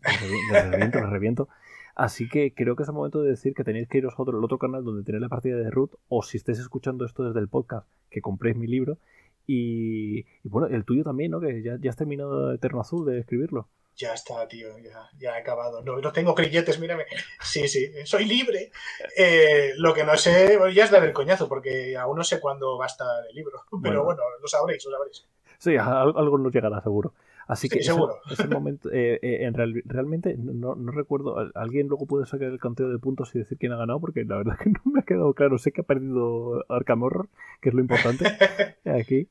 reviento, 0.72 1.02
les 1.02 1.10
reviento. 1.10 1.49
Así 1.94 2.30
que 2.30 2.53
creo 2.53 2.78
que 2.78 2.84
es 2.84 2.90
el 2.90 2.95
momento 2.95 3.22
de 3.22 3.32
decir 3.32 3.53
que 3.53 3.65
tenéis 3.65 3.90
que 3.90 3.98
iros 3.98 4.14
a 4.18 4.22
otro, 4.22 4.41
otro 4.41 4.57
canal 4.57 4.86
donde 4.86 5.03
tenéis 5.03 5.24
la 5.24 5.28
partida 5.28 5.57
de 5.57 5.70
Root, 5.70 5.91
o 6.07 6.24
si 6.24 6.38
estáis 6.38 6.57
escuchando 6.60 7.03
esto 7.03 7.26
desde 7.26 7.41
el 7.41 7.49
podcast, 7.49 7.86
que 8.10 8.22
compréis 8.22 8.56
mi 8.56 8.65
libro. 8.65 8.98
Y, 9.45 10.20
y 10.20 10.49
bueno, 10.49 10.68
el 10.68 10.86
tuyo 10.86 11.03
también, 11.03 11.32
¿no? 11.32 11.41
Que 11.41 11.61
ya, 11.61 11.78
ya 11.82 11.90
has 11.90 11.98
terminado 11.98 12.53
Eterno 12.53 12.80
Azul 12.80 13.06
de 13.06 13.20
escribirlo 13.20 13.68
ya 13.95 14.14
está, 14.14 14.48
tío, 14.48 14.78
ya, 14.80 15.10
ya 15.18 15.36
he 15.36 15.41
acabado. 15.41 15.82
No, 15.84 15.99
no 15.99 16.11
tengo 16.11 16.34
grilletes, 16.34 16.80
mírame. 16.80 17.06
Sí, 17.41 17.68
sí, 17.68 17.91
soy 18.06 18.26
libre. 18.26 18.72
Eh, 19.18 19.74
lo 19.78 19.94
que 19.94 20.03
no 20.03 20.18
sé 20.18 20.57
ya 20.74 20.86
es 20.86 20.91
dar 20.91 21.03
el 21.03 21.14
coñazo, 21.14 21.48
porque 21.48 21.95
aún 21.98 22.18
no 22.18 22.24
sé 22.24 22.40
cuándo 22.40 22.78
va 22.78 22.86
a 22.86 22.88
estar 22.88 23.26
el 23.30 23.36
libro. 23.36 23.64
Pero 23.84 24.03
bueno, 24.03 24.22
bueno 24.24 24.40
lo 24.41 24.48
sabréis, 24.48 24.86
lo 24.86 24.91
sabréis. 24.91 25.28
Sí, 25.57 25.78
algo 25.78 26.38
nos 26.38 26.53
llegará 26.53 26.82
seguro. 26.82 27.14
Así 27.48 27.68
que 27.68 27.80
sí, 27.80 27.86
seguro. 27.86 28.20
Es, 28.30 28.40
el 28.40 28.49
momento. 28.49 28.90
Eh, 28.91 29.20
eh, 29.22 29.45
en 29.45 29.53
real, 29.53 29.82
realmente 29.86 30.36
no, 30.38 30.76
no, 30.76 30.91
recuerdo. 30.91 31.52
Alguien 31.56 31.88
luego 31.88 32.06
puede 32.06 32.26
sacar 32.26 32.48
el 32.48 32.60
conteo 32.60 32.90
de 32.90 32.99
puntos 32.99 33.36
y 33.36 33.40
decir 33.40 33.57
quién 33.57 33.74
ha 33.74 33.78
ganado, 33.78 33.99
porque 33.99 34.24
la 34.24 34.38
verdad 34.38 34.56
es 34.57 34.60
que 34.64 34.70
no 34.70 34.80
me 34.86 35.02
ha 35.02 35.03
quedado 35.03 35.34
claro. 35.34 35.57
Sé 35.57 35.72
que 35.72 35.82
ha 35.82 35.86
perdido 35.86 36.65
Arkham 36.70 37.03
Horror, 37.03 37.28
que 37.61 37.70
es 37.70 37.76
lo 37.76 37.82
importante 37.82 38.26
aquí. 38.86 39.28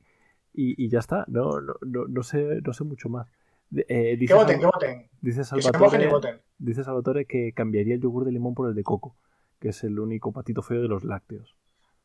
Y, 0.53 0.83
y 0.83 0.89
ya 0.89 0.99
está. 0.99 1.25
No, 1.27 1.59
no, 1.59 1.75
no, 1.81 2.05
no, 2.07 2.23
sé, 2.23 2.61
no 2.63 2.73
sé 2.73 2.83
mucho 2.83 3.09
más. 3.09 3.27
Eh, 3.75 4.17
dice 4.19 4.33
Que 4.33 4.39
voten, 4.39 4.59
que 4.59 4.65
voten. 4.65 5.09
dice 5.21 5.39
Que 5.39 5.45
Salvatore, 5.45 6.07
voten. 6.07 6.41
dice 6.57 6.83
Salvatore 6.83 7.25
que 7.25 7.53
cambiaría 7.53 7.95
el 7.95 8.01
yogur 8.01 8.25
de 8.25 8.31
limón 8.31 8.53
por 8.53 8.69
el 8.69 8.75
de 8.75 8.83
coco, 8.83 9.15
que 9.59 9.69
es 9.69 9.83
el 9.83 9.99
único 9.99 10.31
patito 10.31 10.61
feo 10.61 10.81
de 10.81 10.87
los 10.87 11.03
lácteos. 11.03 11.55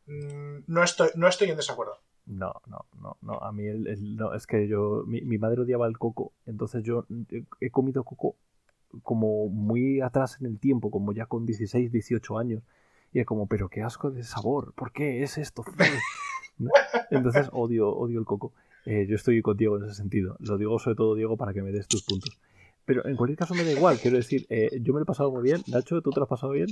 Mm, 0.06 0.60
No 0.66 0.82
estoy, 0.82 1.10
no 1.16 1.28
estoy 1.28 1.50
en 1.50 1.56
desacuerdo. 1.56 1.98
No, 2.26 2.52
no, 2.66 2.84
no, 3.00 3.16
no. 3.22 3.34
A 3.38 3.52
mí 3.52 3.66
el, 3.66 3.86
el- 3.86 4.16
no, 4.16 4.34
es 4.34 4.46
que 4.46 4.68
yo, 4.68 5.02
mi, 5.06 5.20
mi 5.22 5.38
madre 5.38 5.62
odiaba 5.62 5.86
el 5.86 5.98
coco, 5.98 6.32
entonces 6.46 6.82
yo 6.82 7.06
he, 7.30 7.44
he 7.60 7.70
comido 7.70 8.04
coco 8.04 8.36
como 9.02 9.48
muy 9.48 10.00
atrás 10.00 10.38
en 10.40 10.46
el 10.46 10.58
tiempo, 10.58 10.90
como 10.90 11.12
ya 11.12 11.26
con 11.26 11.44
16, 11.46 11.90
18 11.92 12.38
años. 12.38 12.62
Y 13.12 13.20
es 13.20 13.26
como, 13.26 13.46
pero 13.46 13.68
qué 13.68 13.82
asco 13.82 14.10
de 14.10 14.22
sabor, 14.24 14.72
¿por 14.74 14.92
qué 14.92 15.22
es 15.22 15.38
esto? 15.38 15.64
Entonces 17.10 17.48
odio, 17.52 17.90
odio 17.90 18.18
el 18.18 18.24
coco. 18.24 18.52
Eh, 18.84 19.06
yo 19.08 19.16
estoy 19.16 19.42
contigo 19.42 19.76
en 19.76 19.84
ese 19.84 19.94
sentido. 19.94 20.36
Lo 20.40 20.56
digo 20.56 20.78
sobre 20.78 20.96
todo, 20.96 21.14
Diego, 21.14 21.36
para 21.36 21.52
que 21.52 21.62
me 21.62 21.72
des 21.72 21.86
tus 21.88 22.02
puntos. 22.02 22.38
Pero 22.84 23.06
en 23.06 23.16
cualquier 23.16 23.38
caso 23.38 23.54
me 23.54 23.64
da 23.64 23.72
igual, 23.72 23.98
quiero 23.98 24.16
decir, 24.16 24.46
eh, 24.48 24.70
yo 24.80 24.94
me 24.94 25.00
lo 25.00 25.02
he 25.02 25.06
pasado 25.06 25.30
muy 25.30 25.42
bien. 25.42 25.62
Nacho, 25.66 26.00
¿tú 26.00 26.10
te 26.10 26.20
lo 26.20 26.24
has 26.24 26.30
pasado 26.30 26.52
bien? 26.52 26.68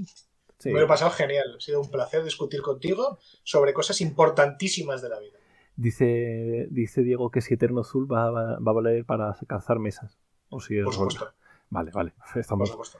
Sí. 0.58 0.70
Me 0.70 0.80
lo 0.80 0.86
he 0.86 0.88
pasado 0.88 1.10
genial. 1.10 1.54
Ha 1.56 1.60
sido 1.60 1.80
un 1.80 1.90
placer 1.90 2.24
discutir 2.24 2.62
contigo 2.62 3.18
sobre 3.42 3.74
cosas 3.74 4.00
importantísimas 4.00 5.02
de 5.02 5.10
la 5.10 5.20
vida. 5.20 5.36
Dice, 5.76 6.68
dice 6.70 7.02
Diego 7.02 7.30
que 7.30 7.42
si 7.42 7.52
Eterno 7.52 7.82
Azul 7.82 8.10
va, 8.10 8.30
va, 8.30 8.58
va 8.58 8.70
a 8.70 8.74
valer 8.74 9.04
para 9.04 9.36
calzar 9.46 9.78
mesas. 9.78 10.16
O 10.48 10.60
si 10.60 10.78
es 10.78 10.84
Por 10.84 10.94
supuesto. 10.94 11.30
Vale, 11.68 11.90
vale. 11.90 12.14
Por 12.32 12.40
Estamos, 12.40 12.70
supuesto. 12.70 12.98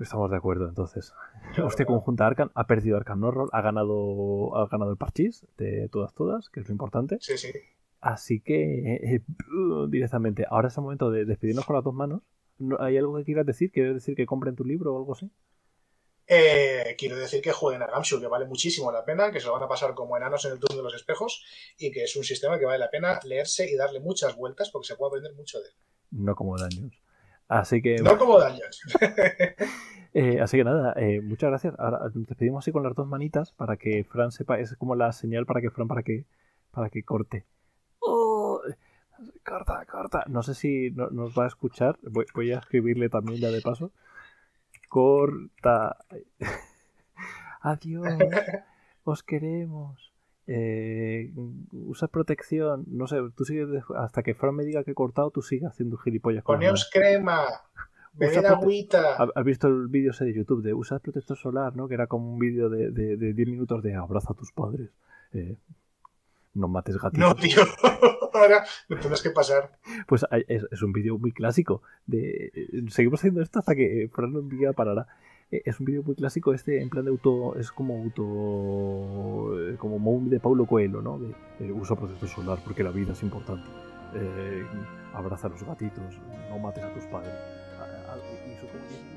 Estamos 0.00 0.30
de 0.30 0.36
acuerdo 0.36 0.68
entonces. 0.68 1.12
Claro. 1.54 1.70
conjunta 1.86 2.26
Arkham 2.26 2.50
ha 2.54 2.66
perdido 2.68 2.96
Arkham 2.96 3.24
Horror, 3.24 3.48
ha 3.52 3.60
ganado, 3.60 4.56
ha 4.56 4.68
ganado 4.68 4.92
el 4.92 4.96
parchís 4.96 5.44
de 5.56 5.88
todas, 5.88 6.14
todas, 6.14 6.48
que 6.48 6.60
es 6.60 6.68
lo 6.68 6.72
importante. 6.72 7.16
Sí, 7.20 7.36
sí. 7.36 7.50
Así 8.00 8.40
que 8.40 8.94
eh, 8.94 9.00
eh, 9.16 9.22
directamente, 9.88 10.46
ahora 10.48 10.68
es 10.68 10.76
el 10.76 10.84
momento 10.84 11.10
de 11.10 11.24
despedirnos 11.24 11.64
con 11.66 11.74
las 11.74 11.84
dos 11.84 11.92
manos. 11.94 12.22
¿No- 12.58 12.76
¿Hay 12.80 12.96
algo 12.98 13.16
que 13.16 13.24
quieras 13.24 13.46
decir? 13.46 13.72
¿Quieres 13.72 13.94
decir 13.94 14.14
que 14.14 14.26
compren 14.26 14.54
tu 14.54 14.64
libro 14.64 14.94
o 14.94 14.98
algo 14.98 15.12
así? 15.14 15.30
Eh, 16.26 16.94
quiero 16.96 17.16
decir 17.16 17.42
que 17.42 17.50
jueguen 17.50 17.82
a 17.82 17.86
Gamshoe, 17.88 18.20
que 18.20 18.28
vale 18.28 18.46
muchísimo 18.46 18.92
la 18.92 19.04
pena, 19.04 19.32
que 19.32 19.40
se 19.40 19.46
lo 19.46 19.54
van 19.54 19.64
a 19.64 19.68
pasar 19.68 19.94
como 19.94 20.16
enanos 20.16 20.44
en 20.44 20.52
el 20.52 20.60
turno 20.60 20.76
de 20.76 20.82
los 20.84 20.94
espejos 20.94 21.44
y 21.76 21.90
que 21.90 22.04
es 22.04 22.14
un 22.14 22.22
sistema 22.22 22.58
que 22.58 22.66
vale 22.66 22.78
la 22.78 22.90
pena 22.90 23.18
leerse 23.24 23.68
y 23.68 23.74
darle 23.74 23.98
muchas 23.98 24.36
vueltas 24.36 24.70
porque 24.70 24.86
se 24.86 24.94
puede 24.96 25.08
aprender 25.10 25.34
mucho 25.34 25.58
de 25.58 25.66
él. 25.66 25.74
No 26.12 26.36
como 26.36 26.56
Dungeons. 26.56 26.94
Así 27.50 27.82
que, 27.82 27.96
No 27.96 28.16
como 28.16 28.38
Dungeons. 28.38 28.80
eh, 30.14 30.40
así 30.40 30.56
que 30.56 30.62
nada, 30.62 30.94
eh, 30.96 31.20
muchas 31.20 31.50
gracias. 31.50 31.74
Ahora 31.80 31.98
nos 32.14 32.26
despedimos 32.28 32.62
así 32.64 32.70
con 32.70 32.84
las 32.84 32.94
dos 32.94 33.08
manitas 33.08 33.50
para 33.52 33.76
que 33.76 34.04
Fran 34.04 34.30
sepa, 34.30 34.60
es 34.60 34.76
como 34.76 34.94
la 34.94 35.10
señal 35.10 35.46
para 35.46 35.60
que 35.60 35.70
Fran 35.70 35.88
para 35.88 36.04
que, 36.04 36.26
para 36.70 36.90
que 36.90 37.02
corte. 37.02 37.44
Oh, 37.98 38.60
corta, 39.44 39.84
corta. 39.84 40.24
No 40.28 40.44
sé 40.44 40.54
si 40.54 40.92
no- 40.92 41.10
nos 41.10 41.36
va 41.36 41.42
a 41.42 41.48
escuchar. 41.48 41.98
Voy, 42.02 42.24
voy 42.34 42.52
a 42.52 42.58
escribirle 42.58 43.08
también 43.08 43.40
ya 43.40 43.50
de 43.50 43.60
paso. 43.62 43.90
Corta. 44.88 45.96
Adiós. 47.62 48.06
Os 49.04 49.22
queremos. 49.24 50.09
Eh, 50.52 51.30
usa 51.70 52.08
protección. 52.08 52.84
No 52.88 53.06
sé, 53.06 53.18
tú 53.36 53.44
sigues 53.44 53.68
hasta 53.96 54.24
que 54.24 54.34
Fran 54.34 54.56
me 54.56 54.64
diga 54.64 54.82
que 54.82 54.90
he 54.90 54.94
cortado, 54.94 55.30
tú 55.30 55.42
sigues 55.42 55.68
haciendo 55.68 55.96
gilipollas 55.96 56.42
Poneos 56.42 56.90
crema. 56.92 57.44
Bebed 58.14 58.44
agüita. 58.44 59.16
¿Has 59.32 59.44
visto 59.44 59.68
el 59.68 59.86
vídeo 59.86 60.10
ese 60.10 60.24
de 60.24 60.34
YouTube 60.34 60.64
de 60.64 60.74
usar 60.74 61.00
protector 61.00 61.36
solar, 61.36 61.76
¿no? 61.76 61.86
Que 61.86 61.94
era 61.94 62.08
como 62.08 62.32
un 62.32 62.40
vídeo 62.40 62.68
de, 62.68 62.90
de, 62.90 63.16
de 63.16 63.32
10 63.32 63.48
minutos 63.48 63.80
de 63.84 63.94
abraza 63.94 64.32
a 64.32 64.36
tus 64.36 64.50
padres. 64.50 64.90
Eh, 65.32 65.56
no 66.54 66.66
mates 66.66 66.98
gatitos. 66.98 67.28
No, 67.28 67.34
tío. 67.36 67.62
Ahora 68.32 68.64
me 68.88 68.96
tendrás 68.96 69.22
que 69.22 69.30
pasar. 69.30 69.78
Pues 70.08 70.26
es, 70.48 70.66
es 70.68 70.82
un 70.82 70.92
vídeo 70.92 71.16
muy 71.16 71.30
clásico. 71.30 71.82
De, 72.06 72.50
eh, 72.52 72.68
seguimos 72.88 73.20
haciendo 73.20 73.40
esto 73.40 73.60
hasta 73.60 73.76
que 73.76 74.10
Fran 74.12 74.34
un 74.34 74.48
día 74.48 74.72
parará. 74.72 75.06
Eh, 75.50 75.62
es 75.64 75.80
un 75.80 75.86
vídeo 75.86 76.02
muy 76.02 76.14
clásico 76.14 76.52
este, 76.54 76.80
en 76.80 76.88
plan 76.90 77.04
de 77.04 77.10
auto. 77.10 77.56
Es 77.56 77.70
como 77.72 78.02
auto. 78.02 79.60
eh, 79.70 79.76
Como 79.78 79.98
muy 79.98 80.28
de 80.30 80.40
Paulo 80.40 80.66
Coelho, 80.66 81.02
¿no? 81.02 81.18
De, 81.18 81.34
de 81.66 81.72
usa 81.72 81.96
protector 81.96 82.28
solar 82.28 82.58
porque 82.64 82.82
la 82.82 82.90
vida 82.90 83.12
es 83.12 83.22
importante. 83.22 83.66
Eh, 84.14 84.64
abraza 85.14 85.46
a 85.46 85.50
los 85.50 85.62
gatitos. 85.64 86.18
No 86.50 86.58
mates 86.58 86.82
a 86.84 86.92
tus 86.94 87.04
padres. 87.04 87.32
A- 87.78 88.12
a- 88.12 88.16
y 88.46 88.52
hizo 88.52 88.66
como 88.66 88.84
10 88.88 89.02
minutos 89.02 89.08
de- 89.08 89.09